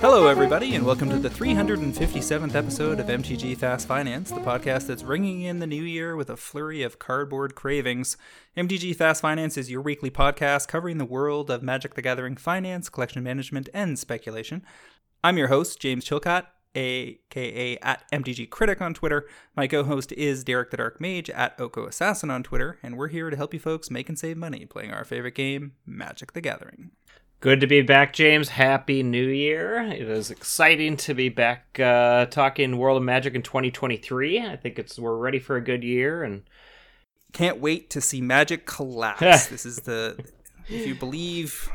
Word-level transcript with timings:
Hello, 0.00 0.28
everybody, 0.28 0.76
and 0.76 0.86
welcome 0.86 1.10
to 1.10 1.18
the 1.18 1.28
357th 1.28 2.54
episode 2.54 3.00
of 3.00 3.06
MTG 3.06 3.56
Fast 3.56 3.88
Finance, 3.88 4.30
the 4.30 4.40
podcast 4.40 4.86
that's 4.86 5.02
ringing 5.02 5.42
in 5.42 5.58
the 5.58 5.66
new 5.66 5.82
year 5.82 6.14
with 6.14 6.30
a 6.30 6.36
flurry 6.36 6.82
of 6.84 7.00
cardboard 7.00 7.56
cravings. 7.56 8.16
MTG 8.56 8.94
Fast 8.94 9.20
Finance 9.20 9.56
is 9.56 9.70
your 9.70 9.82
weekly 9.82 10.10
podcast 10.10 10.68
covering 10.68 10.98
the 10.98 11.04
world 11.04 11.50
of 11.50 11.62
Magic 11.62 11.94
the 11.94 12.02
Gathering 12.02 12.36
finance, 12.36 12.88
collection 12.88 13.24
management, 13.24 13.68
and 13.74 13.98
speculation. 13.98 14.62
I'm 15.24 15.36
your 15.36 15.48
host, 15.48 15.80
James 15.80 16.04
Chilcott, 16.04 16.46
aka 16.74 17.78
at 17.78 18.04
MTG 18.12 18.48
Critic 18.50 18.80
on 18.80 18.94
Twitter. 18.94 19.26
My 19.56 19.66
co-host 19.66 20.12
is 20.12 20.44
Derek 20.44 20.70
the 20.70 20.76
Dark 20.76 21.00
Mage 21.00 21.30
at 21.30 21.58
Oko 21.60 21.86
Assassin 21.86 22.30
on 22.30 22.42
Twitter, 22.42 22.78
and 22.82 22.96
we're 22.96 23.08
here 23.08 23.30
to 23.30 23.36
help 23.36 23.54
you 23.54 23.60
folks 23.60 23.90
make 23.90 24.08
and 24.08 24.18
save 24.18 24.36
money 24.36 24.66
playing 24.66 24.92
our 24.92 25.04
favorite 25.04 25.34
game, 25.34 25.72
Magic 25.86 26.32
the 26.32 26.40
Gathering. 26.40 26.90
Good 27.40 27.60
to 27.60 27.66
be 27.66 27.80
back, 27.80 28.12
James. 28.12 28.50
Happy 28.50 29.02
New 29.02 29.26
Year. 29.26 29.78
It 29.80 30.02
is 30.02 30.30
exciting 30.30 30.98
to 30.98 31.14
be 31.14 31.30
back 31.30 31.80
uh, 31.80 32.26
talking 32.26 32.76
World 32.76 32.98
of 32.98 33.02
Magic 33.02 33.34
in 33.34 33.40
2023. 33.40 34.40
I 34.40 34.56
think 34.56 34.78
it's 34.78 34.98
we're 34.98 35.16
ready 35.16 35.38
for 35.38 35.56
a 35.56 35.64
good 35.64 35.82
year 35.82 36.22
and 36.22 36.42
can't 37.32 37.58
wait 37.58 37.88
to 37.90 38.00
see 38.02 38.20
Magic 38.20 38.66
collapse. 38.66 39.46
this 39.46 39.64
is 39.64 39.76
the 39.76 40.22
if 40.68 40.86
you 40.86 40.94
believe 40.94 41.70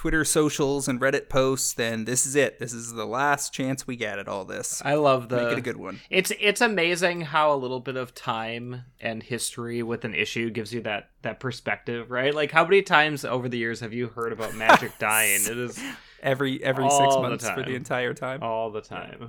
Twitter 0.00 0.24
socials 0.24 0.88
and 0.88 0.98
Reddit 0.98 1.28
posts, 1.28 1.74
then 1.74 2.06
this 2.06 2.24
is 2.24 2.34
it. 2.34 2.58
This 2.58 2.72
is 2.72 2.94
the 2.94 3.04
last 3.04 3.52
chance 3.52 3.86
we 3.86 3.96
get 3.96 4.18
at 4.18 4.28
all 4.28 4.46
this. 4.46 4.80
I 4.82 4.94
love 4.94 5.28
the 5.28 5.36
make 5.36 5.52
it 5.52 5.58
a 5.58 5.60
good 5.60 5.76
one. 5.76 6.00
It's 6.08 6.32
it's 6.40 6.62
amazing 6.62 7.20
how 7.20 7.52
a 7.52 7.56
little 7.56 7.80
bit 7.80 7.96
of 7.96 8.14
time 8.14 8.84
and 8.98 9.22
history 9.22 9.82
with 9.82 10.06
an 10.06 10.14
issue 10.14 10.48
gives 10.48 10.72
you 10.72 10.80
that 10.84 11.10
that 11.20 11.38
perspective, 11.38 12.10
right? 12.10 12.34
Like 12.34 12.50
how 12.50 12.64
many 12.64 12.80
times 12.80 13.26
over 13.26 13.46
the 13.46 13.58
years 13.58 13.80
have 13.80 13.92
you 13.92 14.08
heard 14.08 14.32
about 14.32 14.54
Magic 14.54 14.92
dying? 14.98 15.42
It 15.42 15.58
is 15.58 15.78
every 16.22 16.64
every 16.64 16.88
six 16.88 17.16
months 17.16 17.44
the 17.44 17.52
for 17.52 17.62
the 17.62 17.74
entire 17.74 18.14
time. 18.14 18.42
All 18.42 18.70
the 18.70 18.80
time. 18.80 19.28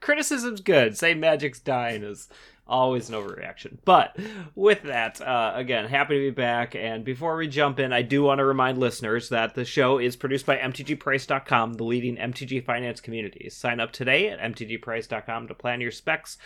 Criticism's 0.00 0.62
good. 0.62 0.96
Say 0.96 1.12
Magic's 1.12 1.60
dying 1.60 2.02
is 2.02 2.30
always 2.66 3.08
an 3.08 3.14
overreaction. 3.14 3.78
But 3.84 4.16
with 4.54 4.82
that, 4.82 5.20
uh, 5.20 5.52
again, 5.54 5.86
happy 5.88 6.14
to 6.14 6.30
be 6.30 6.30
back. 6.30 6.74
And 6.74 7.04
before 7.04 7.36
we 7.36 7.48
jump 7.48 7.78
in, 7.78 7.92
I 7.92 8.02
do 8.02 8.22
want 8.22 8.38
to 8.38 8.44
remind 8.44 8.78
listeners 8.78 9.28
that 9.28 9.54
the 9.54 9.64
show 9.64 9.98
is 9.98 10.16
produced 10.16 10.46
by 10.46 10.58
MTGPrice.com, 10.58 11.74
the 11.74 11.84
leading 11.84 12.16
MTG 12.16 12.64
finance 12.64 13.00
community. 13.00 13.48
Sign 13.50 13.80
up 13.80 13.92
today 13.92 14.28
at 14.28 14.40
MTGPrice.com 14.40 15.48
to 15.48 15.54
plan 15.54 15.80
your 15.80 15.92
specs, 15.92 16.38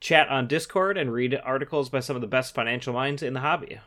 chat 0.00 0.28
on 0.28 0.48
Discord, 0.48 0.98
and 0.98 1.12
read 1.12 1.38
articles 1.44 1.88
by 1.88 2.00
some 2.00 2.16
of 2.16 2.22
the 2.22 2.28
best 2.28 2.54
financial 2.54 2.92
minds 2.92 3.22
in 3.22 3.34
the 3.34 3.40
hobby. 3.40 3.80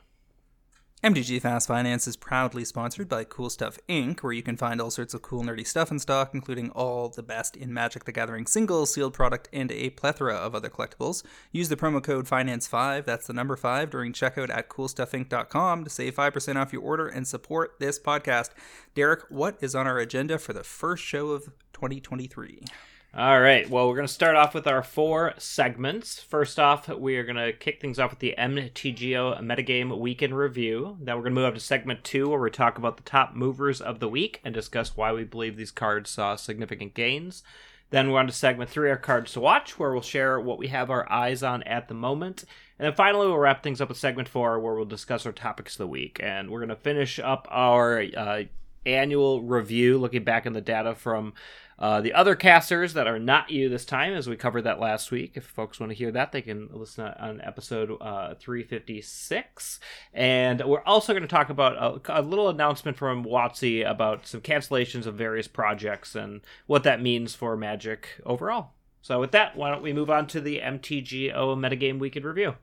MTG 1.02 1.42
Fast 1.42 1.70
Finance 1.70 2.08
is 2.08 2.18
proudly 2.18 2.66
sponsored 2.66 3.08
by 3.08 3.24
Cool 3.24 3.50
Stuff 3.50 3.80
Inc., 3.88 4.20
where 4.20 4.34
you 4.34 4.44
can 4.44 4.58
find 4.58 4.82
all 4.82 4.92
sorts 4.92 5.14
of 5.14 5.22
cool 5.22 5.44
nerdy 5.44 5.66
stuff 5.66 5.92
in 5.92 5.98
stock, 5.98 6.32
including 6.34 6.72
all 6.72 7.08
the 7.08 7.24
best 7.24 7.56
in 7.56 7.74
Magic 7.74 8.04
the 8.04 8.12
Gathering 8.12 8.46
singles, 8.46 8.94
sealed 8.94 9.14
product, 9.14 9.48
and 9.54 9.72
a 9.72 9.92
plethora 9.92 10.36
of 10.36 10.54
other 10.54 10.70
collectibles. 10.70 11.24
Use 11.54 11.70
the 11.70 11.78
promo 11.78 12.04
code 12.04 12.28
FINANCE5, 12.28 13.06
that's 13.06 13.28
the 13.28 13.34
number 13.34 13.56
5, 13.56 13.90
during 13.90 14.12
checkout 14.12 14.50
at 14.50 14.68
coolstuffinc.com 14.68 15.86
to 15.86 15.90
save 15.90 16.16
5% 16.16 16.56
off 16.58 16.74
your 16.74 16.82
order 16.82 17.08
and 17.08 17.26
support 17.26 17.80
this 17.80 17.98
podcast. 17.98 18.50
Derek, 18.94 19.22
what 19.30 19.58
is 19.62 19.76
on 19.76 19.88
our 19.88 20.00
agenda 20.00 20.38
for 20.38 20.52
the 20.52 20.66
first 20.66 21.02
show 21.02 21.30
of 21.30 21.46
2023? 21.72 22.66
All 23.12 23.42
right. 23.42 23.68
Well, 23.68 23.88
we're 23.88 23.96
going 23.96 24.08
to 24.08 24.14
start 24.14 24.36
off 24.36 24.54
with 24.54 24.68
our 24.68 24.84
four 24.84 25.34
segments. 25.40 26.20
First 26.20 26.60
off, 26.60 26.88
we 26.88 27.18
are 27.18 27.24
going 27.24 27.38
to 27.38 27.54
kick 27.54 27.82
things 27.82 27.98
off 27.98 28.12
with 28.12 28.20
the 28.20 28.36
MTGO 28.38 29.42
Metagame 29.42 29.98
Week 29.98 30.22
in 30.22 30.32
Review. 30.32 30.96
Then 31.02 31.16
we're 31.16 31.24
going 31.24 31.34
to 31.34 31.42
move 31.42 31.48
up 31.48 31.56
to 31.56 31.60
segment 31.60 32.04
two, 32.04 32.30
where 32.30 32.40
we 32.40 32.52
talk 32.52 32.78
about 32.78 32.98
the 32.98 33.04
top 33.04 33.34
movers 33.34 33.82
of 33.82 34.00
the 34.00 34.08
week 34.08 34.40
and 34.46 34.54
discuss 34.54 34.96
why 34.96 35.12
we 35.12 35.24
believe 35.24 35.58
these 35.58 35.72
cards 35.72 36.12
saw 36.12 36.36
significant 36.36 36.94
gains. 36.94 37.42
Then 37.90 38.12
we're 38.12 38.20
on 38.20 38.28
to 38.28 38.32
segment 38.32 38.70
three, 38.70 38.92
our 38.92 38.96
cards 38.98 39.34
to 39.34 39.40
watch, 39.40 39.80
where 39.80 39.92
we'll 39.92 40.04
share 40.04 40.40
what 40.40 40.60
we 40.60 40.68
have 40.68 40.92
our 40.92 41.12
eyes 41.12 41.42
on 41.42 41.64
at 41.64 41.88
the 41.88 41.96
moment. 41.96 42.44
And 42.78 42.86
then 42.86 42.94
finally, 42.94 43.26
we'll 43.26 43.40
wrap 43.40 43.64
things 43.64 43.82
up 43.82 43.90
with 43.90 43.98
segment 43.98 44.30
four, 44.30 44.60
where 44.60 44.76
we'll 44.76 44.86
discuss 44.86 45.26
our 45.26 45.32
topics 45.32 45.74
of 45.74 45.80
the 45.80 45.88
week. 45.88 46.20
And 46.22 46.52
we're 46.52 46.60
going 46.60 46.70
to 46.70 46.76
finish 46.76 47.18
up 47.18 47.48
our 47.50 48.06
uh, 48.16 48.44
annual 48.86 49.42
review, 49.42 49.98
looking 49.98 50.24
back 50.24 50.46
in 50.46 50.54
the 50.54 50.62
data 50.62 50.94
from 50.96 51.34
uh, 51.80 52.02
the 52.02 52.14
other 52.14 52.36
casters 52.36 52.94
that 52.94 53.08
are 53.08 53.18
not 53.18 53.50
you 53.50 53.70
this 53.70 53.86
time, 53.86 54.14
as 54.14 54.28
we 54.28 54.36
covered 54.36 54.64
that 54.64 54.82
last 54.82 55.12
week. 55.12 55.32
If 55.36 55.46
folks 55.46 55.80
want 55.80 55.92
to 55.92 55.98
hear 55.98 56.12
that, 56.12 56.34
they 56.34 56.42
can 56.42 56.68
listen 56.74 57.06
on 57.06 57.40
episode 57.42 57.98
uh, 58.02 58.36
356. 58.36 59.80
And 60.14 60.62
we're 60.66 60.84
also 60.84 61.14
going 61.14 61.24
to 61.24 61.28
talk 61.28 61.50
about 61.50 62.04
a, 62.06 62.20
a, 62.20 62.22
little 62.22 62.50
announcement 62.50 62.98
from 62.98 63.24
WotC 63.24 63.90
about 63.90 64.28
some 64.28 64.42
cancellations 64.42 65.06
of 65.06 65.16
various 65.16 65.48
projects 65.48 66.16
and 66.16 66.42
what 66.68 66.84
that 66.84 67.02
means 67.02 67.34
for 67.34 67.56
Magic 67.56 68.10
overall. 68.26 68.72
So, 69.02 69.22
with 69.22 69.32
that, 69.32 69.56
why 69.56 69.72
don't 69.72 69.82
we 69.82 69.94
move 69.94 70.10
on 70.10 70.28
to 70.28 70.42
the 70.42 70.60
MTGO 70.60 71.34
Metagame 71.34 72.00
Week 72.00 72.18
in 72.18 72.24
Review? 72.24 72.56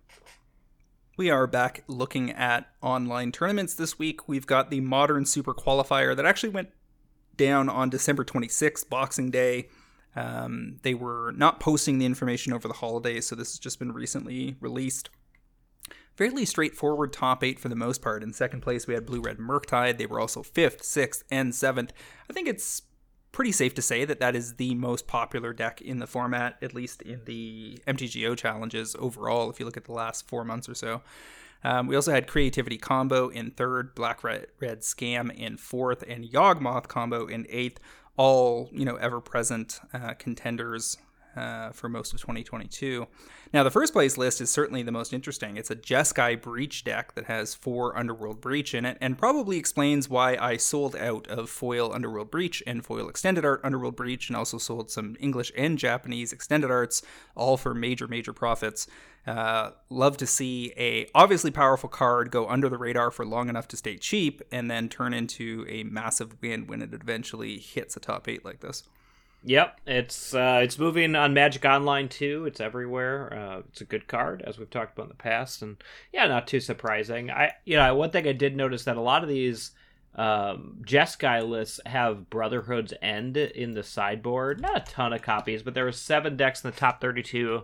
We 1.16 1.30
are 1.30 1.46
back 1.46 1.82
looking 1.86 2.30
at 2.32 2.68
online 2.82 3.32
tournaments 3.32 3.72
this 3.72 3.98
week. 3.98 4.28
We've 4.28 4.46
got 4.46 4.70
the 4.70 4.80
Modern 4.80 5.24
Super 5.24 5.54
Qualifier 5.54 6.14
that 6.14 6.26
actually 6.26 6.50
went 6.50 6.68
down 7.36 7.68
on 7.68 7.90
December 7.90 8.24
26th, 8.24 8.88
Boxing 8.88 9.30
Day. 9.30 9.68
Um, 10.14 10.78
they 10.82 10.94
were 10.94 11.32
not 11.36 11.60
posting 11.60 11.98
the 11.98 12.06
information 12.06 12.52
over 12.52 12.66
the 12.66 12.74
holidays, 12.74 13.26
so 13.26 13.36
this 13.36 13.52
has 13.52 13.58
just 13.58 13.78
been 13.78 13.92
recently 13.92 14.56
released. 14.60 15.10
Fairly 16.14 16.46
straightforward 16.46 17.12
top 17.12 17.44
eight 17.44 17.60
for 17.60 17.68
the 17.68 17.76
most 17.76 18.00
part. 18.00 18.22
In 18.22 18.32
second 18.32 18.62
place, 18.62 18.86
we 18.86 18.94
had 18.94 19.04
Blue 19.04 19.20
Red 19.20 19.36
Murktide. 19.36 19.98
They 19.98 20.06
were 20.06 20.18
also 20.18 20.42
fifth, 20.42 20.82
sixth, 20.82 21.22
and 21.30 21.54
seventh. 21.54 21.92
I 22.30 22.32
think 22.32 22.48
it's 22.48 22.82
pretty 23.32 23.52
safe 23.52 23.74
to 23.74 23.82
say 23.82 24.06
that 24.06 24.18
that 24.18 24.34
is 24.34 24.54
the 24.54 24.74
most 24.74 25.06
popular 25.06 25.52
deck 25.52 25.82
in 25.82 25.98
the 25.98 26.06
format, 26.06 26.56
at 26.62 26.72
least 26.72 27.02
in 27.02 27.20
the 27.26 27.78
MTGO 27.86 28.34
challenges 28.34 28.96
overall, 28.98 29.50
if 29.50 29.60
you 29.60 29.66
look 29.66 29.76
at 29.76 29.84
the 29.84 29.92
last 29.92 30.26
four 30.26 30.42
months 30.42 30.70
or 30.70 30.74
so. 30.74 31.02
Um, 31.66 31.88
we 31.88 31.96
also 31.96 32.12
had 32.12 32.28
Creativity 32.28 32.78
Combo 32.78 33.28
in 33.28 33.50
third, 33.50 33.96
Black 33.96 34.22
Red, 34.22 34.46
Red 34.60 34.82
Scam 34.82 35.36
in 35.36 35.56
fourth, 35.56 36.04
and 36.06 36.24
Yawgmoth 36.24 36.86
Combo 36.86 37.26
in 37.26 37.44
eighth. 37.50 37.80
All 38.16 38.70
you 38.72 38.84
know, 38.84 38.94
ever 38.94 39.20
present 39.20 39.80
uh, 39.92 40.14
contenders 40.14 40.96
uh, 41.36 41.70
for 41.70 41.88
most 41.88 42.14
of 42.14 42.20
2022. 42.20 43.06
Now, 43.52 43.62
the 43.62 43.70
first 43.70 43.92
place 43.92 44.16
list 44.16 44.40
is 44.40 44.50
certainly 44.50 44.82
the 44.82 44.92
most 44.92 45.12
interesting. 45.12 45.56
It's 45.56 45.70
a 45.70 45.76
Jeskai 45.76 46.40
Breach 46.40 46.84
deck 46.84 47.14
that 47.14 47.24
has 47.26 47.54
four 47.54 47.96
Underworld 47.98 48.40
Breach 48.40 48.72
in 48.72 48.84
it, 48.84 48.96
and 49.00 49.18
probably 49.18 49.58
explains 49.58 50.08
why 50.08 50.36
I 50.36 50.56
sold 50.56 50.96
out 50.96 51.26
of 51.26 51.50
foil 51.50 51.92
Underworld 51.92 52.30
Breach 52.30 52.62
and 52.66 52.84
foil 52.84 53.08
Extended 53.08 53.44
Art 53.44 53.60
Underworld 53.64 53.96
Breach, 53.96 54.28
and 54.28 54.36
also 54.36 54.56
sold 54.58 54.90
some 54.90 55.16
English 55.20 55.52
and 55.56 55.78
Japanese 55.78 56.32
Extended 56.32 56.70
Arts, 56.70 57.02
all 57.34 57.56
for 57.56 57.74
major, 57.74 58.08
major 58.08 58.32
profits. 58.32 58.86
Uh, 59.26 59.72
love 59.90 60.16
to 60.16 60.26
see 60.26 60.72
a 60.76 61.08
obviously 61.14 61.50
powerful 61.50 61.88
card 61.88 62.30
go 62.30 62.48
under 62.48 62.68
the 62.68 62.78
radar 62.78 63.10
for 63.10 63.26
long 63.26 63.48
enough 63.48 63.66
to 63.66 63.76
stay 63.76 63.96
cheap, 63.96 64.40
and 64.52 64.70
then 64.70 64.88
turn 64.88 65.12
into 65.12 65.66
a 65.68 65.82
massive 65.82 66.36
win 66.40 66.66
when 66.66 66.80
it 66.80 66.94
eventually 66.94 67.58
hits 67.58 67.96
a 67.96 68.00
top 68.00 68.28
eight 68.28 68.44
like 68.44 68.60
this. 68.60 68.84
Yep, 69.42 69.80
it's 69.86 70.34
uh, 70.34 70.60
it's 70.62 70.78
moving 70.78 71.14
on 71.14 71.34
Magic 71.34 71.64
Online 71.64 72.08
too. 72.08 72.46
It's 72.46 72.60
everywhere. 72.60 73.32
Uh, 73.32 73.58
it's 73.68 73.80
a 73.80 73.84
good 73.84 74.08
card, 74.08 74.42
as 74.44 74.58
we've 74.58 74.70
talked 74.70 74.96
about 74.96 75.04
in 75.04 75.10
the 75.10 75.14
past, 75.14 75.62
and 75.62 75.76
yeah, 76.12 76.26
not 76.26 76.46
too 76.46 76.58
surprising. 76.58 77.30
I 77.30 77.52
you 77.64 77.76
know 77.76 77.94
one 77.94 78.10
thing 78.10 78.26
I 78.26 78.32
did 78.32 78.56
notice 78.56 78.84
that 78.84 78.96
a 78.96 79.00
lot 79.00 79.22
of 79.22 79.28
these 79.28 79.72
um, 80.16 80.82
Jeskai 80.84 81.48
lists 81.48 81.78
have 81.86 82.30
Brotherhood's 82.30 82.94
End 83.02 83.36
in 83.36 83.74
the 83.74 83.82
sideboard. 83.82 84.60
Not 84.60 84.76
a 84.88 84.92
ton 84.92 85.12
of 85.12 85.22
copies, 85.22 85.62
but 85.62 85.74
there 85.74 85.84
were 85.84 85.92
seven 85.92 86.36
decks 86.36 86.64
in 86.64 86.70
the 86.70 86.76
top 86.76 87.00
thirty-two 87.00 87.62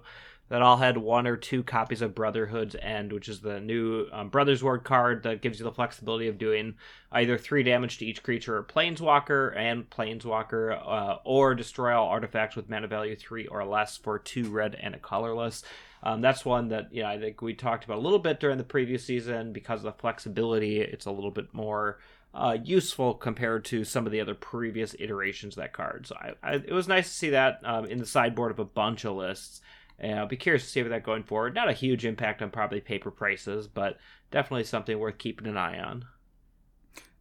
that 0.48 0.62
all 0.62 0.76
had 0.76 0.98
one 0.98 1.26
or 1.26 1.36
two 1.36 1.62
copies 1.62 2.02
of 2.02 2.14
Brotherhood's 2.14 2.76
End, 2.80 3.12
which 3.12 3.28
is 3.28 3.40
the 3.40 3.60
new 3.60 4.06
um, 4.12 4.28
Brothers 4.28 4.62
War 4.62 4.78
card 4.78 5.22
that 5.22 5.40
gives 5.40 5.58
you 5.58 5.64
the 5.64 5.72
flexibility 5.72 6.28
of 6.28 6.38
doing 6.38 6.74
either 7.10 7.38
three 7.38 7.62
damage 7.62 7.98
to 7.98 8.06
each 8.06 8.22
creature 8.22 8.56
or 8.56 8.62
planeswalker 8.62 9.56
and 9.56 9.88
planeswalker, 9.88 10.78
uh, 10.86 11.16
or 11.24 11.54
destroy 11.54 11.96
all 11.98 12.08
artifacts 12.08 12.54
with 12.54 12.68
mana 12.68 12.86
value 12.86 13.16
three 13.16 13.46
or 13.46 13.64
less 13.64 13.96
for 13.96 14.18
two 14.18 14.50
red 14.50 14.76
and 14.80 14.94
a 14.94 14.98
colorless. 14.98 15.62
Um, 16.02 16.20
that's 16.20 16.44
one 16.44 16.68
that 16.68 16.92
you 16.92 17.02
know 17.02 17.08
I 17.08 17.18
think 17.18 17.40
we 17.42 17.54
talked 17.54 17.84
about 17.84 17.98
a 17.98 18.00
little 18.00 18.18
bit 18.18 18.40
during 18.40 18.58
the 18.58 18.64
previous 18.64 19.04
season 19.04 19.52
because 19.52 19.80
of 19.80 19.84
the 19.84 20.00
flexibility. 20.00 20.80
It's 20.80 21.06
a 21.06 21.12
little 21.12 21.30
bit 21.30 21.54
more 21.54 21.98
uh, 22.34 22.56
useful 22.62 23.14
compared 23.14 23.64
to 23.66 23.84
some 23.84 24.06
of 24.06 24.12
the 24.12 24.20
other 24.20 24.34
previous 24.34 24.96
iterations 24.98 25.56
of 25.56 25.62
that 25.62 25.72
card. 25.72 26.06
So 26.06 26.16
I, 26.16 26.32
I, 26.42 26.54
it 26.54 26.72
was 26.72 26.88
nice 26.88 27.08
to 27.08 27.14
see 27.14 27.30
that 27.30 27.60
um, 27.64 27.84
in 27.86 27.98
the 27.98 28.06
sideboard 28.06 28.50
of 28.50 28.58
a 28.58 28.64
bunch 28.64 29.04
of 29.04 29.16
lists. 29.16 29.60
And 29.98 30.18
I'll 30.18 30.26
be 30.26 30.36
curious 30.36 30.64
to 30.64 30.68
see 30.68 30.82
that 30.82 31.04
going 31.04 31.22
forward. 31.22 31.54
Not 31.54 31.68
a 31.68 31.74
huge 31.74 32.04
impact 32.04 32.42
on 32.42 32.50
probably 32.50 32.80
paper 32.80 33.10
prices, 33.10 33.68
but 33.68 33.98
definitely 34.30 34.64
something 34.64 34.98
worth 34.98 35.18
keeping 35.18 35.46
an 35.46 35.56
eye 35.56 35.78
on. 35.78 36.04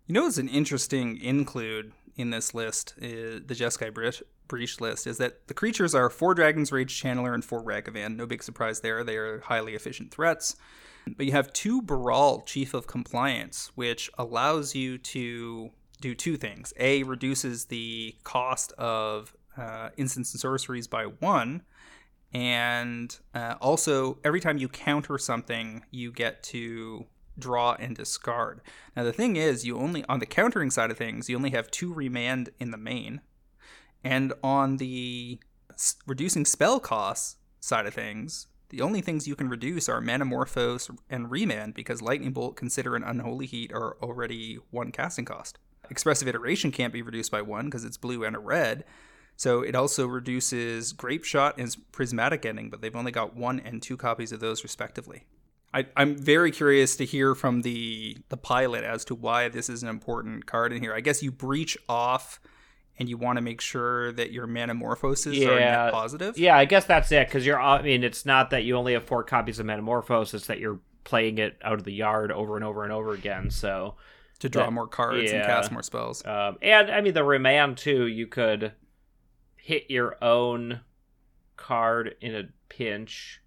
You 0.07 0.13
know, 0.13 0.27
it's 0.27 0.37
an 0.37 0.49
interesting 0.49 1.21
include 1.21 1.93
in 2.17 2.31
this 2.31 2.53
list, 2.53 2.95
is, 2.97 3.45
the 3.45 3.53
Jeskai 3.53 3.93
Breach, 3.93 4.21
Breach 4.47 4.81
list, 4.81 5.07
is 5.07 5.17
that 5.19 5.47
the 5.47 5.53
creatures 5.53 5.95
are 5.95 6.09
four 6.09 6.33
Dragon's 6.33 6.71
Rage 6.71 7.01
Channeler 7.01 7.33
and 7.33 7.45
four 7.45 7.63
Ragavan. 7.63 8.15
No 8.15 8.25
big 8.25 8.43
surprise 8.43 8.81
there. 8.81 9.03
They 9.03 9.15
are 9.15 9.39
highly 9.41 9.75
efficient 9.75 10.11
threats. 10.11 10.55
But 11.15 11.25
you 11.25 11.31
have 11.31 11.53
two 11.53 11.81
Baral 11.81 12.41
Chief 12.41 12.73
of 12.73 12.87
Compliance, 12.87 13.71
which 13.75 14.09
allows 14.17 14.75
you 14.75 14.97
to 14.97 15.71
do 15.99 16.13
two 16.13 16.35
things. 16.37 16.73
A, 16.77 17.03
reduces 17.03 17.65
the 17.65 18.15
cost 18.23 18.73
of 18.73 19.35
uh, 19.57 19.89
instants 19.97 20.33
and 20.33 20.41
sorceries 20.41 20.87
by 20.87 21.05
one, 21.05 21.61
and 22.33 23.17
uh, 23.33 23.55
also 23.61 24.19
every 24.23 24.39
time 24.39 24.57
you 24.57 24.69
counter 24.69 25.17
something, 25.17 25.83
you 25.91 26.11
get 26.11 26.43
to 26.43 27.05
draw 27.37 27.75
and 27.79 27.95
discard. 27.95 28.61
Now 28.95 29.03
the 29.03 29.13
thing 29.13 29.35
is, 29.35 29.65
you 29.65 29.77
only 29.77 30.03
on 30.05 30.19
the 30.19 30.25
countering 30.25 30.71
side 30.71 30.91
of 30.91 30.97
things, 30.97 31.29
you 31.29 31.35
only 31.35 31.51
have 31.51 31.71
two 31.71 31.93
remand 31.93 32.49
in 32.59 32.71
the 32.71 32.77
main, 32.77 33.21
and 34.03 34.33
on 34.43 34.77
the 34.77 35.39
s- 35.71 35.95
reducing 36.07 36.45
spell 36.45 36.79
costs 36.79 37.37
side 37.59 37.85
of 37.85 37.93
things, 37.93 38.47
the 38.69 38.81
only 38.81 39.01
things 39.01 39.27
you 39.27 39.35
can 39.35 39.49
reduce 39.49 39.89
are 39.89 40.01
Manamorphose 40.01 40.95
and 41.09 41.29
Remand 41.29 41.73
because 41.73 42.01
Lightning 42.01 42.31
Bolt, 42.31 42.55
Consider, 42.55 42.95
and 42.95 43.03
Unholy 43.03 43.45
Heat 43.45 43.73
are 43.73 43.97
already 44.01 44.59
one 44.69 44.93
casting 44.93 45.25
cost. 45.25 45.59
Expressive 45.89 46.29
Iteration 46.29 46.71
can't 46.71 46.93
be 46.93 47.01
reduced 47.01 47.31
by 47.31 47.41
one 47.41 47.65
because 47.65 47.83
it's 47.83 47.97
blue 47.97 48.23
and 48.23 48.33
a 48.33 48.39
red. 48.39 48.85
So 49.41 49.63
it 49.63 49.73
also 49.73 50.05
reduces 50.05 50.93
Grapeshot 50.93 51.57
and 51.57 51.75
Prismatic 51.91 52.45
Ending, 52.45 52.69
but 52.69 52.81
they've 52.81 52.95
only 52.95 53.11
got 53.11 53.35
one 53.35 53.59
and 53.59 53.81
two 53.81 53.97
copies 53.97 54.31
of 54.31 54.39
those 54.39 54.61
respectively. 54.61 55.25
I, 55.73 55.87
am 55.97 56.15
very 56.15 56.51
curious 56.51 56.95
to 56.97 57.05
hear 57.05 57.33
from 57.33 57.63
the 57.63 58.17
the 58.29 58.37
pilot 58.37 58.83
as 58.83 59.03
to 59.05 59.15
why 59.15 59.49
this 59.49 59.67
is 59.67 59.81
an 59.81 59.89
important 59.89 60.45
card 60.45 60.71
in 60.73 60.79
here. 60.83 60.93
I 60.93 60.99
guess 60.99 61.23
you 61.23 61.31
breach 61.31 61.75
off 61.89 62.39
and 62.99 63.09
you 63.09 63.17
want 63.17 63.37
to 63.37 63.41
make 63.41 63.61
sure 63.61 64.11
that 64.11 64.31
your 64.31 64.45
Manamorphoses 64.45 65.31
are 65.31 65.59
Yeah. 65.59 65.85
net 65.85 65.91
positive. 65.91 66.37
Yeah, 66.37 66.55
I 66.55 66.65
guess 66.65 66.85
that's 66.85 67.11
it. 67.11 67.27
Because 67.27 67.43
you're, 67.43 67.59
I 67.59 67.81
mean, 67.81 68.03
it's 68.03 68.27
not 68.27 68.51
that 68.51 68.63
you 68.63 68.75
only 68.77 68.93
have 68.93 69.05
four 69.07 69.23
copies 69.23 69.57
of 69.57 69.65
Metamorphose; 69.65 70.35
it's 70.35 70.45
that 70.45 70.59
you're 70.59 70.81
playing 71.03 71.39
it 71.39 71.57
out 71.63 71.73
of 71.79 71.83
the 71.83 71.93
yard 71.93 72.31
over 72.31 72.57
and 72.57 72.63
over 72.63 72.83
and 72.83 72.93
over 72.93 73.13
again. 73.13 73.49
So, 73.49 73.95
To 74.41 74.49
draw 74.49 74.65
That- 74.65 74.73
more 74.73 74.87
cards 74.87 75.31
and 75.31 75.43
cast 75.43 75.71
more 75.71 75.81
spells. 75.81 76.23
um, 76.27 76.59
and 76.61 76.91
I 76.91 77.01
mean, 77.01 77.15
the 77.15 77.23
remand 77.23 77.77
too. 77.79 78.05
You 78.05 78.27
could 78.27 78.73
hit 79.61 79.89
your 79.89 80.21
own 80.23 80.81
card 81.57 82.15
in 82.21 82.35
a 82.35 82.43
pinch. 82.69 83.41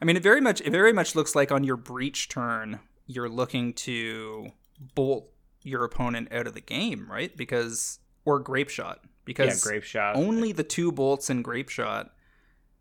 I 0.00 0.04
mean, 0.04 0.16
it 0.16 0.22
very 0.22 0.40
much 0.40 0.60
it 0.60 0.70
very 0.70 0.92
much 0.92 1.14
looks 1.14 1.34
like 1.34 1.50
on 1.50 1.64
your 1.64 1.76
breach 1.76 2.28
turn, 2.28 2.80
you're 3.06 3.28
looking 3.28 3.72
to 3.74 4.52
bolt 4.94 5.30
your 5.62 5.84
opponent 5.84 6.32
out 6.32 6.46
of 6.46 6.54
the 6.54 6.60
game, 6.60 7.10
right? 7.10 7.36
Because 7.36 7.98
or 8.24 8.38
grapeshot 8.40 8.98
Yeah, 9.02 9.08
because 9.24 9.62
grapeshot. 9.64 10.16
only 10.16 10.52
the 10.52 10.62
two 10.64 10.92
bolts 10.92 11.30
in 11.30 11.42
grapeshot 11.42 12.10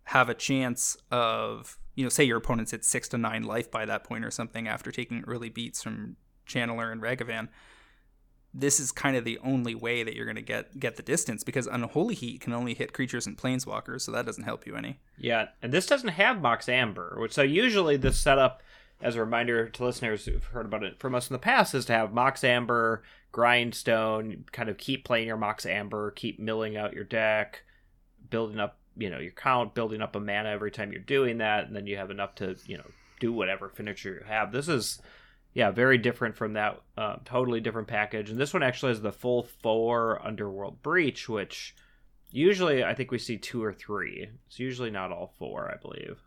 have 0.03 0.29
a 0.29 0.33
chance 0.35 0.95
of 1.11 1.77
you 1.95 2.03
know 2.03 2.09
say 2.09 2.23
your 2.23 2.37
opponent's 2.37 2.73
at 2.73 2.85
six 2.85 3.07
to 3.09 3.17
nine 3.17 3.43
life 3.43 3.71
by 3.71 3.85
that 3.85 4.03
point 4.03 4.23
or 4.23 4.31
something 4.31 4.67
after 4.67 4.91
taking 4.91 5.23
early 5.27 5.49
beats 5.49 5.81
from 5.81 6.17
Channeler 6.47 6.91
and 6.91 7.01
Ragavan. 7.01 7.49
This 8.59 8.79
is 8.79 8.91
kind 8.91 9.15
of 9.15 9.23
the 9.23 9.37
only 9.43 9.75
way 9.75 10.01
that 10.01 10.15
you're 10.15 10.25
going 10.25 10.35
to 10.35 10.41
get 10.41 10.79
get 10.79 10.95
the 10.95 11.03
distance 11.03 11.43
because 11.43 11.67
unholy 11.67 12.15
heat 12.15 12.41
can 12.41 12.53
only 12.53 12.73
hit 12.73 12.91
creatures 12.91 13.27
and 13.27 13.37
planeswalkers, 13.37 14.01
so 14.01 14.11
that 14.11 14.25
doesn't 14.25 14.45
help 14.45 14.65
you 14.65 14.75
any. 14.75 14.97
Yeah, 15.17 15.49
and 15.61 15.71
this 15.71 15.85
doesn't 15.85 16.09
have 16.09 16.41
Mox 16.41 16.67
Amber, 16.67 17.17
which 17.19 17.33
so 17.33 17.43
usually 17.43 17.97
this 17.97 18.19
setup, 18.19 18.63
as 18.99 19.15
a 19.15 19.19
reminder 19.19 19.69
to 19.69 19.83
listeners 19.85 20.25
who've 20.25 20.43
heard 20.43 20.65
about 20.65 20.83
it 20.83 20.99
from 20.99 21.13
us 21.13 21.29
in 21.29 21.33
the 21.33 21.39
past, 21.39 21.75
is 21.75 21.85
to 21.85 21.93
have 21.93 22.13
Mox 22.13 22.43
Amber, 22.43 23.03
Grindstone, 23.31 24.45
kind 24.51 24.69
of 24.69 24.77
keep 24.77 25.05
playing 25.05 25.27
your 25.27 25.37
Mox 25.37 25.65
Amber, 25.65 26.09
keep 26.11 26.39
milling 26.39 26.75
out 26.75 26.93
your 26.93 27.03
deck, 27.03 27.63
building 28.31 28.59
up, 28.59 28.79
you 28.97 29.11
know, 29.11 29.19
your 29.19 29.33
count, 29.33 29.75
building 29.75 30.01
up 30.01 30.15
a 30.15 30.19
mana 30.19 30.49
every 30.49 30.71
time 30.71 30.91
you're 30.91 31.01
doing 31.01 31.37
that, 31.37 31.67
and 31.67 31.75
then 31.75 31.85
you 31.85 31.97
have 31.97 32.09
enough 32.09 32.33
to, 32.35 32.55
you 32.65 32.77
know, 32.77 32.89
do 33.19 33.31
whatever 33.31 33.69
finisher 33.69 34.15
you 34.15 34.25
have. 34.27 34.51
This 34.51 34.67
is, 34.67 34.99
yeah, 35.57 35.71
very 35.71 35.97
different 35.97 36.37
from 36.37 36.53
that, 36.53 36.79
uh, 36.99 37.15
totally 37.25 37.59
different 37.59 37.87
package. 37.87 38.29
And 38.29 38.39
this 38.39 38.53
one 38.53 38.61
actually 38.61 38.91
has 38.91 39.01
the 39.01 39.11
full 39.11 39.41
four 39.41 40.23
Underworld 40.23 40.83
Breach, 40.83 41.27
which 41.27 41.75
usually 42.29 42.83
I 42.83 42.93
think 42.93 43.09
we 43.09 43.17
see 43.17 43.39
two 43.39 43.63
or 43.63 43.73
three. 43.73 44.29
It's 44.45 44.59
usually 44.59 44.91
not 44.91 45.11
all 45.11 45.33
four, 45.39 45.73
I 45.73 45.81
believe. 45.81 46.19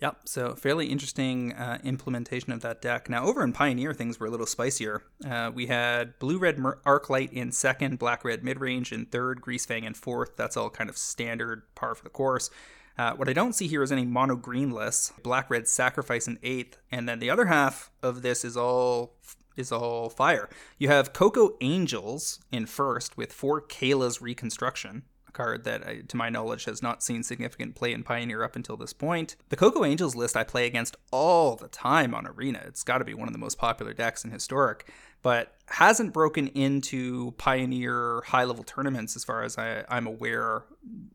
Yep. 0.00 0.16
So 0.26 0.54
fairly 0.54 0.86
interesting 0.86 1.54
uh, 1.54 1.78
implementation 1.82 2.52
of 2.52 2.60
that 2.60 2.80
deck. 2.80 3.10
Now 3.10 3.24
over 3.24 3.42
in 3.42 3.52
Pioneer, 3.52 3.94
things 3.94 4.20
were 4.20 4.28
a 4.28 4.30
little 4.30 4.46
spicier. 4.46 5.02
Uh, 5.28 5.50
we 5.52 5.66
had 5.66 6.16
blue 6.20 6.38
red 6.38 6.56
Mer- 6.56 6.78
Arclight 6.86 7.32
in 7.32 7.50
second, 7.50 7.98
black 7.98 8.24
red 8.24 8.44
mid 8.44 8.60
range 8.60 8.92
in 8.92 9.06
third, 9.06 9.40
Greasefang 9.40 9.82
in 9.82 9.94
fourth. 9.94 10.36
That's 10.36 10.56
all 10.56 10.70
kind 10.70 10.88
of 10.88 10.96
standard 10.96 11.64
par 11.74 11.96
for 11.96 12.04
the 12.04 12.10
course. 12.10 12.48
Uh, 12.98 13.14
what 13.14 13.28
I 13.28 13.32
don't 13.32 13.54
see 13.54 13.66
here 13.66 13.82
is 13.82 13.92
any 13.92 14.04
mono 14.04 14.36
green 14.36 14.70
lists. 14.70 15.12
Black 15.22 15.50
red 15.50 15.66
sacrifice 15.68 16.26
an 16.26 16.38
eighth, 16.42 16.78
and 16.90 17.08
then 17.08 17.18
the 17.18 17.30
other 17.30 17.46
half 17.46 17.90
of 18.02 18.22
this 18.22 18.44
is 18.44 18.56
all 18.56 19.14
is 19.56 19.70
all 19.70 20.08
fire. 20.08 20.48
You 20.78 20.88
have 20.88 21.12
Coco 21.12 21.56
Angels 21.60 22.40
in 22.50 22.66
first 22.66 23.16
with 23.16 23.32
four 23.32 23.60
Kayla's 23.60 24.22
Reconstruction, 24.22 25.02
a 25.28 25.32
card 25.32 25.64
that, 25.64 25.86
I, 25.86 26.00
to 26.08 26.16
my 26.16 26.30
knowledge, 26.30 26.64
has 26.64 26.82
not 26.82 27.02
seen 27.02 27.22
significant 27.22 27.74
play 27.74 27.92
in 27.92 28.02
Pioneer 28.02 28.42
up 28.42 28.56
until 28.56 28.76
this 28.76 28.92
point. 28.92 29.36
The 29.50 29.56
Coco 29.56 29.84
Angels 29.84 30.16
list 30.16 30.36
I 30.36 30.44
play 30.44 30.66
against 30.66 30.96
all 31.10 31.56
the 31.56 31.68
time 31.68 32.14
on 32.14 32.26
Arena. 32.26 32.62
It's 32.66 32.82
got 32.82 32.98
to 32.98 33.04
be 33.04 33.14
one 33.14 33.28
of 33.28 33.34
the 33.34 33.38
most 33.38 33.58
popular 33.58 33.92
decks 33.92 34.24
in 34.24 34.30
Historic, 34.30 34.90
but 35.22 35.54
hasn't 35.68 36.12
broken 36.12 36.48
into 36.48 37.30
Pioneer 37.32 38.22
high 38.26 38.44
level 38.44 38.64
tournaments 38.64 39.16
as 39.16 39.24
far 39.24 39.42
as 39.42 39.56
I, 39.56 39.84
I'm 39.88 40.06
aware, 40.06 40.64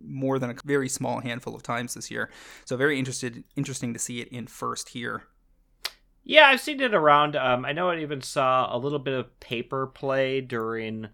more 0.02 0.40
than 0.40 0.50
a 0.50 0.56
very 0.66 0.90
small 0.90 1.20
handful 1.20 1.54
of 1.56 1.62
times 1.62 1.94
this 1.94 2.10
year. 2.10 2.32
So 2.66 2.76
very 2.78 2.98
interested, 2.98 3.44
interesting 3.56 3.94
to 3.94 4.00
see 4.00 4.22
it 4.22 4.30
in 4.30 4.48
first 4.48 4.90
here. 4.90 5.24
Yeah, 6.24 6.48
I've 6.48 6.60
seen 6.62 6.82
it 6.82 6.94
around. 6.94 7.36
Um, 7.36 7.66
I 7.66 7.72
know 7.72 7.90
I 7.90 8.00
even 8.00 8.22
saw 8.22 8.76
a 8.76 8.78
little 8.78 9.00
bit 9.00 9.14
of 9.14 9.40
paper 9.40 9.88
play 9.88 10.42
during 10.42 11.08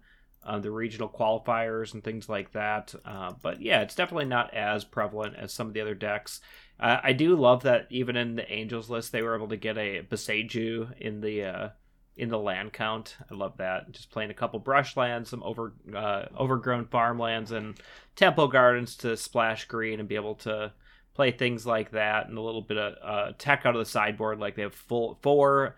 uh, 0.44 0.58
the 0.58 0.70
regional 0.70 1.08
qualifiers 1.08 1.94
and 1.94 2.02
things 2.02 2.28
like 2.28 2.52
that. 2.52 2.94
Uh, 3.04 3.32
but 3.40 3.62
yeah, 3.62 3.80
it's 3.80 3.94
definitely 3.94 4.26
not 4.26 4.52
as 4.54 4.84
prevalent 4.84 5.36
as 5.36 5.52
some 5.52 5.68
of 5.68 5.74
the 5.74 5.80
other 5.80 5.94
decks. 5.94 6.40
Uh, 6.80 6.98
I 7.02 7.12
do 7.12 7.36
love 7.36 7.62
that 7.62 7.86
even 7.90 8.16
in 8.16 8.36
the 8.36 8.50
Angels 8.52 8.90
list, 8.90 9.12
they 9.12 9.22
were 9.22 9.36
able 9.36 9.48
to 9.48 9.56
get 9.56 9.78
a 9.78 10.02
Boseiju 10.02 10.98
in 11.00 11.20
the 11.20 11.44
uh, 11.44 11.68
in 12.16 12.28
the 12.28 12.38
land 12.38 12.72
count. 12.72 13.16
I 13.30 13.34
love 13.34 13.56
that. 13.58 13.90
Just 13.90 14.10
playing 14.10 14.30
a 14.30 14.34
couple 14.34 14.58
brush 14.60 14.96
lands, 14.96 15.30
some 15.30 15.42
over 15.42 15.72
uh, 15.94 16.26
overgrown 16.38 16.86
farmlands, 16.86 17.50
and 17.52 17.76
temple 18.16 18.48
gardens 18.48 18.96
to 18.96 19.16
splash 19.16 19.64
green 19.64 20.00
and 20.00 20.08
be 20.08 20.14
able 20.14 20.36
to 20.36 20.72
play 21.14 21.30
things 21.30 21.66
like 21.66 21.92
that 21.92 22.28
and 22.28 22.36
a 22.36 22.42
little 22.42 22.62
bit 22.62 22.76
of 22.76 22.94
uh, 23.02 23.32
tech 23.38 23.64
out 23.64 23.74
of 23.74 23.78
the 23.78 23.90
sideboard. 23.90 24.38
Like 24.38 24.56
they 24.56 24.62
have 24.62 24.74
full 24.74 25.18
four 25.22 25.76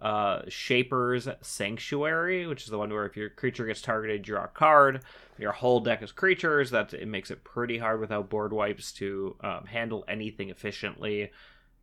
uh, 0.00 0.42
Shapers 0.48 1.28
Sanctuary, 1.40 2.46
which 2.46 2.64
is 2.64 2.68
the 2.68 2.78
one 2.78 2.90
where 2.90 3.06
if 3.06 3.16
your 3.16 3.30
creature 3.30 3.66
gets 3.66 3.82
targeted, 3.82 4.22
draw 4.22 4.44
a 4.44 4.48
card. 4.48 5.02
Your 5.38 5.52
whole 5.52 5.80
deck 5.80 6.02
is 6.02 6.12
creatures. 6.12 6.70
That 6.70 6.94
it 6.94 7.08
makes 7.08 7.30
it 7.30 7.44
pretty 7.44 7.78
hard 7.78 8.00
without 8.00 8.30
board 8.30 8.52
wipes 8.52 8.92
to 8.94 9.36
um, 9.40 9.66
handle 9.66 10.04
anything 10.08 10.50
efficiently. 10.50 11.30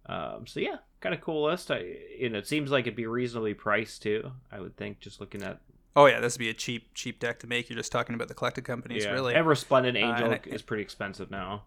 Um, 0.07 0.47
so 0.47 0.59
yeah, 0.59 0.77
kind 0.99 1.13
of 1.15 1.21
cool 1.21 1.43
list. 1.45 1.69
I, 1.71 1.77
and 2.21 2.35
it 2.35 2.47
seems 2.47 2.71
like 2.71 2.85
it'd 2.85 2.95
be 2.95 3.05
reasonably 3.07 3.53
priced 3.53 4.01
too. 4.01 4.31
I 4.51 4.59
would 4.59 4.75
think 4.77 4.99
just 4.99 5.19
looking 5.19 5.43
at 5.43 5.59
Oh 5.95 6.05
yeah, 6.05 6.19
this 6.21 6.35
would 6.35 6.39
be 6.39 6.49
a 6.49 6.53
cheap 6.53 6.93
cheap 6.93 7.19
deck 7.19 7.39
to 7.39 7.47
make. 7.47 7.69
You're 7.69 7.77
just 7.77 7.91
talking 7.91 8.15
about 8.15 8.27
the 8.29 8.33
collected 8.33 8.63
companies, 8.63 9.03
yeah. 9.03 9.11
really. 9.11 9.33
Ever 9.35 9.55
Splendid 9.55 9.95
Uh, 9.95 9.99
Angel 9.99 10.31
I- 10.31 10.39
is 10.45 10.61
pretty 10.61 10.83
expensive 10.83 11.29
now. 11.29 11.63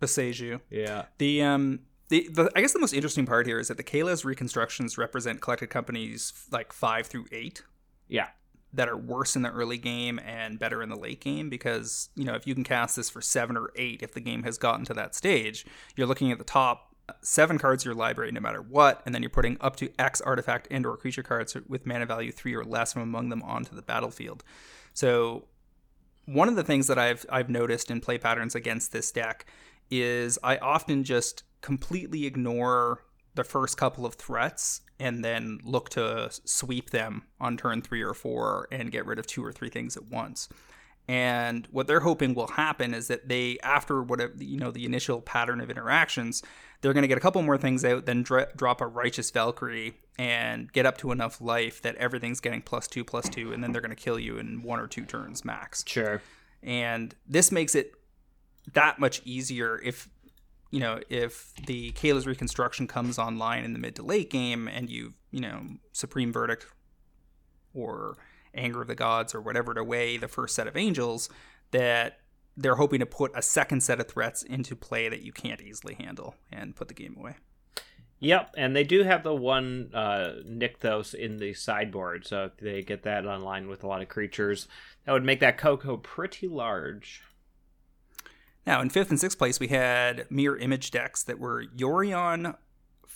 Boseiju. 0.00 0.60
Yeah. 0.70 1.06
The 1.18 1.42
um 1.42 1.80
the, 2.08 2.28
the 2.32 2.50
I 2.56 2.60
guess 2.60 2.72
the 2.72 2.78
most 2.80 2.92
interesting 2.92 3.26
part 3.26 3.46
here 3.46 3.58
is 3.58 3.68
that 3.68 3.76
the 3.76 3.84
Kayla's 3.84 4.24
reconstructions 4.24 4.98
represent 4.98 5.40
collected 5.40 5.68
companies 5.70 6.32
like 6.50 6.72
five 6.72 7.06
through 7.06 7.26
eight 7.32 7.62
Yeah. 8.08 8.28
that 8.72 8.88
are 8.88 8.96
worse 8.96 9.36
in 9.36 9.42
the 9.42 9.50
early 9.50 9.78
game 9.78 10.18
and 10.18 10.58
better 10.58 10.82
in 10.82 10.88
the 10.88 10.96
late 10.96 11.20
game 11.20 11.48
because 11.50 12.08
you 12.16 12.24
know 12.24 12.34
if 12.34 12.46
you 12.46 12.54
can 12.54 12.64
cast 12.64 12.96
this 12.96 13.08
for 13.10 13.20
seven 13.20 13.56
or 13.56 13.70
eight 13.76 14.02
if 14.02 14.12
the 14.12 14.20
game 14.20 14.42
has 14.42 14.58
gotten 14.58 14.84
to 14.86 14.94
that 14.94 15.14
stage, 15.14 15.64
you're 15.96 16.06
looking 16.06 16.32
at 16.32 16.38
the 16.38 16.44
top 16.44 16.89
seven 17.22 17.58
cards 17.58 17.84
in 17.84 17.88
your 17.88 17.96
library 17.96 18.32
no 18.32 18.40
matter 18.40 18.62
what, 18.62 19.02
and 19.04 19.14
then 19.14 19.22
you're 19.22 19.30
putting 19.30 19.56
up 19.60 19.76
to 19.76 19.90
X 19.98 20.20
artifact 20.20 20.68
and 20.70 20.86
or 20.86 20.96
creature 20.96 21.22
cards 21.22 21.56
with 21.68 21.86
mana 21.86 22.06
value 22.06 22.32
three 22.32 22.54
or 22.54 22.64
less 22.64 22.92
from 22.92 23.02
among 23.02 23.28
them 23.28 23.42
onto 23.42 23.74
the 23.74 23.82
battlefield. 23.82 24.44
So 24.94 25.46
one 26.26 26.48
of 26.48 26.56
the 26.56 26.64
things 26.64 26.86
that 26.86 26.98
I've 26.98 27.26
I've 27.30 27.48
noticed 27.48 27.90
in 27.90 28.00
play 28.00 28.18
patterns 28.18 28.54
against 28.54 28.92
this 28.92 29.10
deck 29.10 29.46
is 29.90 30.38
I 30.42 30.56
often 30.58 31.04
just 31.04 31.42
completely 31.60 32.26
ignore 32.26 33.04
the 33.34 33.44
first 33.44 33.76
couple 33.76 34.06
of 34.06 34.14
threats 34.14 34.80
and 34.98 35.24
then 35.24 35.60
look 35.64 35.88
to 35.90 36.28
sweep 36.44 36.90
them 36.90 37.22
on 37.40 37.56
turn 37.56 37.82
three 37.82 38.02
or 38.02 38.14
four 38.14 38.68
and 38.70 38.90
get 38.92 39.06
rid 39.06 39.18
of 39.18 39.26
two 39.26 39.44
or 39.44 39.52
three 39.52 39.70
things 39.70 39.96
at 39.96 40.04
once. 40.04 40.48
And 41.10 41.66
what 41.72 41.88
they're 41.88 41.98
hoping 41.98 42.34
will 42.34 42.46
happen 42.46 42.94
is 42.94 43.08
that 43.08 43.28
they, 43.28 43.58
after 43.64 44.00
whatever 44.00 44.32
you 44.38 44.56
know, 44.56 44.70
the 44.70 44.84
initial 44.84 45.20
pattern 45.20 45.60
of 45.60 45.68
interactions, 45.68 46.40
they're 46.80 46.92
going 46.92 47.02
to 47.02 47.08
get 47.08 47.18
a 47.18 47.20
couple 47.20 47.42
more 47.42 47.58
things 47.58 47.84
out, 47.84 48.06
then 48.06 48.22
dr- 48.22 48.56
drop 48.56 48.80
a 48.80 48.86
righteous 48.86 49.28
Valkyrie 49.32 49.94
and 50.20 50.72
get 50.72 50.86
up 50.86 50.98
to 50.98 51.10
enough 51.10 51.40
life 51.40 51.82
that 51.82 51.96
everything's 51.96 52.38
getting 52.38 52.62
plus 52.62 52.86
two, 52.86 53.02
plus 53.02 53.28
two, 53.28 53.52
and 53.52 53.60
then 53.60 53.72
they're 53.72 53.82
going 53.82 53.90
to 53.90 54.00
kill 54.00 54.20
you 54.20 54.38
in 54.38 54.62
one 54.62 54.78
or 54.78 54.86
two 54.86 55.04
turns 55.04 55.44
max. 55.44 55.82
Sure. 55.84 56.22
And 56.62 57.12
this 57.26 57.50
makes 57.50 57.74
it 57.74 57.92
that 58.72 59.00
much 59.00 59.20
easier 59.24 59.80
if 59.82 60.08
you 60.70 60.78
know 60.78 61.00
if 61.08 61.52
the 61.66 61.90
Kayla's 61.90 62.28
reconstruction 62.28 62.86
comes 62.86 63.18
online 63.18 63.64
in 63.64 63.72
the 63.72 63.80
mid 63.80 63.96
to 63.96 64.04
late 64.04 64.30
game 64.30 64.68
and 64.68 64.88
you've 64.88 65.14
you 65.32 65.40
know 65.40 65.62
Supreme 65.90 66.32
Verdict 66.32 66.66
or 67.74 68.16
Anger 68.54 68.82
of 68.82 68.88
the 68.88 68.94
Gods 68.94 69.34
or 69.34 69.40
whatever 69.40 69.74
to 69.74 69.84
weigh 69.84 70.16
the 70.16 70.28
first 70.28 70.54
set 70.54 70.66
of 70.66 70.76
angels, 70.76 71.28
that 71.70 72.18
they're 72.56 72.76
hoping 72.76 73.00
to 73.00 73.06
put 73.06 73.32
a 73.34 73.42
second 73.42 73.82
set 73.82 74.00
of 74.00 74.08
threats 74.08 74.42
into 74.42 74.76
play 74.76 75.08
that 75.08 75.22
you 75.22 75.32
can't 75.32 75.60
easily 75.60 75.94
handle 75.94 76.34
and 76.50 76.76
put 76.76 76.88
the 76.88 76.94
game 76.94 77.16
away. 77.18 77.36
Yep, 78.22 78.54
and 78.58 78.76
they 78.76 78.84
do 78.84 79.02
have 79.02 79.22
the 79.22 79.34
one 79.34 79.90
uh, 79.94 80.34
Nykthos 80.46 81.14
in 81.14 81.38
the 81.38 81.54
sideboard, 81.54 82.26
so 82.26 82.44
if 82.44 82.56
they 82.58 82.82
get 82.82 83.02
that 83.04 83.24
online 83.24 83.66
with 83.66 83.82
a 83.82 83.86
lot 83.86 84.02
of 84.02 84.08
creatures, 84.08 84.68
that 85.04 85.12
would 85.12 85.24
make 85.24 85.40
that 85.40 85.56
Coco 85.56 85.96
pretty 85.96 86.46
large. 86.46 87.22
Now, 88.66 88.82
in 88.82 88.90
fifth 88.90 89.08
and 89.08 89.18
sixth 89.18 89.38
place, 89.38 89.58
we 89.58 89.68
had 89.68 90.30
mirror 90.30 90.58
image 90.58 90.90
decks 90.90 91.22
that 91.22 91.38
were 91.38 91.64
Yorion 91.64 92.56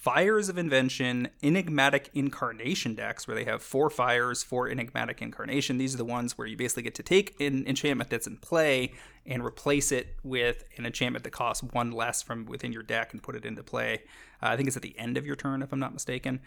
Fires 0.05 0.51
of 0.51 0.59
Invention, 0.59 1.31
Enigmatic 1.43 2.11
Incarnation 2.13 2.95
decks, 2.95 3.27
where 3.27 3.35
they 3.35 3.45
have 3.45 3.63
four 3.63 3.89
fires, 3.89 4.43
four 4.43 4.69
Enigmatic 4.69 5.23
Incarnation. 5.23 5.79
These 5.79 5.95
are 5.95 5.97
the 5.97 6.05
ones 6.05 6.37
where 6.37 6.47
you 6.47 6.59
basically 6.59 6.83
get 6.83 6.95
to 6.97 7.03
take 7.03 7.41
an 7.41 7.67
enchantment 7.67 8.11
that's 8.11 8.27
in 8.27 8.37
play 8.37 8.93
and 9.25 9.43
replace 9.43 9.93
it 9.93 10.17
with 10.23 10.63
an 10.77 10.85
enchantment 10.85 11.25
that 11.25 11.31
costs 11.31 11.63
one 11.63 11.91
less 11.91 12.21
from 12.21 12.45
within 12.45 12.71
your 12.71 12.83
deck 12.83 13.15
and 13.15 13.23
put 13.23 13.35
it 13.35 13.47
into 13.47 13.63
play. 13.63 14.03
Uh, 14.43 14.49
I 14.49 14.57
think 14.57 14.67
it's 14.67 14.77
at 14.77 14.83
the 14.83 14.95
end 14.99 15.17
of 15.17 15.25
your 15.25 15.37
turn, 15.37 15.63
if 15.63 15.73
I'm 15.73 15.81
not 15.81 15.95
mistaken. 15.95 16.41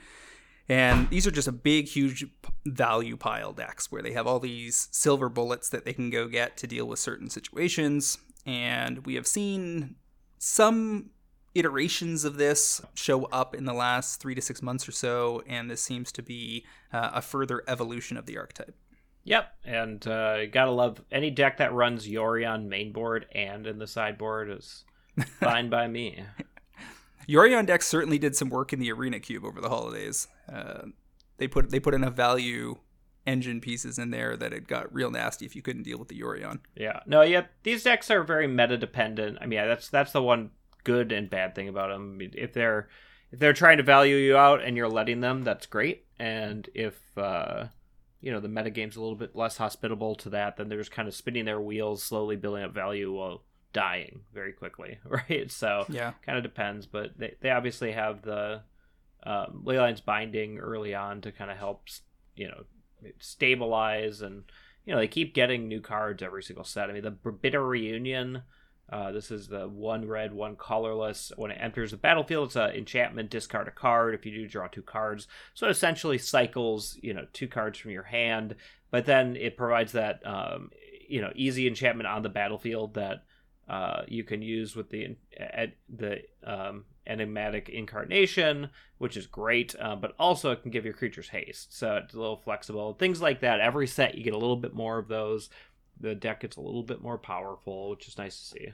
And 0.70 1.10
these 1.10 1.26
are 1.26 1.32
just 1.32 1.48
a 1.48 1.52
big, 1.52 1.88
huge 1.88 2.28
value 2.64 3.18
pile 3.18 3.54
decks 3.54 3.92
where 3.92 4.04
they 4.04 4.12
have 4.12 4.28
all 4.28 4.40
these 4.40 4.88
silver 4.92 5.30
bullets 5.30 5.68
that 5.70 5.84
they 5.84 5.94
can 5.94 6.12
go 6.12 6.28
get 6.28 6.58
to 6.58 6.68
deal 6.68 6.86
with 6.86 7.00
certain 7.00 7.32
situations. 7.32 8.20
And 8.46 9.04
we 9.04 9.16
have 9.16 9.26
seen 9.26 9.96
some 10.38 11.10
iterations 11.56 12.24
of 12.24 12.38
this 12.38 12.82
show 12.94 13.26
up 13.26 13.56
in 13.56 13.66
the 13.66 13.74
last 13.74 14.20
three 14.20 14.36
to 14.36 14.42
six 14.42 14.62
months 14.62 14.88
or 14.88 14.92
so, 14.92 15.44
and 15.48 15.70
this 15.70 15.82
seems 15.82 16.12
to 16.14 16.22
be 16.22 16.66
uh, 16.94 17.12
a 17.14 17.22
further 17.22 17.64
evolution 17.68 18.18
of 18.18 18.26
the 18.26 18.38
archetype. 18.38 18.76
Yep, 19.24 19.54
and 19.66 20.08
uh, 20.08 20.38
you 20.42 20.48
gotta 20.48 20.72
love 20.72 21.02
any 21.12 21.30
deck 21.30 21.58
that 21.58 21.74
runs 21.74 22.08
Yorion 22.08 22.68
mainboard 22.68 23.26
and 23.34 23.68
in 23.68 23.78
the 23.78 23.88
sideboard 23.88 24.50
is 24.50 24.86
fine 25.42 25.70
by 25.70 25.88
me. 25.88 26.24
Yorion 27.28 27.66
deck 27.66 27.82
certainly 27.82 28.18
did 28.18 28.36
some 28.38 28.50
work 28.50 28.72
in 28.72 28.80
the 28.80 28.92
Arena 28.92 29.20
Cube 29.20 29.44
over 29.44 29.60
the 29.60 29.68
holidays. 29.68 30.30
Uh, 30.52 30.84
they 31.38 31.48
put 31.48 31.72
they 31.72 31.80
put 31.80 31.94
enough 31.94 32.14
value 32.14 32.78
engine 33.26 33.60
pieces 33.60 34.00
in 34.00 34.12
there 34.12 34.38
that 34.38 34.54
it 34.54 34.66
got 34.66 34.92
real 34.94 35.12
nasty 35.12 35.46
if 35.46 35.56
you 35.56 35.62
couldn't 35.62 35.84
deal 35.84 36.00
with 36.00 36.08
the 36.08 36.20
Yorion. 36.20 36.60
Yeah, 36.76 37.02
no, 37.06 37.22
yeah, 37.22 37.48
these 37.64 37.84
decks 37.84 38.10
are 38.10 38.24
very 38.24 38.48
meta 38.48 38.78
dependent. 38.78 39.38
I 39.42 39.46
mean, 39.46 39.58
yeah, 39.58 39.66
that's 39.66 39.90
that's 39.90 40.14
the 40.14 40.24
one 40.24 40.52
good 40.88 41.12
and 41.12 41.30
bad 41.30 41.54
thing 41.54 41.68
about 41.68 41.90
them. 41.90 42.20
If 42.22 42.54
they're 42.54 42.88
if 43.32 43.40
they're 43.40 43.54
trying 43.54 43.78
to 43.78 43.84
value 43.84 44.16
you 44.16 44.38
out 44.38 44.64
and 44.64 44.78
you're 44.78 44.88
letting 44.88 45.20
them, 45.20 45.44
that's 45.44 45.66
great. 45.66 46.06
And 46.18 46.68
if 46.74 46.96
uh, 47.18 47.66
you 48.22 48.32
know 48.32 48.40
the 48.40 48.48
metagame's 48.48 48.96
a 48.96 49.02
little 49.02 49.18
bit 49.18 49.36
less 49.36 49.58
hospitable 49.58 50.16
to 50.16 50.30
that, 50.32 50.56
then 50.56 50.70
they're 50.70 50.80
just 50.80 50.92
kind 50.92 51.08
of 51.08 51.14
spinning 51.14 51.46
their 51.46 51.60
wheels, 51.60 52.02
slowly 52.02 52.38
building 52.38 52.64
up 52.64 52.74
value 52.74 53.12
while 53.12 53.44
dying 53.74 54.22
very 54.34 54.54
quickly, 54.54 54.98
right? 55.06 55.52
So 55.52 55.86
yeah, 55.90 56.14
kind 56.26 56.38
of 56.38 56.44
depends. 56.44 56.86
But 56.86 57.18
they 57.18 57.36
they 57.42 57.50
obviously 57.50 57.92
have 57.92 58.22
the 58.22 58.62
um, 59.24 59.64
Leyline's 59.66 60.02
binding 60.02 60.58
early 60.58 60.96
on 60.96 61.20
to 61.22 61.34
kind 61.34 61.52
of 61.52 61.58
help 61.58 61.90
you 62.36 62.48
know 62.48 62.64
stabilize 63.20 64.22
and 64.22 64.44
you 64.86 64.94
know 64.94 65.00
they 65.00 65.08
keep 65.08 65.36
getting 65.36 65.68
new 65.68 65.82
cards 65.82 66.24
every 66.24 66.44
single 66.44 66.64
set. 66.64 66.90
I 66.90 66.94
mean 66.94 67.04
the 67.04 67.32
Bitter 67.32 67.64
Reunion 67.66 68.44
uh, 68.90 69.12
this 69.12 69.32
is 69.32 69.48
the 69.48 69.68
one 69.68 70.08
red, 70.08 70.34
one 70.34 70.56
colorless. 70.56 71.32
When 71.36 71.52
it 71.52 71.60
enters 71.60 71.92
the 71.92 71.98
battlefield, 71.98 72.48
it's 72.48 72.56
an 72.56 72.72
enchantment. 72.72 73.30
Discard 73.30 73.68
a 73.68 73.72
card. 73.72 74.16
If 74.16 74.26
you 74.26 74.32
do, 74.32 74.48
draw 74.48 74.68
two 74.68 74.82
cards. 74.82 75.28
So 75.54 75.68
it 75.68 75.72
essentially 75.72 76.18
cycles, 76.18 76.98
you 77.02 77.14
know, 77.14 77.28
two 77.34 77.48
cards 77.48 77.78
from 77.78 77.92
your 77.92 78.04
hand. 78.04 78.56
But 78.90 79.06
then 79.06 79.36
it 79.36 79.58
provides 79.58 79.92
that, 79.92 80.26
um, 80.26 80.72
you 81.08 81.22
know, 81.22 81.32
easy 81.36 81.68
enchantment 81.68 82.08
on 82.08 82.24
the 82.24 82.30
battlefield 82.30 82.94
that 82.94 83.24
uh, 83.68 84.04
you 84.08 84.24
can 84.24 84.42
use 84.42 84.76
with 84.76 84.90
the 84.90 85.18
the 85.94 86.22
um, 86.46 86.86
enigmatic 87.06 87.68
incarnation, 87.68 88.70
which 88.98 89.18
is 89.18 89.28
great. 89.28 89.76
Uh, 89.78 89.98
but 89.98 90.14
also 90.18 90.52
it 90.52 90.62
can 90.62 90.72
give 90.72 90.86
your 90.86 90.94
creatures 90.94 91.28
haste, 91.28 91.78
so 91.78 91.98
it's 91.98 92.14
a 92.14 92.20
little 92.20 92.38
flexible. 92.38 92.94
Things 92.94 93.22
like 93.22 93.42
that. 93.42 93.60
Every 93.60 93.88
set 93.88 94.16
you 94.16 94.24
get 94.24 94.34
a 94.34 94.38
little 94.38 94.56
bit 94.56 94.74
more 94.74 94.98
of 94.98 95.10
those 95.10 95.50
the 96.00 96.16
deck 96.16 96.42
gets 96.42 96.58
a 96.58 96.62
little 96.62 96.84
bit 96.84 97.02
more 97.02 97.18
powerful, 97.18 97.90
which 97.90 98.08
is 98.08 98.18
nice 98.18 98.38
to 98.40 98.46
see. 98.46 98.68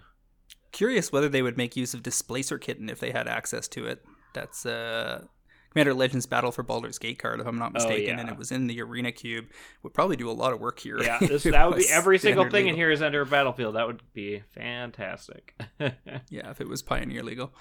Curious 0.72 1.12
whether 1.12 1.30
they 1.30 1.42
would 1.42 1.58
make 1.58 1.76
use 1.76 1.94
of 1.94 2.04
Displacer 2.04 2.58
Kitten 2.58 2.90
if 2.90 3.00
they 3.00 3.12
had 3.12 3.28
access 3.28 3.68
to 3.70 3.86
it. 3.86 4.04
That's 4.34 4.66
uh, 4.66 5.26
Commander 5.74 5.94
Legends 5.94 6.26
Battle 6.26 6.52
for 6.52 6.62
Baldur's 6.62 7.00
Gate 7.00 7.18
card, 7.18 7.40
if 7.40 7.48
I'm 7.48 7.58
not 7.58 7.74
mistaken, 7.74 8.14
oh, 8.14 8.16
yeah. 8.16 8.20
and 8.20 8.30
it 8.30 8.38
was 8.38 8.52
in 8.52 8.68
the 8.68 8.82
Arena 8.82 9.12
Cube. 9.12 9.46
Would 9.82 9.94
probably 9.94 10.16
do 10.16 10.30
a 10.30 10.32
lot 10.32 10.54
of 10.54 10.60
work 10.60 10.80
here. 10.80 11.02
Yeah, 11.02 11.18
this, 11.22 11.44
that 11.44 11.68
would 11.68 11.78
be 11.78 11.90
every 11.90 12.20
single 12.20 12.46
thing 12.46 12.66
legal. 12.66 12.70
in 12.70 12.76
here 12.76 12.92
is 12.92 13.02
under 13.02 13.22
a 13.22 13.26
battlefield. 13.26 13.76
That 13.76 13.88
would 13.88 14.02
be 14.14 14.44
fantastic. 14.54 15.60
yeah, 15.80 16.50
if 16.52 16.62
it 16.62 16.68
was 16.68 16.84
Pioneer 16.84 17.24
legal. 17.24 17.54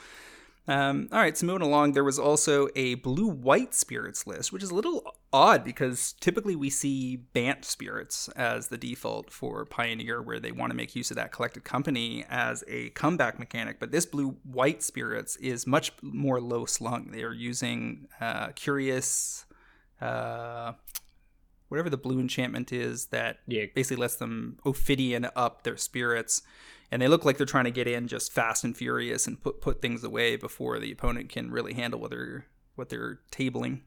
Um, 0.69 1.09
all 1.11 1.19
right, 1.19 1.37
so 1.37 1.45
moving 1.47 1.62
along, 1.62 1.92
there 1.92 2.04
was 2.04 2.21
also 2.21 2.69
a 2.76 2.95
blue 2.97 3.26
white 3.26 3.75
spirits 3.75 4.26
list, 4.28 4.52
which 4.52 4.62
is 4.62 4.71
a 4.71 4.75
little 4.75 5.16
odd 5.33 5.64
because 5.64 6.14
typically 6.21 6.54
we 6.54 6.71
see 6.71 7.16
Bant 7.16 7.64
spirits 7.64 8.28
as 8.37 8.69
the 8.69 8.78
default 8.78 9.31
for 9.31 9.64
Pioneer, 9.64 10.23
where 10.23 10.38
they 10.38 10.52
want 10.52 10.71
to 10.71 10.76
make 10.76 10.95
use 10.95 11.11
of 11.11 11.16
that 11.16 11.33
collected 11.33 11.64
company 11.64 12.25
as 12.31 12.62
a 12.69 12.90
comeback 12.90 13.40
mechanic. 13.40 13.81
But 13.81 13.90
this 13.90 14.07
blue 14.07 14.37
white 14.45 14.83
spirits 14.85 15.35
is 15.37 15.66
much 15.66 15.92
more 16.00 16.40
low 16.40 16.64
slung. 16.66 17.11
They 17.11 17.25
are 17.25 17.35
using 17.35 18.07
uh, 18.21 18.49
Curious. 18.54 19.47
Uh, 20.00 20.73
whatever 21.69 21.88
the 21.88 21.97
blue 21.97 22.21
enchantment 22.21 22.71
is 22.71 23.07
that 23.07 23.38
yeah. 23.47 23.64
basically 23.75 24.00
lets 24.00 24.16
them 24.16 24.59
Ophidian 24.66 25.26
up 25.35 25.62
their 25.62 25.76
spirits 25.76 26.42
and 26.92 27.00
they 27.00 27.08
look 27.08 27.25
like 27.25 27.38
they're 27.38 27.46
trying 27.46 27.64
to 27.64 27.70
get 27.70 27.88
in 27.88 28.06
just 28.06 28.32
fast 28.32 28.62
and 28.62 28.76
furious 28.76 29.26
and 29.26 29.42
put 29.42 29.61
put 29.61 29.80
things 29.80 30.04
away 30.04 30.37
before 30.37 30.78
the 30.78 30.92
opponent 30.92 31.30
can 31.30 31.50
really 31.50 31.72
handle 31.72 31.99
what 31.99 32.11
they're 32.11 32.46
what 32.75 32.90
they're 32.90 33.18
tabling. 33.32 33.80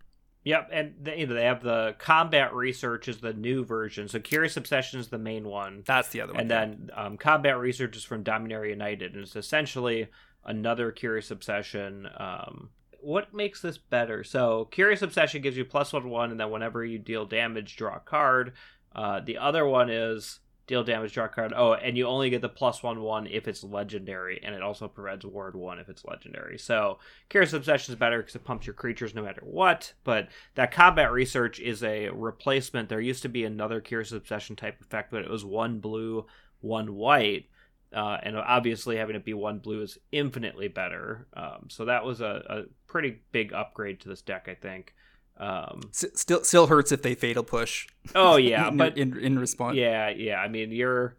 Yep, 0.44 0.70
and 0.72 0.94
they, 1.02 1.26
they 1.26 1.46
have 1.46 1.64
the 1.64 1.96
combat 1.98 2.54
research 2.54 3.08
is 3.08 3.18
the 3.18 3.34
new 3.34 3.64
version. 3.66 4.08
So 4.08 4.20
Curious 4.20 4.58
Obsession 4.58 5.00
is 5.00 5.08
the 5.08 5.18
main 5.18 5.48
one. 5.48 5.84
That's 5.88 6.10
the 6.10 6.22
other 6.22 6.34
one. 6.34 6.42
And 6.42 6.52
then 6.52 6.90
um, 6.94 7.18
combat 7.18 7.58
research 7.58 7.98
is 7.98 8.04
from 8.04 8.24
Dominaria 8.24 8.70
United, 8.70 9.14
and 9.14 9.24
it's 9.24 9.36
essentially 9.36 10.08
another 10.44 10.92
Curious 10.92 11.32
Obsession. 11.32 12.08
Um, 12.18 12.70
what 13.02 13.34
makes 13.34 13.62
this 13.62 13.80
better? 13.80 14.24
So 14.24 14.66
Curious 14.66 15.02
Obsession 15.02 15.42
gives 15.42 15.58
you 15.58 15.66
plus 15.66 15.94
one 15.94 16.10
one, 16.10 16.32
and 16.32 16.40
then 16.40 16.52
whenever 16.52 16.86
you 16.86 17.00
deal 17.00 17.26
damage, 17.26 17.76
draw 17.76 17.98
a 17.98 18.00
card. 18.00 18.54
Uh, 18.96 19.20
the 19.20 19.40
other 19.40 19.66
one 19.66 19.90
is 19.90 20.42
deal 20.68 20.84
damage, 20.84 21.14
draw 21.14 21.28
card. 21.28 21.54
Oh, 21.56 21.74
and 21.74 21.98
you 21.98 22.08
only 22.08 22.30
get 22.30 22.42
the 22.42 22.50
plus 22.50 22.82
one 22.82 23.02
one 23.02 23.28
if 23.28 23.48
it's 23.48 23.64
legendary, 23.64 24.40
and 24.44 24.56
it 24.56 24.62
also 24.62 24.88
provides 24.88 25.26
ward 25.26 25.56
one 25.56 25.80
if 25.80 25.90
it's 25.90 26.06
legendary. 26.06 26.58
So 26.58 27.00
Curious 27.30 27.54
Obsession 27.54 27.94
is 27.94 28.00
better 28.00 28.18
because 28.20 28.36
it 28.36 28.44
pumps 28.44 28.66
your 28.66 28.74
creatures 28.74 29.14
no 29.14 29.24
matter 29.24 29.42
what. 29.44 29.94
But 30.04 30.30
that 30.56 30.72
combat 30.72 31.12
research 31.12 31.60
is 31.60 31.84
a 31.84 32.10
replacement. 32.10 32.90
There 32.90 33.00
used 33.02 33.22
to 33.24 33.30
be 33.30 33.44
another 33.44 33.80
Curious 33.80 34.12
Obsession 34.12 34.56
type 34.56 34.82
effect, 34.82 35.12
but 35.12 35.24
it 35.24 35.30
was 35.30 35.46
one 35.46 35.80
blue, 35.80 36.26
one 36.62 36.96
white. 36.96 37.46
Uh, 37.94 38.18
and 38.24 38.36
obviously, 38.36 38.98
having 38.98 39.16
it 39.16 39.24
be 39.24 39.34
one 39.34 39.60
blue 39.60 39.82
is 39.82 39.98
infinitely 40.12 40.68
better. 40.68 41.28
Um, 41.34 41.68
so 41.70 41.86
that 41.86 42.04
was 42.04 42.20
a, 42.20 42.44
a 42.50 42.64
pretty 42.88 43.22
big 43.32 43.54
upgrade 43.54 44.02
to 44.02 44.10
this 44.10 44.22
deck, 44.22 44.48
I 44.50 44.56
think. 44.56 44.94
Um, 45.38 45.82
S- 45.90 46.06
still, 46.16 46.44
still 46.44 46.68
hurts 46.68 46.92
if 46.92 47.02
they 47.02 47.16
fatal 47.16 47.44
push. 47.44 47.88
Oh 48.14 48.36
yeah, 48.38 48.70
in, 48.70 48.78
but 48.78 48.98
in 48.98 49.18
in 49.18 49.40
response, 49.40 49.76
yeah, 49.76 50.10
yeah. 50.10 50.38
I 50.38 50.48
mean, 50.48 50.72
you're. 50.72 51.16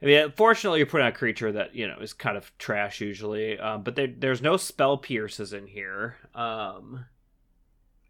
I 0.00 0.06
mean, 0.06 0.18
unfortunately, 0.18 0.80
you're 0.80 0.86
putting 0.86 1.06
a 1.06 1.12
creature 1.12 1.52
that 1.52 1.74
you 1.74 1.86
know 1.86 1.96
is 2.00 2.12
kind 2.12 2.36
of 2.36 2.56
trash 2.58 3.00
usually. 3.00 3.58
Um, 3.58 3.82
but 3.82 3.96
there, 3.96 4.08
there's 4.08 4.42
no 4.42 4.56
spell 4.56 4.98
pierces 4.98 5.52
in 5.52 5.66
here. 5.66 6.16
Um, 6.34 7.06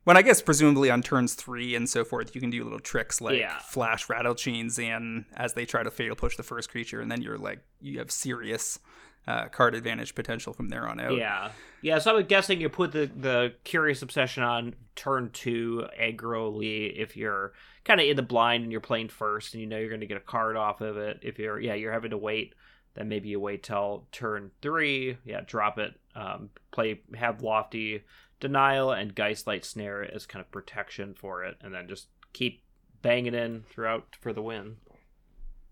when 0.05 0.17
I 0.17 0.23
guess 0.23 0.43
presumably 0.43 0.91
on 0.91 1.03
turns 1.03 1.35
three 1.35 1.75
and 1.75 1.89
so 1.89 2.05
forth, 2.05 2.35
you 2.35 2.41
can 2.41 2.51
do 2.51 2.65
little 2.65 2.81
tricks 2.81 3.21
like 3.21 3.39
yeah. 3.39 3.59
flash 3.61 4.09
Rattlechains 4.09 4.79
in 4.79 5.27
as 5.37 5.55
they 5.55 5.65
try 5.65 5.83
to 5.83 5.91
fatal 5.91 6.17
push 6.17 6.37
the 6.37 6.43
first 6.43 6.71
creature, 6.71 7.01
and 7.01 7.11
then 7.11 7.23
you're 7.23 7.39
like 7.39 7.61
you 7.81 7.99
have 7.99 8.11
serious 8.11 8.79
uh, 9.27 9.47
card 9.49 9.75
advantage 9.75 10.15
potential 10.15 10.53
from 10.53 10.69
there 10.69 10.89
on 10.89 11.01
out. 11.01 11.17
Yeah, 11.17 11.51
yeah. 11.81 11.99
So 11.99 12.17
I'm 12.17 12.27
guessing 12.27 12.61
you 12.61 12.69
put 12.69 12.93
the 12.93 13.07
the 13.07 13.55
curious 13.65 14.03
obsession 14.03 14.43
on 14.43 14.75
turn 14.97 15.31
two 15.33 15.87
aggroly 16.01 16.95
if 16.97 17.17
you're 17.17 17.53
kind 17.85 18.01
of 18.01 18.07
in 18.07 18.17
the 18.17 18.23
blind 18.23 18.63
and 18.63 18.73
you're 18.73 18.81
playing 18.81 19.09
first 19.09 19.55
and 19.55 19.61
you 19.61 19.67
know 19.67 19.79
you're 19.79 19.89
going 19.89 20.01
to 20.01 20.07
get 20.07 20.17
a 20.17 20.21
card 20.21 20.57
off 20.57 20.81
of 20.81 20.97
it. 20.97 21.21
If 21.23 21.39
you're 21.39 21.61
yeah 21.61 21.75
you're 21.75 21.93
having 21.93 22.11
to 22.11 22.19
wait, 22.19 22.55
then 22.95 23.09
maybe 23.09 23.29
you 23.29 23.39
wait 23.39 23.63
till 23.63 24.07
turn 24.11 24.51
three. 24.61 25.19
Yeah, 25.25 25.43
drop 25.47 25.79
it. 25.79 25.95
Um, 26.15 26.51
play 26.73 27.01
have 27.15 27.43
lofty 27.43 28.03
denial 28.41 28.91
and 28.91 29.15
Geistlight 29.15 29.65
snare 29.65 30.03
as 30.03 30.27
kind 30.27 30.45
of 30.45 30.51
protection 30.51 31.15
for 31.15 31.45
it, 31.45 31.57
and 31.61 31.73
then 31.73 31.87
just 31.89 32.09
keep 32.33 32.63
banging 33.03 33.35
in 33.35 33.63
throughout 33.71 34.17
for 34.21 34.33
the 34.33 34.43
win. 34.43 34.77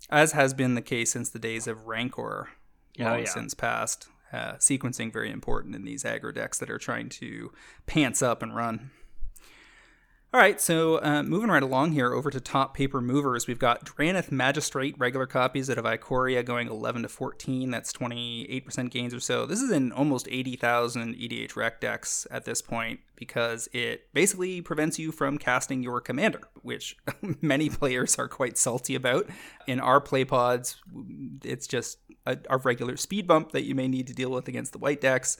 As 0.08 0.32
has 0.32 0.54
been 0.54 0.74
the 0.76 0.82
case 0.82 1.10
since 1.10 1.28
the 1.28 1.38
days 1.38 1.66
of 1.66 1.86
Rancor 1.86 2.50
long 2.98 3.08
Oh, 3.12 3.16
yeah. 3.16 3.24
since 3.28 3.54
past. 3.54 4.08
Uh, 4.32 4.52
sequencing 4.54 5.12
very 5.12 5.28
important 5.30 5.74
in 5.74 5.84
these 5.84 6.04
aggro 6.04 6.32
decks 6.32 6.58
that 6.58 6.70
are 6.70 6.78
trying 6.78 7.08
to 7.08 7.50
pants 7.86 8.22
up 8.22 8.42
and 8.44 8.54
run. 8.54 8.90
All 10.32 10.38
right, 10.40 10.60
so 10.60 11.02
uh, 11.02 11.24
moving 11.24 11.50
right 11.50 11.62
along 11.64 11.90
here 11.90 12.12
over 12.14 12.30
to 12.30 12.38
top 12.38 12.72
paper 12.72 13.00
movers, 13.00 13.48
we've 13.48 13.58
got 13.58 13.84
Drannith 13.84 14.30
Magistrate 14.30 14.94
regular 14.96 15.26
copies 15.26 15.68
out 15.68 15.76
of 15.78 15.84
Ikoria 15.84 16.44
going 16.44 16.68
11 16.68 17.02
to 17.02 17.08
14. 17.08 17.72
That's 17.72 17.92
28% 17.92 18.90
gains 18.92 19.12
or 19.12 19.18
so. 19.18 19.44
This 19.44 19.60
is 19.60 19.72
in 19.72 19.90
almost 19.90 20.28
80,000 20.30 21.16
EDH 21.16 21.56
rec 21.56 21.80
decks 21.80 22.28
at 22.30 22.44
this 22.44 22.62
point 22.62 23.00
because 23.16 23.68
it 23.72 24.06
basically 24.14 24.60
prevents 24.62 25.00
you 25.00 25.10
from 25.10 25.36
casting 25.36 25.82
your 25.82 26.00
commander, 26.00 26.42
which 26.62 26.96
many 27.40 27.68
players 27.68 28.16
are 28.16 28.28
quite 28.28 28.56
salty 28.56 28.94
about. 28.94 29.26
In 29.66 29.80
our 29.80 30.00
play 30.00 30.24
pods, 30.24 30.76
it's 31.42 31.66
just 31.66 31.98
a, 32.30 32.38
a 32.48 32.58
regular 32.58 32.96
speed 32.96 33.26
bump 33.26 33.52
that 33.52 33.64
you 33.64 33.74
may 33.74 33.88
need 33.88 34.06
to 34.06 34.14
deal 34.14 34.30
with 34.30 34.48
against 34.48 34.72
the 34.72 34.78
white 34.78 35.00
decks 35.00 35.38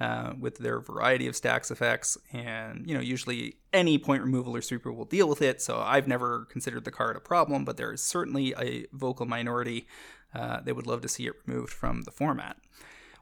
uh, 0.00 0.32
with 0.38 0.56
their 0.58 0.80
variety 0.80 1.26
of 1.28 1.36
stacks 1.36 1.70
effects. 1.70 2.18
And, 2.32 2.86
you 2.88 2.94
know, 2.94 3.00
usually 3.00 3.56
any 3.72 3.98
point 3.98 4.22
removal 4.22 4.56
or 4.56 4.62
sweeper 4.62 4.92
will 4.92 5.04
deal 5.04 5.28
with 5.28 5.42
it. 5.42 5.62
So 5.62 5.78
I've 5.78 6.08
never 6.08 6.46
considered 6.46 6.84
the 6.84 6.90
card 6.90 7.16
a 7.16 7.20
problem, 7.20 7.64
but 7.64 7.76
there 7.76 7.92
is 7.92 8.02
certainly 8.02 8.54
a 8.58 8.86
vocal 8.92 9.26
minority 9.26 9.86
uh, 10.34 10.60
that 10.64 10.74
would 10.76 10.86
love 10.86 11.02
to 11.02 11.08
see 11.08 11.26
it 11.26 11.34
removed 11.46 11.72
from 11.72 12.02
the 12.02 12.10
format. 12.10 12.56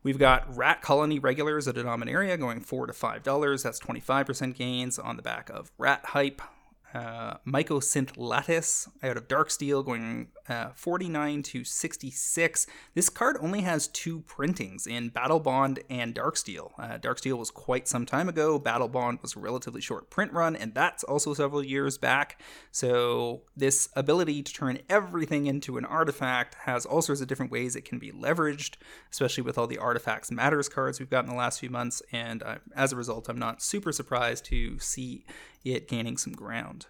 We've 0.02 0.18
got 0.18 0.56
Rat 0.56 0.80
Colony 0.80 1.18
regulars 1.18 1.68
at 1.68 1.76
a 1.76 1.84
Dominaria 1.84 2.38
going 2.38 2.60
four 2.60 2.86
to 2.86 2.92
five 2.92 3.22
dollars. 3.22 3.62
That's 3.64 3.78
twenty 3.78 4.00
five 4.00 4.24
percent 4.24 4.56
gains 4.56 4.98
on 4.98 5.16
the 5.16 5.22
back 5.22 5.50
of 5.50 5.70
Rat 5.76 6.02
Hype. 6.14 6.40
Uh, 6.92 7.36
Lattice 8.16 8.88
out 9.02 9.16
of 9.16 9.28
Darksteel 9.28 9.84
going 9.84 10.28
uh, 10.48 10.70
49 10.74 11.42
to 11.44 11.64
66. 11.64 12.66
This 12.94 13.08
card 13.08 13.36
only 13.40 13.60
has 13.60 13.86
two 13.88 14.20
printings 14.20 14.86
in 14.86 15.10
Battlebond 15.10 15.82
and 15.88 16.14
Darksteel. 16.14 16.72
Uh, 16.78 16.98
Darksteel 16.98 17.38
was 17.38 17.50
quite 17.50 17.86
some 17.86 18.06
time 18.06 18.28
ago. 18.28 18.58
Battlebond 18.58 19.22
was 19.22 19.36
a 19.36 19.40
relatively 19.40 19.80
short 19.80 20.10
print 20.10 20.32
run, 20.32 20.56
and 20.56 20.74
that's 20.74 21.04
also 21.04 21.32
several 21.34 21.64
years 21.64 21.96
back. 21.96 22.40
So, 22.72 23.42
this 23.56 23.88
ability 23.94 24.42
to 24.42 24.52
turn 24.52 24.78
everything 24.88 25.46
into 25.46 25.78
an 25.78 25.84
artifact 25.84 26.56
has 26.64 26.84
all 26.84 27.02
sorts 27.02 27.20
of 27.20 27.28
different 27.28 27.52
ways 27.52 27.76
it 27.76 27.84
can 27.84 27.98
be 27.98 28.10
leveraged, 28.10 28.76
especially 29.12 29.44
with 29.44 29.56
all 29.58 29.66
the 29.66 29.78
Artifacts 29.78 30.30
Matters 30.30 30.68
cards 30.68 30.98
we've 30.98 31.10
got 31.10 31.24
in 31.24 31.30
the 31.30 31.36
last 31.36 31.60
few 31.60 31.70
months. 31.70 32.02
And 32.10 32.42
uh, 32.42 32.56
as 32.74 32.92
a 32.92 32.96
result, 32.96 33.28
I'm 33.28 33.38
not 33.38 33.62
super 33.62 33.92
surprised 33.92 34.44
to 34.46 34.78
see 34.78 35.24
it 35.64 35.88
gaining 35.88 36.16
some 36.16 36.32
ground. 36.32 36.86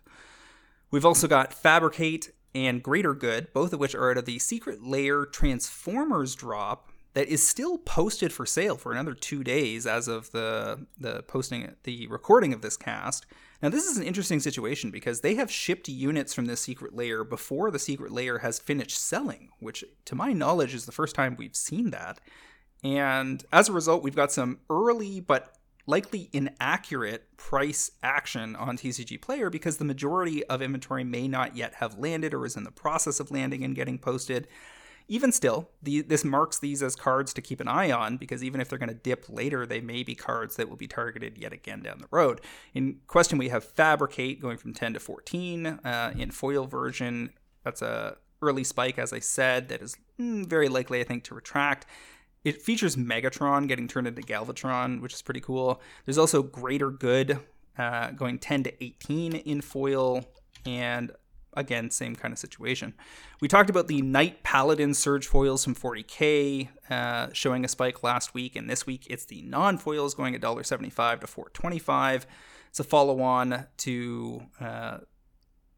We've 0.90 1.06
also 1.06 1.28
got 1.28 1.54
Fabricate 1.54 2.32
and 2.54 2.82
Greater 2.82 3.14
Good, 3.14 3.52
both 3.52 3.72
of 3.72 3.80
which 3.80 3.94
are 3.94 4.10
out 4.10 4.18
of 4.18 4.24
the 4.24 4.38
Secret 4.38 4.82
Lair 4.82 5.24
Transformers 5.24 6.34
drop 6.34 6.90
that 7.14 7.28
is 7.28 7.46
still 7.46 7.78
posted 7.78 8.32
for 8.32 8.46
sale 8.46 8.76
for 8.76 8.92
another 8.92 9.14
two 9.14 9.42
days 9.42 9.86
as 9.86 10.08
of 10.08 10.30
the 10.30 10.86
the 10.98 11.22
posting 11.24 11.74
the 11.82 12.06
recording 12.06 12.52
of 12.52 12.62
this 12.62 12.76
cast. 12.76 13.26
Now 13.62 13.68
this 13.68 13.84
is 13.84 13.98
an 13.98 14.04
interesting 14.04 14.40
situation 14.40 14.90
because 14.90 15.20
they 15.20 15.34
have 15.34 15.50
shipped 15.50 15.88
units 15.88 16.32
from 16.32 16.46
this 16.46 16.60
Secret 16.60 16.94
Lair 16.94 17.24
before 17.24 17.70
the 17.70 17.78
Secret 17.78 18.12
Lair 18.12 18.38
has 18.38 18.58
finished 18.58 18.98
selling, 18.98 19.50
which 19.58 19.84
to 20.06 20.14
my 20.14 20.32
knowledge 20.32 20.74
is 20.74 20.86
the 20.86 20.92
first 20.92 21.14
time 21.14 21.36
we've 21.36 21.56
seen 21.56 21.90
that. 21.90 22.20
And 22.82 23.44
as 23.52 23.68
a 23.68 23.72
result, 23.72 24.02
we've 24.02 24.16
got 24.16 24.32
some 24.32 24.60
early 24.70 25.20
but 25.20 25.56
likely 25.86 26.28
inaccurate 26.32 27.36
price 27.36 27.90
action 28.02 28.56
on 28.56 28.76
TCG 28.76 29.20
Player 29.20 29.50
because 29.50 29.76
the 29.76 29.84
majority 29.84 30.44
of 30.46 30.62
inventory 30.62 31.04
may 31.04 31.28
not 31.28 31.56
yet 31.56 31.74
have 31.74 31.98
landed 31.98 32.34
or 32.34 32.44
is 32.44 32.56
in 32.56 32.64
the 32.64 32.70
process 32.70 33.20
of 33.20 33.30
landing 33.30 33.64
and 33.64 33.74
getting 33.74 33.98
posted. 33.98 34.46
Even 35.08 35.32
still, 35.32 35.70
the, 35.82 36.02
this 36.02 36.24
marks 36.24 36.60
these 36.60 36.84
as 36.84 36.94
cards 36.94 37.34
to 37.34 37.42
keep 37.42 37.60
an 37.60 37.66
eye 37.66 37.90
on 37.90 38.16
because 38.16 38.44
even 38.44 38.60
if 38.60 38.68
they're 38.68 38.78
going 38.78 38.88
to 38.88 38.94
dip 38.94 39.28
later, 39.28 39.66
they 39.66 39.80
may 39.80 40.04
be 40.04 40.14
cards 40.14 40.54
that 40.54 40.68
will 40.68 40.76
be 40.76 40.86
targeted 40.86 41.36
yet 41.36 41.52
again 41.52 41.82
down 41.82 41.98
the 41.98 42.06
road. 42.12 42.40
In 42.74 43.00
question, 43.08 43.36
we 43.36 43.48
have 43.48 43.64
Fabricate 43.64 44.40
going 44.40 44.56
from 44.56 44.72
10 44.72 44.94
to 44.94 45.00
14 45.00 45.66
uh, 45.66 46.14
in 46.16 46.30
foil 46.30 46.66
version. 46.66 47.32
That's 47.64 47.82
a 47.82 48.18
early 48.42 48.64
spike, 48.64 48.98
as 48.98 49.12
I 49.12 49.18
said, 49.18 49.68
that 49.68 49.82
is 49.82 49.96
mm, 50.18 50.46
very 50.46 50.68
likely, 50.68 51.00
I 51.00 51.04
think, 51.04 51.24
to 51.24 51.34
retract. 51.34 51.86
It 52.44 52.62
features 52.62 52.96
Megatron 52.96 53.68
getting 53.68 53.86
turned 53.86 54.06
into 54.06 54.22
Galvatron, 54.22 55.00
which 55.02 55.12
is 55.12 55.22
pretty 55.22 55.40
cool. 55.40 55.80
There's 56.04 56.18
also 56.18 56.42
Greater 56.42 56.90
Good 56.90 57.38
uh, 57.78 58.10
going 58.12 58.38
10 58.38 58.64
to 58.64 58.84
18 58.84 59.34
in 59.34 59.60
foil, 59.60 60.24
and 60.64 61.12
again, 61.54 61.90
same 61.90 62.16
kind 62.16 62.32
of 62.32 62.38
situation. 62.38 62.94
We 63.40 63.48
talked 63.48 63.70
about 63.70 63.88
the 63.88 64.02
Knight 64.02 64.42
Paladin 64.42 64.94
Surge 64.94 65.26
foils 65.26 65.64
from 65.64 65.74
40k 65.74 66.68
uh, 66.88 67.28
showing 67.32 67.64
a 67.64 67.68
spike 67.68 68.02
last 68.02 68.34
week, 68.34 68.56
and 68.56 68.68
this 68.68 68.86
week 68.86 69.06
it's 69.10 69.24
the 69.26 69.42
non 69.42 69.78
foils 69.78 70.14
going 70.14 70.34
$1.75 70.34 71.20
to 71.20 71.26
425 71.26 72.26
It's 72.68 72.80
a 72.80 72.84
follow 72.84 73.20
on 73.20 73.66
to 73.78 74.42
uh, 74.60 74.98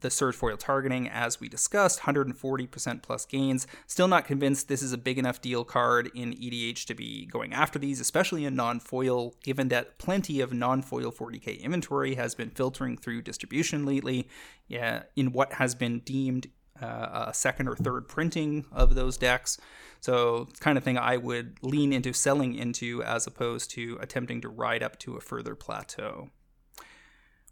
the 0.03 0.11
surge 0.11 0.35
foil 0.35 0.57
targeting, 0.57 1.09
as 1.09 1.41
we 1.41 1.49
discussed, 1.49 2.01
140% 2.01 3.03
plus 3.03 3.25
gains. 3.25 3.67
Still 3.87 4.09
not 4.09 4.27
convinced 4.27 4.69
this 4.69 4.83
is 4.83 4.93
a 4.93 4.99
big 4.99 5.19
enough 5.19 5.41
deal 5.41 5.65
card 5.65 6.11
in 6.15 6.33
EDH 6.35 6.85
to 6.87 6.95
be 6.95 7.27
going 7.27 7.53
after 7.53 7.79
these, 7.79 8.01
especially 8.01 8.45
in 8.45 8.55
non 8.55 8.81
foil, 8.81 9.35
given 9.43 9.69
that 9.69 9.99
plenty 9.99 10.41
of 10.41 10.53
non 10.53 10.83
foil 10.83 11.11
40k 11.11 11.61
inventory 11.61 12.15
has 12.15 12.35
been 12.35 12.51
filtering 12.51 12.97
through 12.97 13.23
distribution 13.23 13.87
lately 13.87 14.29
yeah, 14.69 15.03
in 15.17 15.33
what 15.33 15.55
has 15.55 15.75
been 15.75 16.01
deemed 16.01 16.49
uh, 16.81 17.27
a 17.29 17.35
second 17.35 17.69
or 17.69 17.77
third 17.77 18.09
printing 18.09 18.65
of 18.73 18.95
those 18.95 19.17
decks. 19.17 19.59
So, 20.01 20.49
kind 20.59 20.77
of 20.77 20.83
thing 20.83 20.99
I 20.99 21.17
would 21.17 21.59
lean 21.63 21.93
into 21.93 22.13
selling 22.13 22.55
into 22.55 23.03
as 23.05 23.27
opposed 23.27 23.71
to 23.73 23.99
attempting 24.01 24.41
to 24.41 24.49
ride 24.49 24.83
up 24.83 24.99
to 25.01 25.17
a 25.17 25.21
further 25.21 25.55
plateau. 25.55 26.31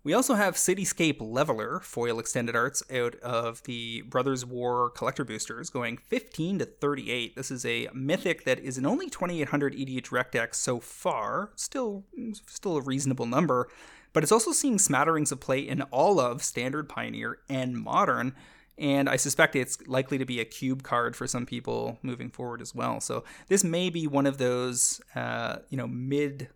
We 0.02 0.14
also 0.14 0.34
have 0.34 0.54
Cityscape 0.54 1.18
Leveler 1.20 1.78
foil 1.80 2.18
extended 2.18 2.56
arts 2.56 2.82
out 2.90 3.16
of 3.16 3.62
the 3.64 4.00
Brothers 4.02 4.46
War 4.46 4.88
collector 4.88 5.26
boosters 5.26 5.68
going 5.68 5.98
15 5.98 6.60
to 6.60 6.64
38. 6.64 7.36
This 7.36 7.50
is 7.50 7.66
a 7.66 7.88
mythic 7.92 8.44
that 8.44 8.58
is 8.60 8.78
in 8.78 8.86
only 8.86 9.10
2800 9.10 9.74
EDH 9.74 10.10
rec 10.10 10.32
decks 10.32 10.58
so 10.58 10.80
far, 10.80 11.50
still 11.54 12.04
still 12.46 12.78
a 12.78 12.82
reasonable 12.82 13.26
number, 13.26 13.68
but 14.14 14.22
it's 14.22 14.32
also 14.32 14.52
seeing 14.52 14.78
smatterings 14.78 15.32
of 15.32 15.40
play 15.40 15.60
in 15.60 15.82
all 15.82 16.18
of 16.18 16.42
standard 16.42 16.88
Pioneer 16.88 17.38
and 17.50 17.76
Modern. 17.76 18.34
And 18.78 19.06
I 19.06 19.16
suspect 19.16 19.54
it's 19.54 19.86
likely 19.86 20.16
to 20.16 20.24
be 20.24 20.40
a 20.40 20.46
cube 20.46 20.82
card 20.82 21.14
for 21.14 21.26
some 21.26 21.44
people 21.44 21.98
moving 22.02 22.30
forward 22.30 22.62
as 22.62 22.74
well. 22.74 23.02
So 23.02 23.24
this 23.48 23.62
may 23.62 23.90
be 23.90 24.06
one 24.06 24.24
of 24.24 24.38
those, 24.38 25.02
uh, 25.14 25.56
you 25.68 25.76
know, 25.76 25.86
mid 25.86 26.48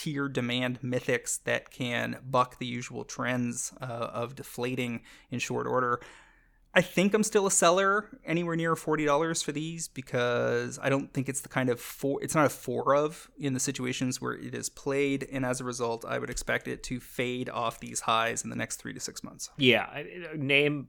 tier 0.00 0.30
demand 0.30 0.80
mythics 0.80 1.42
that 1.44 1.70
can 1.70 2.16
buck 2.24 2.58
the 2.58 2.64
usual 2.64 3.04
trends 3.04 3.74
uh, 3.82 3.84
of 3.84 4.34
deflating 4.34 5.02
in 5.30 5.38
short 5.38 5.66
order. 5.66 6.00
I 6.72 6.80
think 6.80 7.12
I'm 7.12 7.22
still 7.22 7.46
a 7.46 7.50
seller 7.50 8.06
anywhere 8.24 8.56
near 8.56 8.74
$40 8.74 9.44
for 9.44 9.52
these 9.52 9.88
because 9.88 10.78
I 10.80 10.88
don't 10.88 11.12
think 11.12 11.28
it's 11.28 11.42
the 11.42 11.50
kind 11.50 11.68
of 11.68 11.80
four, 11.80 12.22
it's 12.22 12.34
not 12.34 12.46
a 12.46 12.48
four 12.48 12.94
of 12.94 13.30
in 13.38 13.52
the 13.52 13.60
situations 13.60 14.22
where 14.22 14.32
it 14.32 14.54
is 14.54 14.70
played 14.70 15.28
and 15.30 15.44
as 15.44 15.60
a 15.60 15.64
result 15.64 16.06
I 16.06 16.18
would 16.18 16.30
expect 16.30 16.66
it 16.66 16.82
to 16.84 16.98
fade 16.98 17.50
off 17.50 17.80
these 17.80 18.00
highs 18.00 18.42
in 18.42 18.48
the 18.48 18.56
next 18.56 18.76
3 18.76 18.94
to 18.94 19.00
6 19.00 19.22
months. 19.22 19.50
Yeah, 19.58 20.02
name 20.34 20.88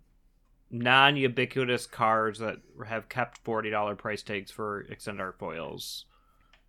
non-ubiquitous 0.69 1.85
cards 1.87 2.39
that 2.39 2.57
have 2.87 3.09
kept 3.09 3.39
forty 3.39 3.69
dollar 3.69 3.93
price 3.93 4.23
tags 4.23 4.51
for 4.51 4.81
extended 4.83 5.21
art 5.21 5.37
foils 5.37 6.05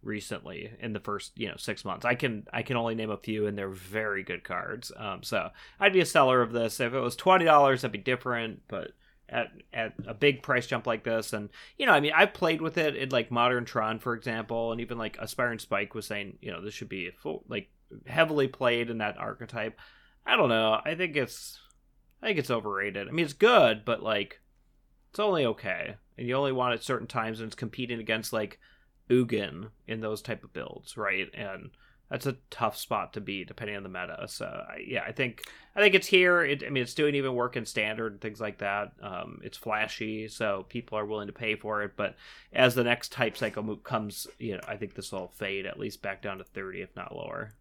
recently 0.02 0.70
in 0.80 0.92
the 0.92 1.00
first 1.00 1.32
you 1.36 1.48
know 1.48 1.56
six 1.56 1.84
months. 1.84 2.04
I 2.04 2.14
can 2.14 2.46
I 2.52 2.62
can 2.62 2.76
only 2.76 2.94
name 2.94 3.10
a 3.10 3.16
few, 3.16 3.46
and 3.46 3.56
they're 3.56 3.68
very 3.68 4.22
good 4.22 4.44
cards. 4.44 4.92
Um, 4.96 5.22
so 5.22 5.50
I'd 5.80 5.92
be 5.92 6.00
a 6.00 6.06
seller 6.06 6.42
of 6.42 6.52
this. 6.52 6.80
If 6.80 6.94
it 6.94 7.00
was 7.00 7.16
twenty 7.16 7.44
dollars, 7.44 7.82
that'd 7.82 7.92
be 7.92 7.98
different, 7.98 8.62
but. 8.68 8.92
At, 9.28 9.50
at 9.72 9.94
a 10.06 10.12
big 10.12 10.42
price 10.42 10.66
jump 10.66 10.86
like 10.86 11.04
this 11.04 11.32
and 11.32 11.48
you 11.78 11.86
know 11.86 11.92
i 11.92 12.00
mean 12.00 12.12
i've 12.14 12.34
played 12.34 12.60
with 12.60 12.76
it 12.76 12.96
in 12.96 13.08
like 13.08 13.30
modern 13.30 13.64
tron 13.64 13.98
for 13.98 14.12
example 14.12 14.72
and 14.72 14.80
even 14.82 14.98
like 14.98 15.16
aspiring 15.18 15.58
spike 15.58 15.94
was 15.94 16.06
saying 16.06 16.36
you 16.42 16.50
know 16.50 16.60
this 16.60 16.74
should 16.74 16.90
be 16.90 17.10
full, 17.12 17.42
like 17.48 17.70
heavily 18.06 18.46
played 18.46 18.90
in 18.90 18.98
that 18.98 19.16
archetype 19.16 19.80
i 20.26 20.36
don't 20.36 20.50
know 20.50 20.78
i 20.84 20.94
think 20.94 21.16
it's 21.16 21.58
I 22.22 22.26
think 22.26 22.38
it's 22.38 22.50
overrated. 22.50 23.08
I 23.08 23.10
mean, 23.10 23.24
it's 23.24 23.34
good, 23.34 23.84
but 23.84 24.02
like, 24.02 24.40
it's 25.10 25.18
only 25.18 25.44
okay, 25.44 25.96
and 26.16 26.28
you 26.28 26.34
only 26.34 26.52
want 26.52 26.74
it 26.74 26.84
certain 26.84 27.08
times 27.08 27.40
and 27.40 27.48
it's 27.48 27.56
competing 27.56 27.98
against 27.98 28.32
like 28.32 28.60
Ugin 29.10 29.70
in 29.86 30.00
those 30.00 30.22
type 30.22 30.44
of 30.44 30.52
builds, 30.52 30.96
right? 30.96 31.28
And 31.34 31.70
that's 32.12 32.26
a 32.26 32.36
tough 32.50 32.76
spot 32.76 33.14
to 33.14 33.22
be 33.22 33.42
depending 33.42 33.74
on 33.74 33.82
the 33.82 33.88
meta. 33.88 34.26
So 34.28 34.64
yeah, 34.86 35.02
I 35.06 35.12
think 35.12 35.44
I 35.74 35.80
think 35.80 35.94
it's 35.94 36.06
here. 36.06 36.42
It, 36.42 36.62
I 36.62 36.68
mean, 36.68 36.82
it's 36.82 36.92
doing 36.92 37.14
even 37.14 37.34
work 37.34 37.56
in 37.56 37.64
standard 37.64 38.12
and 38.12 38.20
things 38.20 38.38
like 38.38 38.58
that. 38.58 38.92
Um, 39.00 39.40
it's 39.42 39.56
flashy, 39.56 40.28
so 40.28 40.66
people 40.68 40.98
are 40.98 41.06
willing 41.06 41.28
to 41.28 41.32
pay 41.32 41.56
for 41.56 41.82
it. 41.82 41.92
But 41.96 42.16
as 42.52 42.74
the 42.74 42.84
next 42.84 43.12
type 43.12 43.38
cycle 43.38 43.62
move 43.62 43.82
comes, 43.82 44.26
you 44.38 44.54
know, 44.54 44.60
I 44.68 44.76
think 44.76 44.94
this 44.94 45.10
will 45.10 45.28
fade 45.28 45.64
at 45.64 45.78
least 45.78 46.02
back 46.02 46.20
down 46.20 46.36
to 46.36 46.44
thirty, 46.44 46.82
if 46.82 46.94
not 46.94 47.16
lower. 47.16 47.54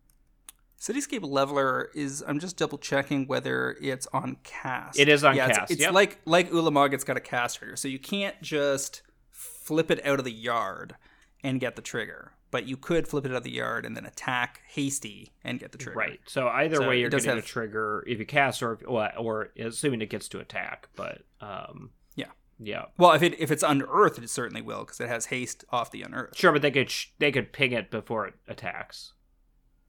Cityscape 0.77 1.23
Leveler 1.23 1.89
is. 1.95 2.21
I'm 2.27 2.39
just 2.39 2.57
double 2.57 2.77
checking 2.77 3.27
whether 3.27 3.77
it's 3.81 4.07
on 4.11 4.35
cast. 4.43 4.99
It 4.99 5.07
is 5.07 5.23
on 5.23 5.37
yeah, 5.37 5.47
cast. 5.47 5.61
It's, 5.61 5.71
it's 5.71 5.81
yep. 5.81 5.93
like 5.93 6.19
like 6.25 6.51
Ulamog. 6.51 6.91
It's 6.93 7.05
got 7.05 7.15
a 7.15 7.21
cast 7.21 7.59
trigger, 7.59 7.77
so 7.77 7.87
you 7.87 7.99
can't 7.99 8.41
just 8.41 9.01
flip 9.31 9.89
it 9.89 10.05
out 10.05 10.19
of 10.19 10.25
the 10.25 10.31
yard 10.31 10.95
and 11.43 11.59
get 11.59 11.75
the 11.75 11.81
trigger 11.81 12.33
but 12.51 12.67
you 12.67 12.77
could 12.77 13.07
flip 13.07 13.25
it 13.25 13.31
out 13.31 13.37
of 13.37 13.43
the 13.43 13.51
yard 13.51 13.85
and 13.85 13.95
then 13.95 14.05
attack 14.05 14.61
hasty 14.67 15.31
and 15.43 15.59
get 15.59 15.71
the 15.71 15.77
trigger. 15.77 15.97
Right. 15.97 16.19
So 16.27 16.49
either 16.49 16.75
so 16.75 16.89
way, 16.89 16.99
you're 16.99 17.09
getting 17.09 17.29
have... 17.29 17.39
a 17.39 17.41
trigger 17.41 18.03
if 18.05 18.19
you 18.19 18.25
cast, 18.25 18.61
or 18.61 18.77
or, 18.85 19.11
or 19.17 19.49
assuming 19.57 20.01
it 20.01 20.09
gets 20.09 20.27
to 20.29 20.39
attack. 20.39 20.89
But 20.95 21.23
um, 21.39 21.91
yeah, 22.15 22.27
yeah. 22.59 22.85
Well, 22.97 23.13
if 23.13 23.23
it 23.23 23.39
if 23.39 23.49
it's 23.49 23.63
unearthed, 23.63 24.19
it 24.19 24.29
certainly 24.29 24.61
will 24.61 24.81
because 24.81 24.99
it 24.99 25.07
has 25.07 25.27
haste 25.27 25.63
off 25.71 25.91
the 25.91 26.03
unearthed. 26.03 26.37
Sure, 26.37 26.51
but 26.51 26.61
they 26.61 26.71
could 26.71 26.91
sh- 26.91 27.07
they 27.17 27.31
could 27.31 27.53
ping 27.53 27.71
it 27.71 27.89
before 27.89 28.27
it 28.27 28.33
attacks. 28.47 29.13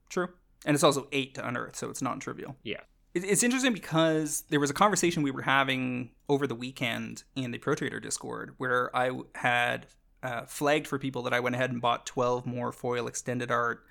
True, 0.08 0.28
and 0.64 0.74
it's 0.74 0.84
also 0.84 1.08
eight 1.12 1.34
to 1.34 1.46
unearth, 1.46 1.76
so 1.76 1.90
it's 1.90 2.00
non-trivial. 2.00 2.56
Yeah. 2.62 2.80
It's 3.14 3.42
interesting 3.42 3.74
because 3.74 4.44
there 4.48 4.58
was 4.58 4.70
a 4.70 4.74
conversation 4.74 5.22
we 5.22 5.30
were 5.30 5.42
having 5.42 6.12
over 6.30 6.46
the 6.46 6.54
weekend 6.54 7.24
in 7.36 7.50
the 7.50 7.58
Pro 7.58 7.74
Trader 7.74 8.00
Discord 8.00 8.54
where 8.56 8.94
I 8.96 9.10
had 9.34 9.86
uh, 10.22 10.44
flagged 10.46 10.87
for 10.87 10.98
people 10.98 11.22
that 11.22 11.32
I 11.32 11.40
went 11.40 11.54
ahead 11.54 11.70
and 11.70 11.80
bought 11.80 12.06
12 12.06 12.46
more 12.46 12.72
foil 12.72 13.06
extended 13.06 13.50
art 13.50 13.85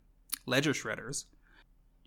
ledger 0.45 0.73
shredders 0.73 1.25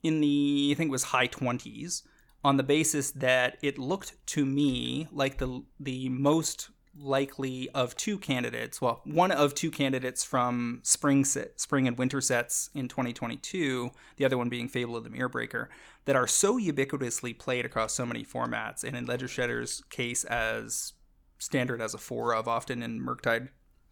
in 0.04 0.20
the, 0.20 0.68
I 0.70 0.74
think 0.74 0.88
it 0.88 0.92
was 0.92 1.04
high 1.04 1.28
20s, 1.28 2.02
on 2.44 2.58
the 2.58 2.62
basis 2.62 3.10
that 3.12 3.56
it 3.62 3.78
looked 3.78 4.14
to 4.26 4.44
me 4.44 5.08
like 5.10 5.38
the 5.38 5.64
the 5.80 6.10
most 6.10 6.68
likely 6.96 7.68
of 7.70 7.96
two 7.96 8.18
candidates, 8.18 8.80
well, 8.80 9.00
one 9.04 9.32
of 9.32 9.54
two 9.54 9.70
candidates 9.70 10.22
from 10.22 10.80
spring 10.84 11.24
set, 11.24 11.58
spring 11.58 11.88
and 11.88 11.98
winter 11.98 12.20
sets 12.20 12.70
in 12.74 12.86
2022, 12.86 13.90
the 14.16 14.24
other 14.24 14.38
one 14.38 14.48
being 14.48 14.68
Fable 14.68 14.94
of 14.94 15.02
the 15.02 15.10
Mirror 15.10 15.30
Breaker, 15.30 15.70
that 16.04 16.14
are 16.14 16.28
so 16.28 16.56
ubiquitously 16.56 17.36
played 17.36 17.64
across 17.64 17.94
so 17.94 18.06
many 18.06 18.24
formats, 18.24 18.84
and 18.84 18.94
in 18.94 19.06
Ledger 19.06 19.26
Shredder's 19.26 19.82
case 19.90 20.22
as 20.24 20.92
standard 21.38 21.80
as 21.80 21.94
a 21.94 21.98
four 21.98 22.34
of, 22.34 22.46
often 22.46 22.82
in 22.82 23.00
Murktide 23.00 23.48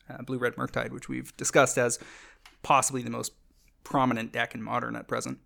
uh, 0.09 0.23
Blue 0.23 0.39
Red 0.39 0.57
Murktide, 0.57 0.91
which 0.91 1.09
we've 1.09 1.37
discussed 1.37 1.79
as 1.79 1.99
possibly 2.63 3.03
the 3.03 3.11
most 3.11 3.33
prominent 3.85 4.33
deck 4.33 4.55
in 4.55 4.63
modern 4.63 4.97
at 4.97 5.09
present. 5.09 5.39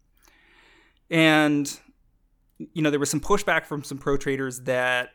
And 1.10 1.78
you 2.72 2.82
know, 2.82 2.90
there 2.90 3.00
was 3.00 3.10
some 3.10 3.20
pushback 3.20 3.66
from 3.66 3.84
some 3.84 3.98
pro 3.98 4.16
traders 4.16 4.60
that 4.60 5.10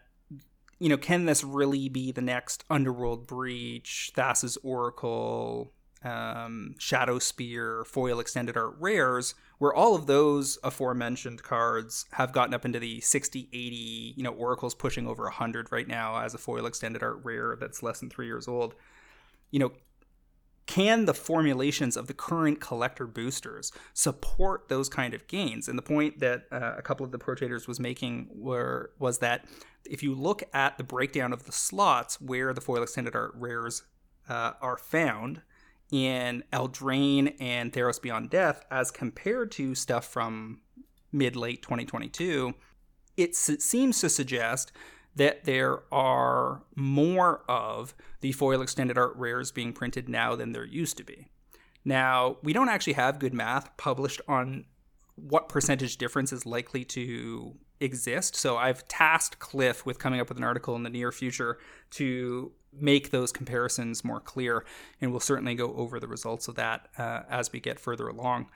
you 0.81 0.89
know, 0.89 0.97
can 0.97 1.25
this 1.25 1.43
really 1.43 1.89
be 1.89 2.11
the 2.11 2.23
next 2.23 2.63
Underworld 2.67 3.27
Breach, 3.27 4.11
Thassa's 4.15 4.57
Oracle, 4.63 5.73
um, 6.03 6.73
Shadowspear, 6.79 7.85
Foil 7.85 8.19
Extended 8.19 8.57
Art 8.57 8.73
rares, 8.79 9.35
where 9.59 9.71
all 9.71 9.93
of 9.93 10.07
those 10.07 10.57
aforementioned 10.63 11.43
cards 11.43 12.07
have 12.13 12.33
gotten 12.33 12.55
up 12.55 12.65
into 12.65 12.79
the 12.79 12.99
60, 12.99 13.47
80, 13.53 14.13
you 14.17 14.23
know, 14.23 14.31
Oracle's 14.31 14.73
pushing 14.73 15.05
over 15.05 15.21
100 15.25 15.71
right 15.71 15.87
now 15.87 16.19
as 16.19 16.33
a 16.33 16.39
Foil 16.39 16.65
Extended 16.65 17.03
Art 17.03 17.19
rare 17.21 17.55
that's 17.59 17.83
less 17.83 17.99
than 17.99 18.09
three 18.09 18.25
years 18.25 18.47
old 18.47 18.73
you 19.51 19.59
know, 19.59 19.71
can 20.65 21.05
the 21.05 21.13
formulations 21.13 21.97
of 21.97 22.07
the 22.07 22.13
current 22.13 22.61
collector 22.61 23.05
boosters 23.05 23.71
support 23.93 24.69
those 24.69 24.87
kind 24.87 25.13
of 25.13 25.27
gains? 25.27 25.67
And 25.67 25.77
the 25.77 25.83
point 25.83 26.19
that 26.19 26.45
uh, 26.51 26.75
a 26.77 26.81
couple 26.81 27.05
of 27.05 27.11
the 27.11 27.17
pro 27.17 27.35
traders 27.35 27.67
was 27.67 27.79
making 27.79 28.29
were 28.33 28.91
was 28.97 29.19
that 29.19 29.45
if 29.85 30.01
you 30.01 30.15
look 30.15 30.43
at 30.53 30.77
the 30.77 30.83
breakdown 30.83 31.33
of 31.33 31.43
the 31.43 31.51
slots 31.51 32.21
where 32.21 32.53
the 32.53 32.61
foil 32.61 32.83
extended 32.83 33.15
art 33.15 33.33
rares 33.35 33.83
uh, 34.29 34.53
are 34.61 34.77
found 34.77 35.41
in 35.91 36.43
Eldraine 36.53 37.35
and 37.39 37.73
Theros 37.73 38.01
Beyond 38.01 38.29
Death, 38.29 38.63
as 38.71 38.91
compared 38.91 39.51
to 39.51 39.75
stuff 39.75 40.05
from 40.05 40.61
mid 41.11 41.35
late 41.35 41.61
2022, 41.61 42.53
it 43.17 43.35
seems 43.35 43.99
to 43.99 44.09
suggest 44.09 44.71
that 45.15 45.43
there 45.45 45.83
are 45.91 46.63
more 46.75 47.43
of 47.49 47.93
the 48.21 48.31
foil 48.31 48.61
extended 48.61 48.97
art 48.97 49.13
rares 49.15 49.51
being 49.51 49.73
printed 49.73 50.07
now 50.07 50.35
than 50.35 50.51
there 50.51 50.65
used 50.65 50.97
to 50.97 51.03
be. 51.03 51.27
Now, 51.83 52.37
we 52.43 52.53
don't 52.53 52.69
actually 52.69 52.93
have 52.93 53.19
good 53.19 53.33
math 53.33 53.75
published 53.77 54.21
on 54.27 54.65
what 55.15 55.49
percentage 55.49 55.97
difference 55.97 56.31
is 56.31 56.45
likely 56.45 56.85
to 56.85 57.55
exist. 57.79 58.35
So 58.35 58.57
I've 58.57 58.87
tasked 58.87 59.39
Cliff 59.39 59.85
with 59.85 59.99
coming 59.99 60.19
up 60.19 60.29
with 60.29 60.37
an 60.37 60.43
article 60.43 60.75
in 60.75 60.83
the 60.83 60.89
near 60.89 61.11
future 61.11 61.57
to 61.91 62.51
make 62.71 63.11
those 63.11 63.31
comparisons 63.31 64.03
more 64.03 64.19
clear, 64.21 64.63
and 65.01 65.11
we'll 65.11 65.19
certainly 65.19 65.55
go 65.55 65.73
over 65.75 65.99
the 65.99 66.07
results 66.07 66.47
of 66.47 66.55
that 66.55 66.87
uh, 66.97 67.21
as 67.29 67.51
we 67.51 67.59
get 67.59 67.79
further 67.79 68.07
along. 68.07 68.47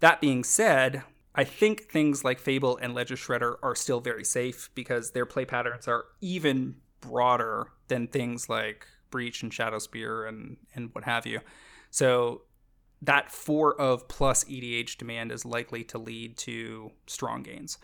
That 0.00 0.20
being 0.20 0.44
said, 0.44 1.02
I 1.38 1.44
think 1.44 1.84
things 1.84 2.24
like 2.24 2.40
Fable 2.40 2.78
and 2.82 2.94
Ledger 2.94 3.14
Shredder 3.14 3.58
are 3.62 3.76
still 3.76 4.00
very 4.00 4.24
safe 4.24 4.70
because 4.74 5.12
their 5.12 5.24
play 5.24 5.44
patterns 5.44 5.86
are 5.86 6.06
even 6.20 6.74
broader 7.00 7.68
than 7.86 8.08
things 8.08 8.48
like 8.48 8.88
Breach 9.10 9.44
and 9.44 9.52
Shadowspear 9.52 10.28
and, 10.28 10.56
and 10.74 10.92
what 10.92 11.04
have 11.04 11.26
you. 11.26 11.38
So 11.92 12.42
that 13.02 13.30
four 13.30 13.80
of 13.80 14.08
plus 14.08 14.42
EDH 14.46 14.98
demand 14.98 15.30
is 15.30 15.44
likely 15.44 15.84
to 15.84 15.98
lead 15.98 16.36
to 16.38 16.90
strong 17.06 17.44
gains. 17.44 17.78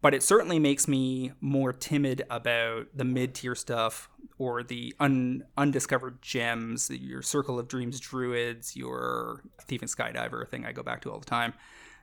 But 0.00 0.14
it 0.14 0.22
certainly 0.22 0.58
makes 0.58 0.88
me 0.88 1.32
more 1.42 1.74
timid 1.74 2.22
about 2.30 2.86
the 2.94 3.04
mid 3.04 3.34
tier 3.34 3.54
stuff 3.54 4.08
or 4.38 4.62
the 4.62 4.94
un- 4.98 5.44
undiscovered 5.58 6.22
gems, 6.22 6.88
your 6.88 7.20
Circle 7.20 7.58
of 7.58 7.68
Dreams 7.68 8.00
Druids, 8.00 8.74
your 8.74 9.42
Thieving 9.60 9.90
Skydiver 9.90 10.48
thing 10.48 10.64
I 10.64 10.72
go 10.72 10.82
back 10.82 11.02
to 11.02 11.12
all 11.12 11.18
the 11.18 11.26
time 11.26 11.52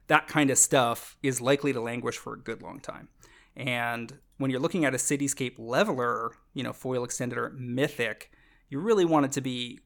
that 0.10 0.28
kind 0.28 0.50
of 0.50 0.58
stuff 0.58 1.16
is 1.24 1.40
likely 1.40 1.72
to 1.72 1.80
languish 1.80 2.18
for 2.18 2.34
a 2.34 2.40
good 2.40 2.62
long 2.62 2.80
time. 2.80 3.08
And 3.56 4.18
when 4.38 4.50
you're 4.50 4.60
looking 4.60 4.84
at 4.84 4.94
a 4.94 4.98
cityscape 4.98 5.56
leveler, 5.58 6.32
you 6.54 6.64
know, 6.64 6.74
foil 6.74 7.04
extended 7.04 7.38
or 7.38 7.52
mythic, 7.52 8.32
you 8.70 8.80
really 8.80 9.06
want 9.06 9.28
it 9.28 9.32
to 9.34 9.42
be 9.42 9.80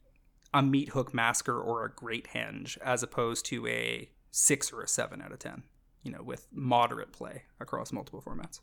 a 0.54 0.62
Meathook 0.62 1.14
Massacre 1.14 1.60
or 1.60 1.86
a 1.86 1.92
great 1.92 2.30
henge 2.34 2.78
as 2.80 3.04
opposed 3.04 3.46
to 3.48 3.68
a 3.68 4.10
six 4.32 4.72
or 4.72 4.82
a 4.82 4.88
seven 4.88 5.22
out 5.22 5.34
of 5.34 5.40
10, 5.40 5.64
you 6.04 6.12
know, 6.12 6.24
with 6.24 6.48
moderate 6.54 7.12
play 7.12 7.44
across 7.60 7.92
multiple 7.92 8.22
formats. 8.26 8.60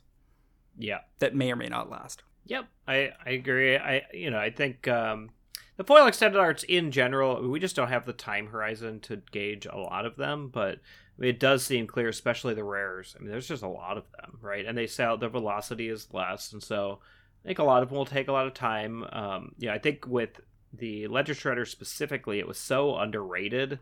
Yeah. 0.78 1.00
That 1.18 1.34
may 1.34 1.52
or 1.52 1.56
may 1.56 1.68
not 1.68 1.90
last. 1.90 2.22
Yep. 2.46 2.68
I, 2.88 3.10
I 3.24 3.30
agree. 3.30 3.76
I, 3.76 4.02
you 4.14 4.30
know, 4.30 4.38
I 4.38 4.50
think, 4.50 4.88
um, 4.88 5.30
the 5.76 5.84
foil 5.84 6.06
extended 6.06 6.38
arts 6.38 6.62
in 6.64 6.90
general, 6.90 7.48
we 7.48 7.58
just 7.58 7.74
don't 7.74 7.88
have 7.88 8.04
the 8.04 8.12
time 8.12 8.48
horizon 8.48 9.00
to 9.00 9.22
gauge 9.32 9.66
a 9.66 9.78
lot 9.78 10.04
of 10.04 10.16
them, 10.16 10.48
but 10.52 10.80
it 11.20 11.38
does 11.38 11.64
seem 11.64 11.86
clear, 11.86 12.08
especially 12.08 12.54
the 12.54 12.64
rares. 12.64 13.14
I 13.16 13.22
mean, 13.22 13.30
there's 13.30 13.48
just 13.48 13.62
a 13.62 13.68
lot 13.68 13.98
of 13.98 14.04
them, 14.12 14.38
right? 14.40 14.64
And 14.64 14.76
they 14.76 14.86
sell 14.86 15.18
the 15.18 15.28
velocity 15.28 15.88
is 15.88 16.08
less, 16.12 16.52
and 16.52 16.62
so 16.62 17.00
I 17.44 17.48
think 17.48 17.58
a 17.58 17.64
lot 17.64 17.82
of 17.82 17.88
them 17.88 17.98
will 17.98 18.06
take 18.06 18.28
a 18.28 18.32
lot 18.32 18.46
of 18.46 18.54
time. 18.54 19.04
Um, 19.12 19.54
yeah, 19.58 19.74
I 19.74 19.78
think 19.78 20.06
with 20.06 20.40
the 20.72 21.08
Ledger 21.08 21.34
Shredder 21.34 21.66
specifically, 21.66 22.38
it 22.38 22.48
was 22.48 22.58
so 22.58 22.96
underrated, 22.96 23.78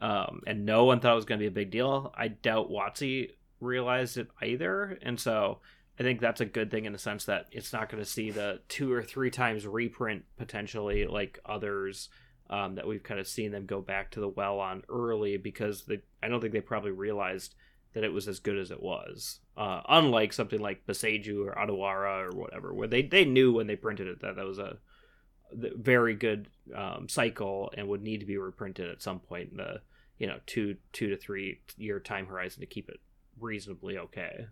um, 0.00 0.42
and 0.46 0.66
no 0.66 0.84
one 0.84 1.00
thought 1.00 1.12
it 1.12 1.16
was 1.16 1.24
going 1.24 1.38
to 1.38 1.44
be 1.44 1.48
a 1.48 1.52
big 1.52 1.70
deal. 1.70 2.12
I 2.16 2.28
doubt 2.28 2.70
WotC 2.70 3.30
realized 3.60 4.16
it 4.16 4.28
either, 4.42 4.98
and 5.02 5.18
so 5.18 5.60
I 5.98 6.02
think 6.02 6.20
that's 6.20 6.40
a 6.40 6.46
good 6.46 6.70
thing 6.70 6.86
in 6.86 6.92
the 6.92 6.98
sense 6.98 7.24
that 7.26 7.46
it's 7.52 7.72
not 7.72 7.88
going 7.88 8.02
to 8.02 8.08
see 8.08 8.30
the 8.30 8.60
two 8.68 8.92
or 8.92 9.02
three 9.02 9.30
times 9.30 9.66
reprint 9.66 10.24
potentially 10.36 11.06
like 11.06 11.38
others 11.46 12.08
um, 12.50 12.74
that 12.74 12.86
we've 12.86 13.02
kind 13.02 13.20
of 13.20 13.26
seen 13.26 13.52
them 13.52 13.66
go 13.66 13.80
back 13.80 14.10
to 14.12 14.20
the 14.20 14.28
well 14.28 14.60
on 14.60 14.82
early 14.88 15.36
because 15.36 15.84
they, 15.84 16.00
I 16.22 16.28
don't 16.28 16.40
think 16.40 16.52
they 16.52 16.60
probably 16.60 16.90
realized 16.90 17.54
that 17.94 18.04
it 18.04 18.12
was 18.12 18.28
as 18.28 18.40
good 18.40 18.58
as 18.58 18.70
it 18.70 18.82
was. 18.82 19.40
Uh, 19.56 19.80
unlike 19.88 20.32
something 20.32 20.60
like 20.60 20.86
Boseiju 20.86 21.46
or 21.46 21.54
Otawara 21.54 22.32
or 22.32 22.36
whatever, 22.36 22.74
where 22.74 22.88
they, 22.88 23.02
they 23.02 23.24
knew 23.24 23.52
when 23.52 23.66
they 23.66 23.76
printed 23.76 24.08
it 24.08 24.20
that 24.20 24.36
that 24.36 24.44
was 24.44 24.58
a 24.58 24.78
very 25.52 26.14
good 26.14 26.48
um, 26.74 27.08
cycle 27.08 27.72
and 27.76 27.88
would 27.88 28.02
need 28.02 28.20
to 28.20 28.26
be 28.26 28.36
reprinted 28.36 28.90
at 28.90 29.02
some 29.02 29.20
point 29.20 29.50
in 29.52 29.58
the 29.58 29.80
you 30.18 30.26
know 30.26 30.38
two 30.46 30.76
two 30.92 31.08
to 31.08 31.16
three 31.16 31.60
year 31.76 32.00
time 32.00 32.26
horizon 32.26 32.60
to 32.60 32.66
keep 32.66 32.88
it 32.88 33.00
reasonably 33.40 33.98
okay. 33.98 34.46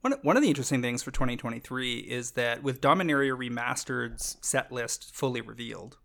One, 0.00 0.14
one 0.22 0.36
of 0.36 0.42
the 0.42 0.50
interesting 0.50 0.82
things 0.82 1.02
for 1.02 1.12
2023 1.12 1.98
is 2.00 2.32
that 2.32 2.62
with 2.62 2.82
Dominaria 2.82 3.36
Remastered's 3.36 4.36
set 4.42 4.70
list 4.70 5.14
fully 5.14 5.40
revealed, 5.40 5.96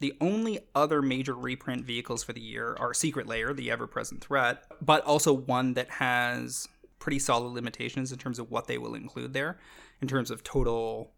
the 0.00 0.14
only 0.20 0.60
other 0.74 1.02
major 1.02 1.34
reprint 1.34 1.84
vehicles 1.84 2.22
for 2.22 2.32
the 2.32 2.40
year 2.40 2.76
are 2.80 2.92
Secret 2.92 3.26
Lair, 3.26 3.54
the 3.54 3.70
ever 3.70 3.86
present 3.86 4.22
threat, 4.22 4.64
but 4.80 5.04
also 5.04 5.32
one 5.32 5.74
that 5.74 5.88
has 5.90 6.68
pretty 6.98 7.18
solid 7.18 7.50
limitations 7.50 8.10
in 8.12 8.18
terms 8.18 8.38
of 8.38 8.50
what 8.50 8.66
they 8.66 8.78
will 8.78 8.94
include 8.94 9.32
there, 9.32 9.58
in 10.00 10.08
terms 10.08 10.30
of 10.30 10.42
total 10.42 11.12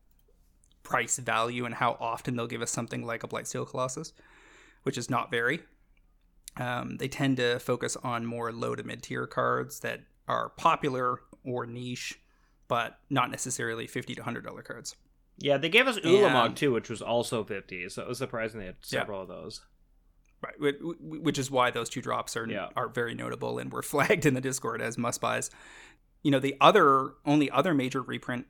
price 0.82 1.18
value 1.18 1.64
and 1.64 1.76
how 1.76 1.96
often 2.00 2.36
they'll 2.36 2.46
give 2.46 2.62
us 2.62 2.70
something 2.70 3.06
like 3.06 3.22
a 3.24 3.28
Blightsteel 3.28 3.66
Colossus. 3.68 4.12
which 4.82 4.98
is 4.98 5.10
not 5.10 5.30
very. 5.30 5.60
Um, 6.56 6.96
they 6.98 7.08
tend 7.08 7.38
to 7.38 7.58
focus 7.58 7.96
on 8.02 8.26
more 8.26 8.52
low 8.52 8.74
to 8.74 8.82
mid 8.82 9.02
tier 9.02 9.26
cards 9.26 9.80
that 9.80 10.00
are 10.28 10.50
popular 10.50 11.20
or 11.44 11.66
niche, 11.66 12.18
but 12.68 12.98
not 13.08 13.30
necessarily 13.30 13.86
fifty 13.86 14.14
to 14.14 14.22
hundred 14.22 14.44
dollar 14.44 14.62
cards. 14.62 14.96
Yeah, 15.42 15.58
they 15.58 15.68
gave 15.68 15.86
us 15.86 15.98
Ulamog 15.98 16.46
and, 16.46 16.56
too, 16.56 16.72
which 16.72 16.88
was 16.88 17.02
also 17.02 17.44
fifty. 17.44 17.88
So 17.88 18.02
it 18.02 18.08
was 18.08 18.18
surprising 18.18 18.60
they 18.60 18.66
had 18.66 18.76
several 18.82 19.18
yeah. 19.18 19.22
of 19.22 19.28
those. 19.28 19.60
Right, 20.42 20.74
which 21.00 21.38
is 21.38 21.52
why 21.52 21.70
those 21.70 21.88
two 21.88 22.02
drops 22.02 22.36
are 22.36 22.46
yeah. 22.48 22.68
are 22.74 22.88
very 22.88 23.14
notable 23.14 23.58
and 23.58 23.72
were 23.72 23.82
flagged 23.82 24.26
in 24.26 24.34
the 24.34 24.40
Discord 24.40 24.82
as 24.82 24.98
must 24.98 25.20
buys. 25.20 25.50
You 26.22 26.30
know, 26.30 26.40
the 26.40 26.56
other 26.60 27.12
only 27.24 27.50
other 27.50 27.74
major 27.74 28.02
reprint 28.02 28.46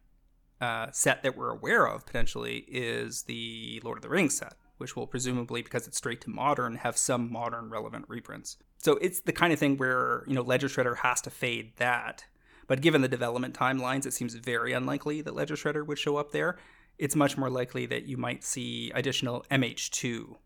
uh, 0.61 0.87
set 0.92 1.22
that 1.22 1.37
we're 1.37 1.50
aware 1.50 1.87
of 1.87 2.07
potentially 2.07 2.64
is 2.68 3.24
the 3.24 3.81
Lord 3.85 3.98
of 3.98 4.02
the 4.02 4.09
Rings 4.09 4.38
set 4.38 4.55
which 4.83 4.96
will 4.96 5.07
presumably, 5.07 5.62
because 5.62 5.87
it's 5.87 5.96
straight 5.96 6.20
to 6.20 6.28
modern, 6.28 6.74
have 6.74 6.96
some 6.96 7.33
modern 7.33 7.70
relevant 7.70 8.05
reprints. 8.09 8.57
So 8.78 8.94
it's 8.94 9.20
the 9.20 9.33
kind 9.33 9.52
of 9.52 9.61
thing 9.61 9.76
where, 9.76 10.24
you 10.26 10.35
know, 10.35 10.42
Ledger 10.42 10.66
Shredder 10.66 10.96
has 10.98 11.20
to 11.20 11.31
fade 11.31 11.76
that. 11.76 12.24
But 12.66 12.81
given 12.81 13.00
the 13.00 13.07
development 13.07 13.55
timelines, 13.57 14.07
it 14.07 14.12
seems 14.12 14.35
very 14.35 14.72
unlikely 14.72 15.20
that 15.22 15.37
Ledger 15.37 15.55
Shredder 15.55 15.87
would 15.87 16.00
show 16.00 16.16
up 16.16 16.33
there. 16.33 16.59
It's 16.98 17.16
much 17.16 17.37
more 17.37 17.50
likely 17.50 17.87
that 17.87 18.05
you 18.05 18.16
might 18.16 18.44
see 18.44 18.92
additional 18.94 19.44
MH2 19.50 20.37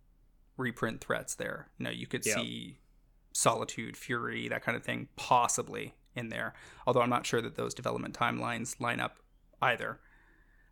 reprint 0.56 1.00
threats 1.00 1.34
there. 1.34 1.68
You 1.78 1.84
know, 1.84 1.90
you 1.90 2.06
could 2.06 2.24
see 2.24 2.78
Solitude, 3.32 3.96
Fury, 3.96 4.48
that 4.48 4.62
kind 4.62 4.76
of 4.76 4.82
thing, 4.82 5.08
possibly 5.16 5.94
in 6.14 6.30
there. 6.30 6.54
Although 6.86 7.02
I'm 7.02 7.10
not 7.10 7.26
sure 7.26 7.42
that 7.42 7.56
those 7.56 7.74
development 7.74 8.18
timelines 8.18 8.80
line 8.80 9.00
up 9.00 9.18
either. 9.60 10.00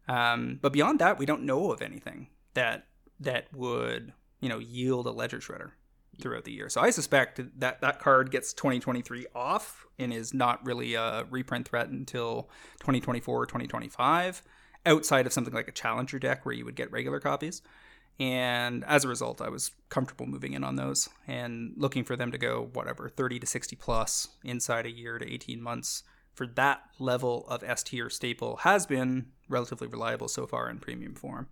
Um, 0.08 0.58
but 0.62 0.72
beyond 0.72 0.98
that, 1.00 1.18
we 1.18 1.26
don't 1.26 1.42
know 1.42 1.72
of 1.72 1.82
anything 1.82 2.28
that 2.54 2.86
that 3.20 3.46
would 3.54 4.12
you 4.40 4.48
know 4.48 4.58
yield 4.58 5.06
a 5.06 5.10
ledger 5.10 5.38
shredder 5.38 5.72
throughout 6.20 6.44
the 6.44 6.52
year. 6.52 6.68
So 6.68 6.80
I 6.80 6.90
suspect 6.90 7.40
that 7.58 7.80
that 7.80 7.98
card 7.98 8.30
gets 8.30 8.52
2023 8.52 9.26
off 9.34 9.86
and 9.98 10.12
is 10.12 10.32
not 10.32 10.64
really 10.64 10.94
a 10.94 11.24
reprint 11.30 11.68
threat 11.68 11.88
until 11.88 12.48
2024 12.80 13.42
or 13.42 13.46
2025, 13.46 14.42
outside 14.86 15.26
of 15.26 15.32
something 15.32 15.54
like 15.54 15.68
a 15.68 15.72
challenger 15.72 16.18
deck 16.18 16.44
where 16.44 16.54
you 16.54 16.64
would 16.64 16.76
get 16.76 16.90
regular 16.92 17.20
copies. 17.20 17.62
And 18.20 18.84
as 18.84 19.04
a 19.04 19.08
result, 19.08 19.40
I 19.40 19.48
was 19.48 19.72
comfortable 19.88 20.26
moving 20.26 20.52
in 20.52 20.62
on 20.62 20.76
those 20.76 21.08
and 21.26 21.72
looking 21.76 22.04
for 22.04 22.14
them 22.14 22.30
to 22.30 22.38
go 22.38 22.70
whatever 22.72 23.08
30 23.08 23.40
to 23.40 23.46
60 23.46 23.74
plus 23.76 24.28
inside 24.44 24.86
a 24.86 24.90
year 24.90 25.18
to 25.18 25.32
18 25.32 25.60
months 25.60 26.04
for 26.32 26.46
that 26.46 26.82
level 26.98 27.46
of 27.48 27.62
S 27.62 27.82
tier 27.82 28.10
staple 28.10 28.56
has 28.58 28.86
been 28.86 29.26
relatively 29.48 29.86
reliable 29.86 30.28
so 30.28 30.46
far 30.46 30.68
in 30.68 30.78
premium 30.78 31.14
form. 31.14 31.48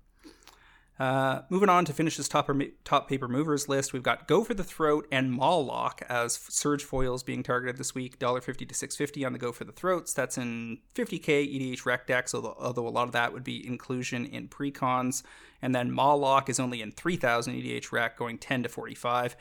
Uh, 1.03 1.43
moving 1.51 1.69
on 1.69 1.85
to 1.85 1.93
finish 1.93 2.17
this 2.17 2.29
top, 2.29 2.49
top 2.85 3.09
paper 3.09 3.27
movers 3.27 3.69
list, 3.69 3.93
we've 3.93 4.05
got 4.05 4.29
Go 4.29 4.45
for 4.45 4.55
the 4.55 4.63
Throat 4.63 5.09
and 5.11 5.37
Mawloc 5.37 6.01
as 6.09 6.35
surge 6.49 6.85
foils 6.85 7.25
being 7.25 7.43
targeted 7.43 7.77
this 7.77 7.93
week. 7.93 8.21
$1.50 8.21 8.59
to 8.59 8.67
$6.50 8.67 9.27
on 9.27 9.33
the 9.33 9.39
Go 9.41 9.51
for 9.51 9.65
the 9.65 9.73
Throats. 9.73 10.15
That's 10.15 10.39
in 10.39 10.79
50k 10.95 11.75
EDH 11.75 11.85
rec 11.87 12.07
decks, 12.07 12.37
although, 12.37 12.57
although 12.57 12.87
a 12.87 12.89
lot 12.89 13.09
of 13.09 13.13
that 13.15 13.33
would 13.33 13.43
be 13.43 13.67
inclusion 13.67 14.27
in 14.27 14.47
precons. 14.47 15.25
And 15.61 15.75
then 15.75 15.91
Mawloc 15.91 16.49
is 16.49 16.61
only 16.61 16.81
in 16.81 16.93
3000 16.93 17.53
EDH 17.53 17.91
rec, 17.91 18.17
going 18.17 18.39
10 18.39 18.63
to 18.63 18.69
45 18.69 19.37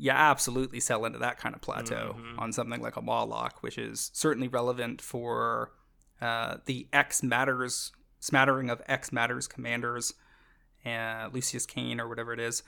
you 0.00 0.12
absolutely 0.12 0.78
sell 0.78 1.04
into 1.04 1.18
that 1.18 1.38
kind 1.38 1.56
of 1.56 1.60
plateau 1.60 2.14
mm-hmm. 2.16 2.38
on 2.38 2.52
something 2.52 2.80
like 2.80 2.96
a 2.96 3.02
Mawloc, 3.02 3.50
which 3.62 3.76
is 3.76 4.12
certainly 4.14 4.46
relevant 4.46 5.02
for 5.02 5.72
uh, 6.20 6.58
the 6.66 6.86
X 6.92 7.20
matters 7.20 7.90
smattering 8.20 8.70
of 8.70 8.80
X 8.86 9.10
matters 9.10 9.48
commanders 9.48 10.14
and 10.84 11.32
Lucius 11.32 11.66
Kane 11.66 12.00
or 12.00 12.08
whatever 12.08 12.32
it 12.32 12.40
is. 12.40 12.62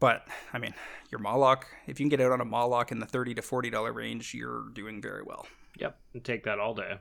But 0.00 0.26
I 0.52 0.58
mean, 0.58 0.74
your 1.10 1.20
Mawloc, 1.20 1.64
if 1.86 1.98
you 2.00 2.04
can 2.04 2.08
get 2.08 2.20
out 2.20 2.32
on 2.32 2.40
a 2.40 2.44
Mawloc 2.44 2.92
in 2.92 2.98
the 2.98 3.06
thirty 3.06 3.34
to 3.34 3.42
forty 3.42 3.70
dollar 3.70 3.92
range, 3.92 4.34
you're 4.34 4.64
doing 4.74 5.00
very 5.00 5.22
well. 5.22 5.46
Yep, 5.78 5.98
and 6.12 6.24
take 6.24 6.44
that 6.44 6.58
all 6.58 6.74
day. 6.74 6.98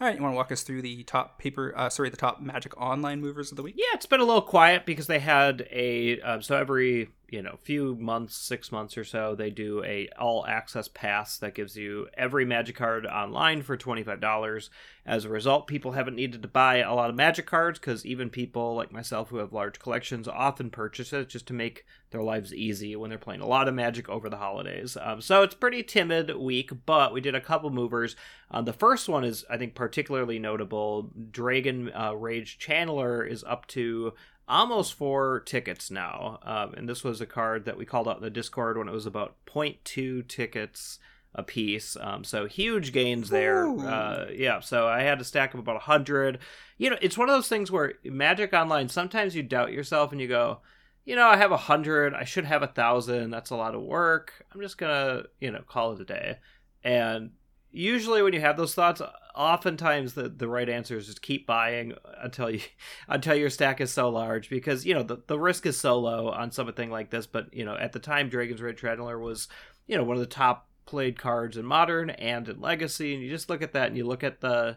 All 0.00 0.06
right, 0.08 0.16
you 0.16 0.22
want 0.22 0.32
to 0.32 0.36
walk 0.36 0.50
us 0.50 0.62
through 0.62 0.82
the 0.82 1.04
top 1.04 1.38
paper, 1.38 1.74
uh, 1.76 1.88
sorry, 1.90 2.08
the 2.08 2.16
top 2.16 2.40
Magic 2.40 2.76
Online 2.80 3.20
movers 3.20 3.52
of 3.52 3.56
the 3.56 3.62
week? 3.62 3.74
Yeah, 3.76 3.94
it's 3.94 4.06
been 4.06 4.20
a 4.20 4.24
little 4.24 4.42
quiet 4.42 4.84
because 4.86 5.06
they 5.06 5.18
had 5.18 5.68
a 5.70 6.20
uh, 6.20 6.40
so 6.40 6.56
every 6.56 7.10
you 7.32 7.42
know 7.42 7.52
a 7.54 7.64
few 7.64 7.96
months, 7.96 8.36
six 8.36 8.70
months 8.70 8.96
or 8.96 9.04
so, 9.04 9.34
they 9.34 9.50
do 9.50 9.82
a 9.84 10.08
all 10.18 10.46
access 10.46 10.86
pass 10.86 11.38
that 11.38 11.54
gives 11.54 11.76
you 11.76 12.06
every 12.14 12.44
Magic 12.44 12.76
card 12.76 13.06
online 13.06 13.62
for 13.62 13.76
twenty 13.76 14.02
five 14.02 14.20
dollars. 14.20 14.70
As 15.04 15.24
a 15.24 15.30
result, 15.30 15.66
people 15.66 15.92
haven't 15.92 16.14
needed 16.14 16.42
to 16.42 16.48
buy 16.48 16.76
a 16.76 16.94
lot 16.94 17.10
of 17.10 17.16
Magic 17.16 17.46
cards 17.46 17.80
because 17.80 18.06
even 18.06 18.30
people 18.30 18.76
like 18.76 18.92
myself 18.92 19.30
who 19.30 19.38
have 19.38 19.52
large 19.52 19.80
collections 19.80 20.28
often 20.28 20.70
purchase 20.70 21.12
it 21.12 21.28
just 21.28 21.46
to 21.48 21.52
make 21.52 21.84
their 22.10 22.22
lives 22.22 22.54
easy 22.54 22.94
when 22.94 23.10
they're 23.10 23.18
playing 23.18 23.40
a 23.40 23.46
lot 23.46 23.66
of 23.66 23.74
Magic 23.74 24.08
over 24.08 24.28
the 24.28 24.36
holidays. 24.36 24.96
Um, 25.00 25.20
so 25.20 25.42
it's 25.42 25.54
pretty 25.54 25.82
timid 25.82 26.36
week, 26.36 26.70
but 26.86 27.12
we 27.12 27.20
did 27.20 27.34
a 27.34 27.40
couple 27.40 27.70
movers. 27.70 28.14
Uh, 28.48 28.62
the 28.62 28.72
first 28.72 29.08
one 29.08 29.24
is, 29.24 29.44
I 29.50 29.56
think, 29.56 29.74
particularly 29.74 30.38
notable. 30.38 31.10
Dragon 31.30 31.90
uh, 31.92 32.12
Rage 32.12 32.58
Channeler 32.60 33.28
is 33.28 33.42
up 33.42 33.66
to 33.68 34.12
almost 34.48 34.94
four 34.94 35.40
tickets 35.40 35.90
now. 35.90 36.38
Um, 36.42 36.74
and 36.74 36.88
this 36.88 37.04
was 37.04 37.20
a 37.20 37.26
card 37.26 37.64
that 37.64 37.78
we 37.78 37.84
called 37.84 38.08
out 38.08 38.16
in 38.16 38.22
the 38.22 38.30
Discord 38.30 38.76
when 38.76 38.88
it 38.88 38.92
was 38.92 39.06
about 39.06 39.36
0.2 39.46 40.26
tickets 40.28 40.98
a 41.34 41.42
piece. 41.42 41.96
Um, 41.98 42.24
so 42.24 42.46
huge 42.46 42.92
gains 42.92 43.30
there. 43.30 43.66
Uh, 43.66 44.26
yeah, 44.32 44.60
so 44.60 44.86
I 44.86 45.02
had 45.02 45.20
a 45.20 45.24
stack 45.24 45.54
of 45.54 45.60
about 45.60 45.76
100. 45.76 46.38
You 46.76 46.90
know, 46.90 46.98
it's 47.00 47.16
one 47.16 47.28
of 47.28 47.34
those 47.34 47.48
things 47.48 47.70
where 47.70 47.94
Magic 48.04 48.52
Online, 48.52 48.88
sometimes 48.88 49.34
you 49.34 49.42
doubt 49.42 49.72
yourself 49.72 50.12
and 50.12 50.20
you 50.20 50.28
go, 50.28 50.60
you 51.04 51.16
know, 51.16 51.26
I 51.26 51.36
have 51.36 51.50
a 51.50 51.56
hundred. 51.56 52.14
I 52.14 52.24
should 52.24 52.44
have 52.44 52.62
a 52.62 52.68
thousand. 52.68 53.30
That's 53.30 53.50
a 53.50 53.56
lot 53.56 53.74
of 53.74 53.82
work. 53.82 54.44
I'm 54.52 54.60
just 54.60 54.78
gonna, 54.78 55.24
you 55.40 55.50
know, 55.50 55.62
call 55.66 55.92
it 55.92 56.00
a 56.00 56.04
day. 56.04 56.38
And 56.84 57.32
usually, 57.72 58.22
when 58.22 58.34
you 58.34 58.40
have 58.40 58.56
those 58.56 58.74
thoughts, 58.74 59.02
oftentimes 59.34 60.14
the, 60.14 60.28
the 60.28 60.48
right 60.48 60.68
answer 60.68 60.96
is 60.96 61.06
just 61.06 61.22
keep 61.22 61.46
buying 61.46 61.94
until 62.20 62.50
you 62.50 62.60
until 63.08 63.34
your 63.34 63.50
stack 63.50 63.80
is 63.80 63.92
so 63.92 64.08
large 64.08 64.48
because 64.50 64.84
you 64.86 64.94
know 64.94 65.02
the, 65.02 65.22
the 65.26 65.38
risk 65.38 65.66
is 65.66 65.78
so 65.78 65.98
low 65.98 66.28
on 66.28 66.50
something 66.50 66.90
like 66.90 67.10
this. 67.10 67.26
But 67.26 67.52
you 67.54 67.64
know, 67.64 67.76
at 67.76 67.92
the 67.92 67.98
time, 67.98 68.28
Dragon's 68.28 68.62
red 68.62 68.76
Channeler 68.76 69.20
was 69.20 69.48
you 69.86 69.96
know 69.96 70.04
one 70.04 70.16
of 70.16 70.20
the 70.20 70.26
top 70.26 70.68
played 70.86 71.18
cards 71.18 71.56
in 71.56 71.64
Modern 71.64 72.10
and 72.10 72.48
in 72.48 72.60
Legacy, 72.60 73.14
and 73.14 73.22
you 73.22 73.30
just 73.30 73.48
look 73.48 73.62
at 73.62 73.72
that 73.72 73.88
and 73.88 73.96
you 73.96 74.06
look 74.06 74.24
at 74.24 74.40
the 74.40 74.76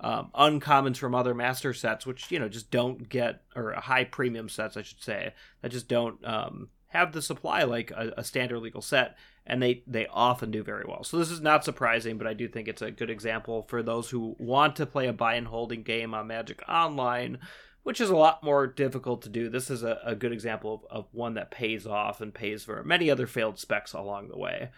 um, 0.00 0.30
uncommons 0.34 0.98
from 0.98 1.14
other 1.14 1.34
master 1.34 1.72
sets, 1.72 2.06
which 2.06 2.30
you 2.30 2.38
know 2.38 2.48
just 2.48 2.70
don't 2.70 3.08
get 3.08 3.42
or 3.54 3.72
high 3.72 4.04
premium 4.04 4.48
sets, 4.48 4.76
I 4.76 4.82
should 4.82 5.02
say, 5.02 5.32
that 5.62 5.70
just 5.70 5.88
don't 5.88 6.24
um, 6.24 6.68
have 6.88 7.12
the 7.12 7.22
supply 7.22 7.62
like 7.64 7.90
a, 7.90 8.12
a, 8.18 8.24
standard 8.24 8.60
legal 8.60 8.80
set, 8.80 9.16
and 9.44 9.62
they 9.62 9.82
they 9.86 10.06
often 10.06 10.50
do 10.50 10.62
very 10.62 10.84
well. 10.86 11.04
So 11.04 11.18
this 11.18 11.30
is 11.30 11.40
not 11.40 11.64
surprising, 11.64 12.18
but 12.18 12.26
I 12.26 12.34
do 12.34 12.48
think 12.48 12.68
it's 12.68 12.82
a 12.82 12.90
good 12.90 13.10
example 13.10 13.62
for 13.62 13.82
those 13.82 14.10
who 14.10 14.36
want 14.38 14.76
to 14.76 14.86
play 14.86 15.06
a 15.06 15.12
buy 15.12 15.34
and 15.34 15.46
holding 15.46 15.82
game 15.82 16.14
on 16.14 16.26
Magic 16.26 16.62
Online. 16.68 17.38
Which 17.82 18.00
is 18.00 18.10
a 18.10 18.16
lot 18.16 18.42
more 18.42 18.66
difficult 18.66 19.22
to 19.22 19.28
do. 19.28 19.48
This 19.48 19.70
is 19.70 19.84
a, 19.84 20.00
a 20.04 20.16
good 20.16 20.32
example 20.32 20.86
of, 20.90 21.04
of 21.04 21.06
one 21.12 21.34
that 21.34 21.52
pays 21.52 21.86
off 21.86 22.20
and 22.20 22.34
pays 22.34 22.64
for 22.64 22.82
many 22.82 23.08
other 23.08 23.28
failed 23.28 23.60
specs 23.60 23.92
along 23.92 24.26
the 24.26 24.36
way. 24.36 24.70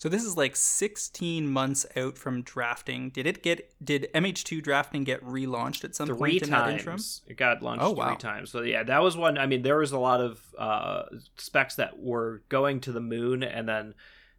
So 0.00 0.08
this 0.08 0.24
is 0.24 0.34
like 0.34 0.56
16 0.56 1.46
months 1.46 1.84
out 1.94 2.16
from 2.16 2.40
drafting. 2.40 3.10
Did 3.10 3.26
it 3.26 3.42
get? 3.42 3.70
Did 3.84 4.08
MH2 4.14 4.62
drafting 4.62 5.04
get 5.04 5.22
relaunched 5.22 5.84
at 5.84 5.94
some 5.94 6.06
three 6.06 6.16
point 6.16 6.42
in 6.44 6.48
times. 6.48 6.66
that 6.66 6.78
interim? 6.78 7.00
It 7.26 7.36
got 7.36 7.62
launched 7.62 7.84
oh, 7.84 7.90
wow. 7.90 8.08
three 8.08 8.16
times. 8.16 8.50
So 8.50 8.62
yeah, 8.62 8.82
that 8.82 9.02
was 9.02 9.18
one. 9.18 9.36
I 9.36 9.44
mean, 9.44 9.60
there 9.60 9.76
was 9.76 9.92
a 9.92 9.98
lot 9.98 10.22
of 10.22 10.40
uh, 10.58 11.02
specs 11.36 11.74
that 11.74 11.98
were 11.98 12.42
going 12.48 12.80
to 12.80 12.92
the 12.92 13.00
moon, 13.00 13.42
and 13.42 13.68
then 13.68 13.92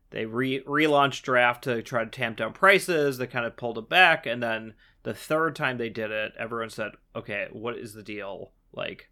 they 0.10 0.26
re 0.26 0.64
relaunched 0.64 1.22
draft 1.22 1.64
to 1.66 1.84
try 1.84 2.04
to 2.04 2.10
tamp 2.10 2.38
down 2.38 2.54
prices. 2.54 3.20
They 3.20 3.28
kind 3.28 3.46
of 3.46 3.56
pulled 3.56 3.78
it 3.78 3.88
back, 3.88 4.26
and 4.26 4.42
then 4.42 4.74
the 5.04 5.14
third 5.14 5.56
time 5.56 5.78
they 5.78 5.90
did 5.90 6.10
it, 6.10 6.34
everyone 6.40 6.72
said, 6.72 6.94
"Okay, 7.16 7.50
what 7.52 7.78
is 7.78 7.94
the 7.94 8.02
deal?" 8.02 8.54
Like 8.74 9.11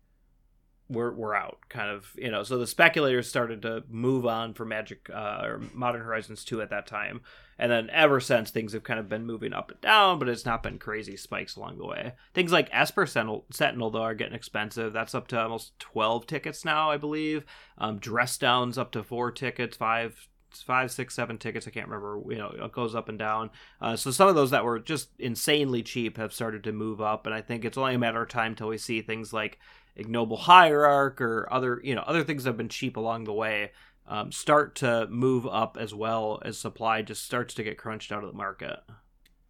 we're 0.89 1.11
we're 1.11 1.35
out 1.35 1.59
kind 1.69 1.89
of 1.89 2.11
you 2.15 2.31
know 2.31 2.43
so 2.43 2.57
the 2.57 2.65
speculators 2.65 3.29
started 3.29 3.61
to 3.61 3.83
move 3.89 4.25
on 4.25 4.53
for 4.53 4.65
magic 4.65 5.09
uh, 5.13 5.41
or 5.43 5.61
modern 5.73 6.01
horizons 6.01 6.43
2 6.43 6.61
at 6.61 6.69
that 6.69 6.87
time. 6.87 7.21
And 7.61 7.69
then 7.69 7.89
ever 7.89 8.21
since 8.21 8.51
things 8.51 8.71
have 8.71 8.83
kind 8.83 9.01
of 9.01 9.09
been 9.09 9.25
moving 9.25 9.53
up 9.53 9.69
and 9.69 9.81
down 9.81 10.17
but 10.19 10.29
it's 10.29 10.45
not 10.45 10.63
been 10.63 10.79
crazy 10.79 11.15
spikes 11.15 11.55
along 11.55 11.77
the 11.77 11.85
way. 11.85 12.13
Things 12.33 12.51
like 12.51 12.69
esper 12.71 13.05
sentinel, 13.05 13.45
sentinel 13.51 13.91
though 13.91 14.01
are 14.01 14.15
getting 14.15 14.35
expensive. 14.35 14.93
That's 14.93 15.15
up 15.15 15.27
to 15.29 15.39
almost 15.39 15.77
12 15.79 16.25
tickets 16.25 16.65
now 16.65 16.89
i 16.89 16.97
believe. 16.97 17.45
Um, 17.77 17.99
dress 17.99 18.37
downs 18.37 18.77
up 18.77 18.91
to 18.91 19.03
four 19.03 19.31
tickets 19.31 19.77
five 19.77 20.27
five, 20.53 20.91
six, 20.91 21.15
seven 21.15 21.37
tickets. 21.37 21.67
I 21.67 21.71
can't 21.71 21.87
remember. 21.87 22.21
You 22.31 22.37
know, 22.37 22.49
it 22.49 22.71
goes 22.71 22.95
up 22.95 23.09
and 23.09 23.19
down. 23.19 23.49
Uh, 23.81 23.95
so 23.95 24.11
some 24.11 24.27
of 24.27 24.35
those 24.35 24.51
that 24.51 24.65
were 24.65 24.79
just 24.79 25.09
insanely 25.19 25.83
cheap 25.83 26.17
have 26.17 26.33
started 26.33 26.63
to 26.65 26.71
move 26.71 27.01
up, 27.01 27.25
and 27.25 27.35
I 27.35 27.41
think 27.41 27.65
it's 27.65 27.77
only 27.77 27.95
a 27.95 27.99
matter 27.99 28.21
of 28.21 28.29
time 28.29 28.55
till 28.55 28.67
we 28.67 28.77
see 28.77 29.01
things 29.01 29.33
like 29.33 29.59
ignoble 29.99 30.37
hierarch 30.37 31.19
or 31.21 31.51
other 31.51 31.81
you 31.83 31.93
know 31.93 32.03
other 32.07 32.23
things 32.23 32.43
that 32.43 32.51
have 32.51 32.57
been 32.57 32.69
cheap 32.69 32.95
along 32.97 33.25
the 33.25 33.33
way 33.33 33.71
um, 34.07 34.31
start 34.31 34.75
to 34.75 35.05
move 35.07 35.45
up 35.45 35.77
as 35.79 35.93
well 35.93 36.41
as 36.43 36.57
supply 36.57 37.01
just 37.01 37.23
starts 37.23 37.53
to 37.53 37.63
get 37.63 37.77
crunched 37.77 38.11
out 38.11 38.23
of 38.23 38.31
the 38.31 38.37
market 38.37 38.79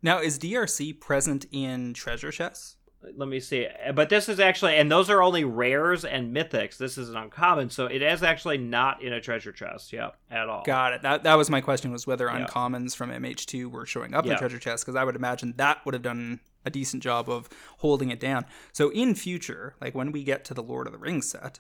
now 0.02 0.20
is 0.20 0.40
drc 0.40 1.00
present 1.00 1.46
in 1.52 1.94
treasure 1.94 2.32
chests 2.32 2.78
let 3.16 3.30
me 3.30 3.40
see. 3.40 3.66
Uh, 3.66 3.92
but 3.94 4.10
this 4.10 4.28
is 4.28 4.40
actually, 4.40 4.76
and 4.76 4.92
those 4.92 5.10
are 5.10 5.22
only 5.22 5.44
rares 5.44 6.04
and 6.04 6.36
mythics. 6.36 6.78
This 6.78 6.98
is 6.98 7.10
an 7.10 7.16
uncommon, 7.16 7.70
so 7.70 7.86
it 7.86 8.02
is 8.02 8.24
actually 8.24 8.58
not 8.58 9.02
in 9.02 9.14
a 9.14 9.22
treasure 9.22 9.52
chest. 9.52 9.94
Yep, 9.94 10.18
at 10.30 10.50
all. 10.50 10.64
Got 10.64 10.94
it. 10.94 11.02
That 11.02 11.24
that 11.24 11.36
was 11.36 11.50
my 11.50 11.62
question 11.62 11.92
was 11.92 12.06
whether 12.06 12.26
yep. 12.26 12.50
uncommons 12.50 12.96
from 12.96 13.12
MH2 13.12 13.72
were 13.72 13.86
showing 13.86 14.14
up 14.14 14.26
yep. 14.26 14.34
in 14.34 14.40
treasure 14.40 14.60
chests 14.60 14.84
because 14.84 14.96
I 14.96 15.04
would 15.04 15.16
imagine 15.16 15.54
that 15.58 15.86
would 15.86 15.94
have 15.94 16.04
done 16.04 16.42
a 16.66 16.70
decent 16.70 17.02
job 17.02 17.30
of 17.30 17.48
holding 17.78 18.10
it 18.10 18.20
down. 18.20 18.46
So 18.74 18.90
in 18.90 19.16
future, 19.16 19.76
like 19.80 19.96
when 19.96 20.12
we 20.12 20.24
get 20.24 20.44
to 20.46 20.54
the 20.54 20.64
Lord 20.64 20.88
of 20.88 20.94
the 20.94 21.00
Rings 21.00 21.30
set, 21.30 21.60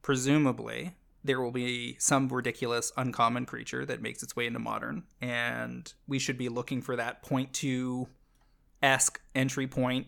presumably 0.00 0.94
there 1.22 1.40
will 1.40 1.52
be 1.52 1.96
some 1.98 2.28
ridiculous 2.28 2.92
uncommon 2.96 3.46
creature 3.46 3.84
that 3.86 4.02
makes 4.02 4.22
its 4.22 4.36
way 4.36 4.46
into 4.46 4.58
modern, 4.58 5.04
and 5.20 5.92
we 6.06 6.18
should 6.18 6.38
be 6.38 6.48
looking 6.48 6.80
for 6.80 6.96
that 6.96 7.22
point 7.22 7.52
two 7.52 8.08
esque 8.82 9.20
entry 9.34 9.66
point 9.66 10.06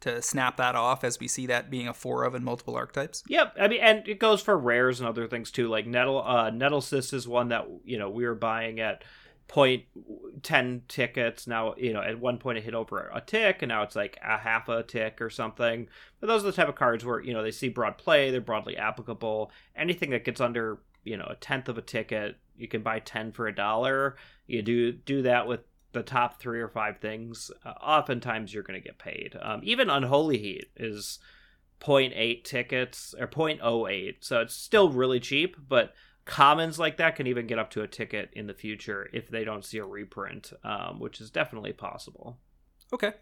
to 0.00 0.20
snap 0.20 0.56
that 0.58 0.74
off 0.74 1.04
as 1.04 1.18
we 1.18 1.28
see 1.28 1.46
that 1.46 1.70
being 1.70 1.88
a 1.88 1.94
four 1.94 2.24
of 2.24 2.34
in 2.34 2.44
multiple 2.44 2.76
archetypes. 2.76 3.22
Yep, 3.28 3.54
I 3.58 3.68
mean, 3.68 3.80
and 3.80 4.06
it 4.06 4.18
goes 4.18 4.42
for 4.42 4.56
rares 4.56 5.00
and 5.00 5.08
other 5.08 5.26
things 5.26 5.50
too. 5.50 5.68
Like 5.68 5.86
Nettle, 5.86 6.22
uh, 6.22 6.50
Nettlecyst 6.50 7.14
is 7.14 7.26
one 7.26 7.48
that 7.48 7.66
you 7.84 7.98
know 7.98 8.10
we 8.10 8.24
were 8.24 8.34
buying 8.34 8.80
at 8.80 9.04
point 9.48 9.84
ten 10.42 10.82
tickets. 10.88 11.46
Now 11.46 11.74
you 11.76 11.92
know 11.92 12.02
at 12.02 12.20
one 12.20 12.38
point 12.38 12.58
it 12.58 12.64
hit 12.64 12.74
over 12.74 13.10
a 13.14 13.20
tick, 13.20 13.62
and 13.62 13.70
now 13.70 13.82
it's 13.82 13.96
like 13.96 14.18
a 14.22 14.36
half 14.38 14.68
a 14.68 14.82
tick 14.82 15.20
or 15.20 15.30
something. 15.30 15.88
But 16.20 16.26
those 16.26 16.42
are 16.42 16.46
the 16.46 16.52
type 16.52 16.68
of 16.68 16.74
cards 16.74 17.04
where 17.04 17.20
you 17.20 17.32
know 17.32 17.42
they 17.42 17.50
see 17.50 17.68
broad 17.68 17.98
play, 17.98 18.30
they're 18.30 18.40
broadly 18.40 18.76
applicable. 18.76 19.50
Anything 19.74 20.10
that 20.10 20.24
gets 20.24 20.40
under 20.40 20.78
you 21.04 21.16
know 21.16 21.26
a 21.28 21.36
tenth 21.36 21.68
of 21.68 21.78
a 21.78 21.82
ticket, 21.82 22.36
you 22.56 22.68
can 22.68 22.82
buy 22.82 23.00
ten 23.00 23.32
for 23.32 23.46
a 23.46 23.54
dollar. 23.54 24.16
You 24.46 24.62
do 24.62 24.92
do 24.92 25.22
that 25.22 25.46
with 25.46 25.60
the 25.96 26.02
top 26.02 26.38
three 26.38 26.60
or 26.60 26.68
five 26.68 26.98
things, 26.98 27.50
uh, 27.64 27.70
oftentimes 27.70 28.52
you're 28.52 28.62
going 28.62 28.80
to 28.80 28.86
get 28.86 28.98
paid. 28.98 29.36
Um, 29.40 29.60
even 29.64 29.90
Unholy 29.90 30.38
Heat 30.38 30.66
is 30.76 31.18
0.8 31.80 32.44
tickets 32.44 33.14
or 33.18 33.26
0.08, 33.26 34.16
so 34.20 34.40
it's 34.40 34.54
still 34.54 34.90
really 34.90 35.20
cheap, 35.20 35.56
but 35.68 35.94
commons 36.26 36.78
like 36.78 36.98
that 36.98 37.16
can 37.16 37.26
even 37.26 37.46
get 37.46 37.58
up 37.58 37.70
to 37.70 37.82
a 37.82 37.88
ticket 37.88 38.30
in 38.34 38.46
the 38.46 38.54
future 38.54 39.08
if 39.12 39.28
they 39.28 39.44
don't 39.44 39.64
see 39.64 39.78
a 39.78 39.84
reprint, 39.84 40.52
um, 40.62 41.00
which 41.00 41.20
is 41.20 41.30
definitely 41.30 41.72
possible. 41.72 42.38
Okay. 42.92 43.12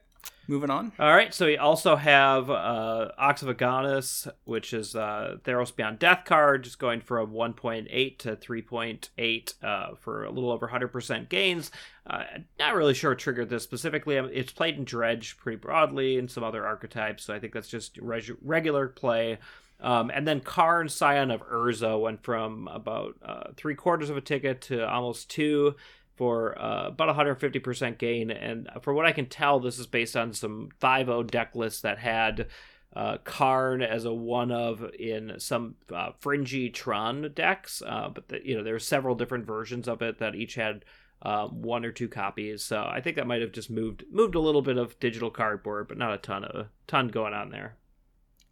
Moving 0.46 0.68
on. 0.68 0.92
All 0.98 1.14
right, 1.14 1.32
so 1.32 1.46
we 1.46 1.56
also 1.56 1.96
have 1.96 2.50
uh, 2.50 3.08
Ox 3.16 3.42
of 3.42 3.48
Agonas, 3.48 4.30
which 4.44 4.74
is 4.74 4.94
uh, 4.94 5.36
Theros 5.42 5.74
Beyond 5.74 5.98
Death 5.98 6.24
card, 6.26 6.64
just 6.64 6.78
going 6.78 7.00
from 7.00 7.32
1.8 7.32 8.18
to 8.18 8.36
3.8 8.36 9.54
uh, 9.62 9.94
for 9.94 10.24
a 10.24 10.30
little 10.30 10.52
over 10.52 10.68
100% 10.68 11.30
gains. 11.30 11.70
Uh, 12.06 12.24
not 12.58 12.74
really 12.74 12.92
sure 12.92 13.14
triggered 13.14 13.48
this 13.48 13.62
specifically. 13.62 14.18
Um, 14.18 14.28
it's 14.34 14.52
played 14.52 14.76
in 14.76 14.84
Dredge 14.84 15.38
pretty 15.38 15.56
broadly 15.56 16.18
and 16.18 16.30
some 16.30 16.44
other 16.44 16.66
archetypes, 16.66 17.24
so 17.24 17.32
I 17.32 17.38
think 17.38 17.54
that's 17.54 17.68
just 17.68 17.96
reg- 17.96 18.36
regular 18.42 18.88
play. 18.88 19.38
Um, 19.80 20.10
and 20.14 20.28
then 20.28 20.40
Karn, 20.40 20.88
Scion 20.90 21.30
of 21.30 21.40
Urza, 21.48 21.98
went 22.00 22.22
from 22.22 22.68
about 22.68 23.16
uh, 23.24 23.44
three 23.56 23.74
quarters 23.74 24.10
of 24.10 24.16
a 24.18 24.20
ticket 24.20 24.60
to 24.62 24.86
almost 24.86 25.30
two 25.30 25.74
for 26.16 26.58
uh, 26.58 26.88
about 26.88 27.14
150% 27.16 27.98
gain. 27.98 28.30
And 28.30 28.68
for 28.82 28.94
what 28.94 29.06
I 29.06 29.12
can 29.12 29.26
tell, 29.26 29.60
this 29.60 29.78
is 29.78 29.86
based 29.86 30.16
on 30.16 30.32
some 30.32 30.70
5 30.80 31.26
deck 31.28 31.54
lists 31.54 31.80
that 31.82 31.98
had 31.98 32.48
uh, 32.94 33.18
Karn 33.24 33.82
as 33.82 34.04
a 34.04 34.12
one 34.12 34.52
of 34.52 34.84
in 34.98 35.34
some 35.38 35.74
uh, 35.92 36.12
fringy 36.20 36.70
Tron 36.70 37.32
decks. 37.34 37.82
Uh, 37.84 38.08
but 38.08 38.28
the, 38.28 38.46
you 38.46 38.56
know, 38.56 38.62
there 38.62 38.76
are 38.76 38.80
several 38.80 39.14
different 39.14 39.46
versions 39.46 39.88
of 39.88 40.02
it 40.02 40.18
that 40.18 40.34
each 40.34 40.54
had. 40.54 40.84
Um, 41.22 41.62
one 41.62 41.86
or 41.86 41.92
two 41.92 42.08
copies, 42.08 42.62
so 42.62 42.84
I 42.84 43.00
think 43.00 43.16
that 43.16 43.26
might 43.26 43.40
have 43.40 43.52
just 43.52 43.70
moved 43.70 44.04
moved 44.10 44.34
a 44.34 44.40
little 44.40 44.60
bit 44.60 44.76
of 44.76 45.00
digital 45.00 45.30
cardboard, 45.30 45.88
but 45.88 45.96
not 45.96 46.12
a 46.12 46.18
ton 46.18 46.44
of 46.44 46.66
ton 46.86 47.08
going 47.08 47.32
on 47.32 47.48
there. 47.48 47.76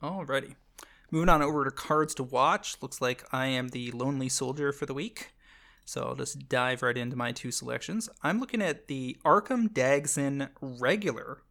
Alrighty, 0.03 0.55
moving 1.11 1.29
on 1.29 1.43
over 1.43 1.67
to 1.67 1.71
cards 1.71 2.15
to 2.15 2.23
watch. 2.23 2.77
Looks 2.81 3.03
like 3.03 3.25
I 3.31 3.49
am 3.49 3.71
the 3.71 3.91
lonely 3.91 4.31
soldier 4.31 4.73
for 4.73 4.87
the 4.87 4.95
week. 4.95 5.33
So 5.93 6.05
I'll 6.05 6.15
just 6.15 6.49
dive 6.49 6.83
right 6.83 6.97
into 6.97 7.17
my 7.17 7.33
two 7.33 7.51
selections. 7.51 8.09
I'm 8.23 8.41
looking 8.41 8.63
at 8.63 8.89
the 8.89 9.19
Arcum 9.27 9.69
Dagsson 9.69 10.49
Regular. 10.63 11.43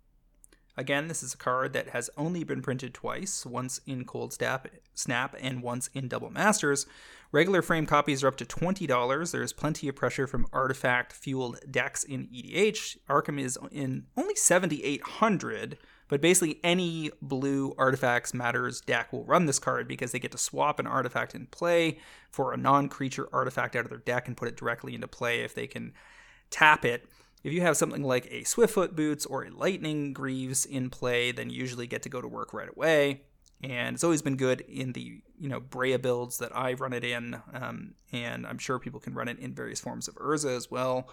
Again, 0.75 1.07
this 1.07 1.21
is 1.21 1.35
a 1.35 1.37
card 1.37 1.73
that 1.73 1.89
has 1.89 2.09
only 2.17 2.43
been 2.43 2.63
printed 2.63 2.91
twice, 2.91 3.45
once 3.45 3.81
in 3.85 4.03
Cold 4.03 4.33
Snap 4.33 5.35
and 5.39 5.61
once 5.61 5.91
in 5.93 6.07
Double 6.07 6.31
Masters. 6.31 6.87
Regular 7.31 7.61
frame 7.61 7.85
copies 7.85 8.23
are 8.23 8.29
up 8.29 8.37
to 8.37 8.45
$20. 8.45 9.31
There's 9.31 9.53
plenty 9.53 9.87
of 9.87 9.95
pressure 9.95 10.25
from 10.25 10.47
artifact 10.51 11.13
fueled 11.13 11.59
decks 11.69 12.03
in 12.03 12.27
EDH. 12.29 12.97
Arkham 13.07 13.39
is 13.39 13.59
in 13.71 14.07
only 14.17 14.33
7,800, 14.33 15.77
but 16.11 16.19
basically, 16.19 16.59
any 16.61 17.09
blue 17.21 17.73
Artifacts 17.77 18.33
Matters 18.33 18.81
deck 18.81 19.13
will 19.13 19.23
run 19.23 19.45
this 19.45 19.59
card 19.59 19.87
because 19.87 20.11
they 20.11 20.19
get 20.19 20.33
to 20.33 20.37
swap 20.37 20.77
an 20.77 20.85
artifact 20.85 21.33
in 21.33 21.45
play 21.47 21.99
for 22.29 22.51
a 22.51 22.57
non 22.57 22.89
creature 22.89 23.29
artifact 23.31 23.77
out 23.77 23.85
of 23.85 23.89
their 23.89 23.99
deck 23.99 24.27
and 24.27 24.35
put 24.35 24.49
it 24.49 24.57
directly 24.57 24.93
into 24.93 25.07
play 25.07 25.39
if 25.39 25.55
they 25.55 25.67
can 25.67 25.93
tap 26.49 26.83
it. 26.83 27.05
If 27.45 27.53
you 27.53 27.61
have 27.61 27.77
something 27.77 28.03
like 28.03 28.25
a 28.25 28.41
Swiftfoot 28.41 28.93
Boots 28.93 29.25
or 29.25 29.45
a 29.45 29.51
Lightning 29.51 30.11
Greaves 30.11 30.65
in 30.65 30.89
play, 30.89 31.31
then 31.31 31.49
you 31.49 31.55
usually 31.55 31.87
get 31.87 32.03
to 32.03 32.09
go 32.09 32.19
to 32.19 32.27
work 32.27 32.53
right 32.53 32.69
away. 32.69 33.21
And 33.63 33.93
it's 33.93 34.03
always 34.03 34.21
been 34.21 34.35
good 34.35 34.59
in 34.67 34.91
the 34.91 35.21
you 35.39 35.47
know 35.47 35.61
Breya 35.61 36.01
builds 36.01 36.39
that 36.39 36.53
I 36.53 36.73
run 36.73 36.91
it 36.91 37.05
in, 37.05 37.41
um, 37.53 37.93
and 38.11 38.45
I'm 38.45 38.57
sure 38.57 38.79
people 38.79 38.99
can 38.99 39.13
run 39.13 39.29
it 39.29 39.39
in 39.39 39.53
various 39.53 39.79
forms 39.79 40.09
of 40.09 40.15
Urza 40.15 40.57
as 40.57 40.69
well. 40.69 41.07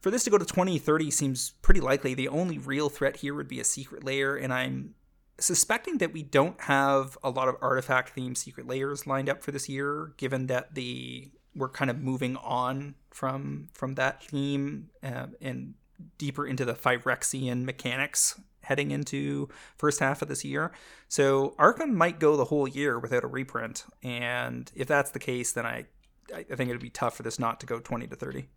For 0.00 0.10
this 0.10 0.24
to 0.24 0.30
go 0.30 0.38
to 0.38 0.44
2030 0.44 1.10
seems 1.10 1.50
pretty 1.62 1.80
likely. 1.80 2.14
The 2.14 2.28
only 2.28 2.58
real 2.58 2.88
threat 2.88 3.16
here 3.16 3.34
would 3.34 3.48
be 3.48 3.60
a 3.60 3.64
Secret 3.64 4.04
Lair, 4.04 4.36
and 4.36 4.52
I'm 4.52 4.94
suspecting 5.38 5.98
that 5.98 6.12
we 6.12 6.22
don't 6.22 6.60
have 6.62 7.18
a 7.22 7.30
lot 7.30 7.48
of 7.48 7.56
artifact 7.60 8.16
themed 8.16 8.36
Secret 8.36 8.66
Lairs 8.66 9.06
lined 9.06 9.28
up 9.28 9.42
for 9.42 9.52
this 9.52 9.68
year, 9.68 10.12
given 10.16 10.46
that 10.46 10.74
the 10.74 11.30
we're 11.54 11.68
kind 11.70 11.90
of 11.90 12.00
moving 12.02 12.36
on 12.36 12.94
from 13.10 13.68
from 13.72 13.94
that 13.94 14.22
theme 14.22 14.90
uh, 15.02 15.26
and 15.40 15.74
deeper 16.18 16.46
into 16.46 16.64
the 16.64 16.74
Phyrexian 16.74 17.64
mechanics 17.64 18.38
heading 18.62 18.90
into 18.90 19.48
first 19.78 20.00
half 20.00 20.22
of 20.22 20.28
this 20.28 20.44
year. 20.44 20.72
So 21.08 21.54
Arcum 21.58 21.94
might 21.94 22.18
go 22.18 22.36
the 22.36 22.44
whole 22.44 22.66
year 22.66 22.98
without 22.98 23.24
a 23.24 23.28
reprint, 23.28 23.84
and 24.02 24.70
if 24.74 24.88
that's 24.88 25.10
the 25.12 25.18
case, 25.18 25.52
then 25.52 25.66
I 25.66 25.86
I 26.34 26.42
think 26.42 26.68
it 26.68 26.72
would 26.72 26.80
be 26.80 26.90
tough 26.90 27.16
for 27.16 27.22
this 27.22 27.38
not 27.38 27.60
to 27.60 27.66
go 27.66 27.78
20 27.78 28.08
to 28.08 28.16
30. 28.16 28.48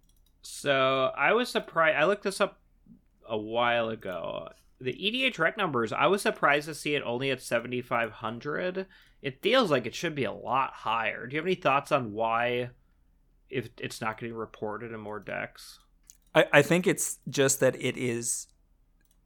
So 0.42 1.12
I 1.18 1.34
was 1.34 1.50
surprised. 1.50 1.98
I 1.98 2.06
looked 2.06 2.24
this 2.24 2.42
up 2.42 2.60
a 3.28 3.38
while 3.38 3.90
ago. 3.90 4.50
The 4.82 4.94
EDH 4.94 5.38
rec 5.40 5.58
numbers, 5.58 5.92
I 5.92 6.08
was 6.08 6.22
surprised 6.22 6.68
to 6.68 6.76
see 6.76 6.96
it 6.96 7.04
only 7.04 7.32
at 7.32 7.42
7,500. 7.42 8.88
It 9.22 9.42
feels 9.42 9.70
like 9.70 9.86
it 9.86 9.94
should 9.94 10.16
be 10.16 10.24
a 10.24 10.32
lot 10.32 10.72
higher. 10.74 11.28
Do 11.28 11.36
you 11.36 11.40
have 11.40 11.46
any 11.46 11.56
thoughts 11.56 11.92
on 11.92 12.14
why 12.14 12.70
if 13.50 13.70
it's 13.80 14.00
not 14.00 14.20
getting 14.20 14.36
reported 14.36 14.94
in 14.94 15.00
more 15.00 15.20
decks? 15.20 15.80
I, 16.34 16.46
I 16.54 16.62
think 16.62 16.88
it's 16.88 17.20
just 17.30 17.60
that 17.60 17.76
it 17.82 17.98
is 17.98 18.48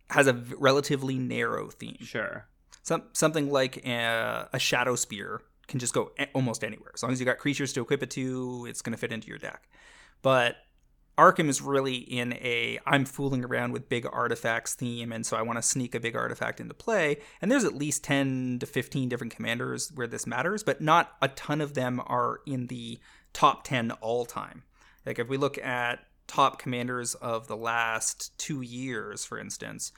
has 0.10 0.28
a 0.28 0.34
relatively 0.58 1.17
narrow 1.17 1.69
theme. 1.69 1.97
Sure. 2.02 2.47
Some 2.82 3.04
something 3.13 3.52
like 3.52 3.78
a, 3.86 4.49
a 4.54 4.58
Shadowspear 4.58 5.39
can 5.67 5.80
just 5.80 5.93
go 5.93 6.12
almost 6.34 6.63
anywhere. 6.63 6.91
As 6.93 7.04
long 7.04 7.12
as 7.12 7.19
you 7.19 7.26
got 7.26 7.38
creatures 7.38 7.73
to 7.73 7.82
equip 7.82 8.04
it 8.04 8.10
to, 8.12 8.65
it's 8.69 8.82
going 8.82 8.91
to 8.91 8.97
fit 8.97 9.12
into 9.12 9.28
your 9.28 9.38
deck. 9.38 9.69
But 10.21 10.58
Arcum 11.17 11.47
is 11.47 11.62
really 11.62 11.95
in 11.95 12.34
a 12.34 12.80
I'm 12.86 13.06
fooling 13.06 13.45
around 13.45 13.71
with 13.71 13.89
big 13.89 14.08
artifacts 14.12 14.73
theme, 14.73 15.12
and 15.12 15.26
so 15.26 15.38
I 15.38 15.43
want 15.43 15.58
to 15.58 15.62
sneak 15.62 15.93
a 15.93 15.99
big 15.99 16.15
artifact 16.15 16.60
into 16.60 16.73
play. 16.73 17.17
And 17.41 17.52
there's 17.52 17.65
at 17.65 17.76
least 17.76 18.04
10 18.04 18.58
to 18.60 18.65
15 18.65 19.10
different 19.10 19.36
commanders 19.36 19.91
where 19.93 20.08
this 20.08 20.26
matters, 20.26 20.63
but 20.63 20.82
not 20.82 21.12
a 21.21 21.28
ton 21.28 21.62
of 21.62 21.76
them 21.76 22.02
are 22.08 22.39
in 22.47 22.67
the 22.67 22.99
top 23.32 23.63
10 23.63 23.91
all 23.91 24.26
time. 24.26 24.63
Like 25.06 25.19
if 25.19 25.30
we 25.30 25.38
look 25.38 25.58
at 25.60 25.99
top 26.26 26.58
commanders 26.58 27.13
of 27.15 27.47
the 27.47 27.58
last 27.58 28.36
two 28.39 28.62
years, 28.62 29.23
for 29.23 29.38
instance, 29.38 29.91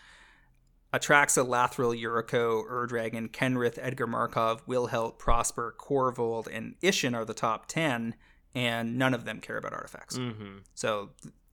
Atraxa, 0.94 1.46
Lathril, 1.46 2.00
Yuriko, 2.00 2.64
Ur-Dragon, 2.70 3.30
Kenrith, 3.30 3.78
Edgar 3.82 4.08
Markov, 4.08 4.66
Wilhelt, 4.66 5.18
Prosper, 5.18 5.76
Korvold, 5.78 6.48
and 6.52 6.76
Isshin 6.82 7.16
are 7.16 7.26
the 7.26 7.34
top 7.34 7.68
10 7.68 8.16
and 8.56 8.98
none 8.98 9.14
of 9.14 9.26
them 9.26 9.40
care 9.42 9.58
about 9.58 9.74
artifacts. 9.74 10.18
Mm-hmm. 10.18 10.60
So, 10.74 11.10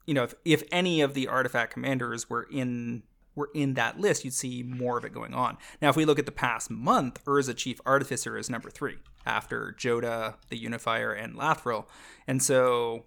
you 0.06 0.14
know, 0.14 0.22
if, 0.22 0.34
if 0.44 0.62
any 0.70 1.00
of 1.00 1.14
the 1.14 1.28
artifact 1.28 1.72
commanders 1.72 2.30
were 2.30 2.46
in 2.50 3.02
were 3.34 3.50
in 3.54 3.74
that 3.74 3.98
list, 3.98 4.24
you'd 4.24 4.34
see 4.34 4.62
more 4.62 4.98
of 4.98 5.04
it 5.06 5.12
going 5.12 5.32
on. 5.32 5.56
Now, 5.80 5.88
if 5.88 5.96
we 5.96 6.04
look 6.04 6.18
at 6.18 6.26
the 6.26 6.32
past 6.32 6.70
month, 6.70 7.24
Urza 7.24 7.56
Chief 7.56 7.80
Artificer 7.86 8.36
is 8.36 8.50
number 8.50 8.68
three 8.68 8.96
after 9.24 9.74
Jodah, 9.78 10.34
the 10.50 10.58
Unifier, 10.58 11.12
and 11.12 11.34
Lathril, 11.34 11.86
and 12.26 12.42
so 12.42 13.06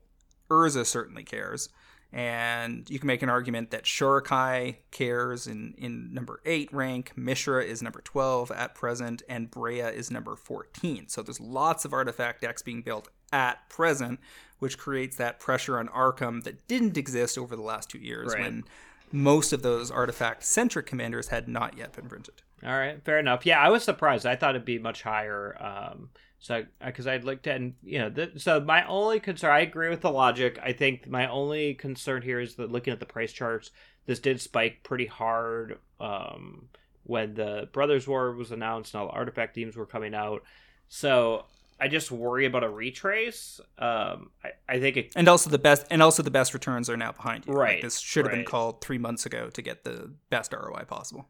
Urza 0.49 0.85
certainly 0.85 1.23
cares. 1.23 1.69
And 2.11 2.89
you 2.89 2.97
can 2.97 3.07
make 3.07 3.23
an 3.23 3.29
argument 3.29 3.71
that 3.71 3.83
Shorikai 3.83 4.77
cares 4.91 5.47
in, 5.47 5.73
in 5.77 6.13
number 6.13 6.39
8 6.45 6.71
rank, 6.71 7.11
Mishra 7.17 7.61
is 7.61 7.81
number 7.81 7.99
12 7.99 8.51
at 8.51 8.73
present, 8.73 9.21
and 9.27 9.51
Breya 9.51 9.93
is 9.93 10.09
number 10.09 10.37
14. 10.37 11.09
So 11.09 11.21
there's 11.21 11.41
lots 11.41 11.83
of 11.83 11.91
artifact 11.91 12.41
decks 12.41 12.61
being 12.61 12.83
built 12.83 13.09
at 13.35 13.67
present, 13.67 14.19
which 14.59 14.77
creates 14.77 15.17
that 15.17 15.39
pressure 15.39 15.77
on 15.77 15.89
Arcum 15.89 16.43
that 16.45 16.65
didn't 16.69 16.97
exist 16.97 17.37
over 17.37 17.55
the 17.55 17.61
last 17.61 17.89
two 17.89 17.99
years 17.99 18.33
right. 18.33 18.41
when 18.41 18.63
most 19.11 19.51
of 19.51 19.61
those 19.61 19.91
artifact 19.91 20.43
centric 20.43 20.85
commanders 20.85 21.27
had 21.27 21.49
not 21.49 21.77
yet 21.77 21.91
been 21.91 22.07
printed. 22.07 22.41
All 22.63 22.71
right, 22.71 23.03
fair 23.03 23.19
enough. 23.19 23.45
Yeah, 23.45 23.59
I 23.59 23.69
was 23.69 23.83
surprised. 23.83 24.25
I 24.25 24.37
thought 24.37 24.55
it'd 24.55 24.65
be 24.65 24.79
much 24.79 25.03
higher. 25.03 25.57
Um, 25.59 26.09
so 26.39 26.63
because 26.83 27.05
I'd 27.05 27.25
looked 27.25 27.45
at, 27.47 27.57
and 27.57 27.73
you 27.83 27.99
know, 27.99 28.09
th- 28.09 28.41
so 28.41 28.61
my 28.61 28.87
only 28.87 29.19
concern, 29.19 29.51
I 29.51 29.59
agree 29.59 29.89
with 29.89 30.01
the 30.01 30.11
logic. 30.11 30.57
I 30.63 30.71
think 30.71 31.07
my 31.07 31.27
only 31.27 31.73
concern 31.73 32.21
here 32.21 32.39
is 32.39 32.55
that 32.55 32.71
looking 32.71 32.93
at 32.93 32.99
the 33.01 33.05
price 33.05 33.33
charts, 33.33 33.71
this 34.05 34.19
did 34.19 34.39
spike 34.39 34.83
pretty 34.83 35.05
hard 35.05 35.79
um, 35.99 36.69
when 37.03 37.33
the 37.33 37.69
Brothers 37.73 38.07
War 38.07 38.31
was 38.31 38.51
announced 38.51 38.93
and 38.93 39.01
all 39.01 39.07
the 39.07 39.13
artifact 39.13 39.55
themes 39.55 39.75
were 39.75 39.85
coming 39.85 40.15
out. 40.15 40.43
So 40.87 41.45
I 41.79 41.87
just 41.87 42.11
worry 42.11 42.45
about 42.45 42.63
a 42.63 42.69
retrace. 42.69 43.59
Um, 43.77 44.29
I, 44.43 44.51
I 44.69 44.79
think 44.79 44.97
it, 44.97 45.13
and 45.15 45.27
also 45.27 45.49
the 45.49 45.57
best 45.57 45.85
and 45.89 46.01
also 46.01 46.23
the 46.23 46.31
best 46.31 46.53
returns 46.53 46.89
are 46.89 46.97
now 46.97 47.11
behind 47.11 47.45
you. 47.45 47.53
Right. 47.53 47.75
Like 47.75 47.83
this 47.83 47.99
should 47.99 48.25
have 48.25 48.31
right. 48.31 48.39
been 48.39 48.45
called 48.45 48.81
three 48.81 48.97
months 48.97 49.25
ago 49.25 49.49
to 49.49 49.61
get 49.61 49.83
the 49.83 50.13
best 50.29 50.53
ROI 50.53 50.85
possible. 50.87 51.27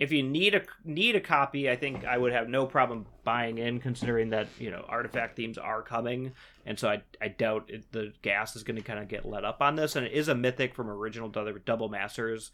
if 0.00 0.10
you 0.10 0.22
need 0.22 0.54
a 0.54 0.62
need 0.84 1.14
a 1.14 1.20
copy, 1.20 1.68
I 1.68 1.76
think 1.76 2.06
I 2.06 2.16
would 2.16 2.32
have 2.32 2.48
no 2.48 2.66
problem 2.66 3.06
buying 3.22 3.58
in, 3.58 3.80
considering 3.80 4.30
that 4.30 4.48
you 4.58 4.70
know 4.70 4.84
artifact 4.88 5.36
themes 5.36 5.58
are 5.58 5.82
coming, 5.82 6.32
and 6.64 6.78
so 6.78 6.88
I 6.88 7.02
I 7.20 7.28
doubt 7.28 7.66
it, 7.68 7.92
the 7.92 8.12
gas 8.22 8.56
is 8.56 8.62
going 8.62 8.76
to 8.76 8.82
kind 8.82 8.98
of 8.98 9.08
get 9.08 9.26
let 9.26 9.44
up 9.44 9.60
on 9.60 9.76
this, 9.76 9.96
and 9.96 10.06
it 10.06 10.12
is 10.12 10.28
a 10.28 10.34
mythic 10.34 10.74
from 10.74 10.88
original 10.88 11.28
double, 11.28 11.54
double 11.64 11.88
masters, 11.90 12.50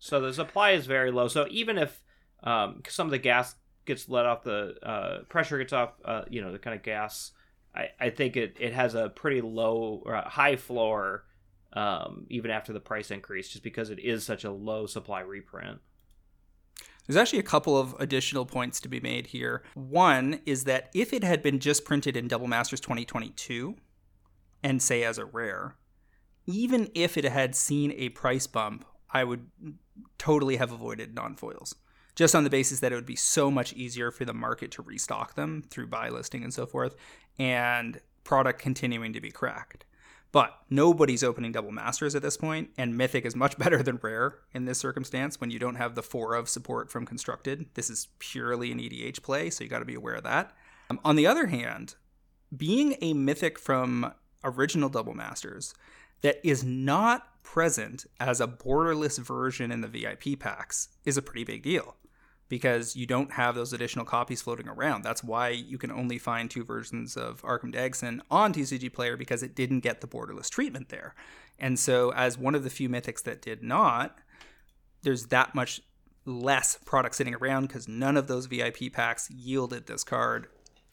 so 0.00 0.20
the 0.20 0.34
supply 0.34 0.72
is 0.72 0.86
very 0.86 1.12
low. 1.12 1.28
So 1.28 1.46
even 1.50 1.78
if 1.78 2.02
um, 2.42 2.82
some 2.88 3.06
of 3.06 3.12
the 3.12 3.18
gas 3.18 3.54
gets 3.88 4.08
let 4.08 4.24
off, 4.24 4.44
the 4.44 4.76
uh, 4.82 5.24
pressure 5.28 5.58
gets 5.58 5.72
off, 5.72 5.94
uh, 6.04 6.22
you 6.30 6.40
know, 6.40 6.52
the 6.52 6.58
kind 6.58 6.76
of 6.76 6.82
gas, 6.84 7.32
I 7.74 7.88
I 7.98 8.10
think 8.10 8.36
it 8.36 8.56
it 8.60 8.72
has 8.72 8.94
a 8.94 9.08
pretty 9.08 9.40
low 9.40 10.02
or 10.04 10.14
high 10.14 10.56
floor. 10.56 11.24
Um, 11.74 12.24
even 12.30 12.50
after 12.50 12.72
the 12.72 12.80
price 12.80 13.10
increase, 13.10 13.50
just 13.50 13.62
because 13.62 13.90
it 13.90 13.98
is 13.98 14.24
such 14.24 14.44
a 14.44 14.50
low 14.50 14.86
supply 14.86 15.20
reprint. 15.20 15.80
There's 17.06 17.18
actually 17.18 17.40
a 17.40 17.42
couple 17.44 17.76
of 17.76 17.94
additional 17.98 18.46
points 18.46 18.80
to 18.80 18.88
be 18.88 19.00
made 19.00 19.26
here. 19.26 19.62
One 19.74 20.40
is 20.46 20.64
that 20.64 20.88
if 20.94 21.12
it 21.12 21.22
had 21.22 21.42
been 21.42 21.58
just 21.58 21.84
printed 21.84 22.16
in 22.16 22.26
Double 22.26 22.46
Masters 22.46 22.80
2022, 22.80 23.76
and 24.62 24.82
say 24.82 25.04
as 25.04 25.18
a 25.18 25.24
rare, 25.24 25.76
even 26.46 26.90
if 26.94 27.16
it 27.16 27.24
had 27.24 27.54
seen 27.54 27.92
a 27.92 28.08
price 28.10 28.46
bump, 28.46 28.84
I 29.10 29.24
would 29.24 29.46
totally 30.18 30.56
have 30.56 30.72
avoided 30.72 31.14
non 31.14 31.36
foils. 31.36 31.74
Just 32.18 32.34
on 32.34 32.42
the 32.42 32.50
basis 32.50 32.80
that 32.80 32.90
it 32.90 32.96
would 32.96 33.06
be 33.06 33.14
so 33.14 33.48
much 33.48 33.72
easier 33.74 34.10
for 34.10 34.24
the 34.24 34.34
market 34.34 34.72
to 34.72 34.82
restock 34.82 35.36
them 35.36 35.62
through 35.70 35.86
buy 35.86 36.08
listing 36.08 36.42
and 36.42 36.52
so 36.52 36.66
forth, 36.66 36.96
and 37.38 38.00
product 38.24 38.60
continuing 38.60 39.12
to 39.12 39.20
be 39.20 39.30
cracked. 39.30 39.84
But 40.32 40.58
nobody's 40.68 41.22
opening 41.22 41.52
double 41.52 41.70
masters 41.70 42.16
at 42.16 42.22
this 42.22 42.36
point, 42.36 42.70
and 42.76 42.98
Mythic 42.98 43.24
is 43.24 43.36
much 43.36 43.56
better 43.58 43.84
than 43.84 44.00
rare 44.02 44.34
in 44.52 44.64
this 44.64 44.80
circumstance 44.80 45.40
when 45.40 45.52
you 45.52 45.60
don't 45.60 45.76
have 45.76 45.94
the 45.94 46.02
four 46.02 46.34
of 46.34 46.48
support 46.48 46.90
from 46.90 47.06
constructed. 47.06 47.66
This 47.74 47.88
is 47.88 48.08
purely 48.18 48.72
an 48.72 48.80
EDH 48.80 49.22
play, 49.22 49.48
so 49.48 49.62
you 49.62 49.70
got 49.70 49.78
to 49.78 49.84
be 49.84 49.94
aware 49.94 50.16
of 50.16 50.24
that. 50.24 50.50
Um, 50.90 50.98
on 51.04 51.14
the 51.14 51.28
other 51.28 51.46
hand, 51.46 51.94
being 52.56 52.96
a 53.00 53.14
Mythic 53.14 53.60
from 53.60 54.12
original 54.42 54.88
double 54.88 55.14
masters 55.14 55.72
that 56.22 56.40
is 56.42 56.64
not 56.64 57.44
present 57.44 58.06
as 58.18 58.40
a 58.40 58.48
borderless 58.48 59.20
version 59.20 59.70
in 59.70 59.82
the 59.82 59.86
VIP 59.86 60.40
packs 60.40 60.88
is 61.04 61.16
a 61.16 61.22
pretty 61.22 61.44
big 61.44 61.62
deal 61.62 61.94
because 62.48 62.96
you 62.96 63.06
don't 63.06 63.32
have 63.32 63.54
those 63.54 63.72
additional 63.72 64.04
copies 64.04 64.42
floating 64.42 64.68
around. 64.68 65.02
That's 65.02 65.22
why 65.22 65.50
you 65.50 65.78
can 65.78 65.90
only 65.90 66.18
find 66.18 66.50
two 66.50 66.64
versions 66.64 67.16
of 67.16 67.42
Arcum 67.42 67.72
Dagsson 67.72 68.20
on 68.30 68.52
TCG 68.52 68.92
Player 68.92 69.16
because 69.16 69.42
it 69.42 69.54
didn't 69.54 69.80
get 69.80 70.00
the 70.00 70.06
borderless 70.06 70.48
treatment 70.48 70.88
there. 70.88 71.14
And 71.58 71.78
so, 71.78 72.12
as 72.12 72.38
one 72.38 72.54
of 72.54 72.64
the 72.64 72.70
few 72.70 72.88
mythics 72.88 73.22
that 73.24 73.42
did 73.42 73.62
not, 73.62 74.18
there's 75.02 75.26
that 75.26 75.54
much 75.54 75.80
less 76.24 76.78
product 76.84 77.14
sitting 77.14 77.34
around 77.34 77.66
because 77.66 77.88
none 77.88 78.16
of 78.16 78.28
those 78.28 78.46
VIP 78.46 78.92
packs 78.92 79.30
yielded 79.30 79.86
this 79.86 80.04
card 80.04 80.48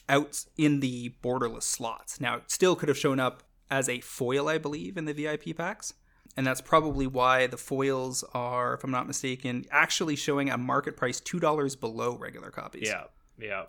out 0.07 0.45
in 0.57 0.79
the 0.79 1.13
borderless 1.23 1.63
slots. 1.63 2.19
Now, 2.19 2.37
it 2.37 2.51
still 2.51 2.75
could 2.75 2.89
have 2.89 2.97
shown 2.97 3.19
up 3.19 3.43
as 3.69 3.89
a 3.89 4.01
foil, 4.01 4.47
I 4.47 4.57
believe, 4.57 4.97
in 4.97 5.05
the 5.05 5.13
VIP 5.13 5.55
packs 5.55 5.93
and 6.37 6.45
that's 6.45 6.61
probably 6.61 7.07
why 7.07 7.47
the 7.47 7.57
foils 7.57 8.23
are, 8.33 8.73
if 8.73 8.83
I'm 8.83 8.91
not 8.91 9.07
mistaken, 9.07 9.65
actually 9.71 10.15
showing 10.15 10.49
a 10.49 10.57
market 10.57 10.97
price 10.97 11.19
two 11.19 11.39
dollars 11.39 11.75
below 11.75 12.15
regular 12.17 12.51
copies. 12.51 12.87
Yeah, 12.87 13.05
yeah. 13.39 13.63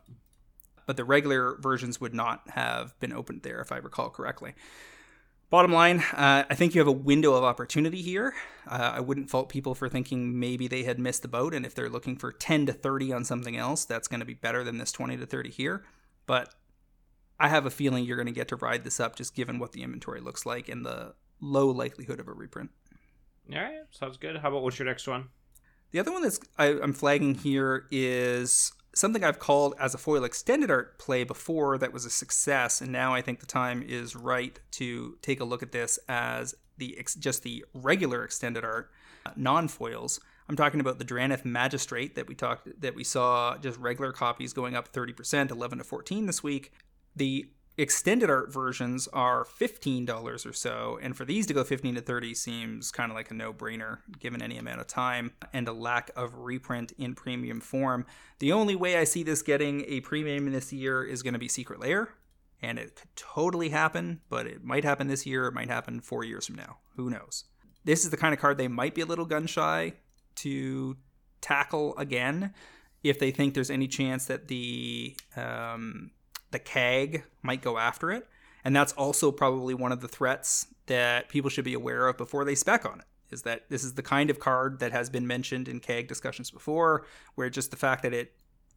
But 0.87 0.97
the 0.97 1.05
regular 1.05 1.57
versions 1.61 2.01
would 2.01 2.15
not 2.15 2.43
have 2.51 2.99
been 3.01 3.13
opened 3.13 3.43
there, 3.43 3.61
if 3.61 3.73
I 3.73 3.79
recall 3.79 4.11
correctly. 4.11 4.55
Bottom 5.49 5.73
line, 5.73 6.01
uh, 6.13 6.43
I 6.51 6.55
think 6.57 6.75
you 6.75 6.81
have 6.81 6.89
a 6.89 6.93
window 6.93 7.35
of 7.35 7.45
opportunity 7.45 8.03
here. 8.03 8.35
Uh, 8.69 8.95
I 8.95 9.01
wouldn't 9.01 9.31
fault 9.31 9.49
people 9.49 9.77
for 9.77 9.89
thinking 9.89 10.41
maybe 10.41 10.67
they 10.67 10.83
had 10.83 10.99
missed 10.99 11.23
the 11.23 11.29
boat, 11.29 11.55
and 11.55 11.65
if 11.65 11.73
they're 11.73 11.89
looking 11.89 12.17
for 12.17 12.33
10 12.33 12.67
to 12.67 12.73
30 12.73 13.13
on 13.13 13.25
something 13.25 13.57
else, 13.57 13.85
that's 13.85 14.09
going 14.09 14.19
to 14.19 14.27
be 14.27 14.35
better 14.35 14.65
than 14.65 14.79
this 14.79 14.91
20 14.91 15.17
to 15.19 15.27
30 15.27 15.51
here. 15.51 15.85
But 16.27 16.53
I 17.39 17.49
have 17.49 17.65
a 17.65 17.71
feeling 17.71 18.05
you're 18.05 18.17
going 18.17 18.27
to 18.27 18.33
get 18.33 18.49
to 18.49 18.57
ride 18.57 18.83
this 18.83 18.99
up 18.99 19.15
just 19.15 19.37
given 19.37 19.61
what 19.61 19.71
the 19.71 19.85
inventory 19.85 20.21
looks 20.21 20.47
like 20.47 20.69
and 20.69 20.85
the 20.85 21.15
low 21.41 21.69
likelihood 21.69 22.21
of 22.21 22.29
a 22.29 22.33
reprint. 22.33 22.71
All 23.53 23.59
right, 23.59 23.83
sounds 23.91 24.17
good. 24.17 24.37
How 24.37 24.49
about 24.49 24.63
what's 24.63 24.79
your 24.79 24.87
next 24.87 25.07
one? 25.07 25.29
The 25.93 26.01
other 26.01 26.13
one 26.13 26.23
that's 26.23 26.41
I, 26.59 26.67
I'm 26.81 26.93
flagging 26.93 27.35
here 27.35 27.87
is 27.91 28.73
something 28.95 29.23
I've 29.23 29.39
called 29.39 29.75
as 29.79 29.95
a 29.95 29.99
foil 29.99 30.25
extended 30.25 30.71
art 30.71 30.99
play 30.99 31.23
before 31.23 31.79
that 31.79 31.93
was 31.93 32.05
a 32.05 32.11
success, 32.11 32.81
and 32.81 32.91
now 32.91 33.15
I 33.15 33.23
think 33.23 33.41
the 33.41 33.47
time 33.47 33.83
is 33.83 34.17
right 34.17 34.59
to 34.73 35.17
take 35.23 35.41
a 35.41 35.45
look 35.45 35.63
at 35.63 35.73
this 35.73 35.99
as 36.09 36.55
the 36.79 36.99
just 37.19 37.43
the 37.43 37.65
regular 37.75 38.25
extended 38.25 38.65
art, 38.65 38.91
uh, 39.25 39.31
non 39.37 39.69
foils. 39.69 40.21
I'm 40.49 40.57
talking 40.57 40.81
about 40.81 40.99
the 40.99 41.05
Drannith 41.05 41.45
Magistrate 41.45 42.15
that 42.15 42.29
we 42.29 42.35
talked 42.35 42.81
that 42.81 42.95
we 42.95 43.05
saw 43.05 43.57
just 43.59 43.79
regular 43.79 44.13
copies 44.13 44.53
going 44.53 44.75
up 44.75 44.93
30%, 44.93 45.51
11 45.51 45.79
to 45.79 45.85
14 45.85 46.27
this 46.27 46.43
week. 46.43 46.73
The 47.15 47.49
extended 47.79 48.31
art 48.31 48.53
versions 48.53 49.07
are 49.09 49.45
$15 49.45 50.47
or 50.47 50.53
so 50.53 50.99
and 51.03 51.17
for 51.17 51.25
these 51.25 51.47
to 51.47 51.55
go 51.55 51.63
15 51.63 51.97
to 51.97 52.01
30 52.01 52.35
seems 52.35 52.91
kind 52.91 53.11
of 53.11 53.17
like 53.17 53.31
a 53.31 53.35
no-brainer 53.35 53.99
given 54.19 54.41
any 54.41 54.57
amount 54.57 54.81
of 54.81 54.87
time 54.87 55.33
and 55.53 55.69
a 55.69 55.73
lack 55.73 56.11
of 56.17 56.39
reprint 56.39 56.93
in 56.99 57.15
premium 57.15 57.61
form. 57.61 58.07
The 58.39 58.53
only 58.53 58.77
way 58.77 58.97
i 58.97 59.05
see 59.05 59.23
this 59.23 59.43
getting 59.43 59.85
a 59.89 60.01
premium 60.01 60.51
this 60.53 60.73
year 60.73 61.05
is 61.05 61.23
going 61.23 61.35
to 61.35 61.41
be 61.41 61.49
secret 61.49 61.81
lair 61.81 62.11
and 62.63 62.79
it 62.79 62.97
could 62.97 63.15
totally 63.15 63.69
happen 63.69 64.21
but 64.31 64.47
it 64.47 64.65
might 64.65 64.85
happen 64.85 65.09
this 65.09 65.27
year 65.27 65.47
it 65.47 65.55
might 65.55 65.69
happen 65.69 66.01
four 66.01 66.25
years 66.25 66.47
from 66.47 66.57
now. 66.57 66.79
Who 66.97 67.11
knows? 67.11 67.45
This 67.85 68.05
is 68.05 68.11
the 68.11 68.17
kind 68.17 68.33
of 68.33 68.41
card 68.41 68.57
they 68.57 68.69
might 68.69 68.95
be 68.95 69.03
a 69.03 69.07
little 69.07 69.27
gun 69.27 69.47
shy 69.47 69.93
to 70.37 70.97
tackle 71.41 71.97
again 71.97 72.53
if 73.03 73.19
they 73.19 73.31
think 73.31 73.55
there's 73.55 73.71
any 73.71 73.87
chance 73.87 74.27
that 74.27 74.49
the 74.49 75.17
um, 75.37 76.11
the 76.51 76.59
CAG 76.59 77.25
might 77.43 77.63
go 77.63 77.79
after 77.79 78.11
it. 78.11 78.27
And 78.65 78.75
that's 78.75 78.93
also 78.95 79.31
probably 79.31 79.75
one 79.75 79.93
of 79.93 80.01
the 80.01 80.09
threats 80.09 80.67
that 80.87 81.29
people 81.29 81.51
should 81.51 81.65
be 81.65 81.75
aware 81.75 82.09
of 82.09 82.17
before 82.17 82.45
they 82.45 82.55
spec 82.55 82.85
on 82.85 83.01
it. 83.01 83.07
Is 83.31 83.43
that 83.43 83.69
this 83.71 83.83
is 83.83 83.95
the 83.95 84.03
kind 84.03 84.31
of 84.31 84.39
card 84.39 84.79
that 84.81 84.93
has 84.93 85.11
been 85.11 85.27
mentioned 85.27 85.69
in 85.69 85.81
CAG 85.81 86.07
discussions 86.07 86.51
before, 86.51 87.05
where 87.35 87.51
just 87.51 87.71
the 87.71 87.77
fact 87.77 88.03
that 88.03 88.13
it 88.13 88.33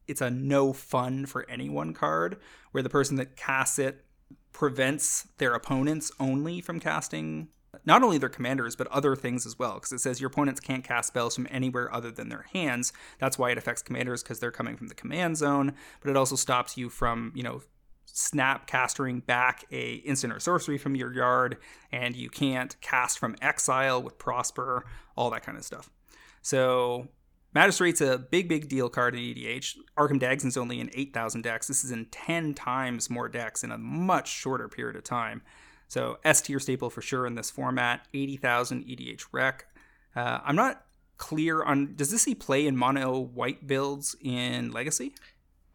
it's 0.07 0.22
a 0.22 0.30
no 0.30 0.74
fun 0.74 1.28
for 1.28 1.47
anyone 1.49 1.93
card, 1.93 2.38
where 2.72 2.82
the 2.82 2.89
person 2.89 3.15
that 3.17 3.36
casts 3.36 3.78
it 3.78 4.03
prevents 4.51 5.28
their 5.38 5.53
opponents 5.53 6.11
only 6.20 6.61
from 6.61 6.80
casting 6.80 7.47
not 7.86 8.03
only 8.03 8.17
their 8.17 8.30
commanders 8.30 8.75
but 8.75 8.88
other 8.88 9.15
things 9.15 9.45
as 9.45 9.57
well 9.57 9.75
because 9.75 9.91
it 9.91 9.99
says 9.99 10.19
your 10.19 10.30
opponents 10.30 10.59
can't 10.59 10.84
cast 10.84 11.07
spells 11.07 11.36
from 11.36 11.47
anywhere 11.49 11.93
other 11.93 12.11
than 12.11 12.30
their 12.30 12.45
hands 12.53 12.93
that's 13.19 13.38
why 13.38 13.51
it 13.51 13.57
affects 13.57 13.82
commanders 13.82 14.23
because 14.23 14.39
they're 14.39 14.51
coming 14.51 14.77
from 14.77 14.88
the 14.88 14.95
command 14.95 15.38
zone 15.38 15.73
but 16.01 16.09
it 16.09 16.17
also 16.17 16.36
stops 16.36 16.77
you 16.77 16.89
from 16.89 17.32
you 17.36 17.43
know 17.43 17.61
snap 18.05 18.65
casting 18.67 19.19
back 19.19 19.63
a 19.71 19.95
instant 19.95 20.34
or 20.34 20.39
sorcery 20.39 20.77
from 20.77 20.95
your 20.95 21.13
yard 21.13 21.57
and 21.91 22.15
you 22.15 22.30
can't 22.30 22.80
cast 22.82 23.19
from 23.19 23.36
exile 23.41 24.01
with 24.01 24.17
prosper 24.17 24.86
all 25.15 25.30
that 25.30 25.43
kind 25.43 25.57
of 25.57 25.63
stuff 25.63 25.89
so 26.41 27.07
Magistrate's 27.53 28.01
a 28.01 28.17
big, 28.19 28.47
big 28.47 28.69
deal 28.69 28.89
card 28.89 29.15
in 29.15 29.21
EDH. 29.21 29.75
Arcum 29.97 30.19
Dagsson's 30.19 30.55
only 30.55 30.80
in 30.80 30.91
8,000 30.93 31.41
decks. 31.41 31.67
This 31.67 31.84
is 31.84 31.91
in 31.91 32.05
10 32.05 32.53
times 32.53 33.09
more 33.09 33.27
decks 33.27 33.63
in 33.63 33.71
a 33.71 33.77
much 33.77 34.30
shorter 34.30 34.67
period 34.67 34.95
of 34.95 35.03
time. 35.03 35.41
So 35.90 36.20
S 36.24 36.42
tier 36.42 36.60
staple 36.60 36.90
for 36.90 37.02
sure 37.02 37.28
in 37.28 37.36
this 37.36 37.50
format. 37.50 38.08
80,000 38.14 38.86
EDH 38.86 39.26
rec. 39.34 39.66
Uh, 40.16 40.40
I'm 40.44 40.56
not 40.56 40.86
clear 41.18 41.62
on 41.64 41.96
does 41.96 42.12
this 42.12 42.22
see 42.22 42.34
play 42.34 42.66
in 42.66 42.78
mono 42.78 43.20
white 43.20 43.68
builds 43.68 44.16
in 44.22 44.72
Legacy? 44.72 45.14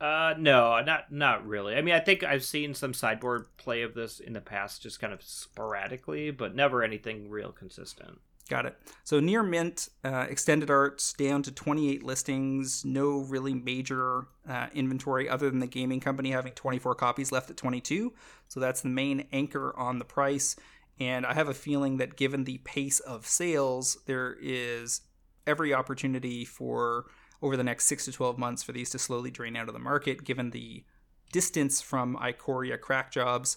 Uh, 0.01 0.35
no, 0.39 0.81
not 0.81 1.13
not 1.13 1.47
really. 1.47 1.77
I 1.77 1.83
mean, 1.83 1.95
I 1.95 2.01
think 2.01 2.25
I've 2.25 2.45
seen 2.45 2.75
some 2.75 2.95
sideboard 2.95 3.47
play 3.57 3.83
of 3.83 3.95
this 3.95 4.21
in 4.21 4.33
the 4.33 4.41
past, 4.41 4.83
just 4.83 5.01
kind 5.01 5.13
of 5.13 5.23
sporadically, 5.23 6.31
but 6.31 6.55
never 6.55 6.83
anything 6.83 7.31
real 7.31 7.53
consistent. 7.53 8.19
Got 8.51 8.67
it. 8.67 8.77
So 9.05 9.21
near 9.21 9.43
mint, 9.43 9.89
uh, 10.05 10.27
extended 10.29 10.71
arts 10.71 11.15
down 11.15 11.43
to 11.45 11.53
28 11.53 12.03
listings. 12.03 12.85
No 12.85 13.21
really 13.21 13.55
major 13.55 14.27
uh, 14.47 14.67
inventory 14.75 15.29
other 15.29 15.49
than 15.49 15.61
the 15.61 15.67
gaming 15.67 16.01
company 16.01 16.31
having 16.31 16.53
24 16.53 16.95
copies 16.95 17.33
left 17.33 17.49
at 17.49 17.57
22. 17.57 18.13
So 18.49 18.61
that's 18.61 18.83
the 18.83 18.91
main 18.91 19.27
anchor 19.33 19.75
on 19.79 19.99
the 19.99 20.05
price. 20.05 20.57
And 21.01 21.25
I 21.25 21.33
have 21.33 21.49
a 21.49 21.55
feeling 21.55 21.97
that 21.97 22.17
given 22.17 22.45
the 22.45 22.59
pace 22.59 23.01
of 23.01 23.27
sales, 23.27 23.97
there 24.07 24.37
is 24.41 25.01
every 25.47 25.73
opportunity 25.73 26.45
for 26.45 27.07
over 27.43 27.57
the 27.57 27.65
next 27.65 27.87
six 27.87 28.05
to 28.05 28.13
12 28.13 28.39
months 28.39 28.63
for 28.63 28.73
these 28.73 28.91
to 28.91 28.99
slowly 28.99 29.31
drain 29.31 29.57
out 29.57 29.69
of 29.69 29.75
the 29.75 29.81
market, 29.81 30.25
given 30.25 30.51
the 30.51 30.85
distance 31.33 31.81
from 31.81 32.17
Ikoria 32.17 32.81
crack 32.81 33.11
jobs, 33.11 33.57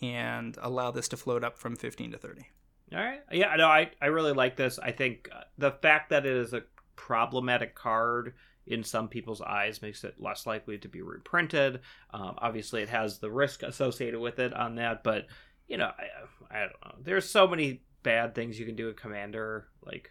and 0.00 0.58
allow 0.60 0.90
this 0.90 1.08
to 1.08 1.16
float 1.16 1.44
up 1.44 1.58
from 1.58 1.76
15 1.76 2.12
to 2.12 2.18
30. 2.18 2.46
All 2.94 3.00
right. 3.00 3.20
Yeah, 3.30 3.54
no, 3.56 3.66
I, 3.68 3.90
I 4.00 4.06
really 4.06 4.32
like 4.32 4.56
this. 4.56 4.78
I 4.78 4.92
think 4.92 5.28
uh, 5.34 5.44
the 5.58 5.70
fact 5.70 6.10
that 6.10 6.26
it 6.26 6.36
is 6.36 6.52
a 6.52 6.62
problematic 6.96 7.74
card 7.74 8.34
in 8.66 8.84
some 8.84 9.08
people's 9.08 9.40
eyes 9.40 9.82
makes 9.82 10.04
it 10.04 10.14
less 10.18 10.46
likely 10.46 10.78
to 10.78 10.88
be 10.88 11.02
reprinted. 11.02 11.80
Um, 12.12 12.34
obviously, 12.38 12.82
it 12.82 12.88
has 12.88 13.18
the 13.18 13.30
risk 13.30 13.62
associated 13.62 14.20
with 14.20 14.38
it 14.38 14.52
on 14.52 14.76
that, 14.76 15.02
but 15.02 15.26
you 15.68 15.78
know, 15.78 15.90
I, 16.50 16.56
I 16.56 16.60
don't 16.60 16.84
know. 16.84 16.94
There's 17.02 17.28
so 17.28 17.46
many 17.46 17.82
bad 18.02 18.34
things 18.34 18.58
you 18.58 18.66
can 18.66 18.76
do 18.76 18.86
with 18.86 18.96
Commander. 18.96 19.68
Like 19.84 20.10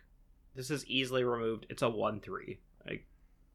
this 0.56 0.72
is 0.72 0.86
easily 0.88 1.24
removed. 1.24 1.68
It's 1.70 1.82
a 1.82 1.90
one 1.90 2.20
three. 2.20 2.60
Like 2.86 3.06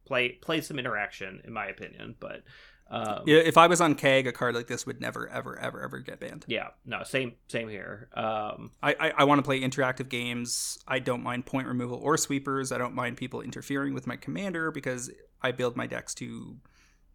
play 0.07 0.31
play 0.31 0.61
some 0.61 0.79
interaction, 0.79 1.43
in 1.45 1.53
my 1.53 1.67
opinion. 1.67 2.15
But 2.21 2.43
um, 2.89 3.23
yeah, 3.27 3.39
if 3.39 3.59
I 3.59 3.67
was 3.67 3.81
on 3.81 3.95
CAG, 3.95 4.27
a 4.27 4.33
card 4.33 4.55
like 4.55 4.69
this 4.69 4.87
would 4.87 5.01
never, 5.01 5.29
ever, 5.29 5.59
ever, 5.59 5.83
ever 5.83 5.99
get 5.99 6.21
banned. 6.21 6.45
Yeah, 6.47 6.69
no, 6.85 7.03
same, 7.03 7.35
same 7.49 7.69
here. 7.69 8.09
Um, 8.15 8.71
I, 8.83 8.95
I, 8.99 9.13
I 9.19 9.25
want 9.25 9.39
to 9.39 9.43
play 9.43 9.61
interactive 9.61 10.09
games. 10.09 10.79
I 10.87 11.01
don't 11.01 11.23
mind 11.23 11.47
point 11.47 11.67
removal 11.67 11.99
or 11.99 12.17
sweepers. 12.17 12.71
I 12.71 12.79
don't 12.79 12.95
mind 12.95 13.17
people 13.17 13.41
interfering 13.41 13.93
with 13.93 14.07
my 14.07 14.17
commander 14.17 14.71
because 14.71 15.11
I 15.43 15.51
build 15.53 15.77
my 15.77 15.87
decks 15.87 16.15
to 16.17 16.57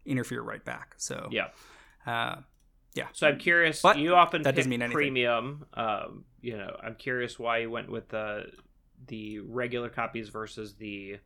interfere 0.04 0.42
right 0.42 0.64
back. 0.64 0.94
So 0.98 1.28
yeah, 1.30 1.48
uh, 2.06 2.36
yeah. 2.94 3.06
So 3.12 3.28
I'm 3.28 3.38
curious. 3.38 3.80
But 3.80 3.98
you 3.98 4.14
often 4.14 4.42
that 4.42 4.54
doesn't 4.54 4.68
mean 4.68 4.82
anything. 4.82 4.96
premium. 4.96 5.64
Um, 5.72 6.24
you 6.42 6.58
know, 6.58 6.76
I'm 6.82 6.96
curious 6.96 7.38
why 7.38 7.58
you 7.58 7.70
went 7.70 7.90
with 7.90 8.08
the 8.10 8.44
the 9.06 9.40
regular 9.40 9.88
copies 9.88 10.28
versus 10.28 10.74
the 10.74 11.18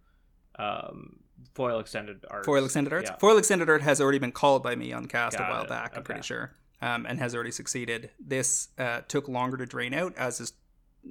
um, 0.59 1.19
foil 1.55 1.79
extended 1.81 2.25
art. 2.31 2.45
Foil 2.45 2.65
extended 2.65 2.93
art. 2.93 3.05
Yeah. 3.05 3.17
Foil 3.17 3.39
extended 3.39 3.69
art 3.69 3.83
has 3.83 4.01
already 4.01 4.19
been 4.19 4.33
called 4.33 4.63
by 4.63 4.75
me 4.77 4.93
on 4.93 5.07
cast 5.07 5.39
Got 5.39 5.49
a 5.49 5.53
while 5.53 5.63
it. 5.65 5.69
back. 5.69 5.93
I'm 5.95 5.99
Okay. 6.01 6.05
pretty 6.07 6.23
sure, 6.23 6.53
um, 6.83 7.07
and 7.07 7.19
has 7.19 7.35
already 7.35 7.51
succeeded. 7.51 8.11
This 8.19 8.69
uh, 8.79 9.01
took 9.09 9.29
longer 9.29 9.57
to 9.57 9.67
drain 9.67 9.95
out, 9.95 10.15
as 10.17 10.41
is 10.41 10.53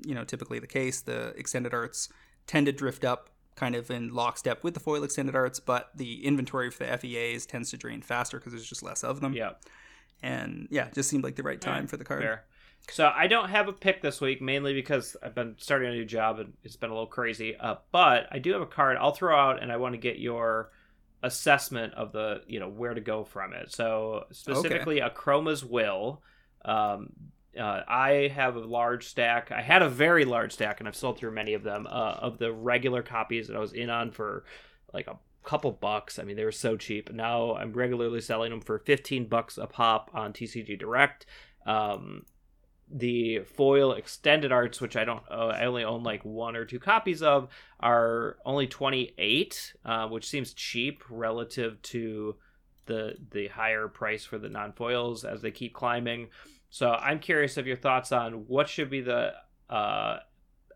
you 0.06 0.14
know 0.16 0.24
typically 0.24 0.60
the 0.60 0.68
case. 0.68 1.02
The 1.02 1.34
extended 1.38 1.74
arts 1.74 2.10
tend 2.48 2.66
to 2.68 2.72
drift 2.72 3.04
up 3.06 3.30
kind 3.56 3.74
of 3.76 3.90
in 3.90 4.14
lockstep 4.14 4.64
with 4.64 4.74
the 4.74 4.80
foil 4.82 5.04
extended 5.04 5.36
arts, 5.36 5.60
but 5.62 5.90
the 5.96 6.26
inventory 6.26 6.70
for 6.70 6.84
the 6.86 6.98
FEAs 6.98 7.46
tends 7.46 7.72
to 7.72 7.78
drain 7.78 8.02
faster 8.02 8.38
because 8.38 8.52
there's 8.52 8.68
just 8.68 8.84
less 8.84 9.02
of 9.04 9.22
them. 9.22 9.34
Yeah, 9.34 9.52
And 10.22 10.68
yeah, 10.70 10.90
just 10.94 11.10
seemed 11.10 11.24
like 11.24 11.36
the 11.38 11.44
right 11.44 11.62
time 11.62 11.74
Alright, 11.76 11.90
for 11.90 11.96
the 11.98 12.04
card. 12.04 12.22
fair. 12.22 12.44
So 12.92 13.12
I 13.14 13.28
don't 13.28 13.50
have 13.50 13.68
a 13.68 13.74
pick 13.74 14.02
this 14.02 14.22
week, 14.22 14.42
mainly 14.42 14.74
because 14.74 15.18
I've 15.24 15.36
been 15.36 15.56
starting 15.58 15.90
a 15.90 15.94
new 15.94 16.06
job 16.06 16.40
and 16.40 16.54
it's 16.64 16.76
been 16.76 16.90
a 16.90 16.94
little 16.94 17.08
crazy. 17.08 17.56
Uh, 17.56 17.76
but 17.92 18.28
I 18.32 18.40
do 18.40 18.54
have 18.54 18.62
a 18.62 18.68
card 18.68 18.98
I'll 18.98 19.12
throw 19.12 19.38
out, 19.38 19.62
and 19.62 19.72
I 19.72 19.78
want 19.78 19.94
to 19.94 19.98
get 19.98 20.20
your 20.20 20.72
assessment 21.24 21.94
of 21.96 22.12
the 22.12 22.42
you 22.48 22.60
know 22.60 22.70
where 22.70 22.94
to 22.94 23.02
go 23.02 23.24
from 23.24 23.54
it. 23.54 23.72
So 23.72 24.26
specifically, 24.32 25.02
Akroma's 25.02 25.64
Will. 25.64 26.22
Um, 26.64 27.10
uh, 27.60 27.82
I 27.88 28.32
have 28.34 28.56
a 28.56 28.60
large 28.60 29.08
stack. 29.08 29.52
I 29.52 29.62
had 29.62 29.82
a 29.82 29.90
very 29.90 30.26
large 30.26 30.54
stack, 30.54 30.80
and 30.80 30.88
I've 30.88 30.96
sold 30.96 31.18
through 31.18 31.32
many 31.32 31.54
of 31.54 31.64
them 31.64 31.88
uh, 31.88 32.18
of 32.20 32.38
the 32.38 32.52
regular 32.52 33.02
copies 33.02 33.48
that 33.48 33.56
I 33.56 33.60
was 33.60 33.74
in 33.74 33.90
on 33.90 34.12
for 34.12 34.44
like 34.94 35.08
a 35.08 35.18
couple 35.44 35.72
bucks. 35.72 36.20
I 36.20 36.24
mean, 36.24 36.36
they 36.36 36.44
were 36.44 36.52
so 36.52 36.76
cheap. 36.76 37.12
Now 37.14 37.56
I'm 37.56 37.72
regularly 37.72 38.22
selling 38.22 38.52
them 38.52 38.62
for 38.62 38.80
15 38.80 39.28
bucks 39.28 39.58
a 39.58 39.68
pop 39.68 40.12
on 40.14 40.34
TCG 40.34 40.78
Direct. 40.78 41.26
Um, 41.66 42.26
the 42.92 43.40
foil 43.40 43.94
extended 43.94 44.52
arts, 44.52 44.80
which 44.80 44.96
I 44.96 45.06
don't, 45.06 45.24
uh, 45.30 45.48
I 45.48 45.66
only 45.66 45.84
own 45.84 46.04
like 46.04 46.24
one 46.24 46.56
or 46.56 46.66
two 46.66 46.80
copies 46.80 47.22
of, 47.22 47.50
are 47.80 48.38
only 48.46 48.68
28, 48.68 49.74
uh, 49.84 50.08
which 50.08 50.28
seems 50.28 50.54
cheap 50.54 51.04
relative 51.10 51.82
to 51.84 52.36
the 52.86 53.16
the 53.32 53.48
higher 53.48 53.88
price 53.88 54.24
for 54.24 54.38
the 54.38 54.50
non 54.50 54.74
foils 54.74 55.26
as 55.26 55.42
they 55.42 55.52
keep 55.52 55.74
climbing. 55.74 56.30
So 56.70 56.92
I'm 56.92 57.20
curious 57.20 57.58
of 57.58 57.68
your 57.68 57.78
thoughts 57.78 58.12
on 58.12 58.48
what 58.48 58.70
should 58.70 58.90
be 58.90 59.02
the 59.02 59.34
uh, 59.70 60.20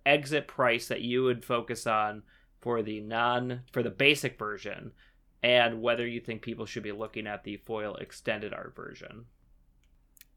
exit 0.06 0.48
price 0.48 0.88
that 0.88 1.02
you 1.02 1.24
would 1.24 1.46
focus 1.46 1.86
on 1.86 2.24
for 2.62 2.82
the 2.82 3.02
non 3.02 3.62
for 3.72 3.84
the 3.84 3.90
basic 3.90 4.38
version, 4.38 4.92
and 5.44 5.82
whether 5.82 6.08
you 6.08 6.20
think 6.20 6.42
people 6.42 6.66
should 6.66 6.84
be 6.84 6.92
looking 6.92 7.28
at 7.28 7.44
the 7.44 7.58
foil 7.58 7.96
extended 7.96 8.54
art 8.54 8.76
version. 8.76 9.26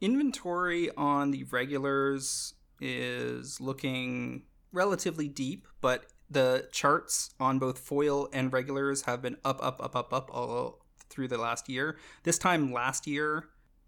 Inventory 0.02 0.90
on 0.96 1.30
the 1.30 1.44
regulars 1.44 2.54
is 2.80 3.60
looking 3.60 4.42
relatively 4.72 5.28
deep, 5.28 5.68
but 5.80 6.06
the 6.28 6.66
charts 6.72 7.30
on 7.38 7.60
both 7.60 7.78
foil 7.78 8.28
and 8.32 8.52
regulars 8.52 9.02
have 9.02 9.22
been 9.22 9.36
up, 9.44 9.64
up, 9.64 9.80
up, 9.80 9.94
up, 9.94 10.12
up 10.12 10.28
all 10.32 10.84
through 11.08 11.28
the 11.28 11.38
last 11.38 11.68
year. 11.68 11.96
This 12.24 12.36
time 12.36 12.72
last 12.72 13.06
year, 13.06 13.44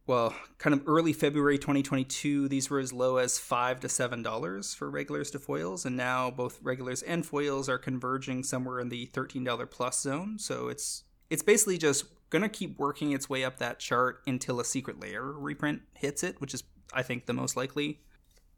well, 0.07 0.37
kind 0.59 0.73
of 0.73 0.85
early 0.87 1.13
February 1.13 1.59
2022, 1.59 2.47
these 2.47 2.71
were 2.71 2.79
as 2.79 2.93
low 2.93 3.17
as 3.17 3.41
five 3.41 3.81
to 3.81 3.89
seven 3.89 4.23
dollars 4.23 4.73
for 4.73 4.89
regulars 4.89 5.33
to 5.33 5.41
foils, 5.41 5.85
and 5.85 5.97
now 5.97 6.31
both 6.31 6.61
regulars 6.63 7.03
and 7.03 7.27
foils 7.27 7.69
are 7.69 7.79
converging 7.79 8.45
somewhere 8.45 8.79
in 8.79 8.89
the 8.89 9.07
thirteen 9.07 9.43
dollar 9.43 9.67
plus 9.67 10.01
zone. 10.01 10.39
So 10.39 10.69
it's 10.69 11.03
it's 11.29 11.43
basically 11.43 11.79
just 11.79 12.05
gonna 12.35 12.49
keep 12.49 12.79
working 12.79 13.13
its 13.13 13.31
way 13.31 13.45
up 13.45 13.59
that 13.59 13.79
chart 13.79 14.21
until 14.27 14.61
a 14.61 14.65
Secret 14.65 15.01
Lair 15.01 15.23
reprint 15.23 15.83
hits 15.95 16.23
it, 16.23 16.41
which 16.41 16.53
is 16.53 16.65
I 16.93 17.03
think 17.03 17.27
the 17.27 17.33
most 17.33 17.57
likely. 17.57 18.01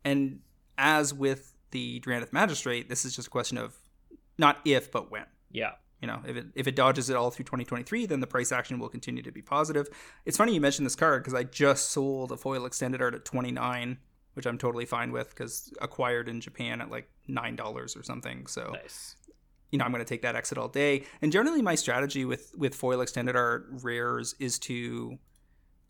And 0.05 0.41
as 0.79 1.13
with 1.15 1.55
the 1.71 2.01
Drannith 2.01 2.33
Magistrate, 2.33 2.89
this 2.89 3.05
is 3.05 3.15
just 3.15 3.29
a 3.29 3.31
question 3.31 3.59
of 3.59 3.77
not 4.39 4.59
if 4.65 4.91
but 4.91 5.11
when. 5.11 5.27
Yeah. 5.51 5.73
You 6.01 6.09
know, 6.09 6.21
if 6.27 6.37
it 6.37 6.47
if 6.55 6.67
it 6.67 6.77
dodges 6.77 7.11
it 7.11 7.17
all 7.17 7.31
through 7.31 7.45
2023, 7.45 8.07
then 8.07 8.21
the 8.21 8.27
price 8.27 8.53
action 8.53 8.79
will 8.79 8.89
continue 8.89 9.23
to 9.23 9.33
be 9.33 9.43
positive. 9.43 9.89
It's 10.25 10.37
funny 10.37 10.55
you 10.55 10.61
mentioned 10.61 10.87
this 10.87 10.97
card 10.97 11.23
because 11.23 11.35
I 11.35 11.45
just 11.45 11.91
sold 11.91 12.33
a 12.33 12.37
foil 12.37 12.67
extended 12.67 13.01
art 13.01 13.15
at 13.15 13.25
29, 13.25 13.99
which 14.35 14.47
I'm 14.47 14.59
totally 14.59 14.85
fine 14.85 15.13
with 15.13 15.31
because 15.31 15.73
acquired 15.81 16.29
in 16.29 16.41
Japan 16.41 16.81
at 16.81 16.91
like 16.91 17.09
nine 17.29 17.57
dollars 17.57 17.97
or 17.97 18.03
something. 18.03 18.47
So 18.47 18.73
Nice. 18.73 19.17
You 19.71 19.79
know, 19.79 19.85
I'm 19.85 19.91
going 19.91 20.05
to 20.05 20.09
take 20.09 20.23
that 20.23 20.37
exit 20.37 20.59
all 20.59 20.69
day. 20.69 21.05
And 21.21 21.33
generally, 21.33 21.63
my 21.63 21.75
strategy 21.75 22.25
with 22.25 22.53
with 22.57 22.75
foil 22.75 23.01
extended 23.01 23.37
art 23.37 23.67
rares 23.83 24.35
is 24.39 24.59
to 24.61 25.19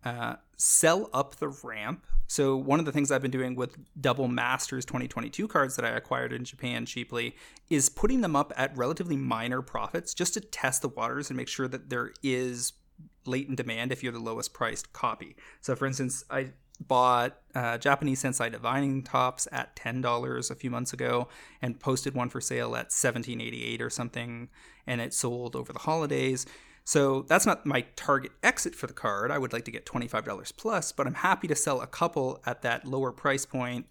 uh, 0.04 0.36
sell 0.56 1.10
up 1.12 1.36
the 1.36 1.48
ramp. 1.48 2.06
So 2.28 2.56
one 2.56 2.78
of 2.78 2.86
the 2.86 2.92
things 2.92 3.10
I've 3.10 3.22
been 3.22 3.30
doing 3.30 3.54
with 3.54 3.76
double 4.00 4.28
masters 4.28 4.84
2022 4.84 5.46
cards 5.48 5.76
that 5.76 5.84
I 5.84 5.90
acquired 5.90 6.32
in 6.32 6.44
Japan 6.44 6.86
cheaply 6.86 7.36
is 7.70 7.88
putting 7.88 8.20
them 8.20 8.34
up 8.34 8.52
at 8.56 8.76
relatively 8.76 9.16
minor 9.16 9.62
profits 9.62 10.14
just 10.14 10.34
to 10.34 10.40
test 10.40 10.82
the 10.82 10.88
waters 10.88 11.30
and 11.30 11.36
make 11.36 11.48
sure 11.48 11.68
that 11.68 11.88
there 11.88 12.12
is 12.22 12.72
latent 13.26 13.56
demand 13.56 13.92
if 13.92 14.02
you're 14.02 14.12
the 14.12 14.18
lowest 14.18 14.54
priced 14.54 14.92
copy. 14.92 15.36
So 15.60 15.74
for 15.76 15.86
instance, 15.86 16.24
I 16.30 16.52
bought 16.80 17.38
uh, 17.54 17.78
Japanese 17.78 18.20
Sensei 18.20 18.50
Divining 18.50 19.02
Tops 19.02 19.48
at 19.52 19.74
ten 19.76 20.00
dollars 20.00 20.50
a 20.50 20.54
few 20.54 20.70
months 20.70 20.92
ago 20.92 21.28
and 21.62 21.80
posted 21.80 22.14
one 22.14 22.28
for 22.28 22.40
sale 22.40 22.76
at 22.76 22.92
seventeen 22.92 23.40
eighty 23.40 23.64
eight 23.64 23.80
or 23.80 23.90
something, 23.90 24.48
and 24.86 25.00
it 25.00 25.14
sold 25.14 25.56
over 25.56 25.72
the 25.72 25.80
holidays. 25.80 26.46
So 26.84 27.22
that's 27.22 27.46
not 27.46 27.66
my 27.66 27.80
target 27.96 28.32
exit 28.42 28.74
for 28.74 28.86
the 28.86 28.92
card. 28.92 29.30
I 29.32 29.38
would 29.38 29.52
like 29.52 29.64
to 29.64 29.70
get 29.70 29.86
twenty 29.86 30.06
five 30.06 30.24
dollars 30.24 30.52
plus, 30.52 30.92
but 30.92 31.06
I'm 31.06 31.14
happy 31.14 31.48
to 31.48 31.56
sell 31.56 31.80
a 31.80 31.86
couple 31.86 32.40
at 32.46 32.62
that 32.62 32.86
lower 32.86 33.12
price 33.12 33.46
point 33.46 33.86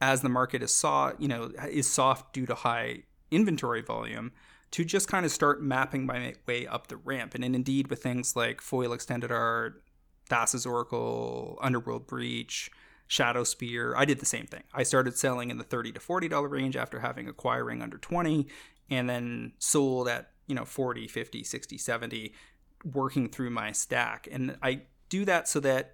as 0.00 0.20
the 0.20 0.28
market 0.28 0.62
is 0.62 0.74
saw 0.74 1.12
you 1.18 1.28
know 1.28 1.52
is 1.70 1.88
soft 1.88 2.32
due 2.32 2.46
to 2.46 2.54
high 2.54 3.04
inventory 3.30 3.82
volume 3.82 4.32
to 4.72 4.84
just 4.84 5.06
kind 5.06 5.26
of 5.26 5.30
start 5.30 5.62
mapping 5.62 6.06
my 6.06 6.34
way 6.46 6.66
up 6.66 6.86
the 6.86 6.96
ramp. 6.96 7.34
And, 7.34 7.44
and 7.44 7.54
indeed, 7.54 7.88
with 7.88 8.02
things 8.02 8.34
like 8.34 8.60
foil 8.60 8.94
extended 8.94 9.30
art, 9.30 9.81
Thassa's 10.32 10.64
Oracle, 10.64 11.58
Underworld 11.60 12.06
Breach, 12.06 12.70
Shadowspear, 13.08 13.92
I 13.94 14.06
did 14.06 14.18
the 14.18 14.26
same 14.26 14.46
thing. 14.46 14.62
I 14.72 14.82
started 14.84 15.18
selling 15.18 15.50
in 15.50 15.58
the 15.58 15.64
30 15.64 15.92
to 15.92 16.00
$40 16.00 16.50
range 16.50 16.76
after 16.76 17.00
having 17.00 17.28
acquiring 17.28 17.82
under 17.82 17.98
20 17.98 18.48
and 18.88 19.10
then 19.10 19.52
sold 19.58 20.08
at, 20.08 20.30
you 20.46 20.54
know, 20.54 20.64
40, 20.64 21.08
50, 21.08 21.44
60, 21.44 21.76
70 21.76 22.34
working 22.94 23.28
through 23.28 23.50
my 23.50 23.72
stack. 23.72 24.26
And 24.32 24.56
I 24.62 24.82
do 25.10 25.26
that 25.26 25.46
so 25.48 25.60
that 25.60 25.92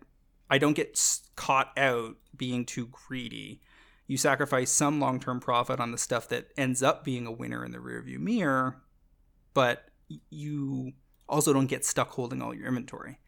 I 0.49 0.59
don't 0.59 0.75
get 0.75 1.01
caught 1.35 1.77
out 1.77 2.15
being 2.37 2.65
too 2.65 2.87
greedy. 2.87 3.61
You 4.07 4.17
sacrifice 4.17 4.71
some 4.71 5.01
long-term 5.01 5.41
profit 5.41 5.81
on 5.81 5.91
the 5.91 5.99
stuff 5.99 6.29
that 6.29 6.53
ends 6.57 6.83
up 6.83 7.05
being 7.05 7.27
a 7.27 7.33
winner 7.33 7.65
in 7.65 7.73
the 7.73 7.79
rearview 7.79 8.19
mirror, 8.19 8.77
but 9.53 9.89
you 10.31 10.93
also 11.29 11.53
don't 11.53 11.67
get 11.67 11.85
stuck 11.85 12.11
holding 12.11 12.41
all 12.41 12.55
your 12.55 12.69
inventory. 12.69 13.19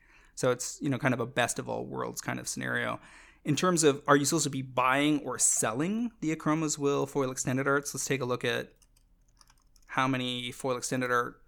So 0.41 0.51
it's, 0.51 0.78
you 0.80 0.88
know, 0.88 0.97
kind 0.97 1.12
of 1.12 1.20
a 1.20 1.26
best 1.26 1.59
of 1.59 1.68
all 1.68 1.84
worlds 1.84 2.22
kind 2.22 2.41
of 2.41 2.49
scenario. 2.49 2.99
In 3.45 3.57
terms 3.57 3.84
of 3.84 4.01
are 4.09 4.16
you 4.16 4.24
supposed 4.24 4.45
to 4.45 4.51
be 4.51 4.62
buying 4.62 5.20
or 5.20 5.38
selling 5.38 6.12
the 6.22 6.34
Akroma's 6.34 6.78
Will 6.78 7.05
foil 7.05 7.30
extended 7.30 7.68
arts? 7.68 7.93
Let's 7.93 8.07
take 8.07 8.22
a 8.22 8.24
look 8.24 8.43
at 8.43 8.72
how 9.88 10.09
many 10.09 10.51
foil 10.51 10.78
extended 10.78 11.11
art 11.11 11.43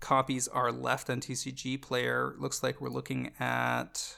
copies 0.00 0.46
are 0.46 0.70
left 0.70 1.08
on 1.08 1.22
TCG 1.22 1.80
Player. 1.80 2.34
Looks 2.38 2.62
like 2.62 2.82
we're 2.82 2.90
looking 2.90 3.32
at 3.40 4.14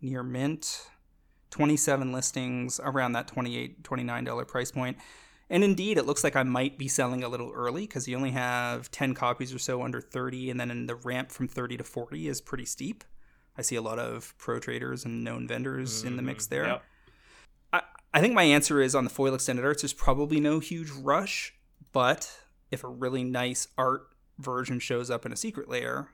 near 0.00 0.22
mint, 0.22 0.86
27 1.50 2.12
listings 2.12 2.78
around 2.80 3.10
that 3.14 3.26
28 3.26 3.82
$29 3.82 4.46
price 4.46 4.70
point. 4.70 4.98
And 5.50 5.64
indeed, 5.64 5.98
it 5.98 6.06
looks 6.06 6.22
like 6.22 6.36
I 6.36 6.44
might 6.44 6.78
be 6.78 6.86
selling 6.86 7.24
a 7.24 7.28
little 7.28 7.50
early 7.52 7.88
because 7.88 8.06
you 8.06 8.16
only 8.16 8.30
have 8.30 8.88
10 8.92 9.14
copies 9.14 9.52
or 9.52 9.58
so 9.58 9.82
under 9.82 10.00
30, 10.00 10.48
and 10.48 10.60
then 10.60 10.70
in 10.70 10.86
the 10.86 10.94
ramp 10.94 11.32
from 11.32 11.48
30 11.48 11.78
to 11.78 11.84
40 11.84 12.28
is 12.28 12.40
pretty 12.40 12.64
steep. 12.64 13.02
I 13.58 13.62
see 13.62 13.76
a 13.76 13.82
lot 13.82 13.98
of 13.98 14.34
pro 14.38 14.58
traders 14.58 15.04
and 15.04 15.24
known 15.24 15.46
vendors 15.48 15.98
mm-hmm. 15.98 16.08
in 16.08 16.16
the 16.16 16.22
mix 16.22 16.44
mm-hmm. 16.44 16.54
there. 16.54 16.66
Yep. 16.66 16.82
I, 17.72 17.82
I 18.14 18.20
think 18.20 18.34
my 18.34 18.44
answer 18.44 18.80
is 18.80 18.94
on 18.94 19.04
the 19.04 19.10
foil 19.10 19.34
extended 19.34 19.64
arts, 19.64 19.82
there's 19.82 19.92
probably 19.92 20.40
no 20.40 20.60
huge 20.60 20.90
rush, 20.90 21.54
but 21.92 22.40
if 22.70 22.84
a 22.84 22.88
really 22.88 23.24
nice 23.24 23.68
art 23.78 24.08
version 24.38 24.78
shows 24.78 25.10
up 25.10 25.24
in 25.24 25.32
a 25.32 25.36
Secret 25.36 25.68
Lair, 25.68 26.10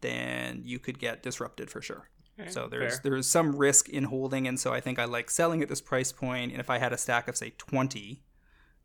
then 0.00 0.62
you 0.64 0.78
could 0.78 0.98
get 0.98 1.22
disrupted 1.22 1.70
for 1.70 1.82
sure. 1.82 2.08
Okay, 2.38 2.50
so 2.50 2.68
there's 2.68 3.00
fair. 3.00 3.10
there's 3.10 3.26
some 3.26 3.54
risk 3.56 3.88
in 3.88 4.04
holding, 4.04 4.46
and 4.46 4.58
so 4.58 4.72
I 4.72 4.80
think 4.80 4.98
I 4.98 5.04
like 5.04 5.30
selling 5.30 5.62
at 5.62 5.68
this 5.68 5.80
price 5.80 6.12
point. 6.12 6.52
And 6.52 6.60
if 6.60 6.70
I 6.70 6.78
had 6.78 6.92
a 6.92 6.98
stack 6.98 7.28
of 7.28 7.36
say 7.36 7.52
20, 7.58 8.22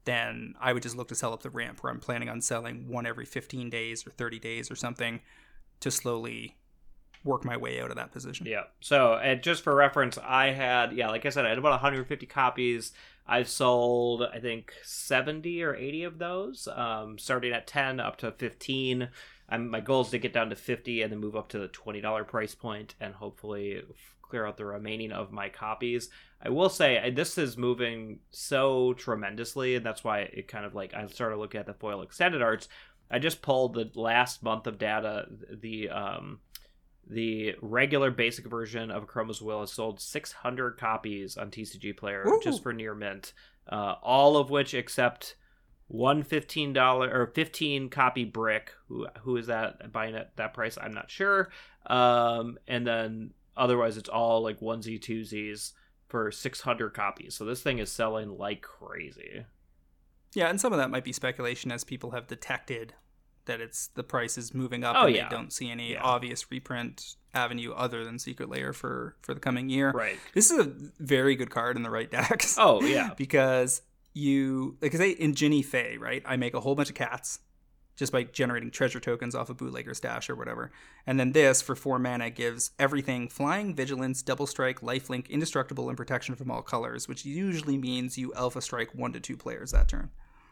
then 0.04 0.56
I 0.60 0.74
would 0.74 0.84
just 0.84 0.98
look 0.98 1.08
to 1.10 1.16
sell 1.16 1.34
up 1.34 1.42
the 1.42 1.50
ramp 1.50 1.82
where 1.82 1.92
I'm 1.92 2.00
planning 2.00 2.30
on 2.30 2.42
selling 2.42 2.88
one 2.90 3.06
every 3.06 3.26
15 3.26 3.70
days 3.70 4.06
or 4.06 4.12
30 4.12 4.40
days 4.40 4.70
or 4.70 4.76
something 4.76 5.22
to 5.80 5.92
slowly 5.92 6.56
work 7.26 7.44
my 7.44 7.58
way 7.58 7.82
out 7.82 7.90
of 7.90 7.98
that 7.98 8.12
position. 8.12 8.46
Yeah. 8.46 8.64
So, 8.80 9.16
and 9.16 9.42
just 9.42 9.64
for 9.64 9.76
reference, 9.76 10.18
I 10.18 10.52
had, 10.52 10.94
yeah, 10.94 11.10
like 11.10 11.26
I 11.26 11.30
said, 11.30 11.46
I 11.46 11.50
had 11.50 11.58
about 11.58 11.72
150 11.72 12.26
copies. 12.28 12.94
I've 13.28 13.50
sold, 13.50 14.22
I 14.22 14.40
think, 14.40 14.72
70 14.84 15.64
or 15.64 15.76
80 15.76 16.04
of 16.04 16.20
those, 16.20 16.68
um, 16.74 17.18
starting 17.18 17.52
at 17.52 17.68
10 17.68 18.00
up 18.00 18.18
to 18.18 18.32
15. 18.32 19.10
I'm, 19.50 19.70
my 19.70 19.80
goal 19.80 20.02
is 20.02 20.10
to 20.10 20.20
get 20.20 20.34
down 20.34 20.50
to 20.50 20.56
50 20.56 21.02
and 21.02 21.12
then 21.12 21.20
move 21.20 21.36
up 21.36 21.50
to 21.50 21.60
the 21.60 21.68
$20 21.68 22.28
price 22.28 22.56
point 22.56 22.94
and 23.02 23.16
hopefully 23.16 23.82
clear 24.22 24.46
out 24.46 24.58
the 24.58 24.66
remaining 24.66 25.12
of 25.12 25.32
my 25.32 25.50
copies. 25.50 26.10
I 26.42 26.50
will 26.50 26.70
say 26.70 27.10
this 27.10 27.38
is 27.38 27.58
moving 27.58 28.20
so 28.30 28.94
tremendously, 28.94 29.76
and 29.76 29.86
that's 29.86 30.04
why 30.04 30.20
it 30.20 30.48
kind 30.48 30.66
of 30.66 30.76
like 30.76 30.94
I 30.94 31.06
started 31.08 31.38
looking 31.38 31.60
at 31.60 31.66
the 31.66 31.74
foil 31.74 32.04
extended 32.04 32.42
arts. 32.42 32.68
I 33.10 33.20
just 33.20 33.42
pulled 33.42 33.74
the 33.74 33.90
last 33.96 34.44
month 34.44 34.68
of 34.68 34.78
data. 34.78 35.28
The 35.52 35.90
um, 35.90 36.40
the 37.08 37.56
regular 37.62 38.12
basic 38.12 38.46
version 38.48 38.92
of 38.92 39.08
Chroma's 39.08 39.42
Will 39.42 39.60
has 39.60 39.72
sold 39.72 40.00
600 40.00 40.78
copies 40.78 41.38
on 41.38 41.52
TCG 41.52 41.96
Player 41.96 42.26
Ooh. 42.28 42.40
just 42.44 42.64
for 42.64 42.74
near 42.74 42.96
mint, 42.96 43.34
uh, 43.70 43.96
all 44.02 44.38
of 44.38 44.50
which 44.50 44.74
except 44.74 45.36
one 45.88 46.24
fifteen 46.24 46.74
dollar 46.74 47.12
or 47.12 47.28
fifteen 47.28 47.90
copy 47.90 48.26
brick. 48.26 48.72
Who 48.88 49.08
who 49.20 49.38
is 49.38 49.48
that 49.48 49.92
buying 49.92 50.16
at 50.16 50.36
that 50.38 50.54
price? 50.54 50.78
I'm 50.82 50.94
not 50.94 51.12
sure. 51.12 51.52
Um, 51.86 52.58
and 52.68 52.88
then 52.88 53.34
otherwise 53.56 53.98
it's 53.98 54.10
all 54.10 54.42
like 54.42 54.60
onesie 54.60 55.00
twosies 55.00 55.74
for 56.08 56.32
600 56.32 56.94
copies. 56.94 57.36
So 57.36 57.46
this 57.46 57.62
thing 57.62 57.80
is 57.80 57.92
selling 57.92 58.38
like 58.38 58.62
crazy. 58.62 59.46
Yeah, 60.34 60.50
and 60.50 60.60
some 60.60 60.74
of 60.74 60.80
that 60.80 60.92
might 60.92 61.04
be 61.04 61.14
speculation 61.14 61.72
as 61.72 61.84
people 61.84 62.12
have 62.12 62.28
detected 62.28 62.94
that 63.46 63.62
it's 63.62 63.88
the 63.88 64.04
price 64.04 64.38
is 64.38 64.54
moving 64.54 64.84
up 64.84 64.96
oh, 64.98 65.06
and 65.06 65.16
yeah. 65.16 65.30
they 65.30 65.36
don't 65.36 65.54
see 65.54 65.70
any 65.70 65.94
yeah. 65.94 66.02
obvious 66.04 66.52
reprint 66.52 67.16
avenue 67.34 67.74
other 67.74 68.04
than 68.04 68.18
Secret 68.20 68.50
Lair 68.50 68.74
for 68.74 69.16
for 69.22 69.34
the 69.34 69.40
coming 69.40 69.70
year. 69.70 69.92
Right. 69.92 70.18
This 70.34 70.52
is 70.52 70.66
a 70.66 70.72
very 71.00 71.36
good 71.36 71.50
card 71.50 71.76
in 71.76 71.84
the 71.84 71.90
right 71.90 72.10
decks. 72.10 72.58
Oh 72.60 72.82
yeah. 72.82 73.12
because 73.18 73.82
you 74.14 74.78
like 74.82 74.96
I 74.96 74.98
say 74.98 75.10
in 75.12 75.36
Jinnie 75.36 75.62
Fay, 75.62 75.98
right? 75.98 76.24
I 76.26 76.38
make 76.38 76.54
a 76.54 76.60
whole 76.60 76.76
bunch 76.76 76.90
of 76.90 76.96
cats 76.96 77.40
just 77.96 78.12
by 78.12 78.24
generating 78.24 78.72
treasure 78.72 79.00
tokens 79.00 79.36
off 79.36 79.50
a 79.50 79.54
bootlegger 79.54 79.94
stash 79.94 80.30
or 80.30 80.36
whatever. 80.36 80.72
And 81.08 81.20
then 81.20 81.32
this 81.32 81.62
for 81.62 81.76
four 81.76 81.98
mana 81.98 82.30
gives 82.30 82.72
everything 82.78 83.30
flying, 83.30 83.74
vigilance, 83.74 84.22
double 84.22 84.48
strike, 84.48 84.82
lifelink, 84.82 85.30
indestructible, 85.30 85.88
and 85.88 85.98
protection 85.98 86.36
from 86.36 86.52
all 86.52 86.62
colors, 86.62 87.08
which 87.08 87.26
usually 87.26 87.78
means 87.78 88.18
you 88.18 88.34
alpha 88.34 88.62
strike 88.62 88.94
one 88.94 89.14
to 89.14 89.20
two 89.20 89.38
players 89.38 89.72
that 89.72 89.88
turn. 89.88 90.10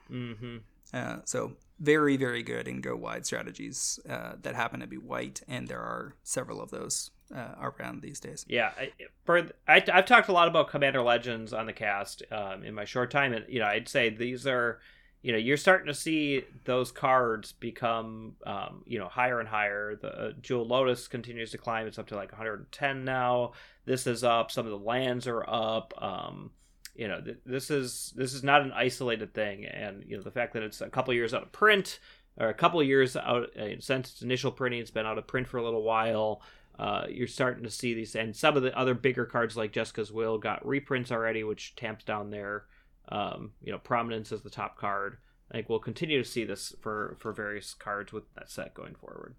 Mm-hmm. 0.09 0.57
Uh, 0.93 1.17
so 1.25 1.53
very, 1.79 2.17
very 2.17 2.43
good 2.43 2.67
in 2.67 2.81
go 2.81 2.95
wide 2.95 3.25
strategies 3.25 3.99
uh, 4.09 4.33
that 4.41 4.55
happen 4.55 4.79
to 4.79 4.87
be 4.87 4.97
white, 4.97 5.41
and 5.47 5.67
there 5.67 5.81
are 5.81 6.15
several 6.23 6.61
of 6.61 6.69
those 6.71 7.11
uh, 7.35 7.55
around 7.59 8.01
these 8.01 8.19
days. 8.19 8.45
Yeah, 8.47 8.71
I, 8.77 8.91
for 9.25 9.49
I, 9.67 9.83
have 9.87 10.05
talked 10.05 10.29
a 10.29 10.33
lot 10.33 10.47
about 10.47 10.69
Commander 10.69 11.01
Legends 11.01 11.51
on 11.51 11.65
the 11.65 11.73
cast 11.73 12.23
um, 12.31 12.63
in 12.63 12.73
my 12.73 12.85
short 12.85 13.11
time, 13.11 13.33
and 13.33 13.45
you 13.49 13.59
know 13.59 13.65
I'd 13.65 13.89
say 13.89 14.09
these 14.09 14.45
are 14.45 14.79
you 15.23 15.31
know 15.31 15.37
you're 15.37 15.57
starting 15.57 15.87
to 15.87 15.93
see 15.93 16.43
those 16.65 16.91
cards 16.91 17.53
become 17.53 18.33
um, 18.45 18.83
you 18.85 18.99
know 18.99 19.07
higher 19.07 19.39
and 19.39 19.49
higher. 19.49 19.95
The 19.95 20.07
uh, 20.07 20.31
Jeweled 20.41 20.67
Lotus 20.67 21.07
continues 21.07 21.51
to 21.51 21.57
climb. 21.57 21.87
It's 21.87 21.97
up 21.97 22.07
to 22.07 22.15
like 22.15 22.31
110 22.31 23.03
now. 23.03 23.53
This 23.85 24.05
is 24.05 24.23
up. 24.23 24.51
Some 24.51 24.65
of 24.65 24.71
the 24.71 24.77
lands 24.77 25.27
are 25.27 25.43
up. 25.49 25.93
Um, 25.97 26.51
you 26.95 27.07
know 27.07 27.21
th- 27.21 27.39
this 27.45 27.69
is 27.71 28.13
this 28.15 28.33
is 28.33 28.43
not 28.43 28.61
an 28.61 28.71
isolated 28.71 29.33
thing 29.33 29.65
and 29.65 30.03
you 30.07 30.15
know 30.15 30.23
the 30.23 30.31
fact 30.31 30.53
that 30.53 30.63
it's 30.63 30.81
a 30.81 30.89
couple 30.89 31.13
years 31.13 31.33
out 31.33 31.43
of 31.43 31.51
print 31.51 31.99
or 32.37 32.49
a 32.49 32.53
couple 32.53 32.81
years 32.81 33.15
out 33.15 33.55
uh, 33.57 33.79
since 33.79 34.11
its 34.11 34.21
initial 34.21 34.51
printing 34.51 34.79
it's 34.79 34.91
been 34.91 35.05
out 35.05 35.17
of 35.17 35.27
print 35.27 35.47
for 35.47 35.57
a 35.57 35.63
little 35.63 35.83
while 35.83 36.41
uh, 36.79 37.05
you're 37.07 37.27
starting 37.27 37.63
to 37.63 37.69
see 37.69 37.93
these 37.93 38.15
and 38.15 38.35
some 38.35 38.57
of 38.57 38.63
the 38.63 38.77
other 38.77 38.93
bigger 38.93 39.25
cards 39.25 39.55
like 39.55 39.71
Jeska's 39.71 40.11
Will 40.11 40.37
got 40.37 40.65
reprints 40.65 41.11
already 41.11 41.43
which 41.43 41.75
tamps 41.75 42.03
down 42.03 42.31
their 42.31 42.65
um, 43.09 43.51
you 43.61 43.71
know, 43.71 43.77
prominence 43.77 44.31
as 44.31 44.41
the 44.41 44.49
top 44.49 44.77
card. 44.77 45.17
I 45.51 45.55
think 45.55 45.69
we'll 45.69 45.79
continue 45.79 46.21
to 46.21 46.29
see 46.29 46.45
this 46.45 46.73
for 46.81 47.15
for 47.19 47.31
various 47.31 47.73
cards 47.73 48.11
with 48.11 48.23
that 48.35 48.49
set 48.49 48.73
going 48.73 48.95
forward. 48.95 49.35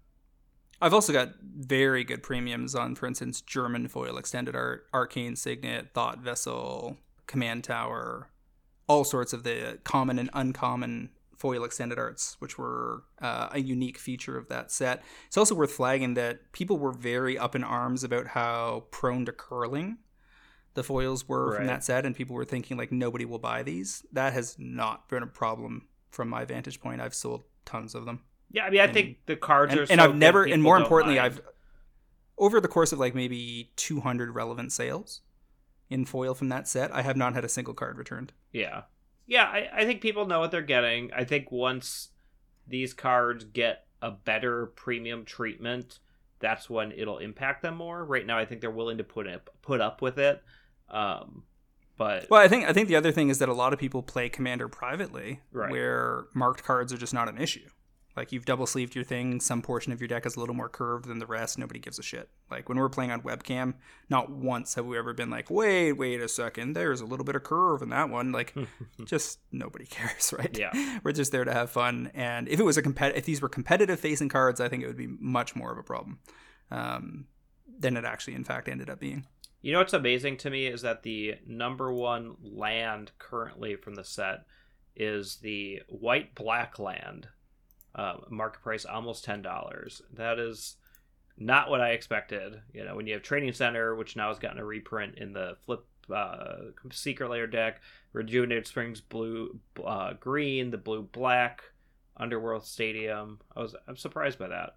I've 0.81 0.93
also 0.93 1.13
got 1.13 1.29
very 1.41 2.03
good 2.03 2.21
premiums 2.21 2.75
on, 2.75 2.95
for 2.95 3.07
instance, 3.07 3.41
German 3.41 3.87
foil 3.87 4.17
extended 4.17 4.55
art, 4.55 4.87
Arcane 4.93 5.35
Signet, 5.35 5.93
Thought 5.93 6.19
Vessel, 6.19 6.97
Command 7.27 7.63
Tower, 7.63 8.29
all 8.87 9.03
sorts 9.03 9.33
of 9.33 9.43
the 9.43 9.79
common 9.83 10.19
and 10.19 10.29
uncommon 10.33 11.09
foil 11.37 11.63
extended 11.63 11.99
arts, 11.99 12.37
which 12.39 12.57
were 12.57 13.03
uh, 13.21 13.49
a 13.51 13.59
unique 13.59 13.97
feature 13.97 14.37
of 14.37 14.47
that 14.49 14.71
set. 14.71 15.03
It's 15.27 15.37
also 15.37 15.55
worth 15.55 15.71
flagging 15.71 16.13
that 16.13 16.51
people 16.53 16.77
were 16.77 16.93
very 16.93 17.37
up 17.37 17.55
in 17.55 17.63
arms 17.63 18.03
about 18.03 18.27
how 18.27 18.85
prone 18.91 19.25
to 19.25 19.31
curling 19.31 19.97
the 20.75 20.83
foils 20.83 21.27
were 21.27 21.51
right. 21.51 21.57
from 21.57 21.67
that 21.67 21.83
set, 21.83 22.05
and 22.05 22.15
people 22.15 22.35
were 22.35 22.45
thinking 22.45 22.77
like 22.77 22.91
nobody 22.91 23.25
will 23.25 23.39
buy 23.39 23.63
these. 23.63 24.05
That 24.11 24.33
has 24.33 24.57
not 24.59 25.09
been 25.09 25.23
a 25.23 25.27
problem 25.27 25.87
from 26.11 26.29
my 26.29 26.45
vantage 26.45 26.79
point. 26.79 27.01
I've 27.01 27.15
sold 27.15 27.43
tons 27.65 27.95
of 27.95 28.05
them. 28.05 28.21
Yeah, 28.51 28.65
I 28.65 28.69
mean, 28.69 28.81
I 28.81 28.83
and, 28.83 28.93
think 28.93 29.17
the 29.25 29.35
cards 29.35 29.71
and, 29.71 29.81
are, 29.81 29.87
and 29.89 29.99
I've 29.99 30.15
never, 30.15 30.43
and 30.43 30.61
more 30.61 30.77
importantly, 30.77 31.17
mind. 31.17 31.33
I've 31.33 31.41
over 32.37 32.59
the 32.59 32.67
course 32.67 32.91
of 32.91 32.99
like 32.99 33.15
maybe 33.15 33.71
200 33.77 34.35
relevant 34.35 34.71
sales 34.71 35.21
in 35.89 36.05
foil 36.05 36.33
from 36.33 36.49
that 36.49 36.67
set, 36.67 36.93
I 36.93 37.01
have 37.01 37.17
not 37.17 37.33
had 37.33 37.45
a 37.45 37.49
single 37.49 37.73
card 37.73 37.97
returned. 37.97 38.33
Yeah, 38.51 38.83
yeah, 39.27 39.45
I, 39.45 39.69
I 39.73 39.85
think 39.85 40.01
people 40.01 40.25
know 40.25 40.39
what 40.39 40.51
they're 40.51 40.61
getting. 40.61 41.11
I 41.13 41.23
think 41.23 41.51
once 41.51 42.09
these 42.67 42.93
cards 42.93 43.43
get 43.43 43.85
a 44.01 44.11
better 44.11 44.67
premium 44.67 45.25
treatment, 45.25 45.99
that's 46.39 46.69
when 46.69 46.91
it'll 46.91 47.17
impact 47.17 47.61
them 47.61 47.75
more. 47.77 48.05
Right 48.05 48.25
now, 48.25 48.37
I 48.37 48.45
think 48.45 48.61
they're 48.61 48.71
willing 48.71 48.97
to 48.97 49.03
put 49.03 49.27
it, 49.27 49.47
put 49.61 49.81
up 49.81 50.01
with 50.01 50.19
it. 50.19 50.43
Um, 50.89 51.43
but 51.97 52.27
well, 52.29 52.41
I 52.41 52.47
think 52.47 52.67
I 52.67 52.73
think 52.73 52.87
the 52.87 52.95
other 52.95 53.11
thing 53.11 53.29
is 53.29 53.39
that 53.39 53.49
a 53.49 53.53
lot 53.53 53.73
of 53.73 53.79
people 53.79 54.03
play 54.03 54.29
Commander 54.29 54.67
privately, 54.67 55.41
right. 55.51 55.71
where 55.71 56.25
marked 56.33 56.63
cards 56.63 56.91
are 56.93 56.97
just 56.97 57.13
not 57.13 57.29
an 57.29 57.39
issue. 57.39 57.67
Like 58.15 58.31
you've 58.31 58.45
double 58.45 58.65
sleeved 58.65 58.95
your 58.95 59.03
thing, 59.03 59.41
some 59.41 59.61
portion 59.61 59.91
of 59.91 59.99
your 59.99 60.07
deck 60.07 60.25
is 60.25 60.35
a 60.35 60.39
little 60.39 60.55
more 60.55 60.69
curved 60.69 61.05
than 61.05 61.19
the 61.19 61.25
rest. 61.25 61.57
Nobody 61.57 61.79
gives 61.79 61.99
a 61.99 62.03
shit. 62.03 62.29
Like 62.49 62.69
when 62.69 62.77
we're 62.77 62.89
playing 62.89 63.11
on 63.11 63.21
webcam, 63.21 63.73
not 64.09 64.29
once 64.31 64.75
have 64.75 64.85
we 64.85 64.97
ever 64.97 65.13
been 65.13 65.29
like, 65.29 65.49
"Wait, 65.49 65.93
wait 65.93 66.21
a 66.21 66.29
second, 66.29 66.73
there's 66.73 67.01
a 67.01 67.05
little 67.05 67.25
bit 67.25 67.35
of 67.35 67.43
curve 67.43 67.81
in 67.81 67.89
that 67.89 68.09
one." 68.09 68.31
Like, 68.31 68.55
just 69.05 69.39
nobody 69.51 69.85
cares, 69.89 70.33
right? 70.37 70.57
Yeah, 70.57 70.99
we're 71.03 71.11
just 71.11 71.31
there 71.31 71.43
to 71.43 71.53
have 71.53 71.69
fun. 71.69 72.11
And 72.13 72.47
if 72.47 72.59
it 72.59 72.63
was 72.63 72.77
a 72.77 72.83
compet, 72.83 73.15
if 73.15 73.25
these 73.25 73.41
were 73.41 73.49
competitive 73.49 73.99
facing 73.99 74.29
cards, 74.29 74.61
I 74.61 74.69
think 74.69 74.83
it 74.83 74.87
would 74.87 74.97
be 74.97 75.07
much 75.07 75.55
more 75.55 75.71
of 75.71 75.77
a 75.77 75.83
problem 75.83 76.19
um, 76.71 77.25
than 77.79 77.97
it 77.97 78.05
actually, 78.05 78.35
in 78.35 78.43
fact, 78.45 78.69
ended 78.69 78.89
up 78.89 78.99
being. 78.99 79.25
You 79.61 79.73
know 79.73 79.79
what's 79.79 79.93
amazing 79.93 80.37
to 80.37 80.51
me 80.51 80.67
is 80.67 80.83
that 80.83 81.01
the 81.01 81.35
number 81.47 81.91
one 81.91 82.35
land 82.39 83.11
currently 83.17 83.75
from 83.75 83.95
the 83.95 84.03
set 84.03 84.45
is 84.95 85.37
the 85.37 85.81
white 85.89 86.35
black 86.35 86.77
land. 86.77 87.29
Uh, 87.95 88.17
market 88.29 88.61
price 88.61 88.83
almost 88.83 89.23
ten 89.23 89.41
dollars. 89.41 90.01
That 90.13 90.37
is 90.37 90.75
not 91.37 91.69
what 91.69 91.79
I 91.81 91.91
expected. 91.91 92.61
You 92.73 92.83
know, 92.83 92.95
when 92.95 93.07
you 93.07 93.13
have 93.13 93.23
Training 93.23 93.53
Center, 93.53 93.95
which 93.95 94.15
now 94.15 94.27
has 94.27 94.39
gotten 94.39 94.59
a 94.59 94.65
reprint 94.65 95.17
in 95.17 95.31
the 95.31 95.55
flip 95.65 95.85
uh, 96.13 96.57
Secret 96.91 97.29
Lair 97.29 97.47
deck, 97.47 97.81
Rejuvenating 98.13 98.65
Springs 98.65 99.01
blue 99.01 99.59
uh, 99.83 100.13
green, 100.19 100.71
the 100.71 100.77
blue 100.77 101.03
black, 101.03 101.63
Undergrowth 102.17 102.65
Stadium. 102.65 103.39
I 103.55 103.61
was 103.61 103.75
I'm 103.87 103.97
surprised 103.97 104.39
by 104.39 104.49
that. 104.49 104.75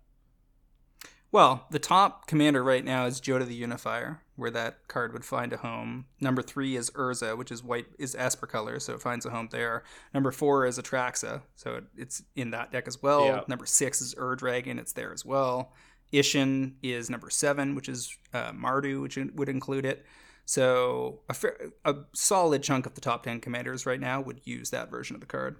Well, 1.30 1.66
the 1.70 1.78
top 1.78 2.26
commander 2.26 2.64
right 2.64 2.84
now 2.84 3.04
is 3.04 3.20
Jodah 3.20 3.46
the 3.46 3.54
Unifier, 3.54 4.22
where 4.36 4.50
that 4.50 4.88
card 4.88 5.12
would 5.12 5.26
find 5.26 5.52
a 5.52 5.58
home. 5.58 6.06
Number 6.20 6.40
three 6.40 6.74
is 6.74 6.90
Urza, 6.90 7.36
which 7.36 7.52
is 7.52 7.62
white 7.62 7.86
is 7.98 8.14
Esper 8.14 8.46
color, 8.46 8.80
so 8.80 8.94
it 8.94 9.02
finds 9.02 9.26
a 9.26 9.30
home 9.30 9.48
there. 9.52 9.82
Number 10.14 10.30
four 10.30 10.64
is 10.64 10.78
Atraxa, 10.78 11.42
so 11.54 11.82
it's 11.96 12.22
in 12.34 12.50
that 12.52 12.72
deck 12.72 12.88
as 12.88 13.02
well. 13.02 13.26
Yeah. 13.26 13.40
Number 13.46 13.66
six 13.66 14.00
is 14.00 14.14
Ur 14.18 14.36
Dragon, 14.36 14.78
it's 14.78 14.94
there 14.94 15.12
as 15.12 15.24
well. 15.24 15.72
Isshin 16.12 16.74
is 16.82 17.10
number 17.10 17.28
seven, 17.28 17.74
which 17.74 17.90
is 17.90 18.16
uh, 18.32 18.52
Mardu, 18.52 19.02
which 19.02 19.18
would 19.34 19.50
include 19.50 19.84
it. 19.84 20.06
So 20.46 21.20
a, 21.28 21.34
fair, 21.34 21.58
a 21.84 21.94
solid 22.14 22.62
chunk 22.62 22.86
of 22.86 22.94
the 22.94 23.02
top 23.02 23.22
10 23.24 23.40
commanders 23.40 23.84
right 23.84 24.00
now 24.00 24.22
would 24.22 24.40
use 24.44 24.70
that 24.70 24.90
version 24.90 25.14
of 25.14 25.20
the 25.20 25.26
card. 25.26 25.56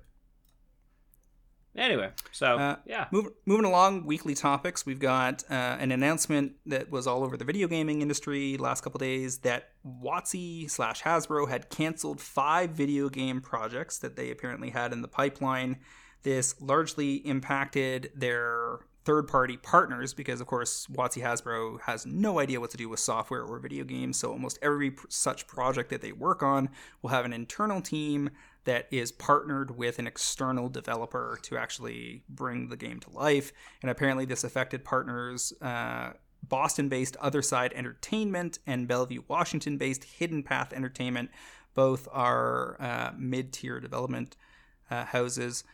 Anyway, 1.79 2.11
so 2.33 2.59
uh, 2.59 2.77
yeah, 2.85 3.07
move, 3.13 3.29
moving 3.47 3.65
along, 3.65 4.05
weekly 4.05 4.35
topics. 4.35 4.85
We've 4.85 4.99
got 4.99 5.45
uh, 5.49 5.55
an 5.79 5.93
announcement 5.93 6.55
that 6.67 6.91
was 6.91 7.07
all 7.07 7.23
over 7.23 7.37
the 7.37 7.45
video 7.45 7.69
gaming 7.69 8.03
industry 8.03 8.57
last 8.57 8.83
couple 8.83 8.99
days 8.99 9.39
that 9.39 9.71
WotC 9.87 10.69
slash 10.69 11.03
Hasbro 11.03 11.49
had 11.49 11.71
canceled 11.71 12.21
five 12.21 12.71
video 12.71 13.09
game 13.09 13.41
projects 13.41 13.99
that 13.99 14.17
they 14.17 14.33
apparently 14.33 14.71
had 14.71 14.93
in 14.93 15.03
the 15.03 15.09
pipeline. 15.09 15.77
This 16.25 16.61
largely 16.61 17.17
impacted 17.17 18.11
their 18.13 18.81
third 19.05 19.29
party 19.29 19.57
partners 19.57 20.13
because, 20.13 20.41
of 20.41 20.47
course, 20.47 20.87
WotC 20.89 21.23
Hasbro 21.23 21.81
has 21.83 22.05
no 22.05 22.41
idea 22.41 22.61
what 22.61 22.71
to 22.71 22.77
do 22.77 22.89
with 22.89 23.01
software 23.01 23.43
or 23.43 23.59
video 23.59 23.85
games. 23.85 24.19
So 24.19 24.33
almost 24.33 24.59
every 24.61 24.97
such 25.09 25.47
project 25.47 25.91
that 25.91 26.03
they 26.03 26.13
work 26.13 26.43
on 26.43 26.69
will 27.01 27.11
have 27.11 27.25
an 27.25 27.33
internal 27.33 27.81
team 27.81 28.31
that 28.69 28.87
is 28.91 29.11
partnered 29.11 29.79
with 29.79 29.99
an 29.99 30.07
external 30.07 30.69
developer 30.69 31.39
to 31.41 31.57
actually 31.57 32.23
bring 32.29 32.69
the 32.69 32.77
game 32.77 33.01
to 33.01 33.09
life. 33.11 33.51
And 33.81 33.91
apparently, 33.91 34.27
this 34.27 34.45
affected 34.45 34.85
partners. 34.85 35.55
Uh, 35.63 36.11
Boston 36.47 36.91
based 36.91 37.17
Otherside 37.23 37.73
Entertainment 37.73 38.59
and 38.67 38.87
Bellevue, 38.87 39.23
Washington 39.27 39.79
based 39.79 40.05
Hidden 40.05 40.43
Path 40.43 40.75
Entertainment. 40.75 41.31
Both 41.73 42.09
are 42.13 42.77
uh, 42.79 43.13
mid 43.17 43.55
tier 43.55 43.81
development 43.81 44.37
uh, 44.91 45.07
houses. 45.07 45.65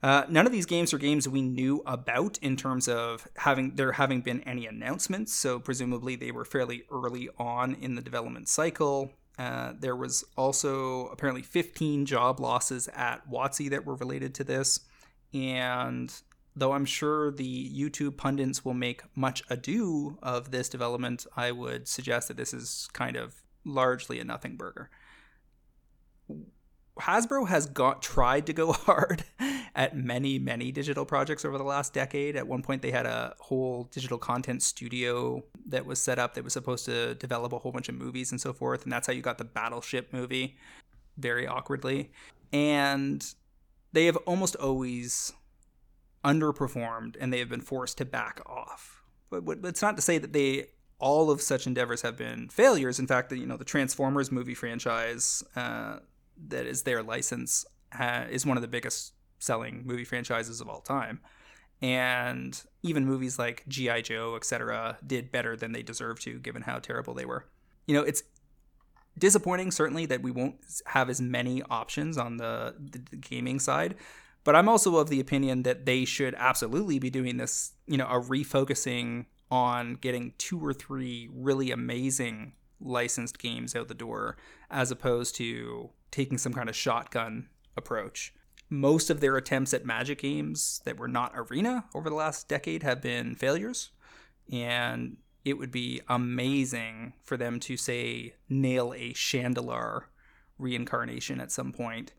Uh, 0.00 0.24
none 0.28 0.46
of 0.46 0.52
these 0.52 0.66
games 0.66 0.94
are 0.94 0.98
games 0.98 1.28
we 1.28 1.42
knew 1.42 1.82
about 1.84 2.38
in 2.38 2.56
terms 2.56 2.86
of 2.86 3.26
having 3.38 3.74
there 3.74 3.90
having 3.90 4.20
been 4.20 4.40
any 4.42 4.68
announcements. 4.68 5.34
So 5.34 5.58
presumably 5.58 6.14
they 6.14 6.30
were 6.30 6.44
fairly 6.44 6.84
early 6.92 7.28
on 7.38 7.74
in 7.74 7.96
the 7.96 8.02
development 8.02 8.48
cycle. 8.48 9.10
Uh, 9.38 9.72
there 9.78 9.96
was 9.96 10.24
also 10.36 11.08
apparently 11.08 11.42
15 11.42 12.06
job 12.06 12.38
losses 12.38 12.88
at 12.94 13.28
WotC 13.28 13.70
that 13.70 13.84
were 13.84 13.96
related 13.96 14.34
to 14.36 14.44
this. 14.44 14.80
And 15.32 16.12
though 16.54 16.72
I'm 16.72 16.84
sure 16.84 17.32
the 17.32 17.70
YouTube 17.72 18.16
pundits 18.16 18.64
will 18.64 18.74
make 18.74 19.02
much 19.16 19.42
ado 19.50 20.18
of 20.22 20.50
this 20.50 20.68
development, 20.68 21.26
I 21.36 21.50
would 21.50 21.88
suggest 21.88 22.28
that 22.28 22.36
this 22.36 22.54
is 22.54 22.88
kind 22.92 23.16
of 23.16 23.42
largely 23.64 24.20
a 24.20 24.24
nothing 24.24 24.56
burger. 24.56 24.90
Hasbro 27.00 27.48
has 27.48 27.66
got 27.66 28.02
tried 28.02 28.46
to 28.46 28.52
go 28.52 28.72
hard 28.72 29.24
at 29.74 29.96
many 29.96 30.38
many 30.38 30.70
digital 30.70 31.04
projects 31.04 31.44
over 31.44 31.58
the 31.58 31.64
last 31.64 31.92
decade. 31.92 32.36
At 32.36 32.46
one 32.46 32.62
point 32.62 32.82
they 32.82 32.90
had 32.90 33.06
a 33.06 33.34
whole 33.40 33.84
digital 33.84 34.18
content 34.18 34.62
studio 34.62 35.42
that 35.66 35.84
was 35.84 35.98
set 35.98 36.18
up 36.18 36.34
that 36.34 36.44
was 36.44 36.52
supposed 36.52 36.84
to 36.86 37.14
develop 37.16 37.52
a 37.52 37.58
whole 37.58 37.72
bunch 37.72 37.88
of 37.88 37.96
movies 37.96 38.30
and 38.30 38.40
so 38.40 38.52
forth 38.52 38.84
and 38.84 38.92
that's 38.92 39.06
how 39.06 39.12
you 39.12 39.22
got 39.22 39.38
the 39.38 39.44
Battleship 39.44 40.12
movie 40.12 40.56
very 41.16 41.46
awkwardly. 41.46 42.12
And 42.52 43.24
they 43.92 44.06
have 44.06 44.16
almost 44.18 44.54
always 44.56 45.32
underperformed 46.24 47.16
and 47.20 47.32
they 47.32 47.38
have 47.38 47.48
been 47.48 47.60
forced 47.60 47.98
to 47.98 48.04
back 48.04 48.40
off. 48.46 49.02
But 49.30 49.44
it's 49.64 49.82
not 49.82 49.96
to 49.96 50.02
say 50.02 50.18
that 50.18 50.32
they 50.32 50.68
all 50.98 51.30
of 51.30 51.42
such 51.42 51.66
endeavors 51.66 52.02
have 52.02 52.16
been 52.16 52.48
failures. 52.48 52.98
In 52.98 53.06
fact, 53.06 53.32
you 53.32 53.46
know 53.46 53.56
the 53.56 53.64
Transformers 53.64 54.30
movie 54.30 54.54
franchise 54.54 55.42
uh, 55.56 55.98
that 56.48 56.66
is 56.66 56.82
their 56.82 57.02
license 57.02 57.64
is 58.30 58.44
one 58.44 58.56
of 58.56 58.62
the 58.62 58.68
biggest 58.68 59.12
selling 59.38 59.82
movie 59.84 60.04
franchises 60.04 60.60
of 60.60 60.68
all 60.68 60.80
time. 60.80 61.20
And 61.82 62.60
even 62.82 63.04
movies 63.04 63.38
like 63.38 63.64
G.I. 63.68 64.02
Joe, 64.02 64.36
etc., 64.36 64.98
did 65.06 65.30
better 65.30 65.56
than 65.56 65.72
they 65.72 65.82
deserved 65.82 66.22
to, 66.22 66.38
given 66.38 66.62
how 66.62 66.78
terrible 66.78 67.14
they 67.14 67.26
were. 67.26 67.46
You 67.86 67.94
know, 67.94 68.02
it's 68.02 68.22
disappointing, 69.18 69.70
certainly, 69.70 70.06
that 70.06 70.22
we 70.22 70.30
won't 70.30 70.56
have 70.86 71.10
as 71.10 71.20
many 71.20 71.62
options 71.64 72.16
on 72.16 72.38
the, 72.38 72.74
the, 72.78 73.00
the 73.10 73.16
gaming 73.16 73.58
side. 73.58 73.96
But 74.44 74.56
I'm 74.56 74.68
also 74.68 74.96
of 74.96 75.08
the 75.08 75.20
opinion 75.20 75.62
that 75.64 75.84
they 75.84 76.04
should 76.04 76.34
absolutely 76.36 76.98
be 76.98 77.10
doing 77.10 77.38
this, 77.38 77.72
you 77.86 77.96
know, 77.96 78.06
a 78.06 78.20
refocusing 78.20 79.26
on 79.50 79.94
getting 79.94 80.32
two 80.38 80.64
or 80.64 80.72
three 80.72 81.28
really 81.32 81.70
amazing 81.70 82.52
licensed 82.80 83.38
games 83.38 83.74
out 83.74 83.88
the 83.88 83.94
door 83.94 84.36
as 84.70 84.90
opposed 84.90 85.34
to 85.36 85.90
taking 86.14 86.38
some 86.38 86.52
kind 86.52 86.68
of 86.68 86.76
shotgun 86.76 87.48
approach. 87.76 88.32
Most 88.70 89.10
of 89.10 89.20
their 89.20 89.36
attempts 89.36 89.74
at 89.74 89.84
Magic 89.84 90.20
games 90.20 90.80
that 90.84 90.96
were 90.96 91.08
not 91.08 91.32
Arena 91.34 91.84
over 91.94 92.08
the 92.08 92.14
last 92.14 92.48
decade 92.48 92.84
have 92.84 93.02
been 93.02 93.34
failures. 93.34 93.90
And 94.50 95.16
it 95.44 95.54
would 95.54 95.72
be 95.72 96.00
amazing 96.08 97.14
for 97.24 97.36
them 97.36 97.58
to, 97.60 97.76
say, 97.76 98.34
nail 98.48 98.94
a 98.94 99.12
Shandalar 99.12 100.02
reincarnation 100.56 101.40
at 101.40 101.50
some 101.50 101.72
point 101.72 102.12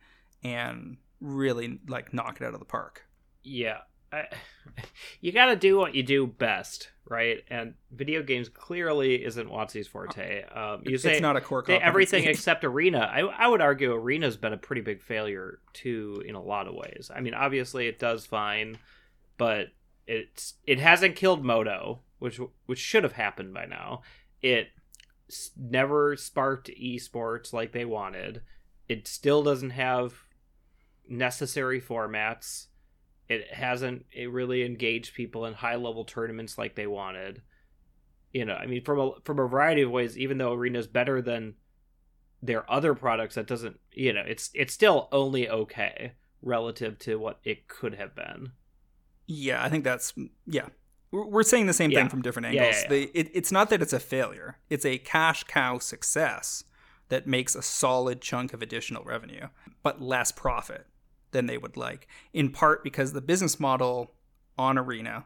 and 0.44 0.98
really 1.22 1.80
like 1.88 2.14
knock 2.14 2.42
it 2.42 2.46
out 2.46 2.54
of 2.54 2.60
the 2.60 2.66
park. 2.66 3.08
Yeah. 3.44 3.80
I, 4.16 4.28
you 5.22 5.32
got 5.32 5.48
to 5.48 5.56
do 5.56 5.78
what 5.78 5.96
you 5.96 6.04
do 6.04 6.28
best, 6.28 6.90
right? 7.08 7.44
And 7.50 7.76
video 7.92 8.24
games 8.24 8.50
clearly 8.50 9.24
isn't 9.24 9.50
WotC's 9.50 9.88
forte. 9.88 10.44
Um, 10.46 10.82
you 10.86 10.98
say 10.98 11.14
it's 11.14 11.22
not 11.22 11.36
a 11.36 11.42
core 11.42 11.64
everything 11.70 12.24
except 12.28 12.64
Arena. 12.64 13.00
I, 13.00 13.22
I 13.22 13.48
would 13.48 13.62
argue 13.62 13.94
Arena's 13.94 14.38
been 14.38 14.54
a 14.54 14.58
pretty 14.58 14.82
big 14.82 15.02
failure 15.02 15.60
too 15.74 16.24
in 16.26 16.36
a 16.36 16.42
lot 16.42 16.68
of 16.68 16.76
ways. 16.76 17.12
I 17.14 17.22
mean, 17.22 17.34
obviously 17.34 17.88
it 17.88 18.00
does 18.00 18.26
fine, 18.26 18.78
but 19.38 19.68
it's 20.08 20.56
it 20.66 20.80
hasn't 20.80 21.16
killed 21.16 21.44
Moto, 21.44 22.02
which 22.20 22.40
which 22.66 22.80
should 22.80 23.04
have 23.04 23.14
happened 23.14 23.54
by 23.54 23.66
now. 23.66 24.02
It 24.42 24.70
never 25.58 26.16
sparked 26.16 26.70
esports 26.70 27.52
like 27.52 27.72
they 27.72 27.86
wanted. 27.86 28.42
It 28.88 29.08
still 29.08 29.42
doesn't 29.42 29.72
have 29.72 30.14
necessary 31.08 31.82
formats 31.82 32.68
it 33.28 33.54
hasn't 33.54 34.06
it 34.12 34.32
really 34.32 34.64
engaged 34.64 35.16
people 35.16 35.46
in 35.46 35.54
high 35.54 35.76
level 35.76 36.06
tournaments 36.06 36.58
like 36.58 36.76
they 36.76 36.88
wanted. 36.88 37.42
You 38.34 38.46
know, 38.46 38.56
I 38.56 38.66
mean, 38.66 38.84
from 38.84 39.00
a 39.00 39.12
from 39.24 39.40
a 39.40 39.48
variety 39.48 39.82
of 39.82 39.92
ways. 39.92 40.18
Even 40.18 40.38
though 40.38 40.54
Arena's 40.54 40.88
better 40.88 41.22
than 41.22 41.56
their 42.42 42.70
other 42.72 42.94
products, 42.94 43.36
that 43.36 43.48
doesn't 43.48 43.80
you 43.94 44.14
know 44.14 44.24
it's 44.26 44.52
it's 44.54 44.74
still 44.74 45.08
only 45.12 45.50
okay 45.50 46.14
relative 46.42 47.00
to 47.00 47.18
what 47.18 47.40
it 47.44 47.68
could 47.68 47.96
have 47.96 48.16
been. 48.16 48.52
Yeah, 49.26 49.64
I 49.64 49.70
think 49.70 49.84
that's 49.84 50.14
yeah. 50.46 50.68
We're 51.12 51.44
saying 51.44 51.68
the 51.68 51.74
same 51.74 51.92
yeah. 51.92 52.02
thing 52.02 52.10
from 52.10 52.22
different 52.22 52.48
angles. 52.48 52.76
Yeah, 52.76 52.82
yeah, 52.82 52.88
the, 52.90 53.12
it, 53.18 53.32
it's 53.34 53.52
not 53.52 53.70
that 53.70 53.82
it's 53.82 53.94
a 53.94 54.00
failure; 54.00 54.58
it's 54.70 54.86
a 54.86 54.98
cash 54.98 55.46
cow 55.46 55.80
success 55.80 56.66
that 57.08 57.26
makes 57.26 57.56
a 57.56 57.62
solid 57.62 58.20
chunk 58.22 58.54
of 58.54 58.62
additional 58.62 59.04
revenue, 59.04 59.48
but 59.82 60.02
less 60.02 60.32
profit 60.32 60.88
than 61.36 61.46
they 61.48 61.58
would 61.58 61.76
like, 61.78 62.08
in 62.34 62.50
part 62.50 62.84
because 62.84 63.12
the 63.12 63.22
business 63.22 63.60
model 63.60 64.14
on 64.58 64.78
Arena 64.78 65.26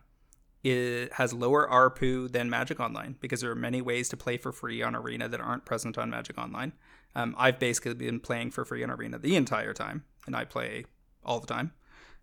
it 0.64 1.14
has 1.14 1.34
lower 1.34 1.68
ARPU 1.70 2.30
than 2.30 2.50
Magic 2.50 2.80
Online 2.80 3.16
because 3.22 3.42
there 3.42 3.52
are 3.52 3.56
many 3.56 3.82
ways 3.82 4.10
to 4.10 4.18
play 4.18 4.38
for 4.38 4.52
free 4.52 4.82
on 4.82 4.96
Arena 4.96 5.30
that 5.30 5.40
aren't 5.40 5.66
present 5.66 5.98
on 5.98 6.10
Magic 6.10 6.38
Online. 6.38 6.74
Um, 7.16 7.34
I've 7.38 7.60
basically 7.60 7.94
been 7.94 8.20
playing 8.20 8.52
for 8.52 8.66
free 8.66 8.84
on 8.84 8.92
Arena 8.92 9.20
the 9.20 9.36
entire 9.36 9.74
time, 9.74 10.04
and 10.26 10.36
I 10.36 10.44
play 10.46 10.86
all 11.24 11.40
the 11.40 11.48
time. 11.48 11.72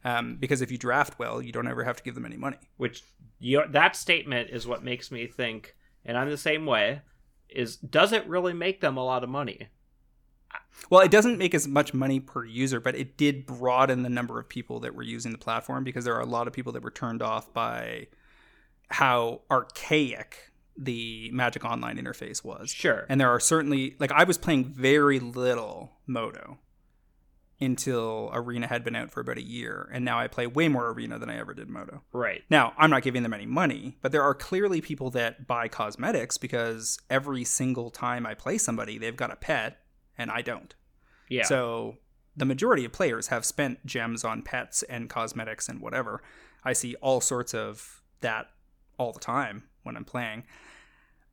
Um, 0.04 0.36
because 0.36 0.60
if 0.60 0.70
you 0.70 0.78
draft 0.78 1.18
well, 1.18 1.40
you 1.40 1.50
don't 1.50 1.66
ever 1.66 1.84
have 1.84 1.96
to 1.96 2.02
give 2.02 2.14
them 2.14 2.26
any 2.26 2.36
money. 2.36 2.58
Which 2.76 3.02
your, 3.38 3.66
that 3.68 3.96
statement 3.96 4.50
is 4.50 4.66
what 4.66 4.84
makes 4.84 5.10
me 5.10 5.26
think, 5.26 5.74
and 6.04 6.18
I'm 6.18 6.28
the 6.28 6.36
same 6.36 6.66
way. 6.66 7.00
Is 7.48 7.76
does 7.76 8.12
it 8.12 8.28
really 8.28 8.52
make 8.52 8.80
them 8.80 8.96
a 8.96 9.04
lot 9.04 9.24
of 9.24 9.30
money? 9.30 9.68
Well, 10.90 11.00
it 11.00 11.10
doesn't 11.10 11.38
make 11.38 11.54
as 11.54 11.66
much 11.66 11.94
money 11.94 12.20
per 12.20 12.44
user, 12.44 12.80
but 12.80 12.94
it 12.94 13.16
did 13.16 13.46
broaden 13.46 14.02
the 14.02 14.08
number 14.08 14.38
of 14.38 14.48
people 14.48 14.80
that 14.80 14.94
were 14.94 15.02
using 15.02 15.32
the 15.32 15.38
platform 15.38 15.84
because 15.84 16.04
there 16.04 16.14
are 16.14 16.20
a 16.20 16.26
lot 16.26 16.46
of 16.46 16.52
people 16.52 16.72
that 16.72 16.82
were 16.82 16.90
turned 16.90 17.22
off 17.22 17.52
by 17.52 18.06
how 18.88 19.40
archaic 19.50 20.52
the 20.76 21.30
Magic 21.32 21.64
Online 21.64 21.96
interface 21.96 22.44
was. 22.44 22.70
Sure. 22.70 23.06
And 23.08 23.20
there 23.20 23.30
are 23.30 23.40
certainly 23.40 23.96
like 23.98 24.12
I 24.12 24.24
was 24.24 24.38
playing 24.38 24.66
very 24.66 25.18
little 25.18 25.92
Moto 26.06 26.58
until 27.60 28.30
Arena 28.34 28.66
had 28.66 28.84
been 28.84 28.94
out 28.94 29.10
for 29.10 29.20
about 29.20 29.38
a 29.38 29.42
year, 29.42 29.88
and 29.92 30.04
now 30.04 30.18
I 30.18 30.26
play 30.26 30.46
way 30.46 30.68
more 30.68 30.90
Arena 30.90 31.18
than 31.18 31.30
I 31.30 31.38
ever 31.38 31.54
did 31.54 31.70
Moto. 31.70 32.02
Right. 32.12 32.42
Now, 32.50 32.74
I'm 32.76 32.90
not 32.90 33.02
giving 33.02 33.22
them 33.22 33.32
any 33.32 33.46
money, 33.46 33.96
but 34.02 34.12
there 34.12 34.22
are 34.22 34.34
clearly 34.34 34.82
people 34.82 35.10
that 35.12 35.46
buy 35.46 35.68
cosmetics 35.68 36.36
because 36.36 36.98
every 37.08 37.44
single 37.44 37.90
time 37.90 38.26
I 38.26 38.34
play 38.34 38.58
somebody, 38.58 38.98
they've 38.98 39.16
got 39.16 39.32
a 39.32 39.36
pet 39.36 39.78
and 40.18 40.30
I 40.30 40.42
don't. 40.42 40.74
Yeah. 41.28 41.44
So 41.44 41.96
the 42.36 42.44
majority 42.44 42.84
of 42.84 42.92
players 42.92 43.28
have 43.28 43.44
spent 43.44 43.84
gems 43.86 44.24
on 44.24 44.42
pets 44.42 44.82
and 44.84 45.08
cosmetics 45.08 45.68
and 45.68 45.80
whatever. 45.80 46.22
I 46.64 46.72
see 46.72 46.94
all 46.96 47.20
sorts 47.20 47.54
of 47.54 48.02
that 48.20 48.48
all 48.98 49.12
the 49.12 49.20
time 49.20 49.64
when 49.82 49.96
I'm 49.96 50.04
playing. 50.04 50.44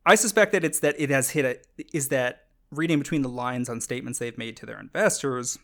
I 0.06 0.14
suspect 0.16 0.52
that 0.52 0.64
it's 0.64 0.80
that 0.80 0.94
it 0.98 1.10
has 1.10 1.30
hit 1.30 1.44
a 1.44 1.84
is 1.96 2.08
that 2.08 2.46
reading 2.70 2.98
between 2.98 3.22
the 3.22 3.28
lines 3.28 3.68
on 3.68 3.80
statements 3.80 4.18
they've 4.18 4.36
made 4.36 4.56
to 4.58 4.66
their 4.66 4.78
investors, 4.78 5.58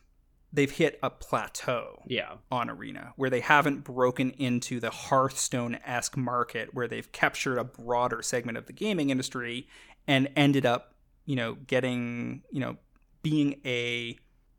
they've 0.52 0.70
hit 0.70 0.98
a 1.02 1.10
plateau 1.10 2.02
yeah. 2.06 2.34
on 2.50 2.70
Arena 2.70 3.12
where 3.16 3.30
they 3.30 3.40
haven't 3.40 3.84
broken 3.84 4.30
into 4.32 4.80
the 4.80 4.90
Hearthstone 4.90 5.78
esque 5.84 6.16
market 6.16 6.72
where 6.72 6.88
they've 6.88 7.10
captured 7.12 7.58
a 7.58 7.64
broader 7.64 8.22
segment 8.22 8.56
of 8.56 8.66
the 8.66 8.72
gaming 8.72 9.10
industry 9.10 9.68
and 10.06 10.28
ended 10.36 10.64
up 10.64 10.94
you 11.30 11.36
know, 11.36 11.54
getting, 11.54 12.42
you 12.50 12.58
know, 12.58 12.76
being 13.22 13.60
a 13.64 14.18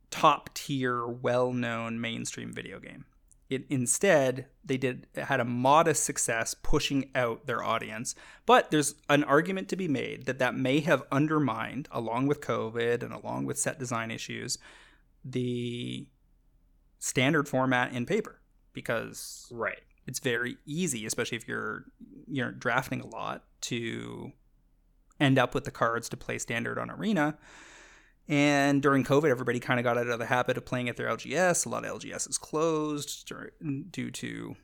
top 0.10 0.54
tier, 0.54 1.06
well 1.08 1.54
known 1.54 2.00
mainstream 2.00 2.54
video 2.54 2.80
game. 2.80 3.06
It, 3.50 3.66
instead, 3.70 4.48
they 4.64 4.78
did 4.78 5.08
had 5.16 5.42
a 5.42 5.46
modest 5.46 6.04
success 6.04 6.54
pushing 6.54 7.10
out 7.16 7.48
their 7.48 7.62
audience. 7.64 8.16
But 8.46 8.72
there's 8.72 8.96
an 9.10 9.26
argument 9.26 9.68
to 9.70 9.76
be 9.76 9.90
made 9.90 10.26
that 10.26 10.40
that 10.40 10.56
may 10.56 10.80
have 10.82 11.04
undermined, 11.12 11.90
along 11.92 12.28
with 12.28 12.40
COVID 12.40 13.04
and 13.04 13.12
along 13.12 13.46
with 13.46 13.60
set 13.60 13.78
design 13.78 14.10
issues, 14.10 14.58
the 15.26 16.08
standard 17.00 17.50
format 17.50 17.94
in 17.94 18.06
paper 18.06 18.40
because 18.74 19.48
right 19.52 19.82
it's 20.08 20.20
very 20.20 20.58
easy, 20.66 21.06
especially 21.06 21.38
if 21.38 21.48
you're 21.48 21.86
you're 22.28 22.52
drafting 22.52 23.02
a 23.02 23.08
lot, 23.08 23.44
to 23.62 24.32
end 25.20 25.38
up 25.38 25.54
with 25.54 25.66
the 25.66 25.72
cards 25.72 26.10
to 26.10 26.18
play 26.18 26.38
standard 26.38 26.78
on 26.78 26.90
Arena. 26.90 27.38
And 28.28 28.82
during 28.82 29.04
COVID, 29.04 29.30
everybody 29.30 29.60
kind 29.60 29.80
of 29.80 29.84
got 29.84 29.98
out 29.98 30.08
of 30.08 30.20
the 30.20 30.26
habit 30.26 30.58
of 30.58 30.66
playing 30.66 30.90
at 30.90 30.98
their 30.98 31.08
LGS. 31.08 31.66
A 31.66 31.70
lot 31.70 31.86
of 31.86 32.00
LGS 32.00 32.30
is 32.30 32.38
closed 32.38 33.32
due 33.92 34.12
to, 34.12 34.28
you 34.28 34.56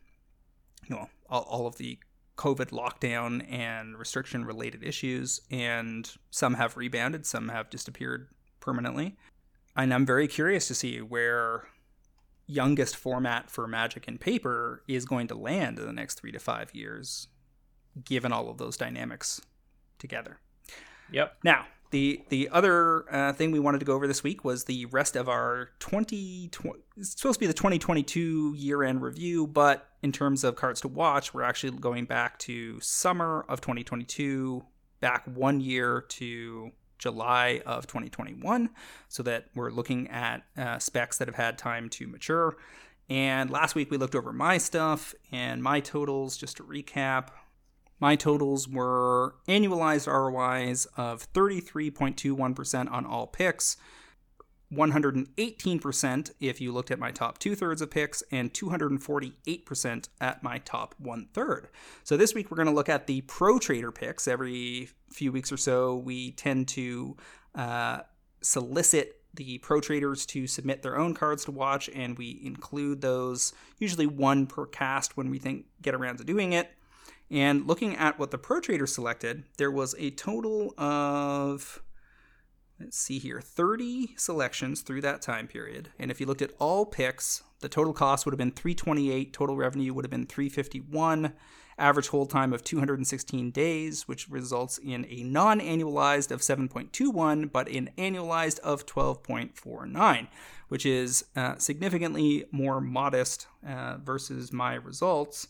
know, 0.89 1.09
all, 1.29 1.41
all 1.43 1.67
of 1.67 1.77
the 1.77 1.99
COVID 2.37 2.69
lockdown 2.69 3.51
and 3.51 3.97
restriction 3.97 4.45
related 4.45 4.83
issues. 4.83 5.41
And 5.51 6.09
some 6.29 6.53
have 6.53 6.77
rebounded, 6.77 7.25
some 7.25 7.49
have 7.49 7.69
disappeared 7.69 8.29
permanently. 8.59 9.17
And 9.75 9.93
I'm 9.93 10.05
very 10.05 10.27
curious 10.27 10.67
to 10.67 10.75
see 10.75 11.01
where 11.01 11.67
youngest 12.47 12.95
format 12.95 13.51
for 13.51 13.67
Magic 13.67 14.07
and 14.07 14.19
paper 14.19 14.83
is 14.87 15.05
going 15.05 15.27
to 15.27 15.35
land 15.35 15.77
in 15.77 15.85
the 15.85 15.93
next 15.93 16.19
three 16.19 16.31
to 16.31 16.39
five 16.39 16.73
years, 16.73 17.27
given 18.05 18.31
all 18.31 18.49
of 18.49 18.57
those 18.57 18.77
dynamics 18.77 19.41
together. 19.99 20.39
Yep. 21.11 21.37
Now, 21.43 21.65
the 21.91 22.21
the 22.29 22.49
other 22.51 23.05
uh, 23.13 23.33
thing 23.33 23.51
we 23.51 23.59
wanted 23.59 23.79
to 23.79 23.85
go 23.85 23.93
over 23.93 24.07
this 24.07 24.23
week 24.23 24.43
was 24.43 24.65
the 24.65 24.85
rest 24.87 25.15
of 25.15 25.29
our 25.29 25.69
20, 25.79 26.49
20 26.49 26.79
it's 26.97 27.11
supposed 27.11 27.35
to 27.35 27.39
be 27.39 27.47
the 27.47 27.53
2022 27.53 28.53
year 28.55 28.83
end 28.83 29.01
review 29.01 29.47
but 29.47 29.89
in 30.01 30.11
terms 30.11 30.43
of 30.43 30.55
cards 30.55 30.81
to 30.81 30.87
watch 30.87 31.33
we're 31.33 31.43
actually 31.43 31.77
going 31.77 32.05
back 32.05 32.37
to 32.39 32.79
summer 32.81 33.45
of 33.47 33.61
2022 33.61 34.63
back 34.99 35.23
one 35.33 35.59
year 35.61 36.01
to 36.09 36.71
July 36.97 37.61
of 37.65 37.87
2021 37.87 38.69
so 39.07 39.23
that 39.23 39.45
we're 39.55 39.69
looking 39.69 40.09
at 40.09 40.43
uh, 40.57 40.79
specs 40.79 41.17
that 41.17 41.27
have 41.27 41.35
had 41.35 41.57
time 41.57 41.89
to 41.89 42.07
mature. 42.07 42.57
And 43.09 43.49
last 43.49 43.75
week 43.75 43.89
we 43.89 43.97
looked 43.97 44.15
over 44.15 44.33
my 44.33 44.57
stuff 44.57 45.13
and 45.31 45.63
my 45.63 45.79
totals 45.79 46.37
just 46.37 46.57
to 46.57 46.63
recap 46.63 47.29
my 47.99 48.15
totals 48.15 48.67
were 48.67 49.35
annualized 49.47 50.07
ROIs 50.07 50.85
of 50.97 51.31
33.21% 51.33 52.91
on 52.91 53.05
all 53.05 53.27
picks, 53.27 53.77
118% 54.71 56.31
if 56.39 56.59
you 56.59 56.71
looked 56.73 56.91
at 56.91 56.99
my 56.99 57.11
top 57.11 57.37
two 57.37 57.55
thirds 57.55 57.81
of 57.81 57.89
picks, 57.89 58.21
and 58.31 58.53
248% 58.53 60.09
at 60.19 60.43
my 60.43 60.57
top 60.59 60.93
one 60.97 61.27
third. 61.33 61.69
So 62.03 62.17
this 62.17 62.35
week 62.35 62.51
we're 62.51 62.57
going 62.57 62.67
to 62.67 62.73
look 62.73 62.89
at 62.89 63.07
the 63.07 63.21
pro 63.21 63.59
trader 63.59 63.91
picks. 63.91 64.27
Every 64.27 64.89
few 65.09 65.31
weeks 65.31 65.51
or 65.51 65.57
so, 65.57 65.95
we 65.95 66.31
tend 66.31 66.67
to 66.69 67.15
uh, 67.55 67.99
solicit 68.41 69.21
the 69.33 69.57
pro 69.59 69.79
traders 69.79 70.25
to 70.25 70.47
submit 70.47 70.81
their 70.81 70.97
own 70.97 71.13
cards 71.13 71.45
to 71.45 71.51
watch, 71.51 71.89
and 71.89 72.17
we 72.17 72.41
include 72.43 73.01
those 73.01 73.53
usually 73.79 74.07
one 74.07 74.47
per 74.47 74.65
cast 74.65 75.15
when 75.15 75.29
we 75.29 75.39
think 75.39 75.65
get 75.81 75.95
around 75.95 76.17
to 76.17 76.23
doing 76.23 76.53
it. 76.53 76.71
And 77.29 77.67
looking 77.67 77.95
at 77.95 78.17
what 78.17 78.31
the 78.31 78.37
Pro 78.37 78.59
Trader 78.59 78.87
selected, 78.87 79.43
there 79.57 79.71
was 79.71 79.95
a 79.97 80.11
total 80.11 80.73
of, 80.77 81.81
let's 82.79 82.97
see 82.97 83.19
here, 83.19 83.41
30 83.41 84.15
selections 84.15 84.81
through 84.81 85.01
that 85.01 85.21
time 85.21 85.47
period. 85.47 85.89
And 85.99 86.09
if 86.09 86.21
you 86.21 86.25
looked 86.25 86.41
at 86.41 86.53
all 86.57 86.85
picks, 86.85 87.43
the 87.59 87.69
total 87.69 87.93
cost 87.93 88.25
would 88.25 88.31
have 88.31 88.37
been 88.37 88.51
328, 88.51 89.33
total 89.33 89.57
revenue 89.57 89.93
would 89.93 90.05
have 90.05 90.11
been 90.11 90.25
351, 90.25 91.33
average 91.77 92.07
hold 92.07 92.29
time 92.29 92.53
of 92.53 92.63
216 92.63 93.51
days, 93.51 94.07
which 94.07 94.29
results 94.29 94.77
in 94.77 95.05
a 95.09 95.23
non 95.23 95.59
annualized 95.59 96.31
of 96.31 96.39
7.21, 96.39 97.51
but 97.51 97.67
an 97.67 97.89
annualized 97.97 98.59
of 98.59 98.85
12.49, 98.85 100.27
which 100.69 100.85
is 100.85 101.25
uh, 101.35 101.57
significantly 101.57 102.45
more 102.51 102.79
modest 102.79 103.47
uh, 103.67 103.97
versus 103.97 104.53
my 104.53 104.75
results 104.75 105.47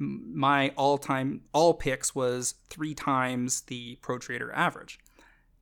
my 0.00 0.70
all-time 0.76 1.42
all 1.52 1.74
picks 1.74 2.14
was 2.14 2.54
three 2.68 2.94
times 2.94 3.62
the 3.62 3.96
pro 4.00 4.18
trader 4.18 4.52
average. 4.52 4.98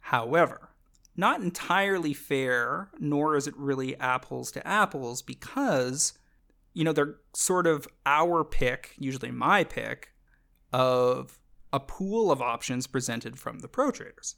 However 0.00 0.70
not 1.18 1.42
entirely 1.42 2.14
fair 2.14 2.88
nor 2.98 3.36
is 3.36 3.46
it 3.46 3.56
really 3.56 3.98
apples 3.98 4.52
to 4.52 4.66
apples 4.66 5.20
because 5.20 6.14
you 6.72 6.84
know 6.84 6.92
they're 6.92 7.16
sort 7.34 7.66
of 7.66 7.86
our 8.06 8.44
pick 8.44 8.94
usually 8.98 9.32
my 9.32 9.64
pick 9.64 10.12
of 10.72 11.38
a 11.72 11.80
pool 11.80 12.30
of 12.30 12.40
options 12.40 12.86
presented 12.86 13.38
from 13.38 13.58
the 13.58 13.68
pro 13.68 13.90
traders 13.90 14.36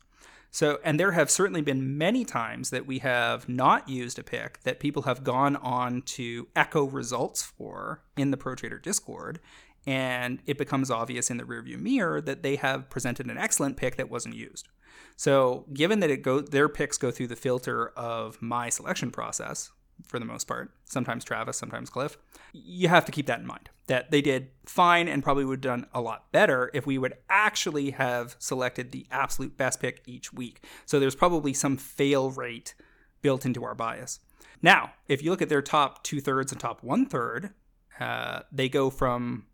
so 0.50 0.78
and 0.84 0.98
there 0.98 1.12
have 1.12 1.30
certainly 1.30 1.62
been 1.62 1.96
many 1.96 2.24
times 2.24 2.70
that 2.70 2.86
we 2.86 2.98
have 2.98 3.48
not 3.48 3.88
used 3.88 4.18
a 4.18 4.22
pick 4.22 4.60
that 4.62 4.80
people 4.80 5.02
have 5.02 5.24
gone 5.24 5.56
on 5.56 6.02
to 6.02 6.48
echo 6.56 6.84
results 6.84 7.42
for 7.42 8.02
in 8.16 8.30
the 8.30 8.36
pro 8.36 8.54
trader 8.54 8.78
discord 8.78 9.40
and 9.86 10.40
it 10.46 10.58
becomes 10.58 10.90
obvious 10.90 11.30
in 11.30 11.36
the 11.36 11.44
rearview 11.44 11.78
mirror 11.78 12.20
that 12.20 12.42
they 12.42 12.56
have 12.56 12.90
presented 12.90 13.26
an 13.26 13.38
excellent 13.38 13.76
pick 13.76 13.96
that 13.96 14.10
wasn't 14.10 14.34
used. 14.34 14.68
So, 15.16 15.66
given 15.72 16.00
that 16.00 16.10
it 16.10 16.22
go 16.22 16.40
their 16.40 16.68
picks 16.68 16.98
go 16.98 17.10
through 17.10 17.28
the 17.28 17.36
filter 17.36 17.88
of 17.90 18.40
my 18.40 18.68
selection 18.68 19.10
process 19.10 19.70
for 20.06 20.18
the 20.18 20.24
most 20.24 20.46
part, 20.46 20.72
sometimes 20.84 21.24
Travis, 21.24 21.56
sometimes 21.56 21.90
Cliff, 21.90 22.18
you 22.52 22.88
have 22.88 23.04
to 23.04 23.12
keep 23.12 23.26
that 23.26 23.40
in 23.40 23.46
mind 23.46 23.70
that 23.86 24.10
they 24.10 24.20
did 24.20 24.48
fine 24.66 25.08
and 25.08 25.22
probably 25.22 25.44
would 25.44 25.64
have 25.64 25.80
done 25.80 25.86
a 25.92 26.00
lot 26.00 26.30
better 26.32 26.70
if 26.72 26.86
we 26.86 26.96
would 26.98 27.14
actually 27.28 27.90
have 27.90 28.36
selected 28.38 28.92
the 28.92 29.06
absolute 29.10 29.56
best 29.56 29.80
pick 29.80 30.02
each 30.06 30.32
week. 30.32 30.64
So, 30.86 31.00
there's 31.00 31.14
probably 31.14 31.52
some 31.52 31.76
fail 31.76 32.30
rate 32.30 32.74
built 33.22 33.44
into 33.44 33.64
our 33.64 33.74
bias. 33.74 34.20
Now, 34.62 34.92
if 35.08 35.22
you 35.22 35.30
look 35.30 35.42
at 35.42 35.48
their 35.48 35.62
top 35.62 36.02
two 36.02 36.20
thirds 36.20 36.52
and 36.52 36.60
top 36.60 36.82
one 36.82 37.06
third, 37.06 37.50
uh, 37.98 38.40
they 38.52 38.68
go 38.68 38.90
from 38.90 39.46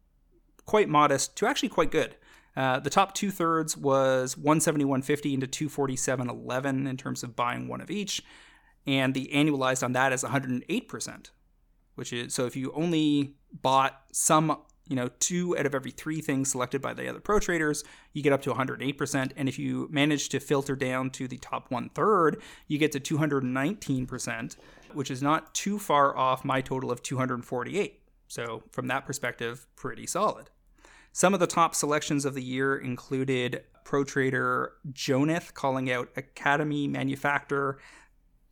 quite 0.65 0.89
modest 0.89 1.37
to 1.37 1.47
actually 1.47 1.69
quite 1.69 1.91
good. 1.91 2.17
Uh, 2.57 2.81
the 2.81 2.91
top 2.91 3.15
two 3.15 3.31
thirds 3.31 3.77
was 3.77 4.35
171.50 4.35 5.35
into 5.35 5.47
247.11 5.47 6.89
in 6.89 6.97
terms 6.97 7.23
of 7.23 7.37
buying 7.37 7.69
one 7.69 7.81
of 7.81 7.91
each, 7.91 8.23
and 8.87 9.15
the 9.15 9.31
annualized 9.33 9.83
on 9.83 9.93
that 9.93 10.13
is 10.13 10.23
108%, 10.23 11.31
which 11.95 12.13
is 12.13 12.35
so 12.35 12.47
if 12.47 12.57
you 12.57 12.73
only 12.73 13.35
bought 13.53 14.03
some, 14.13 14.59
you 14.89 14.95
know, 14.95 15.11
two 15.19 15.57
out 15.59 15.67
of 15.67 15.75
every 15.75 15.91
three 15.91 16.21
things 16.21 16.51
selected 16.51 16.81
by 16.81 16.95
the 16.95 17.09
other 17.09 17.21
pro 17.21 17.41
traders, 17.41 17.83
you 18.13 18.23
get 18.23 18.33
up 18.33 18.43
to 18.43 18.53
108%, 18.53 19.33
and 19.37 19.49
if 19.49 19.59
you 19.59 19.89
manage 19.91 20.29
to 20.29 20.41
filter 20.41 20.77
down 20.77 21.11
to 21.11 21.27
the 21.27 21.39
top 21.39 21.71
one 21.71 21.89
third, 21.91 22.41
you 22.69 22.79
get 22.79 22.93
to 22.93 23.01
219%, 23.01 24.57
which 24.93 25.11
is 25.11 25.23
not 25.23 25.55
too 25.55 25.79
far 25.79 26.17
off 26.17 26.45
my 26.45 26.61
total 26.61 26.91
of 26.93 27.03
248. 27.03 28.01
So 28.29 28.63
from 28.71 28.89
that 28.89 29.07
perspective, 29.07 29.67
pretty 29.77 30.07
solid. 30.07 30.51
Some 31.13 31.33
of 31.33 31.41
the 31.41 31.47
top 31.47 31.75
selections 31.75 32.25
of 32.25 32.35
the 32.35 32.43
year 32.43 32.77
included 32.77 33.63
pro 33.85 34.05
trader 34.05 34.73
Joneth 34.93 35.55
calling 35.55 35.91
out 35.91 36.11
Academy 36.17 36.87
Manufacturer 36.87 37.79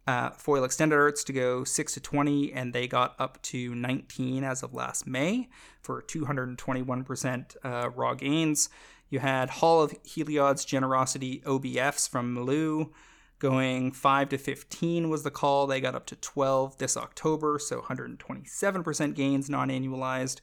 uh, 0.07 0.31
foil 0.31 0.65
extended 0.65 0.97
arts 0.97 1.25
to 1.25 1.33
go 1.33 1.65
6 1.65 1.95
to 1.95 2.01
20, 2.01 2.53
and 2.53 2.73
they 2.73 2.87
got 2.87 3.15
up 3.19 3.41
to 3.43 3.75
19 3.75 4.45
as 4.45 4.63
of 4.63 4.75
last 4.75 5.07
May 5.07 5.49
for 5.81 6.03
221% 6.03 7.57
uh, 7.65 7.91
raw 7.91 8.15
gains. 8.15 8.69
You 9.09 9.21
had 9.21 9.49
Hall 9.49 9.83
of 9.83 9.95
Heliod's 10.05 10.65
Generosity 10.65 11.43
OBFs 11.47 12.09
from 12.09 12.35
Malou 12.35 12.91
going 13.39 13.93
5 13.93 14.31
to 14.31 14.39
15 14.39 15.09
was 15.09 15.23
the 15.23 15.31
call. 15.31 15.67
They 15.67 15.81
got 15.81 15.95
up 15.95 16.07
to 16.07 16.17
12 16.17 16.79
this 16.79 16.97
October, 16.97 17.59
so 17.59 17.81
127% 17.81 19.15
gains 19.15 19.51
non 19.51 19.69
annualized. 19.69 20.41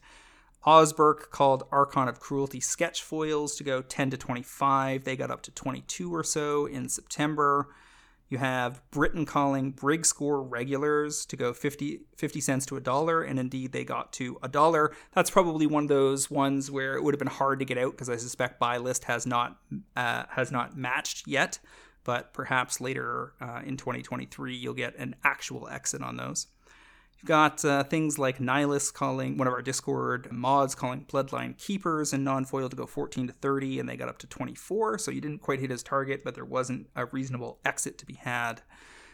Osberg 0.64 1.30
called 1.30 1.64
Archon 1.72 2.06
of 2.06 2.20
Cruelty 2.20 2.60
sketch 2.60 3.02
foils 3.02 3.56
to 3.56 3.64
go 3.64 3.82
10 3.82 4.10
to 4.10 4.16
25. 4.16 5.02
They 5.02 5.16
got 5.16 5.30
up 5.30 5.42
to 5.42 5.50
22 5.50 6.14
or 6.14 6.22
so 6.22 6.66
in 6.66 6.88
September. 6.88 7.68
You 8.32 8.38
have 8.38 8.80
Britain 8.90 9.26
calling 9.26 9.72
Brig 9.72 10.06
Score 10.06 10.42
regulars 10.42 11.26
to 11.26 11.36
go 11.36 11.52
50, 11.52 12.00
50 12.16 12.40
cents 12.40 12.64
to 12.64 12.78
a 12.78 12.80
dollar, 12.80 13.22
and 13.22 13.38
indeed 13.38 13.72
they 13.72 13.84
got 13.84 14.10
to 14.14 14.38
a 14.42 14.48
dollar. 14.48 14.94
That's 15.12 15.30
probably 15.30 15.66
one 15.66 15.82
of 15.82 15.90
those 15.90 16.30
ones 16.30 16.70
where 16.70 16.94
it 16.94 17.04
would 17.04 17.12
have 17.12 17.18
been 17.18 17.28
hard 17.28 17.58
to 17.58 17.66
get 17.66 17.76
out 17.76 17.90
because 17.90 18.08
I 18.08 18.16
suspect 18.16 18.58
buy 18.58 18.78
list 18.78 19.04
has 19.04 19.26
not 19.26 19.58
uh, 19.94 20.22
has 20.30 20.50
not 20.50 20.78
matched 20.78 21.28
yet. 21.28 21.58
But 22.04 22.32
perhaps 22.32 22.80
later 22.80 23.34
uh, 23.38 23.60
in 23.66 23.76
2023 23.76 24.56
you'll 24.56 24.72
get 24.72 24.96
an 24.96 25.14
actual 25.22 25.68
exit 25.68 26.00
on 26.00 26.16
those. 26.16 26.46
You've 27.22 27.28
got 27.28 27.64
uh, 27.64 27.84
things 27.84 28.18
like 28.18 28.38
Nihilus 28.38 28.92
calling 28.92 29.38
one 29.38 29.46
of 29.46 29.54
our 29.54 29.62
Discord 29.62 30.32
mods 30.32 30.74
calling 30.74 31.04
Bloodline 31.04 31.56
Keepers 31.56 32.12
and 32.12 32.24
non 32.24 32.44
foil 32.44 32.68
to 32.68 32.74
go 32.74 32.84
14 32.84 33.28
to 33.28 33.32
30, 33.32 33.78
and 33.78 33.88
they 33.88 33.96
got 33.96 34.08
up 34.08 34.18
to 34.18 34.26
24. 34.26 34.98
So 34.98 35.12
you 35.12 35.20
didn't 35.20 35.38
quite 35.38 35.60
hit 35.60 35.70
his 35.70 35.84
target, 35.84 36.24
but 36.24 36.34
there 36.34 36.44
wasn't 36.44 36.88
a 36.96 37.06
reasonable 37.06 37.60
exit 37.64 37.96
to 37.98 38.06
be 38.06 38.14
had. 38.14 38.62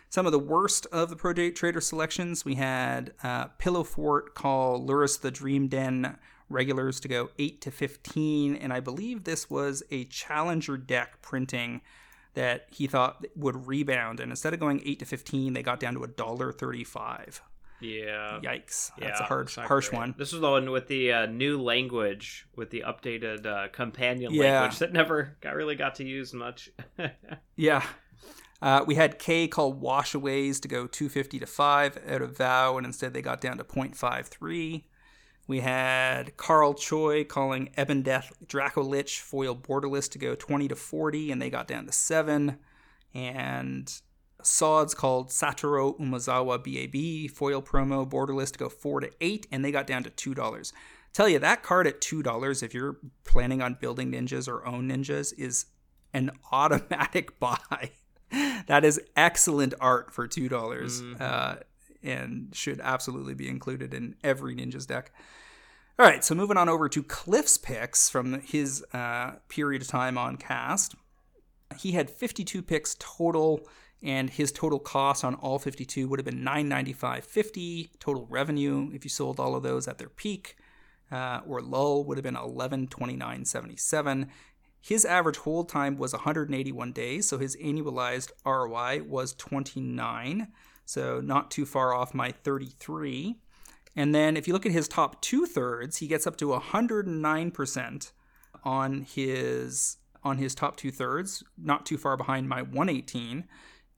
Some 0.09 0.25
of 0.25 0.33
the 0.33 0.39
worst 0.39 0.87
of 0.91 1.11
the 1.11 1.17
Pro 1.17 1.35
Trader 1.35 1.83
selections 1.83 2.47
we 2.47 2.55
had 2.55 3.13
uh, 3.23 3.49
Pillow 3.59 3.85
Fort 3.85 4.35
call 4.35 4.81
Lurrus 4.81 5.21
the 5.21 5.31
Dream 5.31 5.69
Den 5.69 6.17
regulars 6.49 7.01
to 7.01 7.09
go 7.09 7.29
8 7.39 7.61
to 7.61 7.71
15, 7.71 8.57
and 8.57 8.73
I 8.73 8.81
believe 8.81 9.25
this 9.25 9.51
was 9.51 9.83
a 9.91 10.07
Challenger 10.07 10.79
deck 10.79 11.21
printing 11.21 11.83
that 12.33 12.69
he 12.71 12.87
thought 12.87 13.27
would 13.37 13.67
rebound, 13.67 14.19
and 14.19 14.33
instead 14.33 14.55
of 14.55 14.61
going 14.61 14.81
8 14.87 14.99
to 15.01 15.05
15, 15.05 15.53
they 15.53 15.63
got 15.63 15.79
down 15.79 15.93
to 15.93 16.05
a 16.05 16.09
dollar 16.09 16.53
35. 16.53 17.43
Yeah. 17.81 18.41
Yikes. 18.43 18.91
That's 18.99 19.21
a 19.21 19.25
hard, 19.25 19.51
harsh 19.51 19.91
great. 19.91 19.99
one. 19.99 20.15
This 20.19 20.33
was 20.33 20.41
the 20.41 20.51
one 20.51 20.71
with 20.71 20.89
the 20.89 21.13
uh, 21.13 21.27
new 21.27 21.61
language, 21.61 22.47
with 22.57 22.71
the 22.71 22.85
updated 22.87 23.47
uh, 23.47 23.69
companion 23.69 24.35
yeah. 24.35 24.61
language 24.61 24.79
that 24.81 24.93
never 24.93 25.37
got 25.41 25.55
really 25.55 25.77
got 25.77 25.97
to 25.97 26.05
use 26.05 26.35
much. 26.35 26.71
yeah. 27.57 27.85
Uh, 28.61 28.85
we 28.87 28.97
had 28.97 29.19
K 29.19 29.47
call 29.47 29.75
washaways 29.75 30.61
to 30.61 30.69
go 30.69 30.87
250 30.87 31.39
to 31.39 31.47
5 31.47 31.99
out 32.09 32.23
of 32.23 32.37
Vow, 32.37 32.77
and 32.77 32.85
instead 32.85 33.15
they 33.15 33.23
got 33.23 33.41
down 33.41 33.59
to 33.59 33.65
0.53. 33.65 34.85
We 35.47 35.61
had 35.61 36.37
Carl 36.37 36.75
Choi 36.75 37.25
calling 37.25 37.71
Ebondeath 37.79 38.33
Dracolich 38.47 39.21
foil 39.21 39.57
borderless 39.57 40.11
to 40.11 40.19
go 40.19 40.35
20 40.35 40.69
to 40.69 40.77
40, 40.77 41.31
and 41.31 41.41
they 41.41 41.51
got 41.51 41.69
down 41.69 41.87
to 41.87 41.93
7. 41.93 42.59
And 43.15 44.01
Sods 44.43 44.95
called 44.95 45.31
Satoru 45.31 45.99
Umezawa 45.99 46.59
BAB 46.59 47.31
foil 47.35 47.61
promo 47.61 48.09
borderless 48.09 48.53
to 48.53 48.59
go 48.59 48.69
4 48.69 49.01
to 49.01 49.11
8, 49.21 49.47
and 49.51 49.65
they 49.65 49.73
got 49.73 49.87
down 49.87 50.05
to 50.05 50.11
$2. 50.11 50.73
Tell 51.13 51.29
you, 51.29 51.39
that 51.39 51.63
card 51.63 51.87
at 51.87 52.01
$2, 52.01 52.63
if 52.63 52.75
you're 52.75 52.99
planning 53.25 53.61
on 53.61 53.77
building 53.81 54.13
ninjas 54.13 54.49
or 54.49 54.65
own 54.67 54.89
ninjas, 54.89 55.33
is 55.37 55.67
an 56.13 56.31
automatic 56.53 57.39
buy. 57.41 57.91
that 58.67 58.85
is 58.85 59.01
excellent 59.17 59.75
art 59.81 60.13
for 60.13 60.29
$2 60.29 60.49
mm-hmm. 60.49 61.15
uh, 61.21 61.57
and 62.03 62.55
should 62.55 62.81
absolutely 62.81 63.35
be 63.35 63.49
included 63.49 63.95
in 63.95 64.15
every 64.23 64.55
ninjas 64.55 64.87
deck. 64.87 65.13
All 65.99 66.07
right, 66.07 66.23
so 66.23 66.37
moving 66.37 66.57
on 66.57 66.69
over 66.69 66.89
to 66.89 67.03
Cliff's 67.03 67.59
picks 67.59 68.09
from 68.09 68.41
his 68.43 68.85
uh, 68.93 69.33
period 69.49 69.83
of 69.83 69.89
time 69.89 70.17
on 70.17 70.37
cast. 70.37 70.95
He 71.77 71.93
had 71.93 72.09
52 72.09 72.63
picks 72.63 72.95
total, 73.01 73.67
and 74.03 74.31
his 74.31 74.53
total 74.53 74.79
cost 74.79 75.25
on 75.25 75.35
all 75.35 75.59
52 75.59 76.09
would 76.09 76.19
have 76.19 76.27
been 76.27 76.45
995.50 76.45 77.91
total 77.99 78.27
revenue 78.31 78.91
if 78.93 79.05
you 79.05 79.11
sold 79.11 79.41
all 79.41 79.57
of 79.57 79.63
those 79.63 79.89
at 79.89 79.99
their 79.99 80.09
peak. 80.09 80.57
Uh, 81.11 81.41
or 81.47 81.63
lull 81.63 82.05
would 82.05 82.19
have 82.19 82.23
been 82.23 82.35
1129.77. 82.35 84.29
His 84.81 85.05
average 85.05 85.39
hold 85.39 85.69
time 85.69 85.97
was 85.97 86.13
181 86.13 86.93
days, 86.93 87.29
so 87.29 87.39
his 87.39 87.57
annualized 87.57 88.31
ROI 88.45 89.03
was 89.05 89.33
29, 89.35 90.49
so 90.85 91.21
not 91.21 91.51
too 91.51 91.67
far 91.67 91.95
off 91.95 92.15
my 92.15 92.31
33. 92.31 93.37
And 93.97 94.15
then 94.15 94.37
if 94.37 94.47
you 94.47 94.53
look 94.53 94.67
at 94.67 94.73
his 94.73 94.87
top 94.87 95.21
two 95.21 95.47
thirds, 95.47 95.97
he 95.97 96.07
gets 96.07 96.27
up 96.27 96.37
to 96.37 96.49
109% 96.49 98.13
on 98.65 99.03
his 99.03 99.97
on 100.25 100.39
his 100.39 100.55
top 100.55 100.77
two 100.77 100.91
thirds, 100.91 101.45
not 101.57 101.87
too 101.87 101.97
far 101.97 102.17
behind 102.17 102.49
my 102.49 102.61
118. 102.61 103.45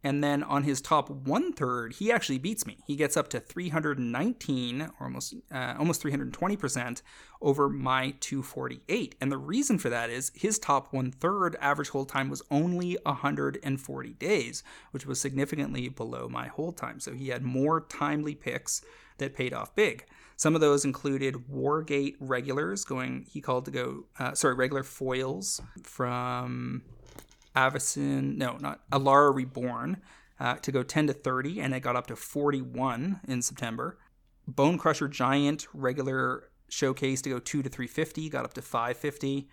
And 0.03 0.25
then 0.25 0.43
on 0.43 0.63
his 0.63 0.81
top 0.81 1.11
one 1.11 1.53
third, 1.53 1.95
he 1.95 2.11
actually 2.11 2.39
beats 2.39 2.67
me. 2.67 2.79
He 2.87 2.97
gets 2.97 3.17
up 3.17 3.29
to 3.29 3.41
319, 3.41 4.83
or 4.83 5.07
almost 5.07 5.35
uh, 5.53 5.75
almost 5.79 6.01
320 6.01 6.57
percent 6.57 7.03
over 7.43 7.69
my 7.69 8.15
248. 8.21 9.15
And 9.21 9.31
the 9.31 9.39
reason 9.39 9.79
for 9.79 9.91
that 9.91 10.11
is 10.11 10.33
his 10.35 10.59
top 10.59 10.93
one 10.93 11.11
third 11.11 11.57
average 11.61 11.91
hold 11.91 12.09
time 12.09 12.29
was 12.31 12.43
only 12.51 12.97
140 13.05 14.11
days, 14.15 14.63
which 14.91 15.07
was 15.07 15.21
significantly 15.21 15.89
below 15.89 16.29
my 16.29 16.49
hold 16.49 16.77
time. 16.77 17.01
So 17.01 17.13
he 17.13 17.29
had 17.29 17.43
more 17.43 17.83
timely 17.83 18.35
picks 18.35 18.83
that 19.19 19.35
paid 19.35 19.53
off 19.53 19.75
big. 19.75 20.07
Some 20.37 20.55
of 20.55 20.63
those 20.63 20.87
included 20.87 21.35
Wargate 21.53 22.15
regulars 22.19 22.85
going, 22.85 23.27
he 23.31 23.43
called 23.43 23.67
to 23.67 23.71
go, 23.71 24.05
uh, 24.19 24.33
sorry, 24.33 24.55
regular 24.55 24.83
foils 24.83 25.61
from 25.83 26.83
Avacyn, 27.55 28.37
no, 28.37 28.57
not 28.61 28.89
Alara 28.91 29.35
Reborn, 29.35 29.99
uh, 30.39 30.55
to 30.57 30.73
go 30.73 30.83
10 30.83 31.09
to 31.09 31.13
30, 31.13 31.61
and 31.61 31.75
it 31.75 31.81
got 31.81 31.97
up 31.97 32.07
to 32.07 32.17
41 32.17 33.21
in 33.27 33.43
September. 33.43 33.99
Bonecrusher 34.51 35.11
Giant 35.11 35.67
regular 35.75 36.51
showcase 36.69 37.21
to 37.23 37.31
go 37.31 37.39
2 37.39 37.63
to 37.63 37.69
350, 37.69 38.29
got 38.29 38.45
up 38.45 38.55
to 38.55 38.63
550. 38.63 39.49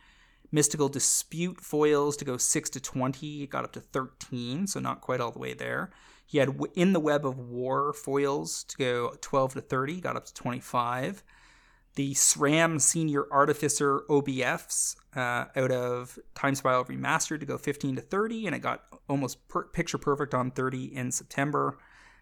Mystical 0.51 0.87
Dispute 0.87 1.59
foils 1.59 2.15
to 2.17 2.25
go 2.25 2.37
6 2.37 2.69
to 2.69 2.79
20, 2.79 3.47
got 3.47 3.65
up 3.65 3.73
to 3.73 3.81
13, 3.81 4.67
so 4.67 4.79
not 4.79 5.01
quite 5.01 5.19
all 5.19 5.31
the 5.31 5.39
way 5.39 5.53
there. 5.53 5.91
He 6.25 6.37
had 6.37 6.57
in 6.75 6.93
the 6.93 6.99
web 6.99 7.25
of 7.25 7.37
war 7.37 7.93
foils 7.93 8.63
to 8.65 8.77
go 8.77 9.15
12 9.21 9.55
to 9.55 9.61
30, 9.61 10.01
got 10.01 10.15
up 10.15 10.25
to 10.25 10.33
25. 10.33 11.23
The 11.97 12.13
Sram 12.13 12.79
Senior 12.79 13.23
Edificer 13.31 14.05
OBFs 14.05 14.97
uh, 15.15 15.45
out 15.59 15.71
of 15.71 16.19
Time 16.35 16.53
Spiral 16.53 16.85
Remastered 16.85 17.39
to 17.39 17.45
go 17.47 17.57
15 17.57 17.95
to 17.95 18.01
30, 18.03 18.45
and 18.45 18.55
it 18.55 18.59
got 18.59 18.83
almost 19.09 19.47
per- 19.47 19.63
picture 19.63 19.97
perfect 19.97 20.35
on 20.35 20.51
30 20.51 20.95
in 20.95 21.11
September. 21.11 21.79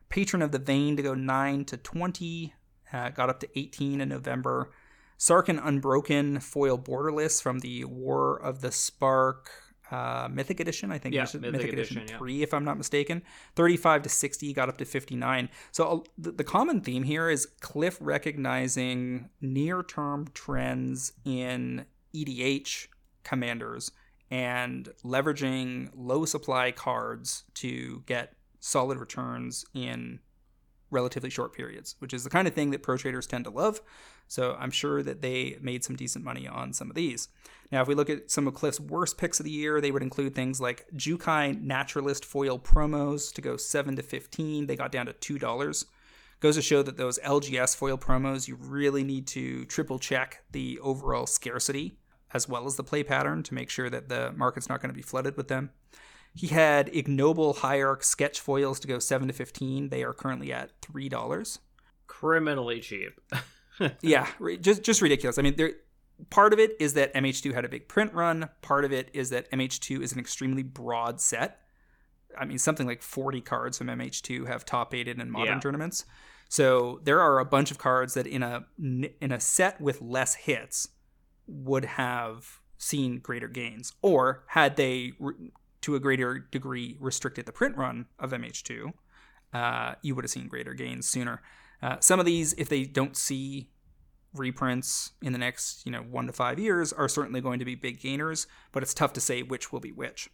Patron 0.08 0.42
of 0.42 0.54
the 0.54 0.60
Vein 0.60 0.96
to 0.96 1.04
go 1.04 1.14
9 1.14 1.66
to 1.66 1.76
20, 1.76 2.54
uh, 2.94 3.10
got 3.10 3.30
up 3.30 3.42
to 3.42 3.60
18 3.60 4.00
in 4.00 4.08
November. 4.08 4.72
Sarkhan 5.20 5.60
Unbroken 5.62 6.40
foil 6.40 6.78
borderless 6.78 7.44
from 7.44 7.60
the 7.60 7.84
War 7.84 8.42
of 8.42 8.62
the 8.62 8.72
Spark 8.72 9.50
uh, 9.92 10.28
Mythic 10.32 10.60
Edition. 10.60 10.92
I 10.92 10.98
think 10.98 11.16
yeah, 11.16 11.22
Mythic, 11.22 11.42
Mythic, 11.42 11.74
Edition, 11.74 11.98
Edition 12.00 12.18
3, 12.18 12.34
yeah. 12.34 12.44
if 12.44 12.54
I'm 12.54 12.66
not 12.66 12.78
mistaken. 12.78 13.22
35 13.56 14.04
to 14.04 14.10
60, 14.10 14.54
got 14.54 14.70
up 14.70 14.78
to 14.78 14.86
59. 14.86 15.50
So 15.72 15.88
uh, 15.88 16.10
the, 16.18 16.32
the 16.32 16.44
common 16.44 16.82
theme 16.82 17.04
here 17.04 17.30
is 17.30 17.48
Cliff 17.62 17.98
recognizing 18.00 19.30
near 19.42 19.84
term 19.84 20.28
trends 20.34 21.14
in 21.24 21.86
EDH 22.14 22.88
commanders 23.24 23.92
and 24.32 24.90
leveraging 25.04 25.90
low 25.96 26.26
supply 26.26 26.72
cards 26.72 27.44
to 27.56 28.04
get 28.06 28.34
solid 28.60 28.98
returns 28.98 29.66
in 29.74 30.20
relatively 30.96 31.30
short 31.30 31.54
periods, 31.54 31.96
which 32.00 32.14
is 32.14 32.24
the 32.24 32.30
kind 32.30 32.48
of 32.48 32.56
thing 32.56 32.72
that 32.72 32.82
pro 32.82 32.98
traders 32.98 33.28
tend 33.28 33.44
to 33.44 33.52
love. 33.52 33.82
So 34.28 34.56
I'm 34.60 34.72
sure 34.72 35.04
that 35.04 35.22
they 35.22 35.58
made 35.62 35.84
some 35.84 35.96
decent 35.96 36.26
money 36.26 36.48
on 36.48 36.74
some 36.74 36.90
of 36.90 36.96
these. 36.96 37.28
Now, 37.72 37.82
if 37.82 37.88
we 37.88 37.94
look 37.94 38.10
at 38.10 38.32
some 38.32 38.48
of 38.48 38.56
Cliff's 38.56 38.80
worst 38.80 39.18
picks 39.18 39.40
of 39.40 39.44
the 39.44 39.52
year, 39.52 39.80
they 39.80 39.92
would 39.92 40.02
include 40.02 40.34
things 40.34 40.60
like 40.60 40.86
Jukai 40.96 41.62
Naturalist 41.62 42.26
foil 42.26 42.58
promos 42.58 43.32
to 43.34 43.42
go 43.42 43.58
7 43.58 43.96
to 43.98 44.02
15. 44.02 44.66
They 44.66 44.76
got 44.76 44.92
down 44.92 45.06
to 45.06 45.14
$2. 45.14 45.86
Goes 46.40 46.56
to 46.56 46.62
show 46.62 46.82
that 46.82 46.98
those 46.98 47.20
LGS 47.20 47.76
foil 47.76 47.98
promos, 47.98 48.48
you 48.48 48.56
really 48.56 49.04
need 49.04 49.28
to 49.28 49.66
triple 49.66 50.00
check 50.00 50.44
the 50.52 50.80
overall 50.80 51.28
scarcity 51.28 51.98
as 52.34 52.50
well 52.50 52.66
as 52.66 52.76
the 52.76 52.84
play 52.84 53.04
pattern 53.04 53.44
to 53.44 53.54
make 53.54 53.70
sure 53.70 53.90
that 53.90 54.10
the 54.10 54.32
market's 54.36 54.68
not 54.68 54.82
going 54.82 54.90
to 54.90 54.96
be 54.96 55.02
flooded 55.02 55.38
with 55.38 55.48
them. 55.48 55.70
He 56.36 56.48
had 56.48 56.90
ignoble 56.94 57.54
hierarch 57.54 58.04
sketch 58.04 58.42
foils 58.42 58.80
to 58.82 58.88
go 58.88 59.00
7 59.00 59.28
to 59.30 59.34
15. 59.34 59.90
They 59.90 60.04
are 60.04 60.14
currently 60.14 60.52
at 60.52 60.80
$3. 60.82 61.60
Criminally 62.08 62.82
cheap. 62.82 63.20
yeah, 64.02 64.28
just 64.62 64.84
just 64.84 65.02
ridiculous. 65.02 65.38
I 65.38 65.42
mean, 65.42 65.56
there 65.56 65.72
part 66.30 66.54
of 66.54 66.60
it 66.60 66.76
is 66.80 66.94
that 66.94 67.14
MH2 67.14 67.54
had 67.54 67.66
a 67.66 67.70
big 67.70 67.88
print 67.88 68.14
run. 68.14 68.50
Part 68.62 68.86
of 68.86 68.92
it 68.92 69.10
is 69.14 69.30
that 69.32 69.50
MH2 69.52 70.02
is 70.02 70.14
an 70.14 70.20
extremely 70.20 70.64
broad 70.64 71.20
set. 71.20 71.62
I 72.38 72.46
mean, 72.46 72.58
something 72.58 72.86
like 72.86 73.02
40 73.02 73.42
cards 73.42 73.78
from 73.78 73.88
MH2 73.88 74.48
have 74.48 74.66
top 74.66 74.94
aided 74.94 75.20
in 75.20 75.32
modern 75.32 75.56
yeah. 75.56 75.60
tournaments. 75.60 76.06
So 76.50 77.00
there 77.04 77.22
are 77.22 77.40
a 77.40 77.46
bunch 77.46 77.72
of 77.72 77.78
cards 77.78 78.14
that 78.14 78.28
in 78.28 78.44
a 78.44 78.66
in 78.78 79.32
a 79.32 79.40
set 79.40 79.80
with 79.82 80.02
less 80.02 80.36
hits 80.36 80.90
would 81.48 81.86
have 81.86 82.60
seen 82.78 83.20
greater 83.20 83.48
gains, 83.48 83.94
or 84.02 84.44
had 84.48 84.76
they 84.76 85.14
to 85.86 85.96
a 85.96 86.00
greater 86.00 86.40
degree 86.40 86.98
restricted 87.00 87.46
the 87.46 87.52
print 87.52 87.78
run 87.78 88.08
of 88.18 88.32
MH2, 88.32 88.92
uh, 89.54 89.94
you 90.02 90.16
would 90.16 90.24
have 90.24 90.32
seen 90.32 90.48
greater 90.48 90.74
gains 90.74 91.08
sooner. 91.08 91.44
Uh, 91.80 91.98
some 92.00 92.20
of 92.20 92.26
these, 92.26 92.54
if 92.54 92.70
they 92.70 92.86
don't 92.86 93.16
see 93.16 93.70
reprints 94.34 95.12
in 95.22 95.32
the 95.32 95.38
next, 95.38 95.86
you 95.86 95.92
know, 95.92 96.02
one 96.02 96.26
to 96.26 96.34
five 96.34 96.58
years, 96.58 96.92
are 96.92 97.08
certainly 97.08 97.40
going 97.40 97.60
to 97.60 97.66
be 97.66 97.76
big 97.76 98.00
gainers, 98.00 98.48
but 98.72 98.82
it's 98.82 98.96
tough 98.96 99.14
to 99.14 99.22
say 99.22 99.44
which 99.44 99.72
will 99.72 99.80
be 99.80 99.92
which. 99.92 100.28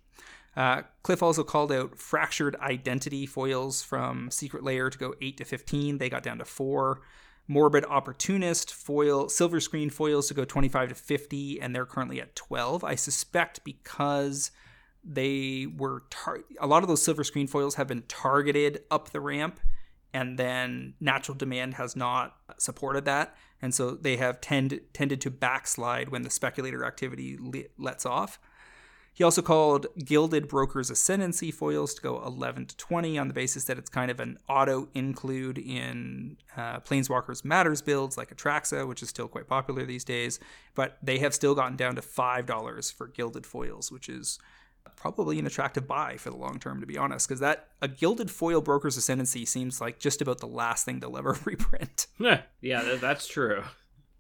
Uh, 0.56 0.84
Cliff 1.04 1.22
also 1.22 1.44
called 1.44 1.72
out 1.72 1.98
fractured 1.98 2.56
identity 2.62 3.26
foils 3.26 3.84
from 3.84 4.32
Secret 4.32 4.64
Lair 4.64 4.90
to 4.90 4.98
go 4.98 5.16
8 5.22 5.36
to 5.38 5.44
15. 5.44 5.98
They 5.98 6.10
got 6.10 6.24
down 6.24 6.38
to 6.38 6.46
4. 6.46 7.02
Morbid 7.50 7.84
Opportunist 7.86 8.74
foil, 8.74 9.28
silver 9.28 9.60
screen 9.60 9.90
foils 9.90 10.30
to 10.30 10.34
go 10.34 10.46
25 10.46 10.90
to 10.90 10.96
50, 10.96 11.60
and 11.60 11.76
they're 11.76 11.86
currently 11.86 12.22
at 12.22 12.38
12. 12.38 12.86
I 12.86 12.96
suspect 12.96 13.66
because 13.66 14.52
they 15.04 15.68
were 15.78 16.04
tar- 16.10 16.44
a 16.60 16.68
lot 16.68 16.84
of 16.84 16.90
those 16.90 17.02
silver 17.02 17.24
screen 17.24 17.48
foils 17.48 17.76
have 17.76 17.88
been 17.88 18.04
targeted 18.08 18.84
up 18.92 19.10
the 19.10 19.20
ramp 19.20 19.60
and 20.14 20.38
then 20.38 20.94
natural 21.00 21.38
demand 21.38 21.76
has 21.76 21.96
not 21.96 22.36
supported 22.58 23.06
that, 23.06 23.36
and 23.62 23.74
so 23.74 23.92
they 23.92 24.18
have 24.18 24.42
tend, 24.42 24.82
tended 24.94 25.22
to 25.22 25.32
backslide 25.32 26.10
when 26.10 26.24
the 26.24 26.30
speculator 26.30 26.84
activity 26.84 27.38
le- 27.40 27.70
lets 27.78 28.06
off. 28.06 28.40
He 29.14 29.26
also 29.26 29.42
called 29.42 29.88
Gilded 29.98 30.48
Broker's 30.48 30.90
Ascendancy 30.90 31.52
foils 31.52 31.94
to 31.96 32.02
go 32.02 32.24
11 32.26 32.68
to 32.68 32.78
20 32.78 33.18
on 33.18 33.28
the 33.28 33.34
basis 33.34 33.66
that 33.66 33.78
it's 33.78 33.90
kind 33.90 34.10
of 34.10 34.22
an 34.22 34.38
auto 34.48 34.88
include 34.94 35.58
in 35.58 36.38
uh, 36.56 36.80
Planeswalkers 36.80 37.44
Matters 37.44 37.82
builds 37.82 38.18
like 38.18 38.36
Atraxa, 38.36 38.88
which 38.88 39.04
is 39.04 39.10
still 39.10 39.28
quite 39.28 39.48
popular 39.48 39.86
these 39.86 40.06
days. 40.06 40.40
But 40.76 40.98
they 41.04 41.20
have 41.20 41.34
still 41.34 41.54
gotten 41.56 41.76
down 41.76 41.96
to 41.96 42.02
$5 42.02 42.94
for 42.94 43.08
Gilded 43.08 43.46
foils, 43.46 43.92
which 43.92 44.08
is 44.08 44.40
probably 45.02 45.40
an 45.40 45.48
attractive 45.48 45.88
buy 45.88 46.16
for 46.16 46.30
the 46.30 46.36
long 46.36 46.60
term, 46.60 46.80
to 46.80 46.86
be 46.86 46.96
honest, 46.96 47.28
because 47.28 47.40
that 47.40 47.70
a 47.82 47.88
Gilded 47.88 48.30
Foil 48.30 48.62
Broker's 48.62 48.98
Ascendancy 48.98 49.46
seems 49.46 49.82
like 49.82 49.98
just 49.98 50.22
about 50.22 50.38
the 50.38 50.48
last 50.48 50.86
thing 50.86 51.00
they'll 51.00 51.18
ever 51.18 51.36
reprint. 51.46 52.06
yeah, 52.62 52.98
that's 53.02 53.26
true. 53.26 53.64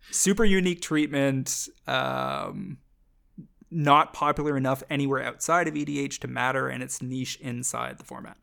Super 0.09 0.43
unique 0.43 0.81
treatment. 0.81 1.69
Um, 1.85 2.79
not 3.69 4.11
popular 4.11 4.57
enough 4.57 4.81
anywhere 4.89 5.23
outside 5.23 5.67
of 5.67 5.75
EDH 5.75 6.17
to 6.21 6.27
matter, 6.27 6.67
and 6.67 6.81
it's 6.81 6.99
niche 6.99 7.37
inside 7.39 7.99
the 7.99 8.03
format. 8.03 8.37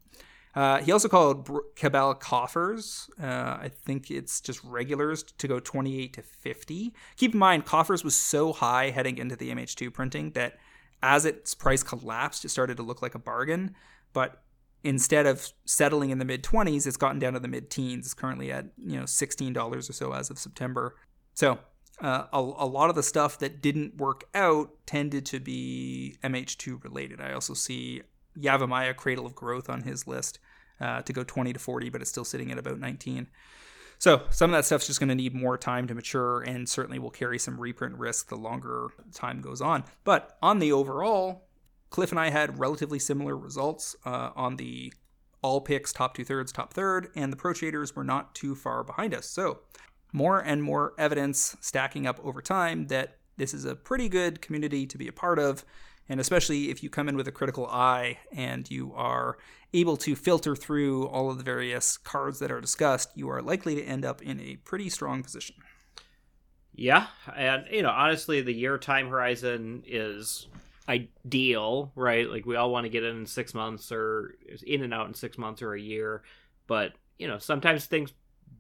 Uh, 0.54 0.78
he 0.78 0.92
also 0.92 1.08
called 1.08 1.50
Cabal 1.74 2.14
Coffers. 2.14 3.10
Uh, 3.20 3.58
I 3.60 3.70
think 3.84 4.12
it's 4.12 4.40
just 4.40 4.62
regulars 4.62 5.24
to 5.24 5.48
go 5.48 5.58
28 5.58 6.12
to 6.14 6.22
50. 6.22 6.94
Keep 7.16 7.32
in 7.32 7.38
mind, 7.38 7.66
Coffers 7.66 8.04
was 8.04 8.14
so 8.14 8.52
high 8.52 8.90
heading 8.90 9.18
into 9.18 9.34
the 9.34 9.50
MH2 9.50 9.92
printing 9.92 10.30
that 10.30 10.58
as 11.02 11.24
its 11.24 11.54
price 11.54 11.82
collapsed, 11.82 12.44
it 12.44 12.48
started 12.48 12.76
to 12.76 12.82
look 12.82 13.02
like 13.02 13.14
a 13.14 13.18
bargain. 13.18 13.74
But 14.12 14.42
instead 14.82 15.26
of 15.26 15.52
settling 15.64 16.10
in 16.10 16.18
the 16.18 16.24
mid 16.24 16.42
20s, 16.42 16.86
it's 16.86 16.96
gotten 16.96 17.18
down 17.18 17.34
to 17.34 17.40
the 17.40 17.48
mid 17.48 17.70
teens. 17.70 18.06
It's 18.06 18.14
currently 18.14 18.52
at 18.52 18.66
you 18.76 18.98
know 18.98 19.04
$16 19.04 19.76
or 19.76 19.82
so 19.82 20.12
as 20.12 20.30
of 20.30 20.38
September. 20.38 20.96
So 21.34 21.58
uh, 22.00 22.24
a, 22.32 22.38
a, 22.38 22.66
lot 22.66 22.90
of 22.90 22.96
the 22.96 23.02
stuff 23.02 23.38
that 23.38 23.60
didn't 23.60 23.96
work 23.96 24.24
out 24.34 24.70
tended 24.86 25.26
to 25.26 25.40
be 25.40 26.16
MH2 26.22 26.82
related. 26.84 27.20
I 27.20 27.32
also 27.32 27.54
see 27.54 28.02
Yavimaya 28.38 28.94
Cradle 28.94 29.26
of 29.26 29.34
Growth 29.34 29.68
on 29.68 29.82
his 29.82 30.06
list 30.06 30.38
uh, 30.80 31.02
to 31.02 31.12
go 31.12 31.24
20 31.24 31.52
to 31.52 31.58
40, 31.58 31.88
but 31.90 32.00
it's 32.00 32.10
still 32.10 32.24
sitting 32.24 32.52
at 32.52 32.58
about 32.58 32.78
19. 32.78 33.26
So 33.98 34.22
some 34.30 34.50
of 34.50 34.56
that 34.56 34.64
stuff's 34.64 34.86
just 34.86 35.00
going 35.00 35.08
to 35.08 35.14
need 35.14 35.34
more 35.34 35.58
time 35.58 35.86
to 35.88 35.94
mature 35.94 36.40
and 36.40 36.68
certainly 36.68 36.98
will 36.98 37.10
carry 37.10 37.38
some 37.38 37.60
reprint 37.60 37.96
risk 37.96 38.28
the 38.28 38.36
longer 38.36 38.88
time 39.12 39.40
goes 39.40 39.60
on. 39.60 39.84
But 40.04 40.38
on 40.40 40.60
the 40.60 40.72
overall, 40.72 41.48
Cliff 41.90 42.10
and 42.10 42.20
I 42.20 42.30
had 42.30 42.58
relatively 42.58 42.98
similar 42.98 43.36
results 43.36 43.96
uh, 44.04 44.30
on 44.36 44.56
the 44.56 44.92
all 45.42 45.60
picks, 45.60 45.92
top 45.92 46.14
two 46.14 46.24
thirds, 46.24 46.52
top 46.52 46.72
third, 46.72 47.08
and 47.14 47.32
the 47.32 47.36
pro 47.36 47.52
traders 47.52 47.94
were 47.94 48.04
not 48.04 48.34
too 48.34 48.54
far 48.54 48.84
behind 48.84 49.14
us. 49.14 49.26
So 49.26 49.60
more 50.12 50.40
and 50.40 50.62
more 50.62 50.94
evidence 50.98 51.56
stacking 51.60 52.06
up 52.06 52.18
over 52.24 52.40
time 52.40 52.86
that 52.88 53.18
this 53.36 53.54
is 53.54 53.64
a 53.64 53.76
pretty 53.76 54.08
good 54.08 54.40
community 54.40 54.86
to 54.86 54.98
be 54.98 55.08
a 55.08 55.12
part 55.12 55.38
of. 55.38 55.64
And 56.08 56.20
especially 56.20 56.70
if 56.70 56.82
you 56.82 56.88
come 56.88 57.08
in 57.08 57.16
with 57.16 57.28
a 57.28 57.32
critical 57.32 57.66
eye 57.66 58.18
and 58.32 58.70
you 58.70 58.92
are 58.94 59.36
able 59.74 59.96
to 59.98 60.16
filter 60.16 60.56
through 60.56 61.06
all 61.06 61.30
of 61.30 61.38
the 61.38 61.44
various 61.44 61.98
cards 61.98 62.38
that 62.38 62.50
are 62.50 62.60
discussed, 62.60 63.10
you 63.14 63.28
are 63.28 63.42
likely 63.42 63.74
to 63.74 63.84
end 63.84 64.04
up 64.04 64.22
in 64.22 64.40
a 64.40 64.56
pretty 64.56 64.88
strong 64.88 65.22
position. 65.22 65.56
Yeah, 66.74 67.08
and 67.36 67.66
you 67.70 67.82
know, 67.82 67.90
honestly, 67.90 68.40
the 68.40 68.52
year 68.52 68.78
time 68.78 69.08
horizon 69.08 69.82
is 69.86 70.46
ideal, 70.88 71.92
right? 71.94 72.30
Like 72.30 72.46
we 72.46 72.56
all 72.56 72.70
want 72.70 72.84
to 72.84 72.88
get 72.88 73.02
in 73.02 73.18
in 73.18 73.26
six 73.26 73.52
months 73.52 73.92
or 73.92 74.36
in 74.64 74.82
and 74.82 74.94
out 74.94 75.08
in 75.08 75.14
six 75.14 75.36
months 75.36 75.60
or 75.60 75.74
a 75.74 75.80
year, 75.80 76.22
but 76.66 76.92
you 77.18 77.26
know, 77.26 77.38
sometimes 77.38 77.84
things 77.84 78.12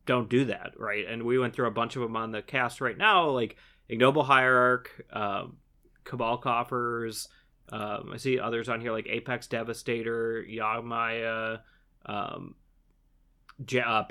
don't 0.04 0.28
do 0.28 0.46
that, 0.46 0.72
right? 0.76 1.06
And 1.08 1.22
we 1.22 1.38
went 1.38 1.54
through 1.54 1.68
a 1.68 1.70
bunch 1.70 1.96
of 1.96 2.02
them 2.02 2.16
on 2.16 2.32
the 2.32 2.42
cast 2.42 2.80
right 2.80 2.98
now, 2.98 3.30
like 3.30 3.56
Ignoble 3.88 4.24
Hierarch, 4.24 4.90
um, 5.12 5.58
Cabal 6.04 6.38
Coffers. 6.38 7.28
Um, 7.70 8.10
I 8.12 8.16
see 8.16 8.38
others 8.38 8.68
on 8.68 8.80
here 8.80 8.92
like 8.92 9.06
Apex 9.08 9.46
Devastator, 9.46 10.44
Yavimaya, 10.48 11.60
um, 12.06 12.54
J- 13.64 13.80
uh, 13.80 14.04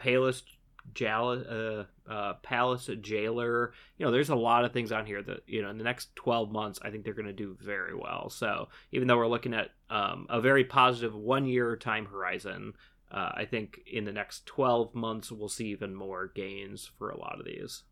uh, 1.01 1.85
uh, 2.09 2.33
Palace 2.43 2.89
Jailer. 3.01 3.73
You 3.97 4.05
know, 4.05 4.11
there's 4.11 4.29
a 4.29 4.35
lot 4.35 4.65
of 4.65 4.71
things 4.71 4.91
on 4.91 5.05
here 5.05 5.21
that 5.21 5.41
you 5.47 5.61
know 5.61 5.69
in 5.69 5.77
the 5.77 5.83
next 5.83 6.15
12 6.15 6.51
months 6.51 6.79
I 6.81 6.89
think 6.89 7.03
they're 7.03 7.13
going 7.13 7.25
to 7.25 7.33
do 7.33 7.57
very 7.59 7.95
well. 7.95 8.29
So 8.29 8.69
even 8.91 9.07
though 9.07 9.17
we're 9.17 9.27
looking 9.27 9.53
at 9.53 9.71
um, 9.89 10.27
a 10.29 10.39
very 10.41 10.63
positive 10.63 11.15
one 11.15 11.45
year 11.45 11.75
time 11.75 12.05
horizon, 12.05 12.73
uh, 13.11 13.31
I 13.33 13.45
think 13.45 13.79
in 13.91 14.05
the 14.05 14.11
next 14.11 14.45
12 14.45 14.93
months, 14.93 15.31
we'll 15.31 15.49
see 15.49 15.67
even 15.67 15.95
more 15.95 16.27
gains 16.27 16.89
for 16.97 17.09
a 17.09 17.17
lot 17.17 17.39
of 17.39 17.45
these. 17.45 17.83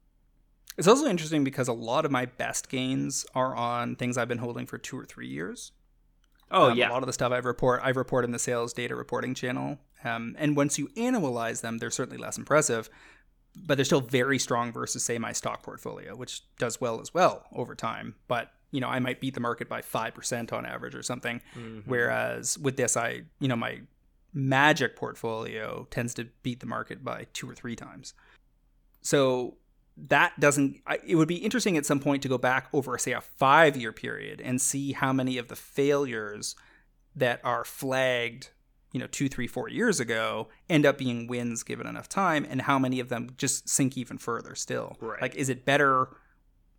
It's 0.78 0.88
also 0.88 1.06
interesting 1.08 1.44
because 1.44 1.68
a 1.68 1.74
lot 1.74 2.06
of 2.06 2.12
my 2.12 2.26
best 2.26 2.70
gains 2.70 3.26
are 3.34 3.56
on 3.56 3.96
things 3.96 4.18
I've 4.18 4.28
been 4.28 4.40
holding 4.40 4.66
for 4.66 4.78
two 4.78 5.00
or 5.00 5.06
three 5.06 5.28
years. 5.28 5.72
Oh 6.52 6.72
um, 6.72 6.78
yeah, 6.78 6.90
a 6.90 6.92
lot 6.92 7.02
of 7.02 7.08
the 7.08 7.14
stuff 7.14 7.32
I 7.32 7.38
report, 7.38 7.82
I 7.84 7.90
report 7.90 8.26
in 8.26 8.32
the 8.32 8.40
sales 8.40 8.74
data 8.74 8.96
reporting 8.96 9.34
channel, 9.34 9.80
um, 10.04 10.36
and 10.38 10.56
once 10.56 10.78
you 10.78 10.90
annualize 10.90 11.62
them, 11.62 11.80
they're 11.80 11.90
certainly 11.90 12.18
less 12.18 12.38
impressive, 12.38 12.90
but 13.66 13.78
they're 13.78 13.86
still 13.86 14.02
very 14.02 14.38
strong 14.38 14.72
versus 14.72 15.04
say 15.04 15.18
my 15.18 15.32
stock 15.32 15.64
portfolio, 15.64 16.16
which 16.16 16.42
does 16.58 16.80
well 16.80 17.02
as 17.02 17.14
well 17.14 17.46
over 17.52 17.74
time. 17.74 18.16
But 18.28 18.52
you 18.72 18.82
know, 18.82 18.90
I 18.90 19.00
might 19.00 19.22
beat 19.22 19.34
the 19.34 19.40
market 19.40 19.70
by 19.70 19.82
five 19.82 20.14
percent 20.14 20.54
on 20.54 20.66
average 20.66 20.94
or 20.94 21.04
something, 21.04 21.42
mm-hmm. 21.58 21.80
whereas 21.90 22.58
with 22.60 22.78
this, 22.78 22.96
I 22.96 23.24
you 23.40 23.48
know 23.48 23.56
my 23.56 23.82
magic 24.34 24.96
portfolio 24.98 25.88
tends 25.90 26.14
to 26.14 26.26
beat 26.44 26.60
the 26.60 26.66
market 26.68 27.04
by 27.04 27.26
two 27.34 27.50
or 27.50 27.56
three 27.56 27.76
times. 27.76 28.14
So 29.02 29.56
that 29.98 30.38
doesn't 30.40 30.82
it 31.06 31.16
would 31.16 31.28
be 31.28 31.38
interesting 31.38 31.78
at 31.78 31.86
some 31.86 32.00
point 32.00 32.22
to 32.22 32.28
go 32.28 32.38
back 32.38 32.68
over 32.74 32.98
say 32.98 33.14
a 33.14 33.22
5 33.22 33.78
year 33.78 33.92
period 33.92 34.42
and 34.42 34.62
see 34.62 34.92
how 34.92 35.14
many 35.14 35.38
of 35.38 35.48
the 35.48 35.56
failures 35.56 36.56
that 37.16 37.40
are 37.44 37.64
flagged 37.64 38.50
you 38.92 39.00
know 39.00 39.08
two 39.08 39.30
three 39.30 39.48
four 39.48 39.70
years 39.70 40.00
ago 40.00 40.50
end 40.70 40.86
up 40.86 40.98
being 40.98 41.28
wins 41.28 41.64
given 41.64 41.88
enough 41.88 42.10
time 42.10 42.46
and 42.50 42.64
how 42.64 42.78
many 42.78 43.00
of 43.00 43.10
them 43.10 43.30
just 43.38 43.70
sink 43.70 43.98
even 43.98 44.18
further 44.18 44.54
still 44.54 44.98
right. 45.00 45.22
like 45.22 45.36
is 45.36 45.48
it 45.50 45.66
better 45.66 46.10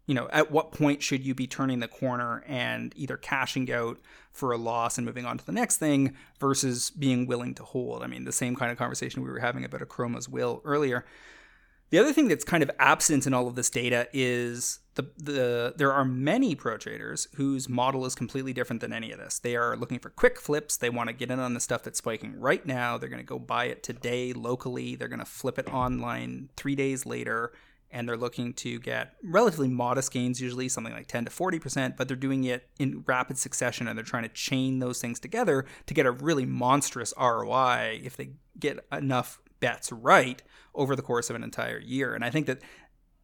you 0.06 0.14
know, 0.14 0.28
at 0.30 0.50
what 0.52 0.72
point 0.72 1.02
should 1.02 1.24
you 1.24 1.34
be 1.34 1.46
turning 1.46 1.80
the 1.80 1.88
corner 1.88 2.44
and 2.46 2.92
either 2.96 3.16
cashing 3.16 3.70
out 3.72 3.98
for 4.30 4.52
a 4.52 4.56
loss 4.56 4.98
and 4.98 5.04
moving 5.04 5.24
on 5.24 5.36
to 5.36 5.44
the 5.44 5.52
next 5.52 5.78
thing 5.78 6.14
versus 6.38 6.90
being 6.90 7.26
willing 7.26 7.54
to 7.54 7.64
hold? 7.64 8.02
I 8.02 8.06
mean, 8.06 8.24
the 8.24 8.32
same 8.32 8.54
kind 8.54 8.70
of 8.70 8.78
conversation 8.78 9.22
we 9.22 9.30
were 9.30 9.40
having 9.40 9.64
about 9.64 9.80
Akroma's 9.80 10.28
will 10.28 10.62
earlier. 10.64 11.04
The 11.90 11.98
other 11.98 12.12
thing 12.12 12.28
that's 12.28 12.44
kind 12.44 12.62
of 12.62 12.70
absent 12.78 13.26
in 13.26 13.34
all 13.34 13.46
of 13.46 13.54
this 13.54 13.70
data 13.70 14.08
is 14.12 14.80
the 14.94 15.08
the 15.16 15.74
there 15.76 15.92
are 15.92 16.04
many 16.04 16.54
pro 16.54 16.76
traders 16.76 17.28
whose 17.34 17.68
model 17.68 18.04
is 18.06 18.14
completely 18.14 18.52
different 18.52 18.80
than 18.80 18.92
any 18.92 19.12
of 19.12 19.18
this. 19.18 19.38
They 19.38 19.54
are 19.56 19.76
looking 19.76 19.98
for 19.98 20.10
quick 20.10 20.40
flips. 20.40 20.76
They 20.76 20.90
want 20.90 21.08
to 21.08 21.14
get 21.14 21.30
in 21.30 21.38
on 21.38 21.54
the 21.54 21.60
stuff 21.60 21.84
that's 21.84 21.98
spiking 21.98 22.38
right 22.40 22.64
now. 22.66 22.98
They're 22.98 23.08
going 23.08 23.22
to 23.22 23.26
go 23.26 23.38
buy 23.38 23.66
it 23.66 23.82
today 23.82 24.32
locally. 24.32 24.96
They're 24.96 25.08
going 25.08 25.20
to 25.20 25.24
flip 25.24 25.58
it 25.58 25.72
online 25.72 26.48
3 26.56 26.74
days 26.74 27.06
later 27.06 27.52
and 27.90 28.08
they're 28.08 28.16
looking 28.16 28.52
to 28.52 28.80
get 28.80 29.14
relatively 29.22 29.68
modest 29.68 30.12
gains, 30.12 30.40
usually 30.40 30.68
something 30.68 30.92
like 30.92 31.06
10 31.06 31.26
to 31.26 31.30
40%, 31.30 31.96
but 31.96 32.08
they're 32.08 32.16
doing 32.16 32.44
it 32.44 32.68
in 32.78 33.04
rapid 33.06 33.38
succession 33.38 33.86
and 33.86 33.96
they're 33.96 34.04
trying 34.04 34.24
to 34.24 34.28
chain 34.30 34.80
those 34.80 35.00
things 35.00 35.20
together 35.20 35.64
to 35.86 35.94
get 35.94 36.04
a 36.04 36.10
really 36.10 36.44
monstrous 36.44 37.14
ROI 37.18 38.00
if 38.02 38.16
they 38.16 38.30
get 38.58 38.84
enough 38.90 39.40
bets 39.66 39.90
right 39.90 40.44
over 40.76 40.94
the 40.94 41.02
course 41.02 41.28
of 41.28 41.34
an 41.34 41.42
entire 41.42 41.80
year. 41.80 42.14
And 42.14 42.24
I 42.24 42.30
think 42.30 42.46
that 42.46 42.60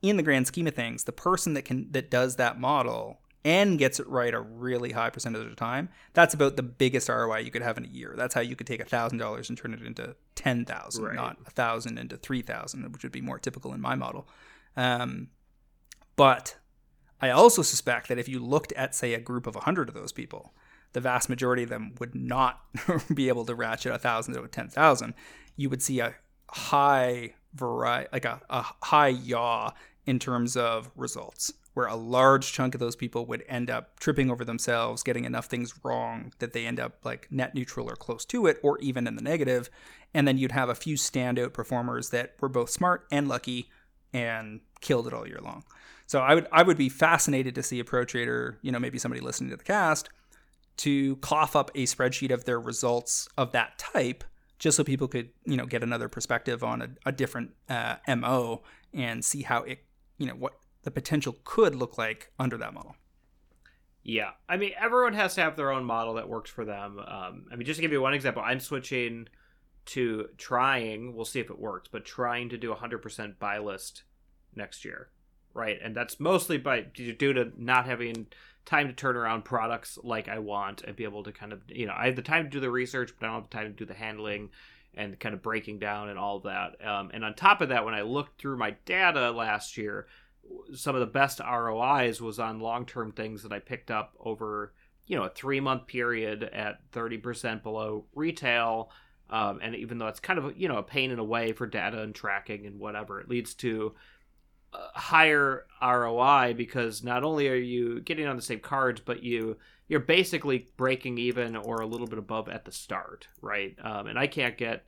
in 0.02 0.16
the 0.16 0.24
grand 0.24 0.48
scheme 0.48 0.66
of 0.66 0.74
things, 0.74 1.04
the 1.04 1.12
person 1.12 1.54
that 1.54 1.62
can 1.62 1.86
that 1.92 2.10
does 2.10 2.34
that 2.34 2.58
model 2.58 3.20
and 3.44 3.78
gets 3.78 4.00
it 4.00 4.08
right 4.08 4.34
a 4.34 4.40
really 4.40 4.90
high 4.90 5.10
percentage 5.10 5.44
of 5.44 5.50
the 5.50 5.54
time, 5.54 5.88
that's 6.14 6.34
about 6.34 6.56
the 6.56 6.62
biggest 6.64 7.08
ROI 7.08 7.38
you 7.38 7.52
could 7.52 7.62
have 7.62 7.78
in 7.78 7.84
a 7.84 7.88
year. 7.88 8.14
That's 8.16 8.34
how 8.34 8.40
you 8.40 8.56
could 8.56 8.66
take 8.66 8.80
a 8.80 8.84
thousand 8.84 9.18
dollars 9.18 9.48
and 9.48 9.56
turn 9.56 9.72
it 9.72 9.82
into 9.82 10.16
ten 10.34 10.64
thousand, 10.64 11.04
right. 11.04 11.14
not 11.14 11.36
a 11.46 11.50
thousand 11.50 11.96
into 11.96 12.16
three 12.16 12.42
thousand, 12.42 12.92
which 12.92 13.04
would 13.04 13.12
be 13.12 13.20
more 13.20 13.38
typical 13.38 13.72
in 13.72 13.80
my 13.80 13.94
model. 13.94 14.26
Um, 14.76 15.28
but 16.16 16.56
I 17.20 17.30
also 17.30 17.62
suspect 17.62 18.08
that 18.08 18.18
if 18.18 18.28
you 18.28 18.40
looked 18.40 18.72
at, 18.72 18.96
say, 18.96 19.14
a 19.14 19.20
group 19.20 19.46
of 19.46 19.54
100 19.54 19.88
of 19.88 19.94
those 19.94 20.10
people, 20.10 20.52
the 20.92 21.00
vast 21.00 21.28
majority 21.28 21.62
of 21.62 21.68
them 21.68 21.94
would 22.00 22.14
not 22.16 22.62
be 23.14 23.28
able 23.28 23.44
to 23.46 23.54
ratchet 23.54 23.92
a 23.92 23.98
thousand 23.98 24.34
to 24.34 24.42
a 24.42 24.48
10,000. 24.48 25.14
You 25.56 25.70
would 25.70 25.82
see 25.82 26.00
a 26.00 26.16
high 26.52 27.34
variety, 27.54 28.08
like 28.12 28.24
a, 28.24 28.40
a 28.50 28.64
high 28.82 29.08
yaw 29.08 29.70
in 30.06 30.18
terms 30.18 30.56
of 30.56 30.90
results, 30.96 31.52
where 31.74 31.86
a 31.86 31.96
large 31.96 32.52
chunk 32.52 32.74
of 32.74 32.80
those 32.80 32.96
people 32.96 33.24
would 33.26 33.42
end 33.48 33.70
up 33.70 33.98
tripping 33.98 34.30
over 34.30 34.44
themselves, 34.44 35.02
getting 35.02 35.24
enough 35.24 35.46
things 35.46 35.74
wrong 35.82 36.32
that 36.38 36.52
they 36.52 36.66
end 36.66 36.78
up 36.78 36.98
like 37.04 37.28
net 37.30 37.54
neutral 37.54 37.88
or 37.90 37.96
close 37.96 38.24
to 38.26 38.46
it, 38.46 38.58
or 38.62 38.78
even 38.78 39.06
in 39.06 39.16
the 39.16 39.22
negative. 39.22 39.70
And 40.14 40.28
then 40.28 40.38
you'd 40.38 40.52
have 40.52 40.68
a 40.68 40.74
few 40.74 40.96
standout 40.96 41.52
performers 41.52 42.10
that 42.10 42.34
were 42.40 42.48
both 42.48 42.70
smart 42.70 43.06
and 43.10 43.28
lucky 43.28 43.70
and 44.12 44.60
killed 44.80 45.06
it 45.06 45.14
all 45.14 45.26
year 45.26 45.40
long. 45.42 45.64
So 46.06 46.20
I 46.20 46.34
would 46.34 46.46
I 46.52 46.62
would 46.62 46.76
be 46.76 46.90
fascinated 46.90 47.54
to 47.54 47.62
see 47.62 47.80
a 47.80 47.84
pro 47.84 48.04
trader, 48.04 48.58
you 48.60 48.70
know, 48.70 48.78
maybe 48.78 48.98
somebody 48.98 49.22
listening 49.22 49.50
to 49.50 49.56
the 49.56 49.64
cast, 49.64 50.10
to 50.78 51.16
cough 51.16 51.56
up 51.56 51.70
a 51.74 51.86
spreadsheet 51.86 52.30
of 52.30 52.44
their 52.44 52.60
results 52.60 53.28
of 53.38 53.52
that 53.52 53.78
type 53.78 54.24
just 54.62 54.76
so 54.76 54.84
people 54.84 55.08
could 55.08 55.28
you 55.44 55.56
know 55.56 55.66
get 55.66 55.82
another 55.82 56.08
perspective 56.08 56.62
on 56.62 56.80
a, 56.80 56.88
a 57.04 57.10
different 57.10 57.50
uh, 57.68 57.96
mo 58.16 58.62
and 58.94 59.24
see 59.24 59.42
how 59.42 59.62
it 59.62 59.84
you 60.18 60.26
know 60.26 60.34
what 60.34 60.52
the 60.84 60.90
potential 60.90 61.36
could 61.42 61.74
look 61.74 61.98
like 61.98 62.30
under 62.38 62.56
that 62.56 62.72
model. 62.72 62.94
Yeah. 64.04 64.30
I 64.48 64.56
mean 64.56 64.70
everyone 64.80 65.14
has 65.14 65.34
to 65.34 65.40
have 65.40 65.56
their 65.56 65.72
own 65.72 65.84
model 65.84 66.14
that 66.14 66.28
works 66.28 66.48
for 66.48 66.64
them. 66.64 67.00
Um, 67.00 67.46
i 67.50 67.56
mean 67.56 67.66
just 67.66 67.78
to 67.78 67.82
give 67.82 67.90
you 67.90 68.00
one 68.00 68.14
example 68.14 68.42
i'm 68.44 68.60
switching 68.60 69.26
to 69.84 70.28
trying 70.38 71.16
we'll 71.16 71.24
see 71.24 71.40
if 71.40 71.50
it 71.50 71.58
works 71.58 71.88
but 71.90 72.04
trying 72.04 72.48
to 72.50 72.56
do 72.56 72.72
100% 72.72 73.38
buy 73.40 73.58
list 73.58 74.04
next 74.54 74.84
year 74.84 75.10
right? 75.54 75.78
And 75.82 75.94
that's 75.94 76.18
mostly 76.18 76.58
by 76.58 76.80
due 76.80 77.32
to 77.34 77.52
not 77.56 77.86
having 77.86 78.26
time 78.64 78.88
to 78.88 78.92
turn 78.92 79.16
around 79.16 79.44
products 79.44 79.98
like 80.02 80.28
I 80.28 80.38
want 80.38 80.82
and 80.82 80.96
be 80.96 81.04
able 81.04 81.24
to 81.24 81.32
kind 81.32 81.52
of 81.52 81.62
you 81.68 81.86
know 81.86 81.94
I 81.96 82.06
have 82.06 82.16
the 82.16 82.22
time 82.22 82.44
to 82.44 82.50
do 82.50 82.60
the 82.60 82.70
research, 82.70 83.12
but 83.18 83.26
I 83.26 83.30
don't 83.30 83.42
have 83.42 83.50
the 83.50 83.56
time 83.56 83.66
to 83.66 83.72
do 83.72 83.84
the 83.84 83.94
handling 83.94 84.50
and 84.94 85.18
kind 85.18 85.34
of 85.34 85.42
breaking 85.42 85.78
down 85.78 86.08
and 86.08 86.18
all 86.18 86.40
that. 86.40 86.76
Um, 86.86 87.10
and 87.14 87.24
on 87.24 87.34
top 87.34 87.60
of 87.60 87.70
that, 87.70 87.84
when 87.84 87.94
I 87.94 88.02
looked 88.02 88.40
through 88.40 88.58
my 88.58 88.76
data 88.84 89.30
last 89.30 89.76
year, 89.76 90.06
some 90.74 90.94
of 90.94 91.00
the 91.00 91.06
best 91.06 91.40
ROIs 91.40 92.20
was 92.20 92.38
on 92.38 92.60
long 92.60 92.86
term 92.86 93.12
things 93.12 93.42
that 93.42 93.52
I 93.52 93.58
picked 93.58 93.90
up 93.90 94.14
over 94.20 94.72
you 95.06 95.16
know 95.16 95.24
a 95.24 95.30
three 95.30 95.60
month 95.60 95.86
period 95.86 96.44
at 96.44 96.80
thirty 96.92 97.18
percent 97.18 97.62
below 97.62 98.04
retail. 98.14 98.90
Um, 99.30 99.60
and 99.62 99.74
even 99.74 99.96
though 99.96 100.08
it's 100.08 100.20
kind 100.20 100.38
of 100.38 100.56
you 100.56 100.68
know 100.68 100.78
a 100.78 100.82
pain 100.82 101.10
in 101.10 101.18
a 101.18 101.24
way 101.24 101.52
for 101.52 101.66
data 101.66 102.02
and 102.02 102.14
tracking 102.14 102.66
and 102.66 102.78
whatever, 102.78 103.20
it 103.20 103.28
leads 103.28 103.54
to 103.56 103.94
higher 104.72 105.66
ROI 105.82 106.54
because 106.56 107.02
not 107.02 107.24
only 107.24 107.48
are 107.48 107.54
you 107.54 108.00
getting 108.00 108.26
on 108.26 108.36
the 108.36 108.42
same 108.42 108.60
cards, 108.60 109.00
but 109.00 109.22
you 109.22 109.56
you're 109.88 110.00
basically 110.00 110.68
breaking 110.76 111.18
even 111.18 111.56
or 111.56 111.82
a 111.82 111.86
little 111.86 112.06
bit 112.06 112.18
above 112.18 112.48
at 112.48 112.64
the 112.64 112.72
start, 112.72 113.28
right? 113.42 113.76
Um, 113.82 114.06
and 114.06 114.18
I 114.18 114.26
can't 114.26 114.56
get 114.56 114.86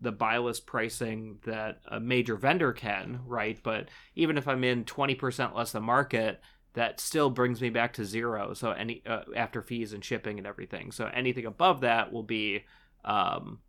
the 0.00 0.12
buy 0.12 0.38
list 0.38 0.66
pricing 0.66 1.38
that 1.44 1.80
a 1.88 2.00
major 2.00 2.36
vendor 2.36 2.72
can, 2.72 3.20
right? 3.26 3.58
But 3.62 3.88
even 4.14 4.38
if 4.38 4.48
I'm 4.48 4.64
in 4.64 4.84
20% 4.84 5.54
less 5.54 5.72
than 5.72 5.82
market, 5.82 6.40
that 6.74 7.00
still 7.00 7.30
brings 7.30 7.60
me 7.60 7.70
back 7.70 7.94
to 7.94 8.04
zero. 8.04 8.54
So 8.54 8.70
any 8.70 9.02
uh, 9.06 9.22
after 9.34 9.62
fees 9.62 9.92
and 9.92 10.04
shipping 10.04 10.38
and 10.38 10.46
everything. 10.46 10.92
So 10.92 11.10
anything 11.12 11.46
above 11.46 11.80
that 11.80 12.12
will 12.12 12.22
be 12.22 12.64
um, 13.04 13.60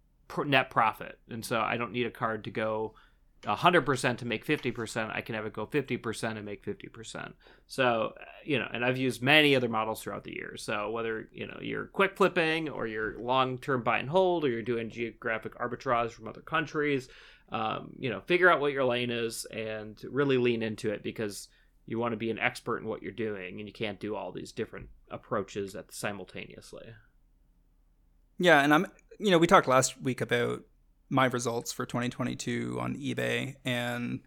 net 0.46 0.70
profit, 0.70 1.18
and 1.30 1.44
so 1.44 1.60
I 1.60 1.78
don't 1.78 1.94
need 1.94 2.06
a 2.06 2.12
card 2.12 2.44
to 2.44 2.52
go 2.52 2.96
100% 3.56 4.18
to 4.18 4.26
make 4.26 4.46
50%, 4.46 5.16
I 5.16 5.22
can 5.22 5.36
have 5.36 5.46
it 5.46 5.54
go 5.54 5.66
50% 5.66 6.36
and 6.36 6.46
make 6.46 6.66
50%. 6.66 7.34
So, 7.68 8.14
you 8.44 8.60
know, 8.60 8.68
and 8.74 8.84
I've 8.84 8.98
used 8.98 9.22
many 9.22 9.56
other 9.56 9.70
models 9.70 10.02
throughout 10.02 10.24
the 10.24 10.36
years. 10.36 10.64
So, 10.64 10.92
whether, 10.92 11.30
you 11.32 11.48
know, 11.48 11.58
you're 11.62 11.86
quick 11.86 12.18
flipping 12.18 12.70
or 12.70 12.88
you're 12.88 13.20
long 13.20 13.58
term 13.58 13.84
buy 13.84 14.00
and 14.00 14.10
hold 14.10 14.44
or 14.44 14.50
you're 14.50 14.62
doing 14.62 14.90
geographic 14.90 15.58
arbitrage 15.58 16.12
from 16.12 16.28
other 16.28 16.42
countries, 16.42 17.08
um, 17.52 17.92
you 17.98 18.10
know, 18.10 18.22
figure 18.22 18.52
out 18.52 18.60
what 18.60 18.74
your 18.74 18.86
lane 18.86 19.12
is 19.12 19.46
and 19.46 20.02
really 20.10 20.38
lean 20.38 20.62
into 20.62 20.92
it 20.92 21.02
because 21.02 21.48
you 21.86 21.98
want 21.98 22.12
to 22.12 22.18
be 22.18 22.30
an 22.30 22.40
expert 22.40 22.80
in 22.80 22.88
what 22.88 23.02
you're 23.02 23.14
doing 23.14 23.60
and 23.60 23.68
you 23.68 23.74
can't 23.74 24.00
do 24.00 24.16
all 24.16 24.34
these 24.34 24.52
different 24.52 24.90
approaches 25.10 25.74
at 25.74 25.94
simultaneously. 25.94 26.86
Yeah, 28.40 28.62
and 28.62 28.74
I'm 28.74 28.88
you 29.20 29.32
know, 29.32 29.38
we 29.38 29.48
talked 29.48 29.68
last 29.68 30.02
week 30.02 30.22
about 30.22 30.64
my 31.10 31.26
results 31.26 31.72
for 31.72 31.86
2022 31.86 32.78
on 32.80 32.96
eBay, 32.96 33.56
and 33.66 34.22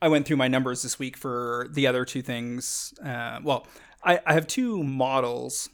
I 0.00 0.08
went 0.08 0.26
through 0.26 0.36
my 0.36 0.48
numbers 0.48 0.82
this 0.82 0.98
week 0.98 1.16
for 1.16 1.68
the 1.72 1.86
other 1.86 2.04
two 2.04 2.22
things. 2.22 2.94
Uh, 3.04 3.40
well, 3.42 3.66
I, 4.04 4.20
I 4.26 4.34
have 4.34 4.46
two 4.46 4.82
models 4.82 5.68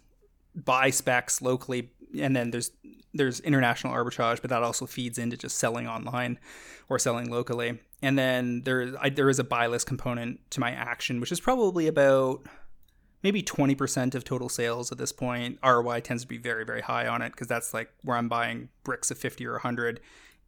buy 0.54 0.90
specs 0.90 1.42
locally, 1.42 1.90
and 2.18 2.34
then 2.34 2.50
there's 2.50 2.70
there's 3.16 3.38
international 3.40 3.92
arbitrage, 3.92 4.40
but 4.40 4.50
that 4.50 4.62
also 4.62 4.86
feeds 4.86 5.18
into 5.18 5.36
just 5.36 5.58
selling 5.58 5.86
online 5.86 6.38
or 6.88 6.98
selling 6.98 7.30
locally. 7.30 7.78
And 8.02 8.18
then 8.18 8.62
there 8.64 8.92
there 9.10 9.28
is 9.28 9.38
a 9.38 9.44
buy 9.44 9.66
list 9.66 9.86
component 9.86 10.50
to 10.52 10.60
my 10.60 10.70
action, 10.72 11.20
which 11.20 11.32
is 11.32 11.40
probably 11.40 11.86
about 11.86 12.46
maybe 13.22 13.42
20% 13.42 14.14
of 14.14 14.22
total 14.22 14.50
sales 14.50 14.92
at 14.92 14.98
this 14.98 15.10
point. 15.10 15.58
ROI 15.64 16.00
tends 16.00 16.22
to 16.22 16.28
be 16.28 16.36
very, 16.36 16.62
very 16.64 16.82
high 16.82 17.06
on 17.06 17.22
it 17.22 17.32
because 17.32 17.46
that's 17.46 17.72
like 17.72 17.88
where 18.02 18.18
I'm 18.18 18.28
buying 18.28 18.68
bricks 18.84 19.10
of 19.10 19.16
50 19.16 19.46
or 19.46 19.52
100 19.52 19.98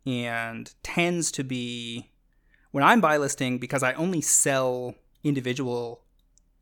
and 0.07 0.73
tends 0.83 1.31
to 1.33 1.45
be 1.45 2.11
when 2.71 2.85
I'm 2.85 3.01
buy 3.01 3.17
listing 3.17 3.59
because 3.59 3.83
I 3.83 3.93
only 3.95 4.21
sell 4.21 4.95
individual 5.25 6.03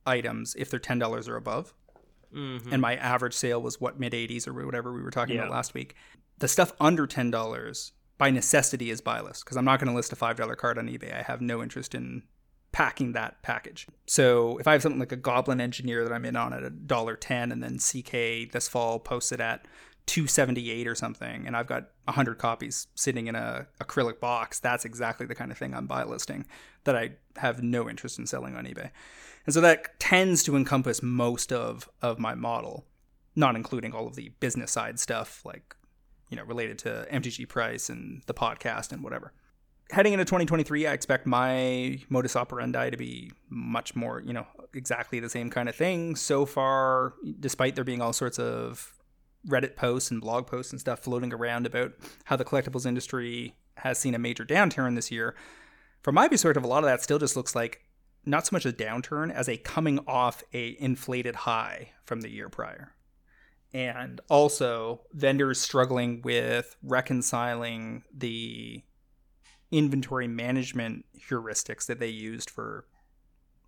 items 0.07 0.55
if 0.59 0.71
they're 0.71 0.81
ten 0.81 0.99
dollars 0.99 1.29
or 1.29 1.37
above. 1.37 1.75
Mm-hmm. 2.35 2.73
And 2.73 2.83
my 2.83 2.97
average 2.97 3.35
sale 3.35 3.63
was 3.63 3.81
what 3.81 4.01
mid 4.01 4.13
80s 4.13 4.49
or 4.49 4.53
whatever 4.67 4.93
we 4.93 5.03
were 5.03 5.13
talking 5.13 5.37
yeah. 5.37 5.43
about 5.43 5.53
last 5.53 5.73
week. 5.73 5.95
The 6.39 6.49
stuff 6.49 6.73
under 6.81 7.07
ten 7.07 7.31
dollars 7.31 7.93
by 8.19 8.31
necessity 8.31 8.91
is 8.91 9.01
buy 9.01 9.21
list 9.21 9.45
because 9.45 9.57
I'm 9.57 9.65
not 9.65 9.81
going 9.81 9.91
to 9.91 9.95
list 9.95 10.13
a 10.13 10.17
five 10.17 10.37
dollar 10.37 10.57
card 10.57 10.79
on 10.79 10.89
eBay. 10.89 11.17
I 11.17 11.23
have 11.23 11.41
no 11.41 11.63
interest 11.63 11.95
in 11.95 12.23
packing 12.73 13.13
that 13.13 13.41
package. 13.43 13.87
So 14.07 14.59
if 14.59 14.67
I 14.67 14.73
have 14.73 14.83
something 14.83 14.99
like 14.99 15.13
a 15.13 15.17
Goblin 15.17 15.61
Engineer 15.61 16.03
that 16.03 16.13
I'm 16.13 16.25
in 16.25 16.35
on 16.35 16.53
at 16.53 16.65
a 16.65 16.71
dollar 16.71 17.17
ten, 17.17 17.53
and 17.53 17.63
then 17.63 17.79
CK 17.79 18.51
this 18.53 18.69
fall 18.69 18.99
posted 18.99 19.41
at 19.41 19.67
278 20.07 20.87
or 20.87 20.95
something 20.95 21.47
and 21.47 21.57
I've 21.57 21.67
got 21.67 21.91
100 22.05 22.39
copies 22.39 22.87
sitting 22.95 23.27
in 23.27 23.35
a 23.35 23.67
acrylic 23.81 24.21
box, 24.21 24.61
that's 24.61 24.85
exactly 24.85 25.27
the 25.27 25.35
kind 25.35 25.51
of 25.51 25.59
thing 25.59 25.75
I'm 25.75 25.87
buy 25.87 26.05
listing 26.05 26.45
that 26.85 26.95
I 26.95 27.13
have 27.37 27.63
no 27.63 27.89
interest 27.89 28.19
in 28.19 28.27
selling 28.27 28.55
on 28.55 28.65
eBay. 28.65 28.91
And 29.47 29.55
so 29.55 29.61
that 29.61 29.99
tends 29.99 30.43
to 30.45 30.57
encompass 30.57 31.03
most 31.03 31.53
of 31.53 31.89
of 32.03 32.19
my 32.19 32.35
model, 32.35 32.87
not 33.35 33.57
including 33.57 33.93
all 33.93 34.07
of 34.07 34.15
the 34.15 34.31
business 34.41 34.73
side 34.73 34.99
stuff 34.99 35.43
like 35.45 35.75
you 36.31 36.37
know 36.37 36.45
related 36.45 36.79
to 36.81 37.07
MTG 37.11 37.49
price 37.49 37.89
and 37.89 38.23
the 38.27 38.35
podcast 38.35 38.93
and 38.93 39.03
whatever. 39.03 39.33
Heading 39.91 40.15
into 40.15 40.25
2023, 40.25 40.87
I 40.87 40.93
expect 40.93 41.27
my 41.27 42.01
modus 42.09 42.37
operandi 42.37 42.89
to 42.89 42.97
be 42.97 43.33
much 43.51 43.95
more, 43.95 44.23
you 44.25 44.33
know, 44.33 44.47
exactly 44.73 45.21
the 45.21 45.29
same 45.29 45.51
kind 45.51 45.69
of 45.69 45.77
thing. 45.77 46.17
So 46.17 46.47
far, 46.47 47.13
despite 47.39 47.75
there 47.75 47.85
being 47.85 48.01
all 48.01 48.15
sorts 48.15 48.39
of 48.39 48.95
Reddit 49.49 49.77
posts 49.77 50.11
and 50.11 50.21
blog 50.21 50.47
posts 50.47 50.73
and 50.73 50.81
stuff 50.81 51.01
floating 51.01 51.33
around 51.33 51.67
about 51.67 51.93
how 52.25 52.37
the 52.37 52.45
collectibles 52.45 52.87
industry 52.87 53.57
has 53.77 53.99
seen 53.99 54.15
a 54.15 54.19
major 54.19 54.45
downturn 54.45 54.95
this 54.95 55.11
year. 55.11 55.35
From 56.03 56.15
my 56.15 56.29
perspective, 56.29 56.65
a 56.65 56.69
lot 56.69 56.85
of 56.85 56.89
that 56.89 57.03
still 57.03 57.19
just 57.19 57.37
looks 57.37 57.55
like 57.55 57.83
not 58.25 58.47
so 58.47 58.55
much 58.55 58.67
a 58.67 58.73
downturn 58.73 59.33
as 59.33 59.49
a 59.49 59.57
coming 59.57 60.01
off 60.07 60.43
a 60.53 60.77
inflated 60.81 61.35
high 61.35 61.91
from 62.05 62.21
the 62.21 62.31
year 62.31 62.49
prior. 62.49 62.95
And 63.73 64.21
also 64.31 65.03
vendors 65.13 65.61
struggling 65.61 66.23
with 66.23 66.77
reconciling 66.83 68.05
the 68.15 68.83
inventory 69.71 70.29
management 70.29 71.05
heuristics 71.29 71.87
that 71.87 71.99
they 71.99 72.09
used 72.09 72.49
for 72.49 72.87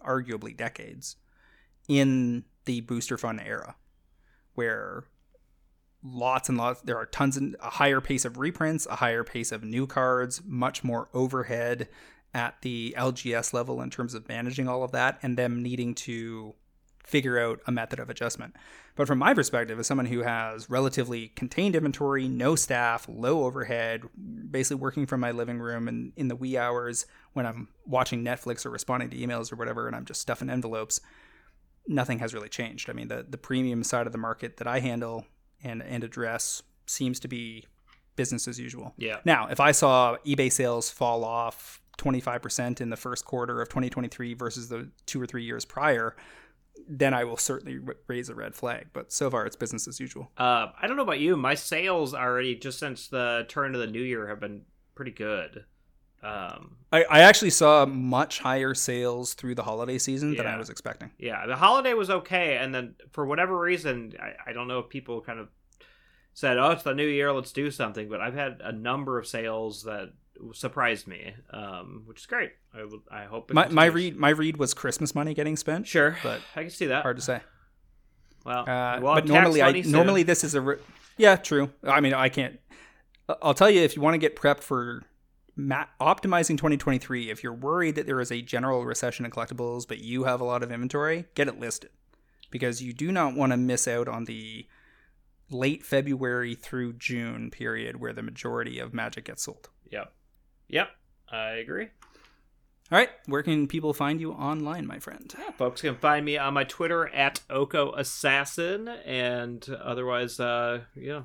arguably 0.07 0.57
decades 0.57 1.17
in 1.89 2.45
the 2.65 2.81
booster 2.83 3.19
fun 3.19 3.41
era, 3.41 3.75
where 4.55 5.05
lots 6.13 6.49
and 6.49 6.59
lots. 6.59 6.81
There 6.83 6.97
are 6.97 7.07
tons 7.07 7.37
and 7.37 7.57
a 7.61 7.71
higher 7.71 8.01
pace 8.01 8.25
of 8.25 8.39
reprints, 8.39 8.87
a 8.87 8.97
higher 8.97 9.25
pace 9.25 9.53
of 9.53 9.65
new 9.65 9.87
cards, 9.87 10.43
much 10.45 10.85
more 10.85 11.09
overhead 11.13 11.89
at 12.35 12.61
the 12.63 12.95
LGS 12.97 13.53
level 13.53 13.81
in 13.81 13.91
terms 13.91 14.15
of 14.15 14.29
managing 14.29 14.69
all 14.69 14.83
of 14.83 14.93
that, 14.93 15.19
and 15.23 15.37
them 15.37 15.63
needing 15.63 15.95
to 15.95 16.55
figure 17.07 17.39
out 17.39 17.61
a 17.67 17.73
method 17.73 18.01
of 18.01 18.11
adjustment. 18.11 18.55
But 18.97 19.07
from 19.07 19.19
my 19.19 19.33
perspective, 19.33 19.79
as 19.79 19.87
someone 19.87 20.07
who 20.07 20.23
has 20.23 20.69
relatively 20.69 21.29
contained 21.29 21.77
inventory, 21.77 22.27
no 22.27 22.57
staff, 22.57 23.07
low 23.09 23.45
overhead, 23.45 24.03
basically 24.51 24.81
working 24.81 25.07
from 25.07 25.21
my 25.21 25.31
living 25.31 25.61
room 25.61 25.87
and 25.87 26.13
in 26.17 26.29
the 26.29 26.35
wee 26.35 26.59
hours 26.59 27.07
when 27.33 27.47
I'm 27.47 27.69
watching 27.87 28.25
Netflix 28.25 28.67
or 28.67 28.71
responding 28.71 29.11
to 29.11 29.17
emails 29.17 29.53
or 29.53 29.57
whatever, 29.57 29.87
and 29.87 29.95
I'm 29.95 30.05
just 30.05 30.21
stuffing 30.21 30.51
envelopes, 30.51 31.01
nothing 31.87 32.19
has 32.19 32.35
really 32.35 32.49
changed. 32.49 32.91
I 32.91 32.93
mean, 32.93 33.09
the, 33.09 33.25
the 33.29 33.39
premium 33.39 33.85
side 33.85 34.07
of 34.07 34.13
the 34.13 34.19
market 34.19 34.57
that 34.57 34.67
I 34.67 34.81
handle 34.81 35.27
and 35.67 35.83
and 35.83 36.05
address 36.05 36.63
seems 36.87 37.21
to 37.21 37.29
be 37.29 37.65
business 38.15 38.49
as 38.49 38.59
usual. 38.59 38.95
Yeah. 38.97 39.19
Now, 39.25 39.49
if 39.49 39.61
I 39.61 39.73
saw 39.73 40.17
eBay 40.27 40.51
sales 40.51 40.89
fall 40.89 41.25
off 41.25 41.83
25% 41.99 42.81
in 42.81 42.91
the 42.91 42.97
first 42.97 43.25
quarter 43.25 43.61
of 43.61 43.69
2023 43.69 44.35
versus 44.35 44.69
the 44.69 44.89
two 45.07 45.21
or 45.21 45.27
three 45.27 45.45
years 45.45 45.65
prior, 45.65 46.17
then 46.89 47.15
I 47.15 47.25
will 47.25 47.37
certainly 47.37 47.79
raise 48.07 48.29
a 48.29 48.35
red 48.35 48.55
flag. 48.55 48.89
But 48.93 49.13
so 49.13 49.31
far, 49.31 49.47
it's 49.47 49.57
business 49.57 49.89
as 49.89 50.01
usual. 50.01 50.31
Uh, 50.37 50.69
I 50.81 50.87
don't 50.87 50.97
know 50.97 51.03
about 51.03 51.21
you. 51.21 51.37
My 51.37 51.55
sales 51.55 52.15
already, 52.15 52.55
just 52.55 52.79
since 52.79 53.09
the 53.09 53.45
turn 53.49 53.75
of 53.75 53.81
the 53.81 53.87
new 53.87 54.03
year, 54.03 54.29
have 54.29 54.41
been 54.41 54.63
pretty 54.95 55.11
good. 55.11 55.65
Um, 56.27 56.77
I, 56.93 57.05
I 57.05 57.21
actually 57.21 57.51
saw 57.51 57.87
much 57.87 58.41
higher 58.41 58.75
sales 58.75 59.35
through 59.35 59.55
the 59.55 59.63
holiday 59.63 59.97
season 59.99 60.33
yeah. 60.33 60.43
than 60.43 60.53
I 60.53 60.57
was 60.57 60.71
expecting. 60.71 61.13
Yeah, 61.19 61.47
the 61.47 61.55
holiday 61.55 61.95
was 61.95 62.11
okay, 62.11 62.57
and 62.57 62.75
then 62.75 62.97
for 63.13 63.25
whatever 63.27 63.59
reason, 63.59 64.13
I, 64.21 64.51
I 64.51 64.53
don't 64.53 64.67
know 64.67 64.81
if 64.81 64.89
people 64.89 65.21
kind 65.21 65.39
of 65.39 65.49
said, 66.35 66.59
"Oh, 66.59 66.71
it's 66.71 66.83
the 66.83 66.95
new 66.95 67.07
year, 67.07 67.33
let's 67.33 67.53
do 67.53 67.71
something." 67.71 68.09
But 68.09 68.21
I've 68.21 68.35
had 68.35 68.61
a 68.61 68.73
number 68.73 69.19
of 69.19 69.27
sales 69.27 69.85
that 69.85 70.15
surprised 70.53 71.07
me, 71.07 71.35
um, 71.51 72.03
which 72.07 72.21
is 72.21 72.27
great. 72.27 72.53
I, 72.75 73.23
I 73.23 73.25
hope 73.27 73.53
my, 73.53 73.69
my 73.69 73.87
read 73.87 74.17
my 74.17 74.31
read 74.31 74.57
was 74.57 74.75
Christmas 74.75 75.15
money 75.15 75.33
getting 75.33 75.57
spent. 75.57 75.87
Sure, 75.87 76.17
but 76.25 76.41
I 76.57 76.63
can 76.63 76.71
see 76.71 76.87
that. 76.87 77.03
Hard 77.03 77.19
to 77.19 77.23
say. 77.23 77.41
Well, 78.45 78.69
uh, 78.69 79.01
but 79.01 79.27
normally, 79.27 79.63
I 79.63 79.81
soon. 79.81 79.93
normally 79.93 80.23
this 80.25 80.43
is 80.43 80.55
a 80.55 80.61
re- 80.61 80.79
yeah, 81.17 81.37
true. 81.37 81.71
I 81.85 82.01
mean, 82.01 82.15
I 82.15 82.29
can't 82.29 82.59
I'll 83.43 83.55
tell 83.55 83.71
you 83.71 83.81
if 83.81 83.97
you 83.97 84.03
want 84.03 84.15
to 84.15 84.19
get 84.19 84.37
prepped 84.37 84.63
for 84.63 85.05
ma- 85.57 85.87
optimizing 86.01 86.57
2023, 86.57 87.31
if 87.31 87.43
you're 87.43 87.53
worried 87.53 87.97
that 87.97 88.07
there 88.07 88.21
is 88.21 88.31
a 88.31 88.43
general 88.43 88.85
recession 88.85 89.25
in 89.25 89.31
collectibles, 89.31 89.89
but 89.89 89.99
you 89.99 90.25
have 90.25 90.41
a 90.41 90.45
lot 90.45 90.63
of 90.63 90.71
inventory, 90.71 91.27
get 91.35 91.49
it 91.49 91.59
listed 91.59 91.91
because 92.51 92.83
you 92.83 92.93
do 92.93 93.11
not 93.11 93.35
want 93.35 93.53
to 93.53 93.57
miss 93.57 93.89
out 93.89 94.09
on 94.09 94.25
the 94.25 94.67
late 95.51 95.85
February 95.85 96.55
through 96.55 96.93
June 96.93 97.51
period 97.51 98.01
where 98.01 98.13
the 98.13 98.23
majority 98.23 98.79
of 98.79 98.95
Magic 98.95 99.25
gets 99.25 99.45
sold. 99.45 99.69
Yep. 99.91 100.13
Yep. 100.69 100.89
I 101.31 101.51
agree. 101.53 101.89
All 102.93 102.99
right, 102.99 103.11
where 103.27 103.43
can 103.43 103.67
people 103.67 103.93
find 103.93 104.21
you 104.21 104.31
online, 104.31 104.87
my 104.87 105.01
friend? 105.01 105.35
Yeah, 105.37 105.51
folks 105.51 105.81
can 105.81 105.97
find 105.97 106.25
me 106.25 106.39
on 106.39 106.55
my 106.55 106.63
Twitter 106.63 107.09
at 107.09 107.41
Oko 107.51 107.91
Assassin, 107.95 108.87
and 108.87 109.69
otherwise, 109.83 110.39
uh, 110.39 110.83
yeah, 110.95 111.23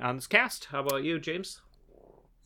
on 0.00 0.16
this 0.16 0.26
cast. 0.26 0.66
How 0.66 0.80
about 0.80 1.04
you, 1.04 1.18
James? 1.18 1.60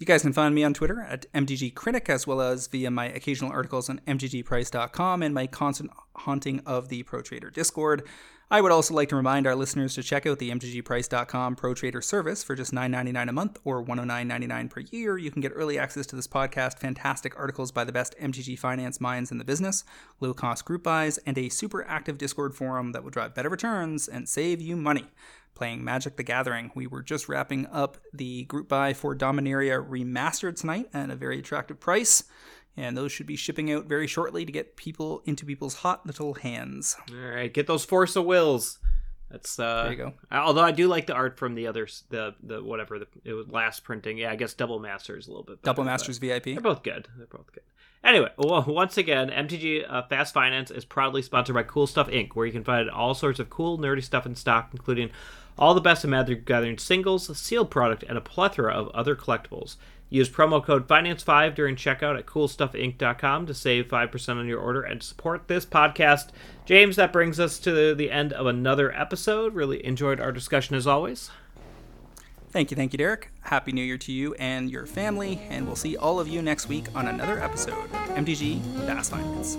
You 0.01 0.07
guys 0.07 0.23
can 0.23 0.33
find 0.33 0.55
me 0.55 0.65
on 0.65 0.73
Twitter 0.73 1.03
at 1.03 1.31
MTG 1.35 1.75
Critic, 1.75 2.09
as 2.09 2.27
well 2.27 2.41
as 2.41 2.69
via 2.69 2.91
my 2.91 3.05
occasional 3.05 3.53
articles 3.53 3.91
on 3.91 4.01
MTGPrice.com 4.07 5.23
and 5.23 5.35
my 5.35 5.47
constant 5.47 5.91
haunting 6.17 6.63
of 6.65 6.89
the 6.89 7.03
Pro 7.03 7.21
Trader 7.21 7.51
Discord. 7.51 8.09
I 8.51 8.63
would 8.63 8.73
also 8.73 8.95
like 8.95 9.11
to 9.11 9.17
remind 9.17 9.47
our 9.47 9.55
listeners 9.55 9.95
to 9.97 10.03
check 10.03 10.25
out 10.25 10.39
the 10.39 10.51
MTGPrice.com 10.53 11.55
Pro 11.55 11.75
Trader 11.75 12.01
service 12.01 12.43
for 12.43 12.57
just 12.57 12.73
$9.99 12.73 13.29
a 13.29 13.33
month 13.33 13.59
or 13.63 13.85
$109.99 13.85 14.71
per 14.71 14.81
year. 14.91 15.19
You 15.19 15.31
can 15.31 15.43
get 15.43 15.53
early 15.55 15.79
access 15.79 16.07
to 16.07 16.17
this 16.17 16.27
podcast, 16.27 16.79
fantastic 16.79 17.39
articles 17.39 17.71
by 17.71 17.85
the 17.85 17.93
best 17.93 18.15
MTG 18.19 18.59
finance 18.59 19.03
minds 19.03 19.31
in 19.31 19.37
the 19.37 19.45
business, 19.45 19.85
low 20.19 20.33
cost 20.33 20.65
group 20.65 20.83
buys, 20.83 21.19
and 21.19 21.37
a 21.37 21.51
super 21.51 21.87
active 21.87 22.17
Discord 22.17 22.55
forum 22.55 22.93
that 22.93 23.05
will 23.05 23.11
drive 23.11 23.35
better 23.35 23.51
returns 23.51 24.09
and 24.09 24.27
save 24.27 24.63
you 24.63 24.77
money. 24.77 25.05
Playing 25.55 25.85
Magic 25.85 26.17
the 26.17 26.23
Gathering. 26.23 26.71
We 26.75 26.87
were 26.87 27.03
just 27.03 27.29
wrapping 27.29 27.67
up 27.67 27.99
the 28.13 28.45
group 28.45 28.69
buy 28.69 28.95
for 28.95 29.15
Dominaria 29.15 29.87
Remastered 29.87 30.57
tonight 30.57 30.89
at 30.95 31.11
a 31.11 31.17
very 31.17 31.39
attractive 31.39 31.79
price 31.79 32.25
and 32.77 32.97
those 32.97 33.13
should 33.13 33.27
be 33.27 33.37
shipping 33.37 33.73
out 33.73 33.87
very 33.87 34.07
shortly 34.07 34.45
to 34.45 34.53
get 34.53 34.77
people 34.77 35.23
into 35.25 35.45
people's 35.45 35.77
hot 35.77 36.07
little 36.07 36.35
hands. 36.35 36.97
All 37.11 37.17
right, 37.17 37.53
get 37.53 37.67
those 37.67 37.85
Force 37.85 38.17
of 38.17 38.25
Wills. 38.25 38.79
That's 39.31 39.59
uh, 39.59 39.85
there 39.85 39.93
you 39.93 39.99
go. 39.99 40.13
Although 40.33 40.63
I 40.63 40.73
do 40.73 40.89
like 40.89 41.07
the 41.07 41.15
art 41.15 41.39
from 41.39 41.55
the 41.55 41.67
other 41.67 41.87
the 42.09 42.35
the 42.43 42.63
whatever 42.63 42.99
the 42.99 43.07
it 43.25 43.33
was 43.33 43.49
last 43.49 43.85
printing. 43.85 44.19
Yeah, 44.19 44.33
I 44.33 44.37
guess 44.37 44.55
Double 44.55 44.81
Masters 44.81 45.29
a 45.29 45.31
little 45.31 45.45
bit. 45.45 45.63
Better, 45.63 45.75
Double 45.75 45.85
Masters 45.85 46.19
VIP. 46.19 46.45
They're 46.45 46.61
both 46.61 46.83
good. 46.83 47.07
They're 47.17 47.27
both 47.27 47.53
good. 47.53 47.63
Anyway, 48.03 48.31
well, 48.39 48.65
once 48.69 48.97
again, 48.97 49.31
MTG 49.31 49.85
uh, 49.89 50.03
Fast 50.03 50.35
Finance 50.35 50.71
is 50.71 50.85
proudly 50.85 51.23
sponsored 51.23 51.55
by 51.55 51.63
Cool 51.63 51.87
Stuff 51.87 52.09
Inc., 52.09 52.31
where 52.35 52.47
you 52.47 52.53
can 52.53 52.65
find 52.65 52.91
all 52.91 53.15
sorts 53.15 53.39
of 53.39 53.51
cool, 53.51 53.79
nerdy 53.79 54.03
stuff 54.03 54.27
in 54.27 54.35
stock, 54.35 54.71
including 54.73 55.11
all 55.59 55.75
the 55.75 55.81
best 55.81 56.05
of 56.05 56.11
Magic 56.11 56.47
Gathering 56.47 56.79
singles, 56.79 57.37
sealed 57.39 57.71
product, 57.71 58.03
and 58.03 58.17
a 58.17 58.23
plethora 58.23 58.73
of 58.73 58.89
other 58.89 59.15
collectibles. 59.15 59.77
Use 60.09 60.29
promo 60.29 60.65
code 60.65 60.89
FINANCE5 60.89 61.55
during 61.55 61.77
checkout 61.77 62.19
at 62.19 62.27
CoolStuffInc.com 62.27 63.47
to 63.47 63.55
save 63.55 63.87
5% 63.87 64.37
on 64.37 64.49
your 64.49 64.59
order 64.59 64.83
and 64.83 65.03
support 65.03 65.47
this 65.47 65.65
podcast. 65.65 66.31
James, 66.65 66.97
that 66.97 67.13
brings 67.13 67.39
us 67.39 67.61
to 67.61 67.95
the 67.95 68.11
end 68.11 68.33
of 68.33 68.47
another 68.47 68.93
episode. 68.93 69.55
Really 69.55 69.85
enjoyed 69.87 70.21
our 70.21 70.33
discussion 70.33 70.75
as 70.75 70.87
always. 70.87 71.31
Thank 72.51 72.71
you, 72.71 72.77
thank 72.77 72.93
you, 72.93 72.99
Derek. 72.99 73.31
Happy 73.43 73.73
New 73.73 73.83
Year 73.83 73.99
to 73.99 74.13
you 74.13 74.35
and 74.35 74.71
your 74.71 74.87
family, 74.87 75.41
and 75.51 75.67
we'll 75.67 75.77
see 75.77 75.97
all 75.97 76.19
of 76.19 76.27
you 76.29 76.43
next 76.43 76.69
week 76.69 76.87
on 76.95 77.07
another 77.07 77.41
episode 77.41 77.75
of 77.75 77.91
MTG 77.91 78.61
Fast 78.87 79.13
Finance. 79.13 79.57